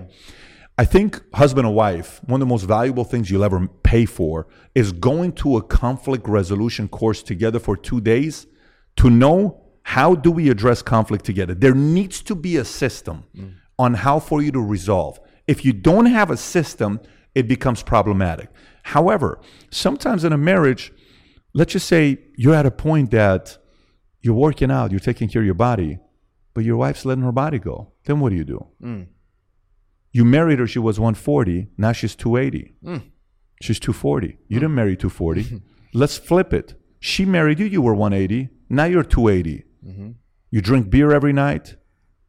I 0.80 0.86
think 0.86 1.22
husband 1.34 1.68
and 1.68 1.76
wife, 1.76 2.22
one 2.24 2.42
of 2.42 2.48
the 2.48 2.50
most 2.50 2.64
valuable 2.64 3.04
things 3.04 3.30
you'll 3.30 3.44
ever 3.44 3.68
pay 3.84 4.06
for 4.06 4.48
is 4.74 4.94
going 4.94 5.34
to 5.34 5.58
a 5.58 5.62
conflict 5.62 6.26
resolution 6.26 6.88
course 6.88 7.22
together 7.22 7.60
for 7.60 7.76
two 7.76 8.00
days 8.00 8.48
to 8.96 9.10
know 9.10 9.62
how 9.84 10.16
do 10.16 10.32
we 10.32 10.50
address 10.50 10.82
conflict 10.82 11.26
together. 11.26 11.54
There 11.54 11.76
needs 11.76 12.22
to 12.22 12.34
be 12.34 12.56
a 12.56 12.64
system 12.64 13.26
mm. 13.36 13.56
on 13.78 13.94
how 13.94 14.20
for 14.20 14.42
you 14.42 14.54
to 14.54 14.62
resolve. 14.62 15.20
If 15.48 15.66
you 15.66 15.74
don't 15.74 16.06
have 16.06 16.32
a 16.32 16.38
system, 16.38 17.02
it 17.36 17.50
becomes 17.50 17.84
problematic. 17.84 18.50
However, 18.84 19.42
sometimes 19.72 20.24
in 20.24 20.32
a 20.32 20.38
marriage, 20.38 20.94
let's 21.54 21.74
just 21.74 21.90
say 21.90 22.20
you're 22.38 22.56
at 22.56 22.66
a 22.66 22.72
point 22.72 23.12
that 23.12 23.58
you're 24.22 24.34
working 24.34 24.72
out, 24.72 24.92
you're 24.92 25.02
taking 25.02 25.28
care 25.28 25.42
of 25.42 25.46
your 25.46 25.56
body, 25.56 26.00
but 26.54 26.64
your 26.64 26.78
wife's 26.78 27.04
letting 27.04 27.26
her 27.26 27.34
body 27.34 27.60
go. 27.60 27.92
Then 28.06 28.22
what 28.22 28.30
do 28.30 28.38
you 28.38 28.46
do? 28.46 28.66
Mm. 28.82 29.08
You 30.12 30.26
married 30.26 30.60
her, 30.60 30.68
she 30.68 30.80
was 30.80 31.00
140. 31.00 31.68
Now 31.78 31.92
she's 31.92 32.16
280. 32.16 32.74
Mm. 32.84 33.04
She's 33.62 33.80
240. 33.80 34.38
You 34.48 34.60
didn't 34.60 34.76
marry 34.76 34.96
240. 34.96 35.62
Let's 35.94 36.18
flip 36.18 36.54
it. 36.54 36.76
She 37.00 37.26
married 37.26 37.60
you, 37.60 37.66
you 37.66 37.82
were 37.82 37.94
180. 37.94 38.50
Now 38.70 38.86
you're 38.86 39.04
280. 39.04 39.64
Mm-hmm. 39.86 40.12
You 40.52 40.62
drink 40.62 40.90
beer 40.90 41.12
every 41.12 41.34
night. 41.34 41.76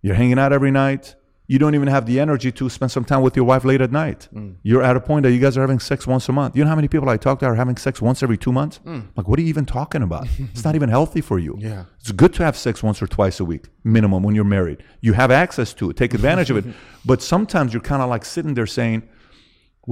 You're 0.03 0.15
hanging 0.15 0.39
out 0.39 0.53
every 0.53 0.71
night. 0.71 1.15
You 1.53 1.59
don't 1.59 1.75
even 1.75 1.89
have 1.89 2.07
the 2.07 2.21
energy 2.21 2.51
to 2.53 2.71
spend 2.71 2.93
some 2.93 3.05
time 3.05 3.23
with 3.23 3.35
your 3.35 3.45
wife 3.45 3.65
late 3.65 3.81
at 3.81 3.91
night. 3.91 4.29
You're 4.63 4.85
at 4.91 4.97
a 4.97 5.01
point 5.01 5.25
that 5.25 5.33
you 5.33 5.41
guys 5.45 5.57
are 5.59 5.63
having 5.63 5.81
sex 5.81 6.07
once 6.07 6.29
a 6.29 6.33
month. 6.41 6.55
You 6.57 6.63
know 6.63 6.71
how 6.71 6.77
many 6.77 6.87
people 6.87 7.09
I 7.09 7.17
talk 7.17 7.41
to 7.41 7.47
are 7.47 7.57
having 7.57 7.77
sex 7.77 8.01
once 8.01 8.23
every 8.23 8.39
two 8.39 8.53
months? 8.53 8.79
Like, 9.17 9.27
what 9.29 9.37
are 9.39 9.43
you 9.43 9.49
even 9.49 9.67
talking 9.67 10.03
about? 10.03 10.29
it's 10.39 10.65
not 10.65 10.75
even 10.77 10.89
healthy 10.89 11.21
for 11.21 11.39
you. 11.41 11.57
Yeah. 11.59 11.87
It's 11.99 12.13
good 12.13 12.33
to 12.35 12.45
have 12.45 12.57
sex 12.57 12.85
once 12.85 13.03
or 13.03 13.09
twice 13.09 13.41
a 13.41 13.45
week, 13.45 13.65
minimum, 13.83 14.23
when 14.23 14.37
you're 14.37 14.53
married. 14.59 14.79
You 15.01 15.13
have 15.15 15.33
access 15.33 15.75
to 15.75 15.91
it. 15.91 15.97
Take 15.97 16.15
advantage 16.15 16.51
of 16.51 16.57
it. 16.57 16.67
But 17.05 17.21
sometimes 17.21 17.73
you're 17.73 17.89
kind 17.93 18.03
of 18.03 18.09
like 18.15 18.25
sitting 18.25 18.55
there 18.55 18.67
saying, 18.67 19.03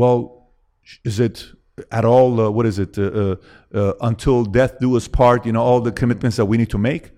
well, 0.01 0.51
is 1.05 1.18
it 1.18 1.36
at 1.90 2.05
all, 2.05 2.40
uh, 2.40 2.51
what 2.51 2.66
is 2.66 2.78
it, 2.78 2.97
uh, 2.98 3.02
uh, 3.02 3.36
uh, 3.74 3.93
until 4.02 4.44
death 4.44 4.78
do 4.78 4.97
us 4.97 5.09
part, 5.09 5.44
you 5.47 5.52
know, 5.52 5.62
all 5.62 5.80
the 5.80 5.93
commitments 5.93 6.36
that 6.36 6.44
we 6.44 6.56
need 6.56 6.70
to 6.70 6.78
make? 6.78 7.10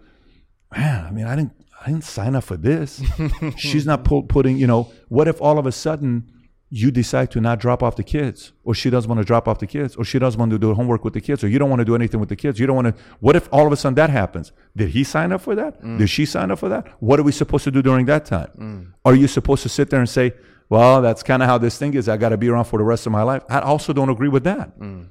Man, 0.74 1.04
I 1.04 1.10
mean, 1.10 1.26
I 1.26 1.36
didn't, 1.36 1.52
I 1.80 1.86
didn't 1.86 2.04
sign 2.04 2.34
up 2.36 2.44
for 2.44 2.56
this. 2.56 3.02
She's 3.56 3.86
not 3.86 4.04
pu- 4.04 4.24
putting, 4.24 4.58
you 4.58 4.66
know, 4.66 4.92
what 5.08 5.28
if 5.28 5.40
all 5.40 5.58
of 5.58 5.66
a 5.66 5.72
sudden 5.72 6.30
you 6.68 6.90
decide 6.90 7.30
to 7.32 7.40
not 7.40 7.58
drop 7.58 7.82
off 7.82 7.96
the 7.96 8.04
kids, 8.04 8.52
or 8.62 8.74
she 8.74 8.90
doesn't 8.90 9.08
want 9.08 9.18
to 9.18 9.24
drop 9.24 9.48
off 9.48 9.58
the 9.58 9.66
kids, 9.66 9.96
or 9.96 10.04
she 10.04 10.18
doesn't 10.18 10.38
want 10.38 10.52
to 10.52 10.58
do 10.58 10.72
homework 10.74 11.04
with 11.04 11.14
the 11.14 11.20
kids, 11.20 11.42
or 11.42 11.48
you 11.48 11.58
don't 11.58 11.68
want 11.68 11.80
to 11.80 11.84
do 11.84 11.96
anything 11.96 12.20
with 12.20 12.28
the 12.28 12.36
kids. 12.36 12.60
You 12.60 12.66
don't 12.66 12.76
want 12.76 12.96
to. 12.96 13.02
What 13.18 13.34
if 13.34 13.48
all 13.52 13.66
of 13.66 13.72
a 13.72 13.76
sudden 13.76 13.96
that 13.96 14.10
happens? 14.10 14.52
Did 14.76 14.90
he 14.90 15.02
sign 15.02 15.32
up 15.32 15.40
for 15.40 15.56
that? 15.56 15.82
Mm. 15.82 15.98
Did 15.98 16.08
she 16.08 16.26
sign 16.26 16.50
up 16.50 16.60
for 16.60 16.68
that? 16.68 16.86
What 17.00 17.18
are 17.18 17.24
we 17.24 17.32
supposed 17.32 17.64
to 17.64 17.70
do 17.72 17.82
during 17.82 18.06
that 18.06 18.24
time? 18.24 18.50
Mm. 18.58 18.92
Are 19.04 19.14
you 19.14 19.26
supposed 19.26 19.62
to 19.64 19.68
sit 19.68 19.90
there 19.90 19.98
and 19.98 20.08
say, 20.08 20.32
well, 20.68 21.02
that's 21.02 21.24
kind 21.24 21.42
of 21.42 21.48
how 21.48 21.58
this 21.58 21.76
thing 21.76 21.94
is. 21.94 22.08
I 22.08 22.16
got 22.16 22.28
to 22.28 22.36
be 22.36 22.48
around 22.48 22.66
for 22.66 22.78
the 22.78 22.84
rest 22.84 23.04
of 23.04 23.10
my 23.10 23.22
life. 23.22 23.42
I 23.48 23.58
also 23.58 23.92
don't 23.92 24.08
agree 24.08 24.28
with 24.28 24.44
that. 24.44 24.78
Mm. 24.78 25.08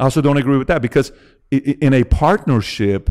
I 0.00 0.04
also 0.04 0.22
don't 0.22 0.38
agree 0.38 0.56
with 0.56 0.68
that 0.68 0.80
because 0.80 1.12
in 1.50 1.92
a 1.92 2.04
partnership, 2.04 3.10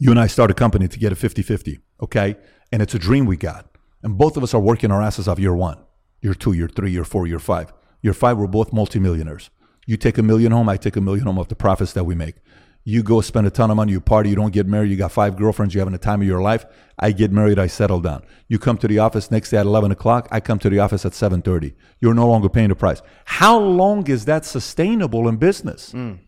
you 0.00 0.10
and 0.10 0.18
I 0.18 0.26
start 0.26 0.50
a 0.50 0.54
company 0.54 0.88
to 0.88 0.98
get 0.98 1.12
a 1.12 1.16
50 1.16 1.42
50, 1.42 1.78
okay? 2.02 2.36
And 2.72 2.80
it's 2.82 2.94
a 2.94 2.98
dream 2.98 3.26
we 3.26 3.36
got. 3.36 3.66
And 4.02 4.16
both 4.16 4.36
of 4.36 4.42
us 4.42 4.54
are 4.54 4.60
working 4.60 4.90
our 4.90 5.02
asses 5.02 5.28
off 5.28 5.38
year 5.38 5.54
one, 5.54 5.78
year 6.22 6.34
two, 6.34 6.52
year 6.52 6.68
three, 6.68 6.90
year 6.90 7.04
four, 7.04 7.26
year 7.26 7.38
five. 7.38 7.72
Year 8.00 8.14
five, 8.14 8.38
we're 8.38 8.46
both 8.46 8.72
multimillionaires. 8.72 9.50
You 9.86 9.98
take 9.98 10.16
a 10.16 10.22
million 10.22 10.52
home, 10.52 10.70
I 10.70 10.78
take 10.78 10.96
a 10.96 11.02
million 11.02 11.26
home 11.26 11.38
of 11.38 11.48
the 11.48 11.54
profits 11.54 11.92
that 11.92 12.04
we 12.04 12.14
make. 12.14 12.36
You 12.82 13.02
go 13.02 13.20
spend 13.20 13.46
a 13.46 13.50
ton 13.50 13.70
of 13.70 13.76
money, 13.76 13.92
you 13.92 14.00
party, 14.00 14.30
you 14.30 14.36
don't 14.36 14.54
get 14.54 14.66
married, 14.66 14.90
you 14.90 14.96
got 14.96 15.12
five 15.12 15.36
girlfriends, 15.36 15.74
you're 15.74 15.82
having 15.82 15.92
the 15.92 15.98
time 15.98 16.22
of 16.22 16.26
your 16.26 16.40
life. 16.40 16.64
I 16.98 17.12
get 17.12 17.30
married, 17.30 17.58
I 17.58 17.66
settle 17.66 18.00
down. 18.00 18.22
You 18.48 18.58
come 18.58 18.78
to 18.78 18.88
the 18.88 18.98
office 18.98 19.30
next 19.30 19.50
day 19.50 19.58
at 19.58 19.66
11 19.66 19.92
o'clock, 19.92 20.28
I 20.30 20.40
come 20.40 20.58
to 20.60 20.70
the 20.70 20.78
office 20.78 21.04
at 21.04 21.12
7.30. 21.12 21.74
You're 22.00 22.14
no 22.14 22.26
longer 22.26 22.48
paying 22.48 22.70
the 22.70 22.74
price. 22.74 23.02
How 23.26 23.58
long 23.58 24.06
is 24.06 24.24
that 24.24 24.46
sustainable 24.46 25.28
in 25.28 25.36
business? 25.36 25.92
Mm. 25.92 26.20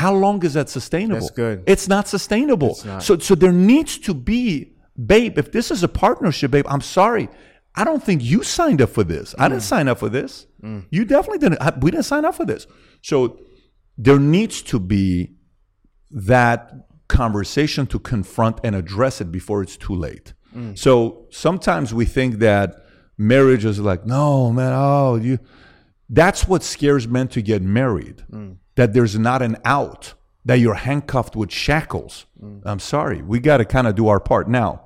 How 0.00 0.12
long 0.24 0.44
is 0.48 0.52
that 0.58 0.68
sustainable? 0.78 1.20
That's 1.20 1.30
good. 1.44 1.56
It's 1.74 1.86
not 1.94 2.04
sustainable. 2.16 2.70
It's 2.76 2.84
not. 2.84 3.02
So 3.06 3.12
so 3.28 3.32
there 3.42 3.52
needs 3.72 3.92
to 4.06 4.12
be, 4.32 4.44
babe, 5.12 5.34
if 5.42 5.48
this 5.56 5.70
is 5.74 5.80
a 5.84 5.88
partnership, 6.04 6.50
babe, 6.56 6.66
I'm 6.74 6.80
sorry. 6.98 7.28
I 7.80 7.82
don't 7.88 8.02
think 8.08 8.18
you 8.32 8.42
signed 8.42 8.80
up 8.84 8.90
for 8.90 9.04
this. 9.14 9.26
I 9.38 9.44
didn't 9.48 9.62
Mm. 9.68 9.74
sign 9.74 9.86
up 9.92 9.98
for 10.04 10.08
this. 10.18 10.32
You 10.96 11.02
definitely 11.14 11.38
didn't. 11.44 11.60
I- 11.66 11.78
We 11.84 11.90
didn't 11.92 12.08
sign 12.14 12.24
up 12.28 12.34
for 12.40 12.46
this. 12.52 12.62
So 13.10 13.16
there 14.06 14.18
needs 14.36 14.56
to 14.70 14.78
be 14.94 15.08
that 16.32 16.60
conversation 17.08 17.86
to 17.92 17.98
confront 17.98 18.56
and 18.64 18.74
address 18.82 19.20
it 19.20 19.30
before 19.38 19.58
it's 19.64 19.76
too 19.86 19.94
late. 19.94 20.32
Mm. 20.56 20.76
So 20.84 21.26
sometimes 21.30 21.92
we 22.00 22.04
think 22.16 22.38
that 22.48 22.68
marriage 23.32 23.64
is 23.72 23.78
like, 23.90 24.02
no, 24.06 24.52
man, 24.58 24.72
oh, 24.74 25.16
you. 25.16 25.38
That's 26.20 26.46
what 26.50 26.62
scares 26.62 27.04
men 27.16 27.26
to 27.28 27.40
get 27.42 27.60
married. 27.80 28.18
That 28.76 28.92
there's 28.92 29.18
not 29.18 29.42
an 29.42 29.56
out. 29.64 30.14
That 30.44 30.56
you're 30.56 30.74
handcuffed 30.74 31.36
with 31.36 31.50
shackles. 31.50 32.26
Mm. 32.42 32.62
I'm 32.64 32.78
sorry. 32.78 33.22
We 33.22 33.40
got 33.40 33.58
to 33.58 33.64
kind 33.64 33.86
of 33.86 33.94
do 33.94 34.08
our 34.08 34.20
part 34.20 34.48
now. 34.48 34.82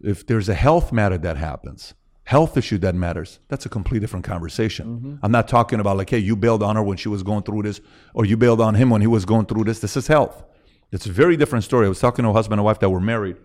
If 0.00 0.26
there's 0.26 0.48
a 0.48 0.54
health 0.54 0.92
matter 0.92 1.18
that 1.18 1.36
happens, 1.36 1.94
health 2.24 2.56
issue 2.56 2.78
that 2.78 2.94
matters, 2.94 3.40
that's 3.48 3.66
a 3.66 3.68
completely 3.68 4.00
different 4.00 4.24
conversation. 4.24 5.18
I'm 5.22 5.32
not 5.32 5.48
talking 5.48 5.80
about 5.80 5.96
like, 5.96 6.10
hey, 6.10 6.18
you 6.18 6.36
bailed 6.36 6.62
on 6.62 6.76
her 6.76 6.82
when 6.82 6.96
she 6.96 7.08
was 7.08 7.22
going 7.22 7.42
through 7.42 7.62
this, 7.62 7.80
or 8.14 8.24
you 8.24 8.36
bailed 8.36 8.60
on 8.60 8.74
him 8.74 8.90
when 8.90 9.00
he 9.00 9.06
was 9.06 9.24
going 9.24 9.46
through 9.46 9.64
this. 9.64 9.80
This 9.80 9.96
is 9.96 10.06
health. 10.06 10.44
It's 10.92 11.06
a 11.06 11.12
very 11.12 11.36
different 11.36 11.64
story. 11.64 11.86
I 11.86 11.88
was 11.88 12.00
talking 12.00 12.24
to 12.24 12.30
a 12.30 12.32
husband 12.32 12.60
and 12.60 12.64
wife 12.64 12.80
that 12.80 12.90
were 12.90 13.00
married, 13.00 13.36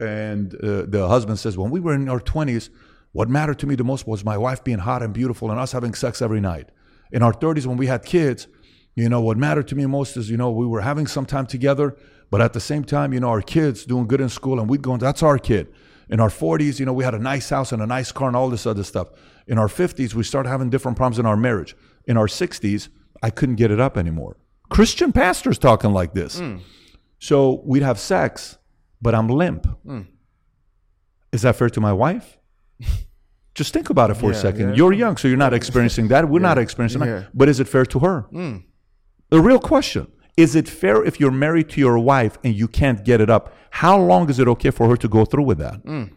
and 0.00 0.54
uh, 0.54 0.82
the 0.86 1.06
husband 1.08 1.38
says, 1.38 1.56
when 1.56 1.70
we 1.70 1.80
were 1.80 1.94
in 1.94 2.08
our 2.08 2.20
20s, 2.20 2.70
what 3.12 3.28
mattered 3.28 3.58
to 3.60 3.66
me 3.66 3.74
the 3.74 3.84
most 3.84 4.06
was 4.06 4.24
my 4.24 4.36
wife 4.36 4.62
being 4.62 4.78
hot 4.78 5.02
and 5.02 5.14
beautiful 5.14 5.50
and 5.50 5.58
us 5.58 5.72
having 5.72 5.94
sex 5.94 6.20
every 6.20 6.40
night. 6.40 6.68
In 7.12 7.22
our 7.22 7.32
30s, 7.32 7.66
when 7.66 7.78
we 7.78 7.86
had 7.86 8.04
kids, 8.04 8.48
you 8.96 9.08
know, 9.08 9.20
what 9.20 9.36
mattered 9.36 9.68
to 9.68 9.76
me 9.76 9.86
most 9.86 10.16
is, 10.16 10.28
you 10.30 10.36
know, 10.36 10.50
we 10.50 10.66
were 10.66 10.80
having 10.80 11.06
some 11.06 11.26
time 11.26 11.46
together, 11.46 11.96
but 12.30 12.40
at 12.40 12.52
the 12.54 12.60
same 12.60 12.82
time, 12.82 13.12
you 13.12 13.20
know, 13.20 13.28
our 13.28 13.42
kids 13.42 13.84
doing 13.84 14.06
good 14.06 14.20
in 14.20 14.28
school 14.28 14.58
and 14.58 14.68
we'd 14.68 14.82
go, 14.82 14.96
that's 14.96 15.22
our 15.22 15.38
kid. 15.38 15.68
In 16.08 16.18
our 16.20 16.28
40s, 16.28 16.78
you 16.80 16.86
know, 16.86 16.92
we 16.92 17.04
had 17.04 17.14
a 17.14 17.18
nice 17.18 17.50
house 17.50 17.72
and 17.72 17.82
a 17.82 17.86
nice 17.86 18.10
car 18.12 18.28
and 18.28 18.36
all 18.36 18.48
this 18.48 18.66
other 18.66 18.82
stuff. 18.84 19.08
In 19.46 19.58
our 19.58 19.68
50s, 19.68 20.14
we 20.14 20.22
started 20.22 20.48
having 20.48 20.70
different 20.70 20.96
problems 20.96 21.18
in 21.18 21.26
our 21.26 21.36
marriage. 21.36 21.76
In 22.06 22.16
our 22.16 22.26
60s, 22.26 22.88
I 23.22 23.30
couldn't 23.30 23.56
get 23.56 23.70
it 23.70 23.80
up 23.80 23.96
anymore. 23.98 24.36
Christian 24.70 25.12
pastors 25.12 25.58
talking 25.58 25.92
like 25.92 26.14
this. 26.14 26.38
Hmm. 26.38 26.56
So 27.18 27.62
we'd 27.64 27.82
have 27.82 27.98
sex, 27.98 28.58
but 29.02 29.14
I'm 29.14 29.28
limp. 29.28 29.66
Hmm. 29.84 30.02
Is 31.32 31.42
that 31.42 31.56
fair 31.56 31.68
to 31.70 31.80
my 31.80 31.92
wife? 31.92 32.38
Just 33.54 33.72
think 33.72 33.90
about 33.90 34.10
it 34.10 34.14
for 34.14 34.30
a 34.30 34.34
second. 34.34 34.70
yeah. 34.70 34.74
You're 34.74 34.92
young, 34.92 35.16
so 35.16 35.28
you're 35.28 35.36
not 35.36 35.54
experiencing 35.54 36.08
that. 36.08 36.28
We're 36.28 36.40
not 36.40 36.58
experiencing 36.58 37.00
Yeah. 37.02 37.06
that. 37.20 37.28
But 37.36 37.48
is 37.48 37.58
it 37.58 37.66
fair 37.68 37.86
to 37.86 37.98
her? 38.00 38.20
Hmm. 38.30 38.56
The 39.30 39.40
real 39.40 39.58
question 39.58 40.08
is 40.36 40.54
it 40.54 40.68
fair 40.68 41.02
if 41.04 41.18
you're 41.18 41.30
married 41.30 41.70
to 41.70 41.80
your 41.80 41.98
wife 41.98 42.38
and 42.44 42.54
you 42.54 42.68
can't 42.68 43.04
get 43.04 43.20
it 43.20 43.30
up? 43.30 43.54
How 43.70 43.98
long 43.98 44.28
is 44.28 44.38
it 44.38 44.46
okay 44.48 44.70
for 44.70 44.88
her 44.88 44.96
to 44.98 45.08
go 45.08 45.24
through 45.24 45.44
with 45.44 45.58
that? 45.58 45.82
Mm. 45.84 46.12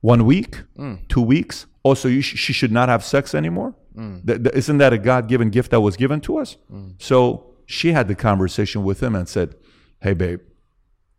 One 0.00 0.24
week? 0.26 0.62
Mm. 0.76 1.06
Two 1.08 1.22
weeks? 1.22 1.66
Oh, 1.84 1.90
also, 1.90 2.08
you 2.08 2.20
sh- 2.20 2.36
she 2.36 2.52
should 2.52 2.72
not 2.72 2.88
have 2.88 3.04
sex 3.04 3.34
anymore? 3.34 3.74
Mm. 3.96 4.26
Th- 4.26 4.42
th- 4.42 4.54
isn't 4.56 4.78
that 4.78 4.92
a 4.92 4.98
God 4.98 5.28
given 5.28 5.50
gift 5.50 5.70
that 5.70 5.80
was 5.80 5.96
given 5.96 6.20
to 6.22 6.38
us? 6.38 6.56
So 6.98 7.54
she 7.66 7.92
had 7.92 8.08
the 8.08 8.16
conversation 8.16 8.82
with 8.82 9.00
him 9.02 9.14
and 9.14 9.28
said, 9.28 9.54
Hey, 10.00 10.12
babe, 10.12 10.40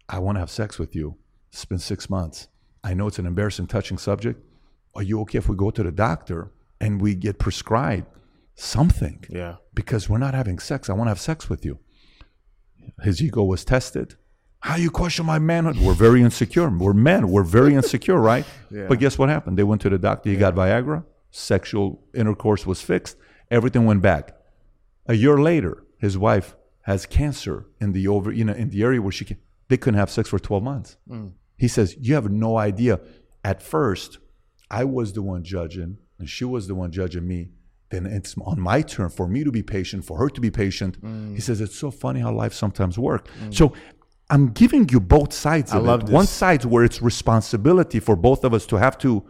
I 0.09 0.19
want 0.19 0.35
to 0.35 0.39
have 0.41 0.49
sex 0.51 0.77
with 0.77 0.93
you. 0.95 1.15
It's 1.51 1.63
been 1.65 1.79
six 1.79 2.09
months. 2.09 2.49
I 2.83 2.93
know 2.93 3.07
it's 3.07 3.19
an 3.19 3.25
embarrassing, 3.25 3.67
touching 3.67 3.97
subject. 3.97 4.43
Are 4.95 5.03
you 5.03 5.21
okay 5.21 5.37
if 5.37 5.47
we 5.47 5.55
go 5.55 5.71
to 5.71 5.83
the 5.83 5.91
doctor 5.91 6.51
and 6.81 7.01
we 7.01 7.15
get 7.15 7.39
prescribed 7.39 8.07
something? 8.57 9.23
Yeah. 9.29 9.55
because 9.73 10.09
we're 10.09 10.17
not 10.17 10.33
having 10.33 10.57
sex. 10.59 10.89
I 10.89 10.93
want 10.93 11.05
to 11.07 11.11
have 11.11 11.19
sex 11.19 11.49
with 11.49 11.63
you. 11.63 11.79
His 13.03 13.21
ego 13.21 13.43
was 13.43 13.63
tested. 13.63 14.15
How 14.61 14.75
you 14.75 14.89
question 14.89 15.25
my 15.25 15.37
manhood? 15.39 15.77
We're 15.77 15.93
very 15.93 16.21
insecure. 16.23 16.67
We're 16.69 16.93
men. 16.93 17.29
We're 17.29 17.43
very 17.43 17.73
insecure, 17.75 18.19
right? 18.19 18.45
Yeah. 18.71 18.87
But 18.89 18.99
guess 18.99 19.17
what 19.17 19.29
happened? 19.29 19.57
They 19.57 19.63
went 19.63 19.81
to 19.83 19.89
the 19.89 19.97
doctor. 19.99 20.29
He 20.29 20.35
got 20.35 20.55
Viagra. 20.55 21.05
Sexual 21.31 22.01
intercourse 22.13 22.65
was 22.65 22.81
fixed. 22.81 23.15
Everything 23.51 23.85
went 23.85 24.01
back. 24.01 24.35
A 25.05 25.13
year 25.13 25.37
later, 25.37 25.85
his 25.99 26.17
wife 26.17 26.55
has 26.81 27.05
cancer 27.05 27.67
in 27.79 27.93
the 27.93 28.07
over, 28.07 28.31
you 28.31 28.43
know, 28.43 28.53
in 28.53 28.69
the 28.71 28.81
area 28.83 29.01
where 29.01 29.11
she 29.11 29.23
can. 29.25 29.37
They 29.69 29.77
couldn't 29.77 29.99
have 29.99 30.09
sex 30.09 30.27
for 30.29 30.39
twelve 30.39 30.63
months. 30.63 30.97
Hmm. 31.07 31.27
He 31.57 31.67
says, 31.67 31.95
You 31.99 32.15
have 32.15 32.29
no 32.31 32.57
idea. 32.57 32.99
At 33.43 33.61
first, 33.61 34.17
I 34.69 34.83
was 34.83 35.13
the 35.13 35.21
one 35.21 35.43
judging, 35.43 35.97
and 36.19 36.27
she 36.29 36.43
was 36.45 36.67
the 36.67 36.75
one 36.75 36.91
judging 36.91 37.27
me. 37.27 37.49
Then 37.89 38.05
it's 38.05 38.35
on 38.39 38.59
my 38.59 38.81
turn 38.81 39.09
for 39.09 39.27
me 39.27 39.43
to 39.43 39.51
be 39.51 39.63
patient, 39.63 40.03
for 40.03 40.17
her 40.17 40.29
to 40.29 40.41
be 40.41 40.51
patient. 40.51 41.01
Mm. 41.01 41.35
He 41.35 41.41
says, 41.41 41.61
It's 41.61 41.75
so 41.75 41.89
funny 41.89 42.19
how 42.19 42.33
life 42.33 42.53
sometimes 42.53 42.99
works. 42.99 43.29
Mm. 43.41 43.53
So 43.53 43.73
I'm 44.29 44.49
giving 44.49 44.89
you 44.89 44.99
both 44.99 45.31
sides 45.33 45.71
I 45.71 45.77
of 45.77 45.85
love 45.85 46.01
it. 46.01 46.05
this. 46.07 46.13
One 46.13 46.27
side 46.27 46.65
where 46.65 46.83
it's 46.83 47.01
responsibility 47.01 47.99
for 47.99 48.15
both 48.15 48.43
of 48.43 48.53
us 48.53 48.65
to 48.67 48.75
have 48.75 48.97
to 48.99 49.23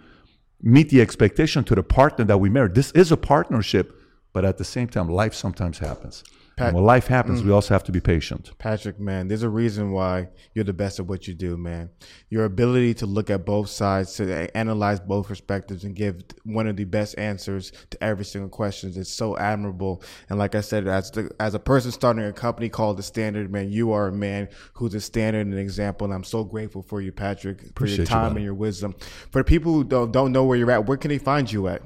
meet 0.61 0.89
the 0.89 1.01
expectation 1.01 1.63
to 1.65 1.75
the 1.75 1.83
partner 1.83 2.25
that 2.25 2.39
we 2.39 2.49
married. 2.49 2.73
This 2.73 2.91
is 2.91 3.11
a 3.11 3.17
partnership, 3.17 3.95
but 4.33 4.43
at 4.43 4.57
the 4.57 4.63
same 4.63 4.87
time, 4.87 5.07
life 5.07 5.35
sometimes 5.35 5.77
happens. 5.77 6.23
And 6.57 6.73
when 6.75 6.83
life 6.83 7.07
happens, 7.07 7.43
we 7.43 7.51
also 7.51 7.73
have 7.73 7.83
to 7.83 7.91
be 7.91 7.99
patient. 7.99 8.51
Patrick, 8.57 8.99
man, 8.99 9.27
there's 9.27 9.43
a 9.43 9.49
reason 9.49 9.91
why 9.91 10.29
you're 10.53 10.65
the 10.65 10.73
best 10.73 10.99
at 10.99 11.05
what 11.05 11.27
you 11.27 11.35
do, 11.35 11.55
man. 11.55 11.89
Your 12.29 12.45
ability 12.45 12.95
to 12.95 13.05
look 13.05 13.29
at 13.29 13.45
both 13.45 13.69
sides, 13.69 14.15
to 14.15 14.57
analyze 14.57 14.99
both 14.99 15.27
perspectives, 15.27 15.83
and 15.83 15.95
give 15.95 16.23
one 16.43 16.65
of 16.67 16.75
the 16.75 16.85
best 16.85 17.17
answers 17.19 17.71
to 17.91 18.03
every 18.03 18.25
single 18.25 18.49
question 18.49 18.89
is 18.89 19.07
so 19.07 19.37
admirable. 19.37 20.01
And 20.29 20.39
like 20.39 20.55
I 20.55 20.61
said, 20.61 20.87
as 20.87 21.11
the, 21.11 21.29
as 21.39 21.53
a 21.53 21.59
person 21.59 21.91
starting 21.91 22.23
a 22.25 22.33
company 22.33 22.69
called 22.69 22.97
The 22.97 23.03
Standard, 23.03 23.51
man, 23.51 23.71
you 23.71 23.91
are 23.91 24.07
a 24.07 24.11
man 24.11 24.49
who's 24.73 24.95
a 24.95 25.01
standard 25.01 25.41
and 25.45 25.53
an 25.53 25.59
example. 25.59 26.05
And 26.05 26.13
I'm 26.13 26.23
so 26.23 26.43
grateful 26.43 26.81
for 26.81 27.01
you, 27.01 27.11
Patrick, 27.11 27.61
for 27.61 27.67
Appreciate 27.69 27.97
your 27.99 28.05
time 28.07 28.23
man. 28.29 28.37
and 28.37 28.45
your 28.45 28.55
wisdom. 28.55 28.95
For 29.31 29.43
people 29.43 29.73
who 29.73 29.83
don't, 29.83 30.11
don't 30.11 30.31
know 30.31 30.43
where 30.45 30.57
you're 30.57 30.71
at, 30.71 30.87
where 30.87 30.97
can 30.97 31.09
they 31.09 31.19
find 31.19 31.51
you 31.51 31.67
at? 31.67 31.83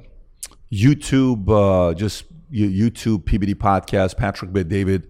YouTube, 0.72 1.50
uh, 1.50 1.94
just 1.94 2.24
you- 2.24 2.38
YouTube 2.52 3.24
PBD 3.24 3.56
podcast, 3.56 4.18
Patrick 4.18 4.52
Bet 4.54 4.68
David. 4.68 5.10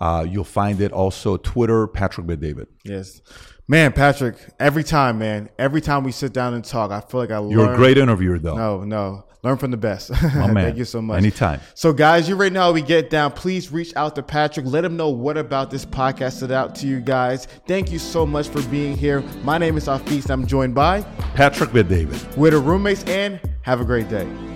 Uh, 0.00 0.26
you'll 0.28 0.44
find 0.44 0.80
it 0.80 0.92
also 0.92 1.36
Twitter, 1.36 1.86
Patrick 1.86 2.26
Bet 2.26 2.40
David. 2.40 2.68
Yes. 2.84 3.20
Man, 3.68 3.92
Patrick, 3.92 4.36
every 4.58 4.82
time, 4.82 5.18
man, 5.18 5.48
every 5.58 5.80
time 5.80 6.02
we 6.02 6.10
sit 6.10 6.32
down 6.32 6.54
and 6.54 6.64
talk, 6.64 6.90
I 6.90 7.00
feel 7.00 7.20
like 7.20 7.30
I 7.30 7.38
learn. 7.38 7.50
You're 7.50 7.72
a 7.72 7.76
great 7.76 7.98
interviewer, 7.98 8.38
though. 8.38 8.56
No, 8.56 8.84
no. 8.84 9.24
Learn 9.42 9.56
from 9.56 9.70
the 9.70 9.76
best. 9.76 10.10
My 10.10 10.46
man. 10.52 10.64
Thank 10.64 10.76
you 10.76 10.84
so 10.84 11.00
much. 11.00 11.16
Anytime. 11.16 11.60
So, 11.74 11.92
guys, 11.92 12.28
you 12.28 12.36
right 12.36 12.52
now 12.52 12.72
we 12.72 12.82
get 12.82 13.08
down. 13.08 13.32
Please 13.32 13.72
reach 13.72 13.94
out 13.96 14.14
to 14.16 14.22
Patrick. 14.22 14.66
Let 14.66 14.84
him 14.84 14.96
know 14.96 15.08
what 15.08 15.38
about 15.38 15.70
this 15.70 15.86
podcast 15.86 16.38
stood 16.38 16.50
out 16.52 16.74
to 16.76 16.86
you 16.86 17.00
guys. 17.00 17.46
Thank 17.66 17.90
you 17.90 17.98
so 17.98 18.26
much 18.26 18.48
for 18.48 18.60
being 18.64 18.96
here. 18.96 19.20
My 19.42 19.56
name 19.56 19.78
is 19.78 19.86
Hafeez. 19.86 20.30
I'm 20.30 20.46
joined 20.46 20.74
by 20.74 21.02
Patrick 21.34 21.72
Bet 21.72 21.88
David. 21.88 22.20
We're 22.36 22.50
the 22.50 22.58
roommates, 22.58 23.04
and 23.04 23.40
have 23.62 23.80
a 23.80 23.84
great 23.84 24.08
day. 24.08 24.49